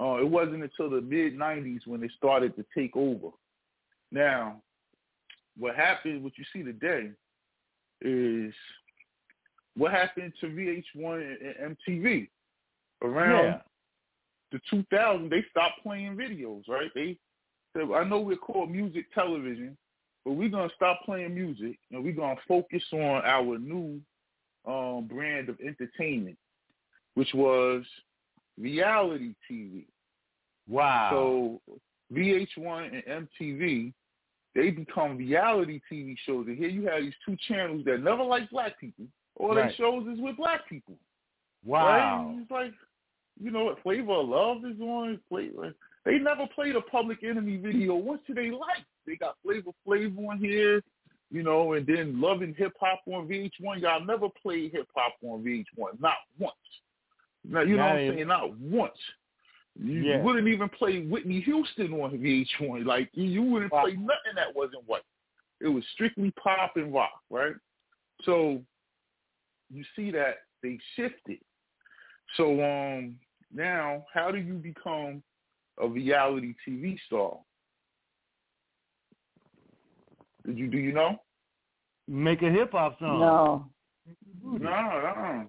uh, 0.00 0.16
it 0.16 0.28
wasn't 0.28 0.62
until 0.62 0.90
the 0.90 1.00
mid 1.00 1.38
'90s 1.38 1.86
when 1.86 2.00
they 2.00 2.10
started 2.16 2.56
to 2.56 2.64
take 2.76 2.96
over. 2.96 3.28
Now, 4.10 4.60
what 5.56 5.76
happened? 5.76 6.22
What 6.22 6.32
you 6.36 6.44
see 6.52 6.62
today 6.62 7.10
is 8.00 8.52
what 9.74 9.92
happened 9.92 10.32
to 10.40 10.46
VH1 10.46 11.36
and 11.40 11.76
MTV 11.88 12.28
around 13.02 13.44
Yeah. 13.44 13.62
the 14.52 14.60
2000. 14.70 15.28
They 15.30 15.42
stopped 15.50 15.82
playing 15.82 16.16
videos, 16.16 16.66
right? 16.68 16.90
They 16.94 17.18
said, 17.72 17.90
I 17.94 18.04
know 18.04 18.20
we're 18.20 18.36
called 18.36 18.70
music 18.70 19.12
television, 19.12 19.76
but 20.24 20.32
we're 20.32 20.48
gonna 20.50 20.72
stop 20.76 21.02
playing 21.04 21.34
music 21.34 21.78
and 21.90 22.04
we're 22.04 22.12
gonna 22.12 22.40
focus 22.46 22.82
on 22.92 23.22
our 23.24 23.58
new 23.58 24.00
um, 24.66 25.06
brand 25.06 25.48
of 25.48 25.58
entertainment, 25.60 26.38
which 27.14 27.32
was 27.34 27.84
reality 28.58 29.34
TV. 29.50 29.86
Wow. 30.68 31.10
So 31.10 31.76
VH1 32.12 33.02
and 33.06 33.28
MTV, 33.40 33.92
they 34.54 34.70
become 34.70 35.16
reality 35.16 35.80
TV 35.90 36.16
shows. 36.26 36.46
And 36.46 36.56
here 36.58 36.68
you 36.68 36.86
have 36.86 37.00
these 37.02 37.14
two 37.26 37.36
channels 37.48 37.84
that 37.86 38.02
never 38.02 38.22
like 38.22 38.50
black 38.50 38.78
people. 38.78 39.06
All 39.36 39.48
Right. 39.54 39.66
their 39.66 39.72
shows 39.74 40.06
is 40.08 40.20
with 40.20 40.36
black 40.36 40.68
people. 40.68 40.98
Wow. 41.64 42.28
Right? 42.28 42.38
It's 42.42 42.50
like, 42.50 42.72
you 43.40 43.50
know, 43.50 43.64
what 43.64 43.82
Flavor 43.82 44.12
of 44.12 44.28
Love 44.28 44.64
is 44.64 44.80
on. 44.80 45.20
Flavor. 45.28 45.74
They 46.04 46.18
never 46.18 46.46
played 46.54 46.76
a 46.76 46.80
Public 46.80 47.22
Enemy 47.22 47.58
video. 47.58 47.94
What 47.94 48.26
do 48.26 48.34
they 48.34 48.50
like? 48.50 48.84
They 49.06 49.16
got 49.16 49.36
Flavor 49.44 49.70
Flav 49.86 50.16
on 50.28 50.38
here, 50.38 50.82
you 51.30 51.42
know, 51.42 51.74
and 51.74 51.86
then 51.86 52.20
Love 52.20 52.40
& 52.48 52.56
Hip 52.56 52.72
Hop 52.80 53.00
on 53.06 53.28
VH1. 53.28 53.80
Y'all 53.80 54.04
never 54.04 54.28
played 54.42 54.72
hip 54.72 54.88
hop 54.94 55.14
on 55.24 55.42
VH1, 55.42 56.00
not 56.00 56.14
once. 56.38 56.54
Now, 57.44 57.62
you 57.62 57.76
know 57.76 57.84
what 57.84 57.92
I'm 57.96 58.14
saying? 58.14 58.28
Not 58.28 58.56
once. 58.58 58.98
You 59.80 60.02
Yeah. 60.02 60.22
wouldn't 60.22 60.48
even 60.48 60.68
play 60.68 61.04
Whitney 61.06 61.40
Houston 61.40 61.92
on 61.94 62.18
VH1. 62.18 62.84
Like 62.84 63.08
you, 63.14 63.24
you 63.24 63.42
wouldn't 63.42 63.72
play 63.72 63.94
nothing 63.94 64.34
that 64.36 64.54
wasn't 64.54 64.86
white. 64.86 65.02
It 65.60 65.68
was 65.68 65.84
strictly 65.94 66.30
pop 66.32 66.76
and 66.76 66.92
rock, 66.92 67.22
right? 67.30 67.54
So 68.24 68.62
you 69.70 69.84
see 69.96 70.10
that 70.10 70.38
they 70.62 70.78
shifted. 70.94 71.38
So 72.36 72.52
um 72.62 73.16
now 73.52 74.04
how 74.12 74.30
do 74.30 74.38
you 74.38 74.54
become 74.54 75.22
a 75.80 75.86
reality 75.88 76.54
TV 76.66 76.96
star? 77.06 77.36
Did 80.46 80.58
you 80.58 80.68
do 80.68 80.78
you 80.78 80.92
know? 80.92 81.20
Make 82.08 82.42
a 82.42 82.50
hip 82.50 82.72
hop 82.72 82.98
song. 82.98 83.20
No. 83.20 83.66
No, 84.44 84.58
no. 84.58 85.46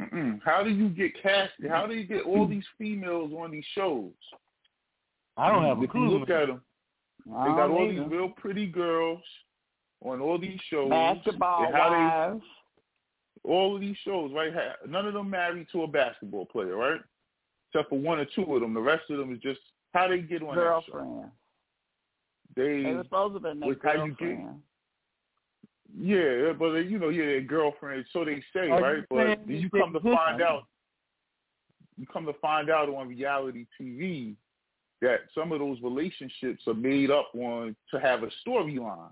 Mm-mm. 0.00 0.40
How 0.44 0.62
do 0.62 0.70
you 0.70 0.88
get 0.88 1.20
casted? 1.22 1.70
How 1.70 1.86
do 1.86 1.94
you 1.94 2.04
get 2.06 2.24
all 2.24 2.46
these 2.48 2.64
females 2.78 3.30
on 3.38 3.50
these 3.50 3.64
shows? 3.74 4.10
I 5.36 5.50
don't 5.50 5.64
have 5.64 5.80
a 5.80 5.86
clue. 5.86 6.10
you 6.10 6.18
look 6.18 6.30
at 6.30 6.48
them, 6.48 6.62
they 7.26 7.32
got 7.32 7.70
all 7.70 7.88
either. 7.88 8.02
these 8.02 8.10
real 8.10 8.30
pretty 8.30 8.66
girls 8.66 9.20
on 10.04 10.20
all 10.20 10.38
these 10.38 10.58
shows. 10.68 10.90
Basketball 10.90 11.64
and 11.64 11.74
they- 11.74 11.78
wives. 11.78 12.42
All 13.44 13.74
of 13.74 13.80
these 13.80 13.96
shows, 14.04 14.32
right? 14.32 14.52
ha- 14.54 14.76
None 14.88 15.06
of 15.06 15.14
them 15.14 15.30
married 15.30 15.66
to 15.72 15.82
a 15.82 15.86
basketball 15.88 16.46
player, 16.46 16.76
right? 16.76 17.00
Except 17.72 17.88
for 17.90 17.98
one 17.98 18.18
or 18.18 18.26
two 18.26 18.54
of 18.54 18.60
them. 18.60 18.74
The 18.74 18.80
rest 18.80 19.10
of 19.10 19.18
them 19.18 19.32
is 19.32 19.40
just 19.40 19.60
how 19.94 20.08
they 20.08 20.20
get 20.20 20.42
on 20.42 20.54
that 20.56 20.82
show. 20.86 20.92
Girlfriend. 20.92 21.30
They, 22.54 22.82
They 22.82 22.94
were 22.94 23.02
supposed 23.04 23.34
to 23.34 23.40
been 23.40 23.60
their 23.60 23.68
with 23.68 23.78
how 23.82 24.04
you 24.04 24.10
get- 24.10 24.18
girlfriend. 24.18 24.62
yeah, 25.98 26.52
but 26.58 26.72
they, 26.72 26.82
you 26.82 26.98
know, 26.98 27.08
yeah, 27.08 27.24
their 27.26 27.40
girlfriends, 27.40 28.08
so 28.12 28.24
they 28.24 28.42
say, 28.52 28.70
Are 28.70 28.80
right? 28.80 29.04
But 29.10 29.24
then 29.24 29.38
you 29.48 29.70
come 29.70 29.92
to 29.92 30.00
find 30.00 30.40
out, 30.42 30.64
you 31.98 32.06
come 32.06 32.26
to 32.26 32.32
find 32.34 32.70
out 32.70 32.88
on 32.88 33.08
reality 33.08 33.66
TV 33.80 34.34
that 35.00 35.20
some 35.34 35.50
of 35.52 35.58
those 35.58 35.80
relationships 35.82 36.62
are 36.66 36.74
made 36.74 37.10
up 37.10 37.28
on 37.34 37.74
to 37.90 37.98
have 38.00 38.22
a 38.22 38.28
storyline. 38.46 39.10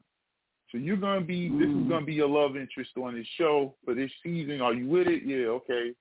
So 0.70 0.78
you're 0.78 0.96
gonna 0.96 1.20
be 1.20 1.48
this 1.48 1.62
is 1.62 1.66
mm-hmm. 1.66 1.88
gonna 1.88 2.06
be 2.06 2.14
your 2.14 2.28
love 2.28 2.56
interest 2.56 2.90
on 2.96 3.14
this 3.14 3.26
show 3.36 3.74
for 3.84 3.94
this 3.94 4.10
season. 4.22 4.60
Are 4.60 4.74
you 4.74 4.86
with 4.86 5.08
it? 5.08 5.22
Yeah, 5.24 5.46
okay. 5.48 5.92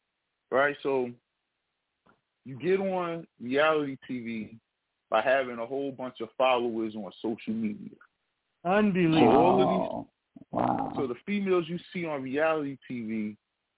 Right? 0.51 0.75
So 0.83 1.09
you 2.45 2.57
get 2.57 2.79
on 2.79 3.25
reality 3.41 3.97
TV 4.09 4.57
by 5.09 5.21
having 5.21 5.57
a 5.57 5.65
whole 5.65 5.91
bunch 5.91 6.21
of 6.21 6.29
followers 6.37 6.95
on 6.95 7.11
social 7.21 7.53
media. 7.53 7.95
So 8.63 8.69
Unbelievable. 8.69 9.27
all 9.27 9.61
of 9.61 9.69
these 9.69 10.45
wow. 10.51 10.93
so 10.95 11.07
the 11.07 11.15
females 11.25 11.65
you 11.67 11.79
see 11.91 12.05
on 12.05 12.21
reality 12.21 12.77
TV, 12.89 13.35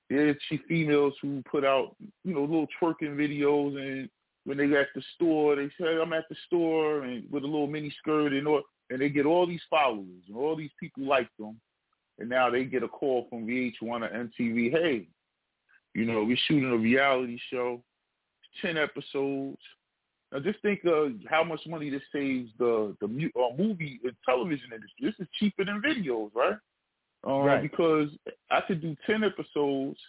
they're 0.09 0.37
she 0.49 0.59
females 0.67 1.13
who 1.21 1.41
put 1.49 1.63
out, 1.63 1.95
you 2.25 2.33
know, 2.33 2.41
little 2.41 2.67
twerking 2.81 3.15
videos 3.15 3.77
and 3.77 4.09
when 4.43 4.57
they 4.57 4.65
at 4.75 4.87
the 4.95 5.03
store, 5.15 5.55
they 5.55 5.69
say 5.79 5.99
I'm 6.01 6.13
at 6.13 6.27
the 6.29 6.35
store 6.47 7.03
and 7.03 7.29
with 7.31 7.43
a 7.43 7.47
little 7.47 7.67
mini 7.67 7.93
skirt 7.99 8.33
and 8.33 8.47
all 8.47 8.63
and 8.91 9.01
they 9.01 9.09
get 9.09 9.25
all 9.25 9.47
these 9.47 9.61
followers 9.69 10.23
and 10.27 10.35
all 10.37 10.55
these 10.55 10.71
people 10.79 11.03
like 11.05 11.29
them. 11.39 11.59
And 12.19 12.29
now 12.29 12.49
they 12.49 12.65
get 12.65 12.83
a 12.83 12.87
call 12.87 13.25
from 13.29 13.47
VH1 13.47 13.81
or 13.81 14.29
MTV, 14.39 14.71
hey, 14.71 15.07
you 15.93 16.05
know, 16.05 16.23
we're 16.23 16.37
shooting 16.47 16.69
a 16.71 16.77
reality 16.77 17.39
show, 17.49 17.81
ten 18.61 18.77
episodes. 18.77 19.57
Now 20.31 20.39
just 20.39 20.61
think 20.61 20.81
of 20.85 21.13
how 21.29 21.43
much 21.43 21.61
money 21.67 21.89
this 21.89 22.01
saves 22.13 22.51
the 22.59 22.95
the 23.01 23.07
mu- 23.07 23.31
uh, 23.35 23.55
movie 23.57 23.99
and 24.03 24.13
television 24.25 24.69
industry. 24.73 25.01
This 25.01 25.15
is 25.19 25.27
cheaper 25.39 25.65
than 25.65 25.81
videos, 25.81 26.31
right? 26.35 26.57
Um, 27.23 27.43
Right. 27.43 27.61
Because 27.61 28.09
I 28.49 28.61
could 28.61 28.81
do 28.81 28.95
ten 29.05 29.23
episodes, 29.23 29.99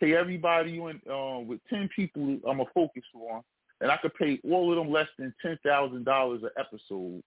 pay 0.00 0.14
everybody 0.14 0.78
on 0.78 1.00
uh, 1.10 1.40
with 1.40 1.60
ten 1.68 1.88
people 1.94 2.38
I'm 2.48 2.60
a 2.60 2.64
focus 2.74 3.04
on, 3.14 3.42
and 3.80 3.90
I 3.90 3.96
could 3.98 4.14
pay 4.14 4.40
all 4.44 4.70
of 4.72 4.78
them 4.78 4.92
less 4.92 5.08
than 5.18 5.34
ten 5.42 5.58
thousand 5.64 6.04
dollars 6.04 6.42
an 6.42 6.50
episode. 6.58 7.22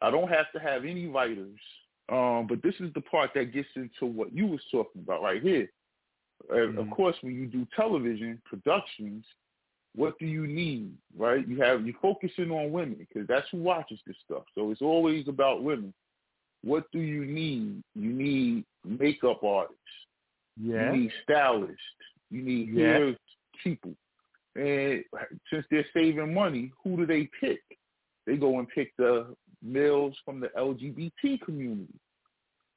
I 0.00 0.10
don't 0.10 0.28
have 0.28 0.50
to 0.52 0.60
have 0.60 0.84
any 0.84 1.06
writers. 1.06 1.58
Um, 2.10 2.46
but 2.48 2.62
this 2.62 2.74
is 2.80 2.92
the 2.94 3.00
part 3.00 3.30
that 3.34 3.52
gets 3.52 3.68
into 3.76 4.04
what 4.04 4.34
you 4.34 4.46
was 4.46 4.60
talking 4.70 5.02
about 5.02 5.22
right 5.22 5.42
here. 5.42 5.70
Uh, 6.52 6.78
Of 6.80 6.90
course, 6.90 7.16
when 7.22 7.34
you 7.34 7.46
do 7.46 7.66
television 7.74 8.40
productions, 8.44 9.24
what 9.96 10.18
do 10.18 10.26
you 10.26 10.46
need, 10.46 10.92
right? 11.16 11.46
You 11.46 11.60
have 11.62 11.86
you're 11.86 11.96
focusing 12.02 12.50
on 12.50 12.72
women 12.72 12.96
because 12.98 13.26
that's 13.26 13.46
who 13.50 13.58
watches 13.58 14.00
this 14.06 14.16
stuff. 14.24 14.42
So 14.54 14.70
it's 14.70 14.82
always 14.82 15.28
about 15.28 15.62
women. 15.62 15.94
What 16.62 16.90
do 16.92 16.98
you 16.98 17.24
need? 17.24 17.82
You 17.94 18.12
need 18.12 18.64
makeup 18.84 19.42
artists. 19.44 19.80
Yeah. 20.60 20.92
You 20.92 20.98
need 21.02 21.12
stylists. 21.22 21.80
You 22.30 22.42
need 22.42 22.74
Yeah. 22.74 22.86
hair 22.98 23.16
people. 23.62 23.94
And 24.56 25.04
since 25.50 25.64
they're 25.70 25.86
saving 25.94 26.34
money, 26.34 26.72
who 26.82 26.96
do 26.96 27.06
they 27.06 27.28
pick? 27.40 27.62
They 28.26 28.36
go 28.36 28.58
and 28.58 28.68
pick 28.68 28.92
the 28.96 29.34
males 29.64 30.14
from 30.24 30.40
the 30.40 30.48
LGBT 30.56 31.40
community, 31.44 31.94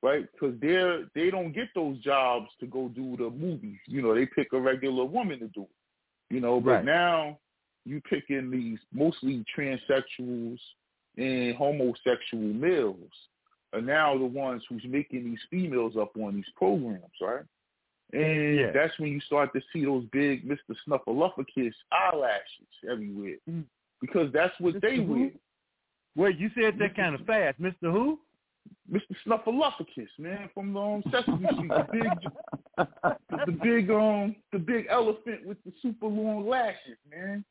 right? 0.02 0.26
Because 0.32 0.56
they're 0.62 1.06
they 1.14 1.30
don't 1.30 1.52
get 1.54 1.68
those 1.76 1.98
jobs 2.00 2.48
to 2.60 2.66
go 2.68 2.88
do 2.90 3.18
the 3.18 3.30
movies. 3.30 3.80
You 3.88 4.02
know, 4.02 4.16
they 4.16 4.26
pick 4.26 4.54
a 4.54 4.60
regular 4.60 5.06
woman 5.06 5.40
to 5.40 5.48
do 5.50 5.64
it. 5.64 6.34
You 6.34 6.42
know, 6.42 6.60
but 6.60 6.72
Right. 6.72 6.86
now 6.86 7.40
you 7.86 8.02
picking 8.02 8.52
these 8.52 8.80
mostly 8.94 9.46
transsexuals 9.58 10.60
and 11.18 11.56
homosexual 11.56 12.44
males 12.54 13.12
are 13.74 13.82
now 13.82 14.18
the 14.18 14.26
ones 14.26 14.64
who's 14.70 14.84
making 14.86 15.24
these 15.26 15.42
females 15.50 15.96
up 15.98 16.12
on 16.18 16.36
these 16.36 16.50
programs, 16.56 17.04
right? 17.22 17.46
And 18.14 18.56
Yeah. 18.58 18.72
that's 18.72 18.98
when 19.00 19.12
you 19.12 19.20
start 19.22 19.52
to 19.54 19.62
see 19.74 19.84
those 19.86 20.06
big 20.06 20.48
Mr. 20.48 20.76
Snuffleupagus 20.86 21.74
eyelashes 21.92 22.68
everywhere. 22.90 23.38
Mm. 23.50 23.66
Because 24.00 24.32
that's 24.32 24.58
what 24.60 24.80
they 24.82 24.98
who? 24.98 25.04
wear. 25.04 25.32
Wait, 26.18 26.38
you 26.40 26.50
said 26.60 26.78
that 26.80 26.96
kind 26.96 27.14
of 27.16 27.22
fast, 27.26 27.62
Mr. 27.62 27.76
Who? 27.84 28.20
Mr. 28.92 29.16
Snuffleupagus, 29.26 30.08
man, 30.18 30.50
from 30.54 30.74
the 30.74 30.80
um, 30.80 31.04
Sesame 31.12 31.48
Street, 31.54 31.70
the 31.70 31.88
big, 31.92 32.88
the 33.46 33.52
big, 33.64 33.92
um, 33.92 34.36
the 34.52 34.60
big 34.60 34.88
elephant 34.90 35.46
with 35.46 35.58
the 35.64 35.72
super 35.82 36.08
long 36.08 36.48
lashes, 36.48 36.98
man. 37.10 37.46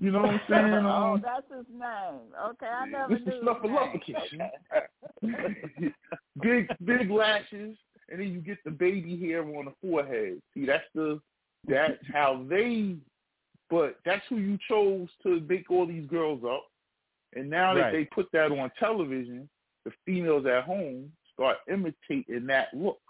You 0.00 0.10
know 0.10 0.20
what 0.22 0.30
I'm 0.30 0.40
saying? 0.48 0.64
oh, 0.74 1.14
Um, 1.14 1.22
that's 1.24 1.46
his 1.56 1.66
name. 1.72 2.20
Okay, 2.50 2.66
I 2.66 2.86
never 2.86 3.14
Mr. 3.14 3.26
knew. 3.26 3.32
his 3.32 3.42
Snuffleupagus. 3.42 4.50
name. 5.22 5.94
big, 6.42 6.68
big 6.84 7.10
lashes, 7.10 7.76
and 8.08 8.20
then 8.20 8.28
you 8.32 8.40
get 8.40 8.58
the 8.64 8.70
baby 8.70 9.18
hair 9.20 9.42
on 9.42 9.66
the 9.66 9.72
forehead. 9.80 10.40
See, 10.54 10.66
that's 10.66 10.84
the, 10.94 11.20
that's 11.68 11.98
how 12.12 12.44
they, 12.48 12.96
but 13.70 13.96
that's 14.04 14.22
who 14.28 14.36
you 14.38 14.58
chose 14.68 15.08
to 15.22 15.40
make 15.48 15.70
all 15.70 15.86
these 15.86 16.06
girls 16.08 16.42
up. 16.44 16.64
And 17.34 17.50
now 17.50 17.74
that 17.74 17.80
Right. 17.80 17.92
they 17.92 18.04
put 18.06 18.30
that 18.32 18.50
on 18.52 18.70
television, 18.78 19.48
the 19.84 19.92
females 20.04 20.46
at 20.46 20.64
home 20.64 21.12
start 21.32 21.58
imitating 21.68 22.46
that 22.46 22.72
look. 22.74 23.00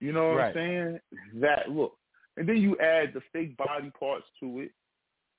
You 0.00 0.12
know 0.12 0.28
what 0.30 0.36
Right. 0.38 0.46
I'm 0.48 0.54
saying? 0.54 1.00
That 1.34 1.70
look, 1.70 1.96
and 2.36 2.48
then 2.48 2.58
you 2.58 2.78
add 2.78 3.12
the 3.12 3.20
fake 3.32 3.56
body 3.56 3.90
parts 3.90 4.26
to 4.40 4.60
it, 4.60 4.72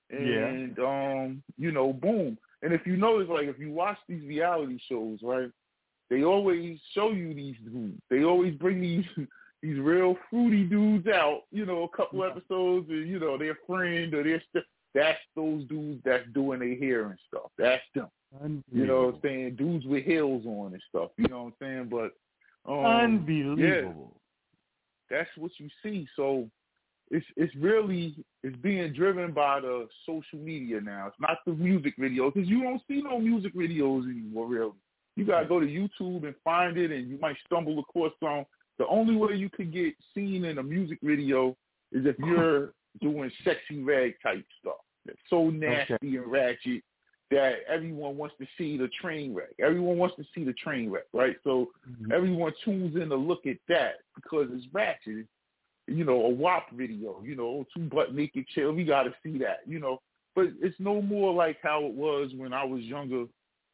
and 0.09 0.77
um, 0.79 1.43
you 1.57 1.71
know, 1.71 1.93
boom. 1.93 2.37
And 2.61 2.73
if 2.73 2.85
you 2.85 2.97
notice, 2.97 3.29
like 3.29 3.47
if 3.47 3.59
you 3.59 3.71
watch 3.71 3.97
these 4.07 4.23
reality 4.23 4.79
shows, 4.89 5.19
right, 5.23 5.51
they 6.09 6.23
always 6.23 6.79
show 6.93 7.11
you 7.11 7.33
these 7.33 7.55
dudes. 7.63 8.01
They 8.09 8.23
always 8.23 8.55
bring 8.55 8.81
these 8.81 9.05
these 9.61 9.79
real 9.79 10.17
fruity 10.29 10.63
dudes 10.65 11.07
out. 11.07 11.43
You 11.51 11.65
know, 11.65 11.83
a 11.83 11.95
couple 11.95 12.23
episodes, 12.23 12.89
and 12.89 13.07
you 13.07 13.19
know, 13.19 13.37
their 13.37 13.57
friend 13.67 14.13
or 14.13 14.23
their 14.23 14.41
st- 14.49 14.65
that's 14.93 15.19
those 15.35 15.65
dudes 15.65 16.01
that's 16.03 16.27
doing 16.33 16.59
their 16.59 16.75
hair 16.75 17.05
and 17.07 17.19
stuff. 17.27 17.51
That's 17.57 17.83
them. 17.93 18.07
You 18.71 18.85
know 18.85 19.05
what 19.05 19.15
I'm 19.15 19.21
saying? 19.23 19.55
Dudes 19.55 19.85
with 19.85 20.05
heels 20.05 20.45
on 20.45 20.73
and 20.73 20.81
stuff. 20.89 21.09
You 21.17 21.27
know 21.27 21.43
what 21.43 21.53
I'm 21.67 21.89
saying? 21.89 21.89
But 21.89 22.71
um, 22.71 22.85
Unbelievable. 22.85 24.13
Yeah, 25.09 25.17
that's 25.17 25.29
what 25.37 25.51
you 25.57 25.69
see. 25.81 26.07
So 26.15 26.49
it's 27.09 27.25
it's 27.35 27.53
really 27.55 28.15
it's 28.43 28.55
being 28.57 28.93
driven 28.93 29.31
by 29.31 29.61
the 29.61 29.87
social 30.05 30.39
media 30.39 30.79
now. 30.79 31.07
It's 31.07 31.19
not 31.19 31.37
the 31.45 31.53
music 31.53 31.97
videos 31.97 32.33
because 32.33 32.49
you 32.49 32.61
don't 32.61 32.81
see 32.87 33.01
no 33.01 33.19
music 33.19 33.55
videos 33.55 34.03
anymore. 34.03 34.47
Really, 34.47 34.71
you 35.15 35.25
gotta 35.25 35.47
go 35.47 35.59
to 35.59 35.65
YouTube 35.65 36.25
and 36.25 36.35
find 36.43 36.77
it, 36.77 36.91
and 36.91 37.09
you 37.09 37.17
might 37.19 37.37
stumble 37.45 37.79
across 37.79 38.11
some. 38.21 38.45
The 38.77 38.87
only 38.87 39.15
way 39.15 39.35
you 39.35 39.49
could 39.49 39.73
get 39.73 39.93
seen 40.13 40.45
in 40.45 40.59
a 40.59 40.63
music 40.63 40.99
video 41.01 41.57
is 41.91 42.05
if 42.05 42.17
you're 42.19 42.73
doing 43.01 43.31
Sexyy 43.45 43.85
Red 43.85 44.13
type 44.21 44.45
stuff. 44.61 44.75
That's 45.05 45.17
so 45.29 45.49
nasty 45.49 46.17
and 46.17 46.27
ratchet 46.27 46.83
that 47.31 47.57
everyone 47.67 48.17
wants 48.17 48.35
to 48.39 48.47
see 48.57 48.77
the 48.77 48.89
train 49.01 49.33
wreck. 49.33 49.49
Everyone 49.59 49.97
wants 49.97 50.15
to 50.15 50.23
see 50.33 50.43
the 50.43 50.53
train 50.53 50.89
wreck, 50.89 51.05
right? 51.13 51.35
So 51.43 51.69
mm-hmm. 51.89 52.11
everyone 52.11 52.53
tunes 52.65 52.95
in 52.95 53.09
to 53.09 53.15
look 53.15 53.45
at 53.45 53.57
that 53.67 53.95
because 54.15 54.47
it's 54.51 54.65
ratchet. 54.73 55.27
You 55.87 56.05
know, 56.05 56.25
a 56.25 56.29
WAP 56.29 56.71
video, 56.73 57.21
you 57.23 57.35
know, 57.35 57.65
two 57.75 57.83
butt 57.83 58.13
naked 58.13 58.45
chill. 58.53 58.73
We 58.73 58.83
got 58.83 59.03
to 59.03 59.13
see 59.23 59.39
that, 59.39 59.61
you 59.65 59.79
know. 59.79 60.01
But 60.35 60.49
it's 60.61 60.79
no 60.79 61.01
more 61.01 61.33
like 61.33 61.57
how 61.63 61.83
it 61.85 61.93
was 61.93 62.31
when 62.35 62.53
I 62.53 62.63
was 62.63 62.81
younger. 62.81 63.25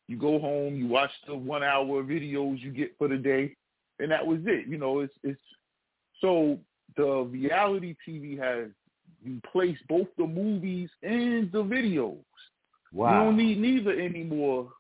You 0.08 0.18
go 0.18 0.40
home, 0.40 0.76
you 0.76 0.88
watch 0.88 1.12
the 1.28 1.36
one 1.36 1.64
hour 1.64 2.04
videos 2.04 2.62
you 2.62 2.72
get 2.72 2.98
for 2.98 3.08
the 3.10 3.18
day, 3.18 3.56
and 4.00 4.12
that 4.12 4.26
was 4.26 4.40
it. 4.46 4.68
You 4.68 4.78
know, 4.78 5.00
it's 5.02 5.14
it's 5.24 5.40
so 6.22 6.58
the 6.96 7.28
reality 7.30 7.96
TV 8.08 8.40
has 8.40 8.70
replaced 9.26 9.86
both 9.88 10.08
the 10.18 10.28
movies 10.28 10.90
and 11.04 11.52
the 11.52 11.64
videos. 11.64 12.18
Wow. 12.96 13.10
You 13.10 13.26
don't 13.26 13.38
need 13.38 13.60
neither 13.60 13.92
anymore 13.92 14.72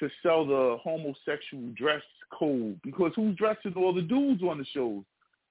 to 0.00 0.08
sell 0.22 0.46
the 0.46 0.78
homosexual 0.82 1.70
dress 1.76 2.02
code 2.36 2.80
because 2.82 3.12
who's 3.14 3.36
dressing 3.36 3.74
all 3.76 3.92
the 3.92 4.02
dudes 4.02 4.42
on 4.42 4.58
the 4.58 4.64
shows? 4.72 5.04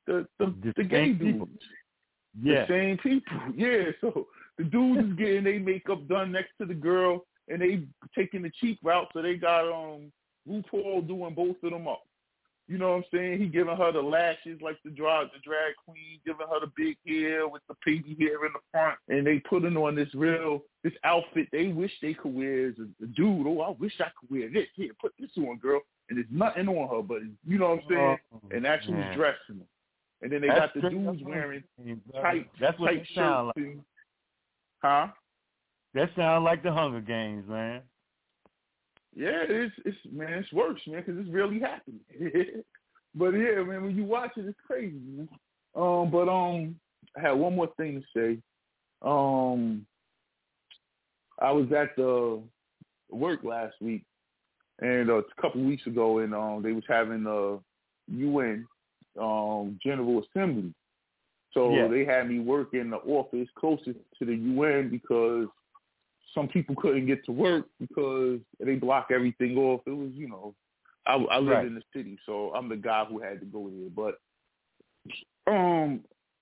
The 0.07 0.27
the, 0.39 0.53
the, 0.75 0.83
gay 0.83 1.05
same 1.05 1.19
people. 1.19 1.45
dudes. 1.45 1.63
Yeah. 2.41 2.65
The 2.65 2.67
same 2.67 2.97
people. 2.97 3.37
Yeah. 3.55 3.91
So 4.01 4.27
the 4.57 4.63
dudes 4.63 5.09
is 5.09 5.13
getting 5.17 5.43
their 5.43 5.59
makeup 5.59 6.07
done 6.07 6.31
next 6.31 6.51
to 6.59 6.65
the 6.65 6.73
girl 6.73 7.25
and 7.49 7.61
they 7.61 7.83
taking 8.17 8.41
the 8.41 8.51
cheap 8.59 8.79
route 8.83 9.07
so 9.13 9.21
they 9.21 9.35
got 9.35 9.71
um 9.71 10.11
RuPaul 10.49 11.07
doing 11.07 11.35
both 11.35 11.57
of 11.63 11.71
them 11.71 11.87
up. 11.87 12.01
You 12.67 12.77
know 12.77 12.89
what 12.89 12.97
I'm 12.97 13.03
saying? 13.13 13.39
He 13.39 13.47
giving 13.47 13.77
her 13.77 13.91
the 13.93 14.01
lashes 14.01 14.59
like 14.61 14.77
the 14.83 14.89
drag 14.91 15.27
the 15.31 15.39
drag 15.43 15.73
queen, 15.85 16.19
giving 16.25 16.47
her 16.47 16.59
the 16.59 16.71
big 16.75 16.97
hair 17.07 17.47
with 17.47 17.61
the 17.69 17.75
baby 17.85 18.15
hair 18.19 18.45
in 18.45 18.51
the 18.53 18.59
front, 18.71 18.97
and 19.07 19.25
they 19.25 19.39
putting 19.39 19.77
on 19.77 19.95
this 19.95 20.13
real 20.13 20.61
this 20.83 20.93
outfit 21.05 21.47
they 21.51 21.67
wish 21.67 21.91
they 22.01 22.13
could 22.13 22.33
wear 22.35 22.67
as 22.67 22.75
a, 22.79 23.03
a 23.03 23.07
dude. 23.07 23.47
Oh, 23.47 23.61
I 23.61 23.69
wish 23.79 23.93
I 23.99 24.09
could 24.19 24.29
wear 24.29 24.49
this. 24.51 24.67
Here, 24.75 24.91
put 24.99 25.13
this 25.17 25.29
on, 25.37 25.57
girl. 25.57 25.79
And 26.09 26.17
there's 26.17 26.27
nothing 26.31 26.67
on 26.69 26.89
her, 26.89 27.01
but 27.01 27.19
you 27.45 27.57
know 27.57 27.69
what 27.71 27.79
I'm 27.83 27.89
saying? 27.89 28.17
Oh, 28.33 28.41
and 28.51 28.65
who's 28.65 28.89
man. 28.89 29.17
dressing 29.17 29.57
them. 29.59 29.67
And 30.21 30.31
then 30.31 30.41
they 30.41 30.47
That's 30.47 30.73
got 30.73 30.73
the 30.81 30.89
dudes 30.89 31.21
wearing 31.23 31.63
tight, 32.21 32.49
That's 32.59 32.79
what 32.79 32.87
tight 32.87 33.05
shirts. 33.13 33.45
like. 33.47 33.55
and- 33.57 33.83
Huh? 34.83 35.07
That 35.93 36.09
sounds 36.15 36.43
like 36.43 36.63
the 36.63 36.71
Hunger 36.71 37.01
Games, 37.01 37.47
man. 37.47 37.81
Yeah, 39.17 39.41
it's 39.49 39.73
it's 39.83 39.97
man, 40.11 40.33
it's 40.33 40.53
worse, 40.53 40.79
man, 40.85 41.03
because 41.03 41.19
it's 41.19 41.33
really 41.33 41.59
happening. 41.59 42.01
but 43.15 43.29
yeah, 43.31 43.63
man, 43.63 43.83
when 43.83 43.95
you 43.97 44.03
watch 44.03 44.31
it, 44.37 44.45
it's 44.45 44.59
crazy, 44.65 44.99
man. 45.03 45.27
Um, 45.75 46.11
but 46.11 46.29
um, 46.29 46.79
I 47.17 47.21
had 47.21 47.31
one 47.31 47.55
more 47.55 47.69
thing 47.77 47.99
to 48.01 48.07
say. 48.15 48.39
Um, 49.01 49.87
I 51.41 51.51
was 51.51 51.65
at 51.71 51.95
the 51.95 52.43
work 53.09 53.43
last 53.43 53.73
week, 53.81 54.03
and 54.79 55.09
uh, 55.09 55.17
a 55.17 55.41
couple 55.41 55.63
weeks 55.63 55.87
ago, 55.87 56.19
and 56.19 56.35
um, 56.35 56.61
they 56.61 56.71
was 56.71 56.83
having 56.87 57.23
the 57.23 57.59
UN 58.09 58.67
um 59.19 59.79
General 59.83 60.23
Assembly. 60.23 60.75
So 61.55 61.73
Yeah. 61.73 61.87
they 61.87 62.05
had 62.05 62.29
me 62.29 62.37
work 62.39 62.75
in 62.75 62.91
the 62.91 62.97
office 62.97 63.47
closest 63.57 63.97
to 64.19 64.25
the 64.25 64.35
UN 64.35 64.89
because 64.89 65.47
some 66.37 66.47
people 66.47 66.75
couldn't 66.75 67.07
get 67.07 67.25
to 67.25 67.31
work 67.31 67.65
because 67.79 68.39
they 68.59 68.75
block 68.75 69.07
everything 69.11 69.57
off. 69.57 69.81
It 69.87 69.91
was, 69.91 70.11
you 70.13 70.29
know, 70.29 70.53
I, 71.07 71.15
I 71.15 71.39
live 71.39 71.47
Right. 71.47 71.65
in 71.65 71.73
the 71.73 71.81
city, 71.95 72.19
so 72.27 72.53
I'm 72.53 72.69
the 72.69 72.75
guy 72.75 73.05
who 73.05 73.19
had 73.19 73.39
to 73.39 73.45
go 73.47 73.71
there. 73.71 73.89
But 73.89 74.19
um, 75.51 76.01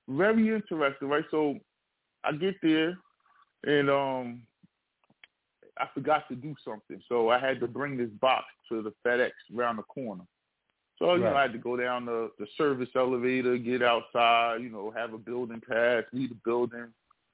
very 0.09 0.53
interesting, 0.53 1.07
right? 1.07 1.23
So 1.31 1.59
I 2.25 2.33
get 2.33 2.55
there, 2.61 2.97
and 3.63 3.89
um, 3.89 4.41
I 5.79 5.87
forgot 5.93 6.27
to 6.27 6.35
do 6.35 6.55
something, 6.65 7.01
so 7.07 7.29
I 7.29 7.39
had 7.39 7.61
to 7.61 7.67
bring 7.67 7.95
this 7.95 8.09
box 8.19 8.45
to 8.69 8.81
the 8.81 8.91
FedEx 9.07 9.31
around 9.55 9.77
the 9.77 9.83
corner. 9.83 10.23
So 10.99 11.13
you 11.15 11.21
know, 11.21 11.35
I 11.35 11.43
had 11.43 11.53
to 11.53 11.57
go 11.57 11.77
down 11.77 12.05
the 12.05 12.31
the 12.37 12.47
service 12.57 12.89
elevator, 12.95 13.57
get 13.57 13.81
outside, 13.81 14.57
you 14.61 14.69
know, 14.69 14.91
have 14.95 15.13
a 15.13 15.17
building 15.17 15.61
pass, 15.69 16.03
leave 16.11 16.29
the 16.29 16.37
building. 16.43 16.87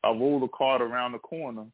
I 0.04 0.10
roll 0.10 0.40
the 0.40 0.48
cart 0.48 0.82
around 0.82 1.12
the 1.14 1.20
corner, 1.20 1.66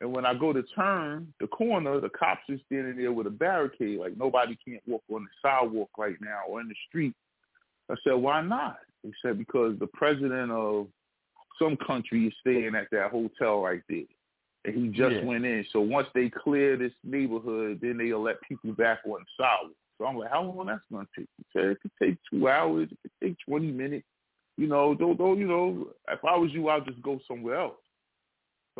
and 0.00 0.12
when 0.12 0.24
I 0.24 0.34
go 0.34 0.52
to 0.52 0.62
turn 0.62 1.32
the 1.40 1.46
corner, 1.46 2.00
the 2.00 2.08
cops 2.08 2.48
are 2.48 2.56
standing 2.66 2.96
there 2.96 3.12
with 3.12 3.26
a 3.26 3.30
barricade, 3.30 3.98
like 3.98 4.16
nobody 4.16 4.56
can't 4.66 4.82
walk 4.86 5.02
on 5.12 5.24
the 5.24 5.30
sidewalk 5.42 5.90
right 5.98 6.16
now 6.20 6.40
or 6.48 6.60
in 6.60 6.68
the 6.68 6.74
street. 6.88 7.14
I 7.90 7.94
said, 8.04 8.14
why 8.14 8.40
not? 8.40 8.78
They 9.04 9.12
said 9.20 9.36
because 9.38 9.78
the 9.78 9.88
president 9.88 10.50
of 10.50 10.86
some 11.58 11.76
country 11.76 12.26
is 12.26 12.34
staying 12.40 12.74
at 12.74 12.88
that 12.92 13.10
hotel 13.10 13.60
right 13.60 13.82
there. 13.88 14.04
And 14.64 14.74
he 14.74 14.88
just 14.88 15.16
Yeah. 15.16 15.24
went 15.24 15.44
in. 15.44 15.64
So 15.72 15.80
once 15.80 16.08
they 16.14 16.30
clear 16.30 16.76
this 16.76 16.92
neighborhood, 17.02 17.80
then 17.80 17.98
they'll 17.98 18.22
let 18.22 18.40
people 18.42 18.72
back 18.72 19.00
on 19.04 19.20
the 19.20 19.26
sidewalk. 19.36 19.76
So 19.98 20.06
I'm 20.06 20.16
like, 20.16 20.30
how 20.30 20.42
long 20.42 20.66
that's 20.66 20.82
gonna 20.90 21.06
take? 21.16 21.28
He 21.36 21.44
said 21.52 21.64
it 21.64 21.80
could 21.82 21.92
take 22.00 22.16
two 22.30 22.48
hours, 22.48 22.90
it 22.90 22.98
could 23.02 23.12
take 23.22 23.36
twenty 23.46 23.70
minutes. 23.70 24.06
You 24.56 24.66
know, 24.66 24.94
don't 24.94 25.16
don't 25.18 25.38
you 25.38 25.46
know, 25.46 25.88
if 26.08 26.24
I 26.24 26.36
was 26.36 26.52
you 26.52 26.68
I'd 26.70 26.86
just 26.86 27.02
go 27.02 27.20
somewhere 27.26 27.56
else. 27.56 27.76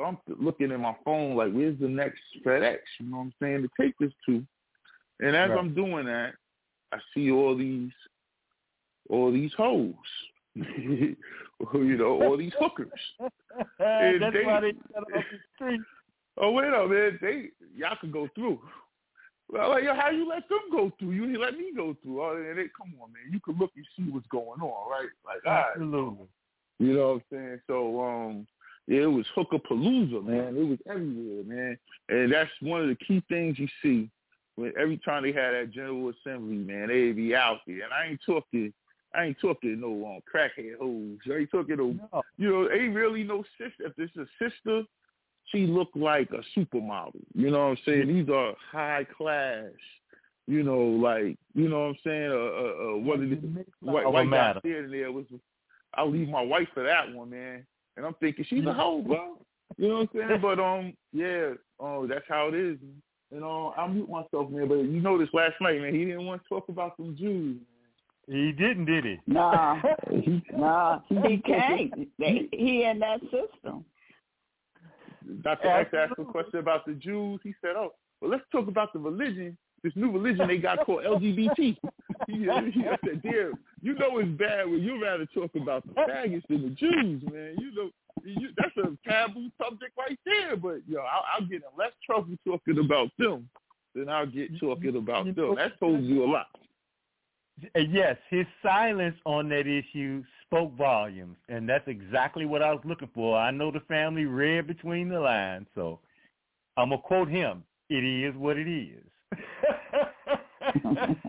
So 0.01 0.07
I'm 0.07 0.19
looking 0.43 0.73
at 0.73 0.81
my 0.81 0.95
phone 1.05 1.37
like, 1.37 1.53
where's 1.53 1.79
the 1.79 1.87
next 1.89 2.21
FedEx? 2.45 2.79
You 3.01 3.11
know 3.11 3.19
what 3.19 3.23
I'm 3.25 3.35
saying, 3.43 3.63
to 3.63 3.69
take 3.79 3.93
this 3.99 4.13
to. 4.27 4.43
And 5.21 5.37
as 5.37 5.51
Right. 5.51 5.59
I'm 5.59 5.75
doing 5.75 6.07
that, 6.07 6.37
I 6.91 6.99
see 7.13 7.31
all 7.31 7.55
these 7.55 7.93
all 9.11 9.31
these 9.31 9.53
hoes. 9.55 9.93
you 10.55 11.17
know, 11.75 12.23
all 12.23 12.37
these 12.39 12.55
hookers. 12.59 12.89
And 13.79 14.23
That's 14.23 14.33
they- 14.35 14.45
why 14.45 14.61
they 14.61 14.73
shut 14.93 15.03
off 15.03 15.25
the 15.31 15.39
street. 15.55 15.81
Oh 16.39 16.53
wait 16.53 16.73
a 16.73 16.87
minute, 16.89 17.21
they 17.21 17.51
y'all 17.77 17.97
can 18.01 18.11
go 18.11 18.27
through. 18.35 18.59
Well, 19.51 19.69
like, 19.71 19.85
yo, 19.85 19.95
how 19.95 20.09
you 20.11 20.27
let 20.27 20.49
them 20.49 20.61
go 20.71 20.91
through? 20.99 21.11
You 21.11 21.27
didn't 21.27 21.41
let 21.43 21.59
me 21.59 21.73
go 21.77 21.95
through. 22.03 22.23
Oh, 22.23 22.37
and 22.37 22.57
they, 22.57 22.69
come 22.75 22.95
on, 23.03 23.13
man. 23.13 23.31
You 23.31 23.41
can 23.41 23.59
look 23.59 23.73
and 23.77 23.85
see 23.97 24.11
what's 24.11 24.29
going 24.29 24.61
on, 24.63 24.89
right? 24.91 25.09
Like, 25.27 25.45
all 25.45 25.53
right. 25.53 25.67
Absolutely. 25.75 26.29
You 26.79 26.95
know 26.95 27.09
what 27.09 27.15
I'm 27.15 27.23
saying? 27.31 27.61
So, 27.67 28.01
um, 28.01 28.47
it 28.91 29.07
was 29.07 29.27
hooker 29.35 29.59
palooza, 29.59 30.25
man. 30.25 30.57
It 30.57 30.67
was 30.67 30.79
everywhere, 30.89 31.45
man. 31.45 31.79
And 32.09 32.33
that's 32.33 32.51
one 32.61 32.83
of 32.83 32.89
the 32.89 32.97
key 32.97 33.23
things 33.29 33.59
you 33.59 33.69
see 33.83 34.11
when 34.57 34.73
every 34.79 34.99
time 34.99 35.23
they 35.23 35.33
had 35.33 35.53
that 35.55 35.71
General 35.71 36.11
Assembly, 36.11 36.57
man, 36.57 36.89
they 36.89 37.13
be 37.13 37.35
out 37.35 37.59
there. 37.67 37.85
And 37.85 37.93
I 37.93 38.07
ain't 38.07 38.21
talking, 38.27 38.73
I 39.15 39.25
ain't 39.27 39.39
talking 39.41 39.81
no 39.81 40.07
um, 40.07 40.21
crackhead 40.33 40.77
hoes. 40.81 41.19
I 41.31 41.39
ain't 41.39 41.51
talking 41.51 41.77
no, 41.77 41.95
No. 42.13 42.23
you 42.37 42.51
know, 42.51 42.71
ain't 42.71 42.95
really 42.95 43.23
no 43.23 43.45
sister. 43.59 43.87
If 43.87 43.93
it's 43.97 44.17
a 44.17 44.27
sister, 44.43 44.83
she 45.47 45.67
looked 45.67 45.97
like 45.97 46.31
a 46.33 46.43
supermodel. 46.59 47.21
You 47.35 47.51
know 47.51 47.61
what 47.69 47.79
I'm 47.79 47.79
saying? 47.85 48.09
These 48.09 48.29
are 48.29 48.55
high 48.73 49.07
class. 49.17 49.71
You 50.47 50.65
know, 50.65 50.81
like 50.81 51.37
you 51.55 51.69
know 51.69 51.81
what 51.81 51.87
I'm 51.91 51.99
saying. 52.03 52.31
Uh, 52.31 52.35
uh, 52.35 52.95
uh 52.95 52.97
one 52.97 53.23
of 53.23 53.31
the 53.31 53.65
white, 53.81 54.11
white 54.11 54.27
matter. 54.27 54.59
standing 54.61 54.91
there 54.91 55.13
was. 55.13 55.27
I'll 55.95 56.11
leave 56.11 56.29
my 56.29 56.43
wife 56.43 56.69
for 56.75 56.83
that 56.85 57.13
one, 57.13 57.31
man. 57.31 57.65
And 57.97 58.07
I'm 58.07 58.15
thinking 58.15 58.45
she's 58.49 58.65
a 58.67 58.73
hoe, 58.73 59.03
bro. 59.03 59.39
You 59.77 59.89
know 59.89 59.95
what 59.95 60.23
I'm 60.23 60.29
saying? 60.29 60.41
But 60.43 60.59
um, 60.59 60.95
yeah, 61.13 61.51
oh, 61.79 62.07
that's 62.07 62.25
how 62.29 62.49
it 62.49 62.55
is. 62.55 62.79
And 63.33 63.45
um, 63.45 63.73
I 63.77 63.87
mute 63.87 64.09
myself, 64.09 64.51
man. 64.51 64.69
But 64.69 64.79
you 64.79 65.01
noticed 65.01 65.35
last 65.35 65.55
night, 65.61 65.81
man, 65.81 65.95
he 65.95 66.05
didn't 66.05 66.27
want 66.27 66.43
to 66.43 66.49
talk 66.49 66.69
about 66.69 66.97
them 66.97 67.17
Jews. 67.17 67.59
He 68.27 68.53
didn't, 68.53 68.85
did 68.85 69.05
he? 69.05 69.19
Nah, 69.27 69.81
nah, 70.53 71.01
he 71.09 71.39
can't. 71.39 72.09
He 72.19 72.85
in 72.85 73.01
that 73.01 73.21
system. 73.23 73.85
Dr. 75.43 75.69
X 75.69 75.91
asked 75.97 76.19
a 76.19 76.25
question 76.25 76.59
about 76.59 76.87
the 76.87 76.95
Jews. 76.95 77.41
He 77.43 77.55
said, 77.61 77.73
"Oh, 77.77 77.93
well, 78.21 78.31
let's 78.31 78.45
talk 78.53 78.69
about 78.69 78.93
the 78.93 78.99
religion. 78.99 79.57
This 79.83 79.93
new 79.97 80.11
religion 80.11 80.47
they 80.49 80.59
got 80.59 80.85
called 80.85 81.05
LGBT." 81.05 81.57
he, 81.57 81.77
he 82.27 82.85
said, 83.05 83.23
"Dear, 83.23 83.53
you 83.83 83.95
know 83.95 84.19
it's 84.19 84.29
bad 84.39 84.69
when 84.69 84.83
you 84.83 85.03
rather 85.03 85.27
talk 85.27 85.51
about 85.55 85.87
the 85.87 85.95
faggots 85.95 86.47
than 86.49 86.63
the 86.63 86.71
Jews, 86.71 87.23
man. 87.33 87.57
You 87.59 87.75
know, 87.75 87.91
you, 88.25 88.49
that's 88.57 88.77
a 88.77 89.09
taboo 89.09 89.49
subject 89.63 89.93
right 89.99 90.19
there. 90.25 90.57
But 90.57 90.81
yo, 90.87 91.01
I'll, 91.01 91.25
I'll 91.35 91.47
get 91.47 91.57
in 91.63 91.79
less 91.79 91.93
trouble 92.05 92.37
talking 92.47 92.79
about 92.79 93.09
them 93.19 93.49
than 93.95 94.09
I'll 94.09 94.27
get 94.27 94.59
talking 94.59 94.97
about 94.97 95.35
them. 95.35 95.55
That 95.57 95.79
told 95.81 96.05
you 96.05 96.25
a 96.25 96.27
lot. 96.27 96.47
Uh, 97.75 97.81
Yes, 97.91 98.17
his 98.31 98.47
silence 98.63 99.17
on 99.27 99.49
that 99.51 99.67
issue 99.67 100.23
spoke 100.47 100.77
volumes, 100.77 101.37
and 101.49 101.69
that's 101.69 101.87
exactly 101.87 102.45
what 102.45 102.63
I 102.63 102.73
was 102.73 102.83
looking 102.85 103.11
for. 103.15 103.39
I 103.39 103.51
know 103.51 103.71
the 103.71 103.81
family 103.81 104.25
read 104.25 104.67
between 104.67 105.09
the 105.09 105.21
lines, 105.21 105.67
so 105.75 106.01
I'm 106.77 106.91
gonna 106.91 107.03
quote 107.03 107.29
him: 107.29 107.63
"It 107.89 108.05
is 108.05 108.35
what 108.37 108.57
it 108.57 108.69
is." 108.69 109.05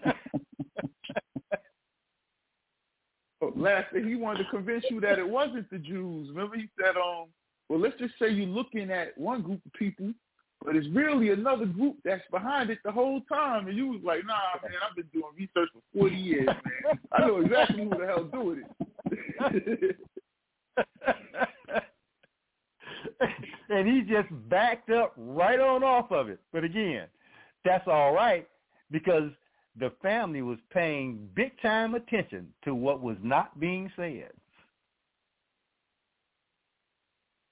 Last 3.55 3.87
he 3.93 4.15
wanted 4.15 4.43
to 4.43 4.49
convince 4.49 4.85
you 4.89 4.99
that 5.01 5.19
it 5.19 5.27
wasn't 5.27 5.69
the 5.69 5.77
Jews. 5.77 6.29
Remember 6.29 6.55
he 6.55 6.67
said, 6.79 6.95
um, 6.97 7.27
well, 7.69 7.79
let's 7.79 7.97
just 7.97 8.13
say 8.19 8.29
you're 8.29 8.47
looking 8.47 8.91
at 8.91 9.17
one 9.17 9.41
group 9.41 9.61
of 9.65 9.73
people, 9.73 10.13
but 10.63 10.75
it's 10.75 10.87
really 10.93 11.29
another 11.29 11.65
group 11.65 11.95
that's 12.03 12.23
behind 12.31 12.69
it 12.69 12.79
the 12.83 12.91
whole 12.91 13.21
time. 13.21 13.67
And 13.67 13.77
you 13.77 13.87
was 13.87 14.01
like, 14.03 14.25
nah, 14.25 14.59
man, 14.63 14.73
I've 14.87 14.95
been 14.95 15.07
doing 15.13 15.25
research 15.37 15.69
for 15.73 15.81
40 15.99 16.15
years, 16.15 16.47
man. 16.47 16.99
I 17.11 17.25
know 17.25 17.41
exactly 17.41 17.83
who 17.83 17.89
the 17.89 18.05
hell 18.05 18.25
doing 18.25 18.61
it. 18.61 18.67
and 23.69 23.87
he 23.87 24.01
just 24.01 24.27
backed 24.49 24.89
up 24.89 25.13
right 25.17 25.59
on 25.59 25.83
off 25.83 26.11
of 26.11 26.29
it. 26.29 26.39
But 26.51 26.63
again, 26.63 27.07
that's 27.63 27.87
all 27.87 28.13
right 28.13 28.47
because 28.91 29.31
the 29.79 29.91
family 30.01 30.41
was 30.41 30.57
paying 30.71 31.29
big 31.35 31.51
time 31.61 31.95
attention 31.95 32.47
to 32.63 32.75
what 32.75 33.01
was 33.01 33.17
not 33.21 33.59
being 33.59 33.91
said. 33.95 34.31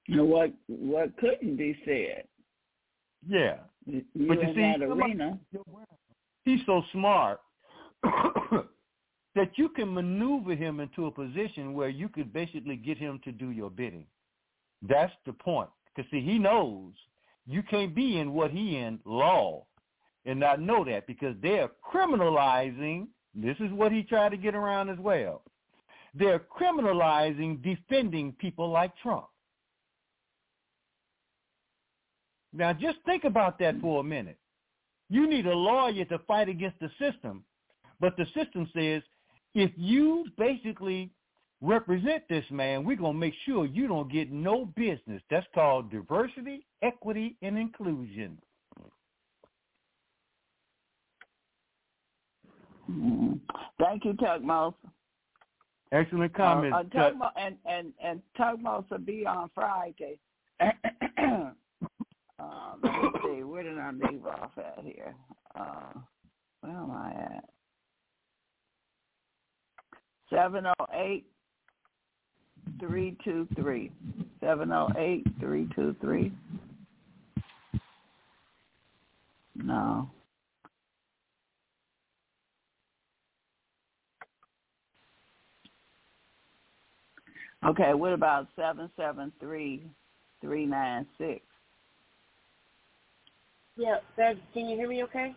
And 0.08 0.28
what 0.28 0.52
what 0.68 1.16
couldn't 1.18 1.56
be 1.56 1.78
said? 1.86 2.24
Yeah. 3.28 3.58
You 3.86 4.04
But 4.16 4.42
you 4.42 4.54
see, 4.56 4.84
arena. 4.84 5.40
He's 6.46 6.60
so 6.66 6.82
smart 6.92 7.40
that 8.04 9.52
you 9.56 9.70
can 9.70 9.94
maneuver 9.94 10.56
him 10.56 10.80
into 10.80 11.06
a 11.06 11.12
position 11.12 11.74
where 11.74 11.90
you 11.90 12.10
could 12.10 12.34
basically 12.34 12.76
get 12.76 12.98
him 12.98 13.20
to 13.24 13.32
do 13.32 13.52
your 13.52 13.70
bidding. 13.70 14.06
That's 14.82 15.14
the 15.26 15.34
point. 15.34 15.70
Because 15.96 16.10
see, 16.10 16.22
he 16.22 16.40
knows 16.40 16.94
you 17.46 17.62
can't 17.64 17.94
be 17.94 18.18
in 18.20 18.34
what 18.34 18.52
he 18.52 18.78
in 18.78 19.00
law 19.06 19.66
and 20.30 20.40
not 20.40 20.62
know 20.62 20.86
that 20.86 21.08
because 21.08 21.36
they're 21.42 21.70
criminalizing. 21.84 23.08
This 23.34 23.58
is 23.60 23.72
what 23.72 23.92
he 23.92 24.04
tried 24.04 24.30
to 24.30 24.38
get 24.38 24.54
around 24.54 24.90
as 24.90 25.00
well. 25.00 25.42
They're 26.14 26.40
criminalizing 26.40 27.64
defending 27.64 28.34
people 28.34 28.70
like 28.70 28.96
Trump. 28.98 29.26
Now 32.54 32.74
just 32.74 32.98
think 33.06 33.24
about 33.24 33.60
that 33.60 33.80
for 33.82 34.02
a 34.02 34.04
minute. 34.04 34.38
You 35.10 35.28
need 35.28 35.48
a 35.48 35.54
lawyer 35.54 36.06
to 36.06 36.20
fight 36.28 36.50
against 36.50 36.80
the 36.80 36.90
system, 37.00 37.44
but 38.00 38.16
the 38.18 38.26
system 38.36 38.70
says 38.76 39.02
if 39.56 39.72
you 39.76 40.26
basically 40.38 41.12
represent 41.62 42.24
this 42.30 42.46
man, 42.52 42.84
we're 42.84 42.96
going 42.96 43.14
to 43.14 43.20
make 43.20 43.34
sure 43.46 43.66
you 43.66 43.88
don't 43.88 44.12
get 44.12 44.32
no 44.32 44.66
business. 44.76 45.22
That's 45.30 45.48
called 45.56 45.92
diversity, 45.92 46.68
equity, 46.84 47.36
and 47.42 47.58
inclusion. 47.58 48.38
Mm. 52.90 53.40
Thank 53.80 54.06
you, 54.06 54.14
Tutmos. 54.14 54.74
Excellent 55.92 56.34
comment. 56.34 56.74
Uh, 56.74 56.84
uh, 57.00 57.30
and 57.38 57.56
and 57.66 57.94
and 58.04 58.22
Tutmos 58.38 58.90
will 58.90 59.00
be 59.00 59.26
on 59.26 59.50
Friday. 59.54 60.20
uh, 60.62 61.52
let 62.84 62.94
me 62.94 63.10
see. 63.24 63.44
Where 63.44 63.64
did 63.64 63.78
I 63.78 63.92
leave 63.92 64.26
off 64.26 64.52
at 64.58 64.84
here? 64.84 65.16
Uh, 65.56 65.94
where 66.62 66.74
am 66.74 66.92
I 66.92 67.12
at? 67.12 67.50
Seven 70.30 70.66
oh 70.68 70.86
eight 70.94 71.26
three 72.80 73.18
two 73.24 73.48
three. 73.56 73.92
Seven 74.42 74.72
oh 74.72 74.90
eight 74.98 75.26
three 75.40 75.68
two 75.76 75.96
three. 76.02 76.32
No. 79.56 80.10
Okay, 87.66 87.94
what 87.94 88.14
about 88.14 88.48
seven 88.56 88.90
seven 88.96 89.32
three 89.40 89.84
three 90.42 90.66
nine 90.66 91.06
six? 91.18 91.42
Yeah, 93.76 93.98
Bev, 94.18 94.38
can 94.54 94.68
you 94.68 94.76
hear 94.78 94.88
me 94.88 95.04
okay? 95.04 95.36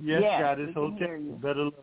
Yes, 0.00 0.20
Yes, 0.22 0.40
God 0.40 0.58
we 0.58 0.64
is 0.64 0.74
can 0.74 0.96
hear 0.96 1.16
hotel. 1.16 1.20
you. 1.26 1.32
Better 1.42 1.64
love. 1.64 1.74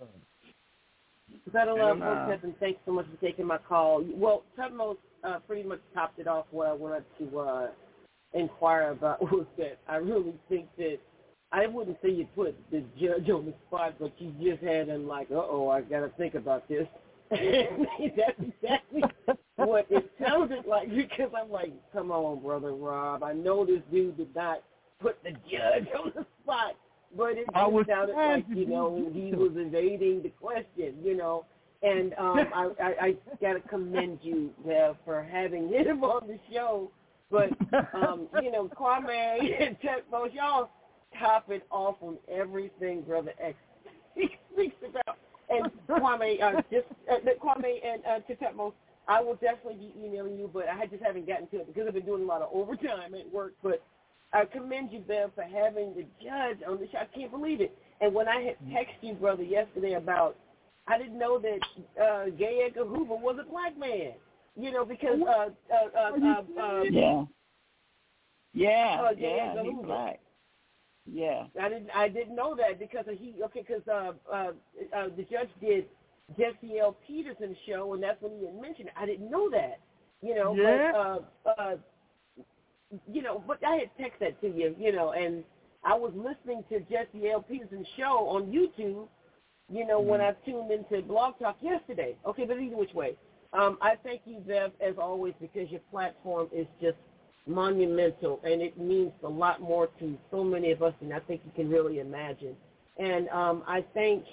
Better 1.51 1.51
Better 1.51 1.73
love, 1.73 1.99
love. 1.99 2.17
Hotep, 2.27 2.43
and 2.43 2.57
thanks 2.59 2.79
so 2.85 2.91
much 2.91 3.05
for 3.05 3.25
taking 3.25 3.45
my 3.45 3.57
call. 3.57 4.03
Well, 4.13 4.43
Tutmos 4.57 4.97
uh, 5.23 5.39
pretty 5.47 5.67
much 5.67 5.79
topped 5.93 6.19
it 6.19 6.27
off 6.27 6.45
what 6.51 6.67
I 6.67 6.73
wanted 6.73 7.03
to 7.19 7.39
uh, 7.39 7.67
inquire 8.33 8.91
about 8.91 9.21
was 9.31 9.45
that 9.57 9.79
I 9.87 9.97
really 9.97 10.33
think 10.49 10.67
that 10.77 10.97
I 11.51 11.65
wouldn't 11.67 11.97
say 12.01 12.09
you 12.11 12.27
put 12.35 12.55
the 12.71 12.83
judge 12.99 13.29
on 13.29 13.45
the 13.45 13.53
spot, 13.67 13.95
but 13.99 14.13
you 14.19 14.31
just 14.41 14.63
had 14.63 14.87
him 14.87 15.07
like, 15.07 15.31
uh-oh, 15.31 15.69
I 15.69 15.81
got 15.81 16.01
to 16.01 16.09
think 16.17 16.35
about 16.35 16.67
this. 16.67 16.87
That's 17.31 18.39
exactly 18.39 19.03
what 19.55 19.85
it 19.89 20.11
sounded 20.19 20.65
like 20.65 20.89
because 20.89 21.29
I'm 21.37 21.51
like, 21.51 21.73
come 21.93 22.11
on, 22.11 22.41
brother 22.41 22.73
Rob. 22.73 23.23
I 23.23 23.33
know 23.33 23.65
this 23.65 23.81
dude 23.91 24.17
did 24.17 24.33
not 24.35 24.63
put 24.99 25.21
the 25.23 25.31
judge 25.31 25.87
on 25.97 26.11
the 26.15 26.25
spot, 26.43 26.75
but 27.15 27.37
it 27.37 27.45
just 27.53 27.71
was 27.71 27.85
sounded 27.87 28.15
like 28.15 28.45
you 28.49 28.65
know 28.65 29.11
he 29.13 29.31
was 29.31 29.51
evading 29.55 30.23
the 30.23 30.29
question, 30.29 30.95
you 31.03 31.15
know. 31.15 31.45
And 31.83 32.13
um, 32.17 32.39
I, 32.55 32.69
I, 32.81 33.05
I 33.05 33.15
got 33.39 33.53
to 33.53 33.61
commend 33.69 34.19
you 34.23 34.51
uh, 34.65 34.93
for 35.05 35.23
having 35.23 35.69
him 35.73 36.03
on 36.03 36.27
the 36.27 36.39
show. 36.51 36.91
But 37.29 37.51
um, 37.93 38.27
you 38.41 38.51
know, 38.51 38.67
Kwame 38.69 39.67
and 39.67 39.77
Tutmos, 39.81 40.33
y'all 40.33 40.71
top 41.19 41.51
it 41.51 41.63
off 41.69 41.97
on 42.01 42.17
everything 42.27 43.01
Brother 43.01 43.33
X 43.39 43.55
speaks 44.53 44.75
about. 44.83 45.17
And 45.49 45.71
Kwame, 45.89 46.41
uh, 46.41 46.61
just 46.71 46.85
uh, 47.11 47.17
Kwame 47.43 47.79
and 47.83 48.03
uh, 48.05 48.19
Tutmos, 48.29 48.73
I 49.07 49.21
will 49.21 49.35
definitely 49.35 49.75
be 49.75 49.93
emailing 50.05 50.37
you, 50.37 50.49
but 50.53 50.65
I 50.69 50.85
just 50.85 51.03
haven't 51.03 51.25
gotten 51.27 51.47
to 51.47 51.57
it 51.57 51.67
because 51.67 51.87
I've 51.87 51.93
been 51.95 52.05
doing 52.05 52.23
a 52.23 52.25
lot 52.25 52.41
of 52.41 52.49
overtime 52.53 53.15
at 53.15 53.31
work. 53.33 53.53
But 53.63 53.81
I 54.33 54.45
commend 54.45 54.91
you, 54.91 54.99
Ben, 54.99 55.29
for 55.33 55.43
having 55.43 55.95
the 55.95 56.05
judge 56.23 56.59
on 56.67 56.79
the 56.79 56.87
show. 56.91 56.99
I 56.99 57.05
can't 57.17 57.31
believe 57.31 57.61
it. 57.61 57.75
And 58.01 58.13
when 58.13 58.27
I 58.27 58.41
had 58.41 58.55
texted 58.69 59.01
you, 59.01 59.13
brother, 59.15 59.43
yesterday 59.43 59.93
about, 59.93 60.35
I 60.87 60.97
didn't 60.97 61.17
know 61.17 61.39
that 61.39 61.59
uh, 62.01 62.25
J. 62.37 62.65
Edgar 62.67 62.85
Hoover 62.85 63.15
was 63.15 63.37
a 63.41 63.49
black 63.49 63.77
man. 63.77 64.13
You 64.55 64.71
know, 64.71 64.85
because 64.85 65.19
uh, 65.21 65.49
uh, 65.73 65.97
uh, 65.97 66.11
uh, 66.11 66.61
uh, 66.61 66.83
Yeah. 66.83 67.23
Yeah, 68.53 68.97
Oh, 69.01 69.11
yeah, 69.17 69.27
yeah, 69.27 69.53
yeah, 69.55 69.63
he's 69.63 69.71
Hoover. 69.71 69.87
black. 69.87 70.19
Yeah. 71.11 71.43
I 71.61 71.69
didn't 71.69 71.89
I 71.95 72.07
didn't 72.09 72.35
know 72.35 72.55
that 72.55 72.79
because 72.79 73.05
he 73.17 73.35
okay 73.45 73.65
because 73.67 73.87
uh, 73.87 74.13
uh, 74.33 74.51
uh, 74.95 75.07
the 75.17 75.23
judge 75.23 75.49
did 75.61 75.85
Jesse 76.37 76.57
Lee 76.63 76.81
Peterson's 77.07 77.57
show 77.67 77.93
and 77.93 78.03
that's 78.03 78.21
when 78.21 78.37
he 78.37 78.45
had 78.45 78.55
mentioned 78.61 78.87
it. 78.89 78.93
I 78.97 79.05
didn't 79.05 79.29
know 79.29 79.49
that. 79.51 79.79
You 80.21 80.35
know, 80.35 80.53
Yeah. 80.55 80.91
but 80.91 81.49
uh, 81.51 81.53
uh, 81.61 81.75
you 83.11 83.21
know, 83.21 83.43
but 83.47 83.59
I 83.65 83.75
had 83.77 83.89
texted 83.99 84.19
that 84.21 84.41
to 84.41 84.47
you, 84.47 84.75
you 84.79 84.91
know, 84.91 85.11
and 85.11 85.43
I 85.83 85.93
was 85.95 86.11
listening 86.15 86.63
to 86.69 86.79
Jesse 86.81 87.07
Lee 87.15 87.35
Peterson's 87.47 87.87
show 87.97 88.27
on 88.29 88.47
YouTube, 88.51 89.07
you 89.71 89.85
know, 89.87 89.99
when 89.99 90.21
I 90.21 90.31
tuned 90.45 90.71
into 90.71 91.01
Blog 91.07 91.39
Talk 91.39 91.57
yesterday. 91.61 92.15
Okay, 92.25 92.45
but 92.45 92.59
either 92.59 92.75
which 92.75 92.93
way. 92.93 93.15
Um, 93.53 93.77
I 93.81 93.93
thank 94.03 94.21
you, 94.25 94.39
Bev, 94.39 94.71
as 94.81 94.95
always, 95.01 95.33
because 95.39 95.69
your 95.71 95.81
platform 95.91 96.49
is 96.53 96.67
just 96.81 96.97
monumental 97.47 98.39
and 98.43 98.61
it 98.61 98.77
means 98.77 99.11
a 99.23 99.27
lot 99.27 99.61
more 99.61 99.87
to 99.99 100.17
so 100.31 100.43
many 100.43 100.71
of 100.71 100.81
us 100.83 100.93
than 101.01 101.11
I 101.11 101.19
think 101.19 101.41
you 101.45 101.51
can 101.55 101.69
really 101.69 101.99
imagine. 101.99 102.55
And 102.97 103.29
um, 103.29 103.63
I 103.67 103.83
thank 103.93 104.23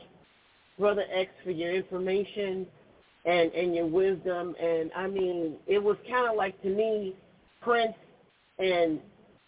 Brother 0.78 1.05
X 1.12 1.31
for 1.44 1.51
your 1.51 1.73
information 1.75 2.67
and, 3.25 3.52
and 3.52 3.75
your 3.75 3.86
wisdom. 3.86 4.55
And 4.60 4.91
I 4.94 5.07
mean, 5.07 5.55
it 5.67 5.83
was 5.83 5.97
kind 6.09 6.28
of 6.28 6.36
like 6.36 6.60
to 6.62 6.68
me, 6.68 7.15
Prince 7.60 7.94
and 8.59 9.01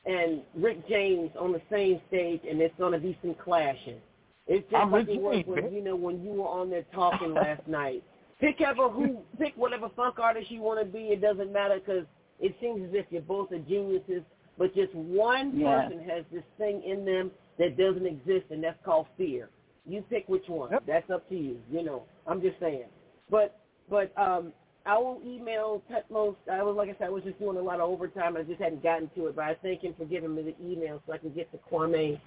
and 0.07 0.43
Rick 0.55 0.89
James 0.89 1.31
on 1.39 1.53
the 1.53 1.61
same 1.71 2.01
stage, 2.09 2.41
and 2.49 2.61
it's 2.61 2.75
going 2.79 2.93
to 2.93 2.99
be 2.99 3.19
some 3.21 3.35
clashing. 3.35 4.01
It's 4.47 4.65
just 4.71 4.83
I'm 4.83 4.91
like 4.91 5.09
it 5.09 5.21
was 5.21 5.45
when 5.47 5.73
you 5.73 5.83
know 5.83 5.97
when 5.97 6.23
you 6.23 6.31
were 6.31 6.49
on 6.49 6.71
there 6.71 6.85
talking 6.95 7.35
last 7.35 7.67
night. 7.67 8.03
Pick 8.41 8.61
ever 8.61 8.89
who, 8.89 9.19
pick 9.39 9.53
whatever 9.57 9.91
funk 9.97 10.19
artist 10.19 10.51
you 10.51 10.61
want 10.61 10.79
to 10.79 10.87
be. 10.87 11.07
It 11.09 11.21
doesn't 11.21 11.53
matter 11.53 11.81
because 11.85 12.07
it 12.41 12.57
seems 12.61 12.83
as 12.89 12.91
if 12.95 13.07
you're 13.11 13.23
both 13.23 13.53
are 13.53 13.59
geniuses, 13.61 14.23
but 14.59 14.75
just 14.75 14.95
one 14.95 15.59
Yeah. 15.59 15.89
person 15.89 16.05
has 16.09 16.25
this 16.33 16.45
thing 16.59 16.83
in 16.85 17.05
them 17.05 17.33
that 17.59 17.77
doesn't 17.77 18.07
exist, 18.07 18.47
and 18.51 18.63
that's 18.65 18.79
called 18.85 19.09
fear. 19.17 19.51
You 19.87 20.03
pick 20.11 20.29
which 20.29 20.49
one. 20.49 20.73
That's 20.87 21.09
up 21.11 21.29
to 21.31 21.37
you. 21.37 21.63
You 21.71 21.83
know, 21.85 22.05
I'm 22.27 22.43
just 22.43 22.61
saying. 22.61 22.89
But 23.31 23.59
but 23.91 24.13
um, 24.19 24.53
I 24.87 24.99
will 24.99 25.21
email 25.25 25.83
Tutmos. 25.91 26.37
I 26.51 26.63
was 26.63 26.77
like 26.77 26.91
I 26.91 26.95
said, 26.99 27.09
I 27.09 27.11
was 27.11 27.25
just 27.25 27.39
doing 27.39 27.57
a 27.59 27.63
lot 27.63 27.81
of 27.81 27.91
overtime. 27.91 28.37
I 28.37 28.43
just 28.45 28.61
hadn't 28.61 28.83
gotten 28.83 29.11
to 29.17 29.29
it, 29.29 29.37
but 29.37 29.45
I 29.45 29.55
thank 29.63 29.83
him 29.83 29.95
for 29.99 30.05
giving 30.07 30.35
me 30.35 30.43
the 30.43 30.57
email 30.65 31.03
so 31.07 31.13
I 31.15 31.19
can 31.19 31.33
get 31.35 31.51
to 31.53 31.59
Kwame 31.71 32.21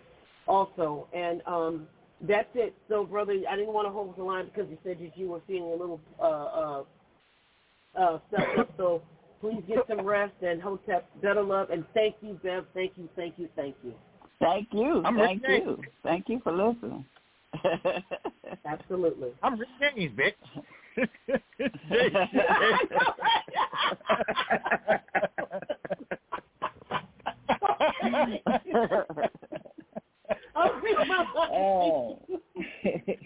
also. 0.48 1.07
And 1.14 1.41
um, 1.48 1.88
that's 2.22 2.49
it. 2.56 2.75
So, 2.90 3.06
brother, 3.06 3.33
I 3.49 3.56
didn't 3.56 3.73
want 3.73 3.88
to 3.88 3.91
hold 3.91 4.15
the 4.17 4.23
line 4.23 4.45
because 4.45 4.69
you 4.69 4.77
said 4.83 4.99
that 4.99 5.17
you 5.17 5.30
were 5.30 5.41
feeling 5.48 5.72
a 5.72 5.75
little 5.75 6.01
uh, 6.22 6.23
uh, 6.25 6.83
uh, 7.99 8.19
stuck. 8.30 8.67
So 8.77 9.03
please 9.41 9.61
get 9.67 9.79
some 9.89 10.05
rest 10.05 10.33
and 10.41 10.61
Hotep, 10.61 11.09
better 11.21 11.41
love, 11.41 11.71
and 11.71 11.83
thank 11.93 12.15
you, 12.21 12.39
Bev. 12.43 12.65
Thank 12.73 12.93
you, 12.95 13.09
thank 13.15 13.33
you, 13.37 13.49
thank 13.55 13.75
you. 13.83 13.93
Thank 14.39 14.69
you. 14.71 15.03
I'm 15.05 15.17
Thank 15.17 15.43
Rick 15.45 15.63
you. 15.65 15.81
Thank 16.03 16.29
you 16.29 16.39
for 16.43 16.51
listening. 16.51 17.05
Absolutely. 18.65 19.31
I'm 19.43 19.59
Rick 19.59 19.69
James, 19.79 20.17
bitch. 20.17 20.33
oh. 30.55 32.19
oh. 32.85 33.17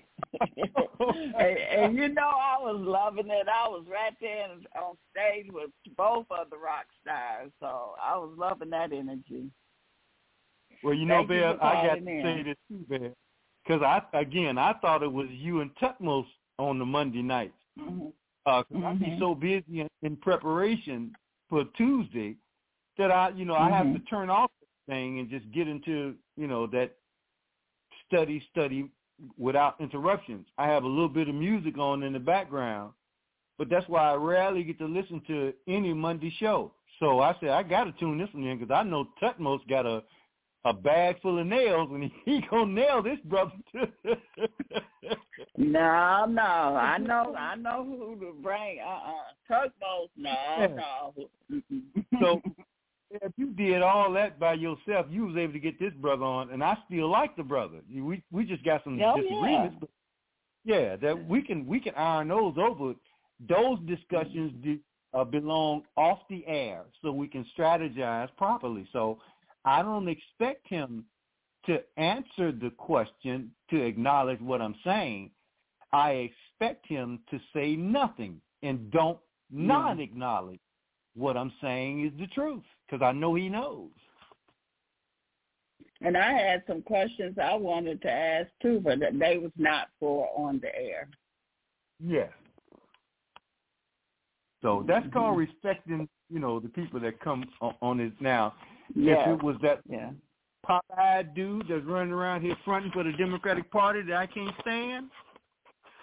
and, 1.37 1.57
and 1.57 1.95
you 1.97 2.09
know, 2.09 2.27
I 2.29 2.57
was 2.59 2.77
loving 2.79 3.29
it. 3.29 3.47
I 3.47 3.67
was 3.67 3.85
right 3.89 4.13
there 4.21 4.47
on 4.81 4.95
stage 5.11 5.47
with 5.51 5.69
both 5.97 6.25
of 6.29 6.49
the 6.49 6.57
rock 6.57 6.85
stars, 7.01 7.51
so 7.59 7.95
I 8.01 8.17
was 8.17 8.33
loving 8.37 8.69
that 8.71 8.91
energy. 8.91 9.49
Well, 10.83 10.93
you 10.93 11.05
know, 11.05 11.17
Thank 11.19 11.29
Bev, 11.29 11.57
I 11.61 11.87
got 11.87 11.93
to 11.95 11.97
in. 11.99 12.21
say 12.23 12.43
this 12.43 12.57
too, 12.69 12.85
Bev, 12.89 13.13
because 13.65 13.81
I 13.81 14.01
again 14.17 14.57
I 14.57 14.73
thought 14.81 15.03
it 15.03 15.11
was 15.11 15.27
you 15.29 15.61
and 15.61 15.71
Tutmos 15.77 16.25
on 16.59 16.79
the 16.79 16.85
Monday 16.85 17.21
nights. 17.21 17.57
Mm-hmm. 17.79 18.07
Uh, 18.45 18.61
'cause 18.63 18.83
I 18.85 18.93
be 18.93 19.15
so 19.19 19.33
busy 19.33 19.81
in, 19.81 19.87
in 20.03 20.15
preparation 20.17 21.11
for 21.49 21.65
Tuesday 21.75 22.35
that 22.97 23.11
I, 23.11 23.29
you 23.29 23.43
know, 23.43 23.55
I 23.55 23.71
have 23.71 23.91
to 23.93 23.99
Mhm. 23.99 24.07
turn 24.09 24.29
off 24.29 24.51
the 24.61 24.93
thing 24.93 25.19
and 25.19 25.29
just 25.29 25.49
get 25.51 25.67
into, 25.67 26.15
you 26.37 26.47
know, 26.47 26.67
that 26.67 26.95
study, 28.05 28.39
study 28.51 28.89
without 29.37 29.79
interruptions. 29.79 30.45
I 30.57 30.67
have 30.67 30.83
a 30.83 30.87
little 30.87 31.09
bit 31.09 31.29
of 31.29 31.35
music 31.35 31.77
on 31.77 32.03
in 32.03 32.13
the 32.13 32.19
background, 32.19 32.93
but 33.57 33.69
that's 33.69 33.87
why 33.87 34.11
I 34.11 34.15
rarely 34.15 34.63
get 34.63 34.77
to 34.79 34.85
listen 34.85 35.21
to 35.27 35.53
any 35.67 35.93
Monday 35.93 36.33
show. 36.39 36.71
So 36.99 37.19
I 37.19 37.35
said 37.39 37.49
I 37.49 37.63
got 37.63 37.85
to 37.85 37.91
tune 37.93 38.17
this 38.17 38.29
one 38.33 38.45
in 38.45 38.57
because 38.57 38.73
I 38.73 38.83
know 38.83 39.09
Tutmos 39.21 39.67
got 39.67 39.85
a 39.85 40.03
a 40.65 40.73
bag 40.73 41.21
full 41.21 41.37
of 41.37 41.45
nails 41.45 41.89
and 41.91 42.09
he 42.25 42.41
gonna 42.49 42.71
nail 42.71 43.01
this 43.03 43.19
brother. 43.25 43.51
No, 45.57 46.25
no, 46.27 46.41
I 46.41 46.97
know, 46.97 47.33
I 47.37 47.55
know 47.55 47.85
who 47.85 48.19
to 48.19 48.33
bring. 48.41 48.79
Uh, 48.79 48.89
uh 48.89 49.11
tugboats. 49.47 50.11
No, 50.17 50.33
Yeah. 50.59 50.67
no. 50.67 51.13
So 52.19 52.41
if 53.21 53.31
you 53.37 53.51
did 53.51 53.81
all 53.81 54.11
that 54.13 54.39
by 54.39 54.53
yourself, 54.53 55.07
you 55.09 55.25
was 55.25 55.35
able 55.37 55.53
to 55.53 55.59
get 55.59 55.79
this 55.79 55.93
brother 56.01 56.23
on, 56.23 56.49
and 56.51 56.63
I 56.63 56.77
still 56.85 57.09
like 57.09 57.35
the 57.35 57.43
brother. 57.43 57.79
We 57.93 58.23
we 58.31 58.45
just 58.45 58.63
got 58.63 58.83
some 58.83 58.99
Oh, 59.01 59.15
disagreements, 59.15 59.75
yeah. 59.75 59.79
but 59.79 59.89
yeah, 60.63 60.95
that 60.97 61.27
we 61.27 61.41
can 61.41 61.65
we 61.65 61.79
can 61.79 61.93
iron 61.95 62.29
those 62.29 62.55
over. 62.57 62.93
Those 63.49 63.79
discussions 63.85 64.53
do, 64.63 64.79
uh, 65.13 65.23
belong 65.23 65.83
off 65.97 66.19
the 66.29 66.45
air, 66.47 66.83
so 67.01 67.11
we 67.11 67.27
can 67.27 67.45
strategize 67.57 68.29
properly. 68.37 68.87
So 68.93 69.19
I 69.65 69.81
don't 69.81 70.07
expect 70.07 70.67
him 70.67 71.05
to 71.65 71.81
answer 71.97 72.51
the 72.51 72.71
question 72.77 73.51
to 73.69 73.81
acknowledge 73.81 74.39
what 74.39 74.61
I'm 74.61 74.75
saying. 74.85 75.31
I 75.91 76.31
expect 76.31 76.87
him 76.87 77.19
to 77.31 77.39
say 77.53 77.75
nothing 77.75 78.39
and 78.63 78.91
don't 78.91 79.19
not 79.51 79.99
acknowledge 79.99 80.59
what 81.15 81.37
I'm 81.37 81.51
saying 81.61 82.05
is 82.05 82.11
the 82.19 82.27
truth 82.27 82.63
because 82.87 83.03
I 83.03 83.11
know 83.11 83.35
he 83.35 83.49
knows. 83.49 83.89
And 86.01 86.17
I 86.17 86.33
had 86.33 86.63
some 86.67 86.81
questions 86.81 87.37
I 87.41 87.55
wanted 87.55 88.01
to 88.01 88.11
ask 88.11 88.49
too, 88.61 88.81
but 88.83 88.99
that 88.99 89.17
they 89.17 89.37
was 89.37 89.51
not 89.57 89.87
for 89.99 90.29
on 90.37 90.59
the 90.59 90.75
air. 90.75 91.07
Yes. 91.99 92.29
So 94.61 94.83
that's 94.87 95.05
mm-hmm. 95.05 95.13
called 95.13 95.37
respecting, 95.37 96.07
you 96.29 96.39
know, 96.39 96.59
the 96.59 96.69
people 96.69 96.99
that 96.99 97.19
come 97.21 97.45
on, 97.61 97.75
on 97.81 97.97
this 97.97 98.11
now. 98.19 98.53
Yeah. 98.93 99.33
If 99.33 99.39
it 99.39 99.43
was 99.43 99.55
that 99.61 99.81
Yeah. 99.89 100.11
pop-eyed 100.63 101.33
dude 101.33 101.67
that's 101.69 101.85
running 101.85 102.13
around 102.13 102.41
here 102.41 102.55
fronting 102.65 102.91
for 102.91 103.03
the 103.03 103.13
Democratic 103.13 103.71
Party 103.71 104.01
that 104.03 104.17
I 104.17 104.25
can't 104.27 104.55
stand, 104.61 105.09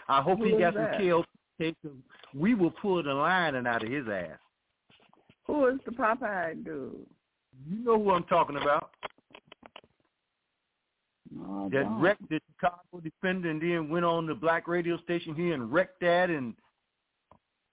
I 0.08 0.22
hope 0.22 0.38
Who 0.38 0.46
he 0.46 0.58
got 0.58 0.74
some 0.74 0.84
that? 0.84 1.24
Because 1.58 1.96
We 2.34 2.54
will 2.54 2.70
pull 2.70 3.02
the 3.02 3.12
lining 3.12 3.66
out 3.66 3.84
of 3.84 3.90
his 3.90 4.08
ass. 4.08 4.38
Who 5.52 5.66
is 5.66 5.80
the 5.84 5.90
Popeye 5.90 6.64
dude? 6.64 7.04
You 7.68 7.84
know 7.84 8.02
who 8.02 8.10
I'm 8.12 8.24
talking 8.24 8.56
about. 8.56 8.88
No, 11.30 11.68
that 11.70 11.82
don't. 11.82 12.00
wrecked 12.00 12.26
the 12.30 12.40
Chicago 12.54 13.02
Defender 13.04 13.50
and 13.50 13.60
then 13.60 13.90
went 13.90 14.06
on 14.06 14.26
the 14.26 14.34
black 14.34 14.66
radio 14.66 14.96
station 15.02 15.34
here 15.34 15.52
and 15.52 15.70
wrecked 15.70 16.00
that 16.00 16.30
and 16.30 16.54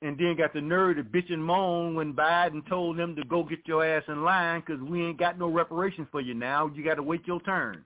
and 0.02 0.18
then 0.18 0.36
got 0.36 0.54
the 0.54 0.60
nerve 0.60 0.98
to 0.98 1.04
bitch 1.04 1.32
and 1.32 1.44
moan 1.44 1.96
when 1.96 2.12
Biden 2.14 2.68
told 2.68 2.98
them 2.98 3.16
to 3.16 3.24
go 3.24 3.44
get 3.44 3.60
your 3.66 3.86
ass 3.86 4.04
in 4.10 4.24
line 4.26 4.62
because 4.66 4.82
we 4.82 5.06
ain't 5.06 5.18
got 5.18 5.40
no 5.40 5.48
reparations 5.48 6.08
for 6.12 6.20
you 6.20 6.34
now. 6.34 6.70
You 6.76 6.84
got 6.84 6.96
to 6.96 7.04
wait 7.04 7.26
your 7.26 7.40
turn. 7.42 7.82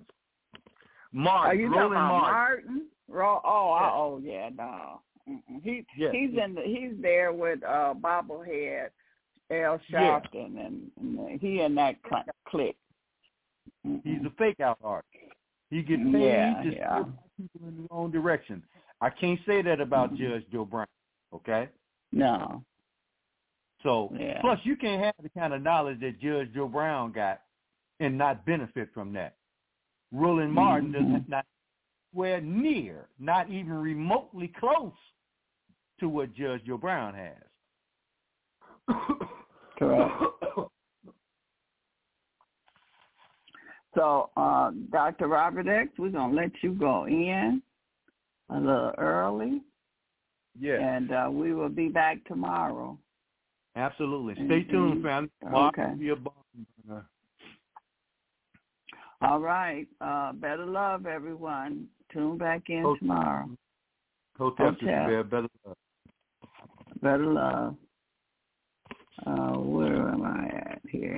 Martin, 1.12 1.52
Are 1.52 1.56
you 1.56 1.70
talking 1.70 1.92
about 1.92 2.22
Martin. 2.22 2.88
Ro- 3.08 3.42
oh, 3.46 3.72
I- 3.72 3.92
oh 3.94 4.20
yeah, 4.24 4.50
no. 4.58 5.02
Mm-mm. 5.30 5.62
He 5.64 5.86
Yeah. 5.96 6.12
he's 6.12 6.32
in 6.32 6.56
the, 6.56 6.62
he's 6.64 7.00
there 7.00 7.32
with 7.32 7.64
uh 7.64 7.94
bobblehead 7.94 8.88
Al 9.62 9.80
Yeah. 9.90 10.00
Sharpton 10.20 10.66
and, 10.66 10.92
and 11.00 11.40
he 11.42 11.62
and 11.62 11.78
that 11.78 11.96
cl- 12.10 12.24
clique. 12.48 12.78
He's 14.04 14.22
a 14.26 14.32
fake 14.38 14.60
out 14.60 14.78
artist. 14.84 15.10
He 15.70 15.82
gets 15.82 16.02
paid 16.04 16.22
Yeah, 16.24 16.64
to 16.64 16.72
yeah. 16.72 17.04
people 17.38 17.68
in 17.68 17.78
the 17.78 17.88
wrong 17.92 18.12
direction. 18.12 18.64
I 19.02 19.10
can't 19.10 19.40
say 19.46 19.62
that 19.62 19.80
about 19.82 20.14
Mm-hmm. 20.14 20.24
Judge 20.24 20.44
Joe 20.52 20.66
Brown. 20.66 20.88
Okay. 21.34 21.70
No. 22.12 22.64
So 23.82 24.14
Yeah. 24.18 24.40
plus 24.42 24.60
you 24.64 24.76
can't 24.78 25.04
have 25.04 25.16
the 25.22 25.30
kind 25.30 25.54
of 25.54 25.62
knowledge 25.62 26.00
that 26.02 26.20
Judge 26.22 26.54
Joe 26.54 26.68
Brown 26.68 27.12
got 27.12 27.42
and 28.00 28.18
not 28.18 28.46
benefit 28.46 28.90
from 28.94 29.12
that. 29.14 29.36
Roland 30.12 30.54
Martin 30.54 30.92
Mhm. 30.94 31.14
does 31.20 31.28
not 31.30 31.46
where 32.14 32.40
near, 32.40 33.08
not 33.18 33.50
even 33.50 33.74
remotely 33.74 34.48
close 34.60 34.94
to 36.00 36.08
what 36.08 36.34
Judge 36.36 36.64
Joe 36.66 36.78
Brown 36.78 37.16
has. 37.16 37.44
Correct. 39.84 40.14
So, 43.96 44.32
uh, 44.36 44.72
Dr. 44.92 45.28
Robert 45.28 45.68
X, 45.68 45.92
we're 46.00 46.10
gonna 46.10 46.34
let 46.34 46.50
you 46.64 46.72
go 46.74 47.06
in 47.06 47.62
a 48.50 48.60
little 48.60 48.92
early, 48.98 49.62
Yeah. 50.60 50.80
and 50.80 51.12
uh, 51.12 51.30
we 51.32 51.54
will 51.54 51.70
be 51.70 51.90
back 51.90 52.18
tomorrow. 52.26 52.98
Absolutely. 53.76 54.34
Stay 54.48 54.64
tuned, 54.64 55.04
Mhm. 55.04 55.04
fam. 55.04 55.32
Okay. 55.54 55.94
Be 55.96 56.12
bomb. 56.16 57.06
All 59.22 59.40
right. 59.40 59.88
Uh, 60.02 60.34
better 60.34 60.66
love, 60.66 61.06
everyone. 61.06 61.88
Tune 62.12 62.40
back 62.40 62.72
in 62.72 62.82
Hotep. 62.82 63.00
tomorrow. 63.00 63.50
Hotep, 64.40 64.80
Hotep. 64.82 65.30
Better 65.30 65.48
love. 65.66 65.78
Better 67.04 67.26
love. 67.28 67.76
Uh, 69.26 69.54
where 69.60 70.10
am 70.10 70.24
I 70.24 70.48
at 70.48 70.82
here? 70.90 71.18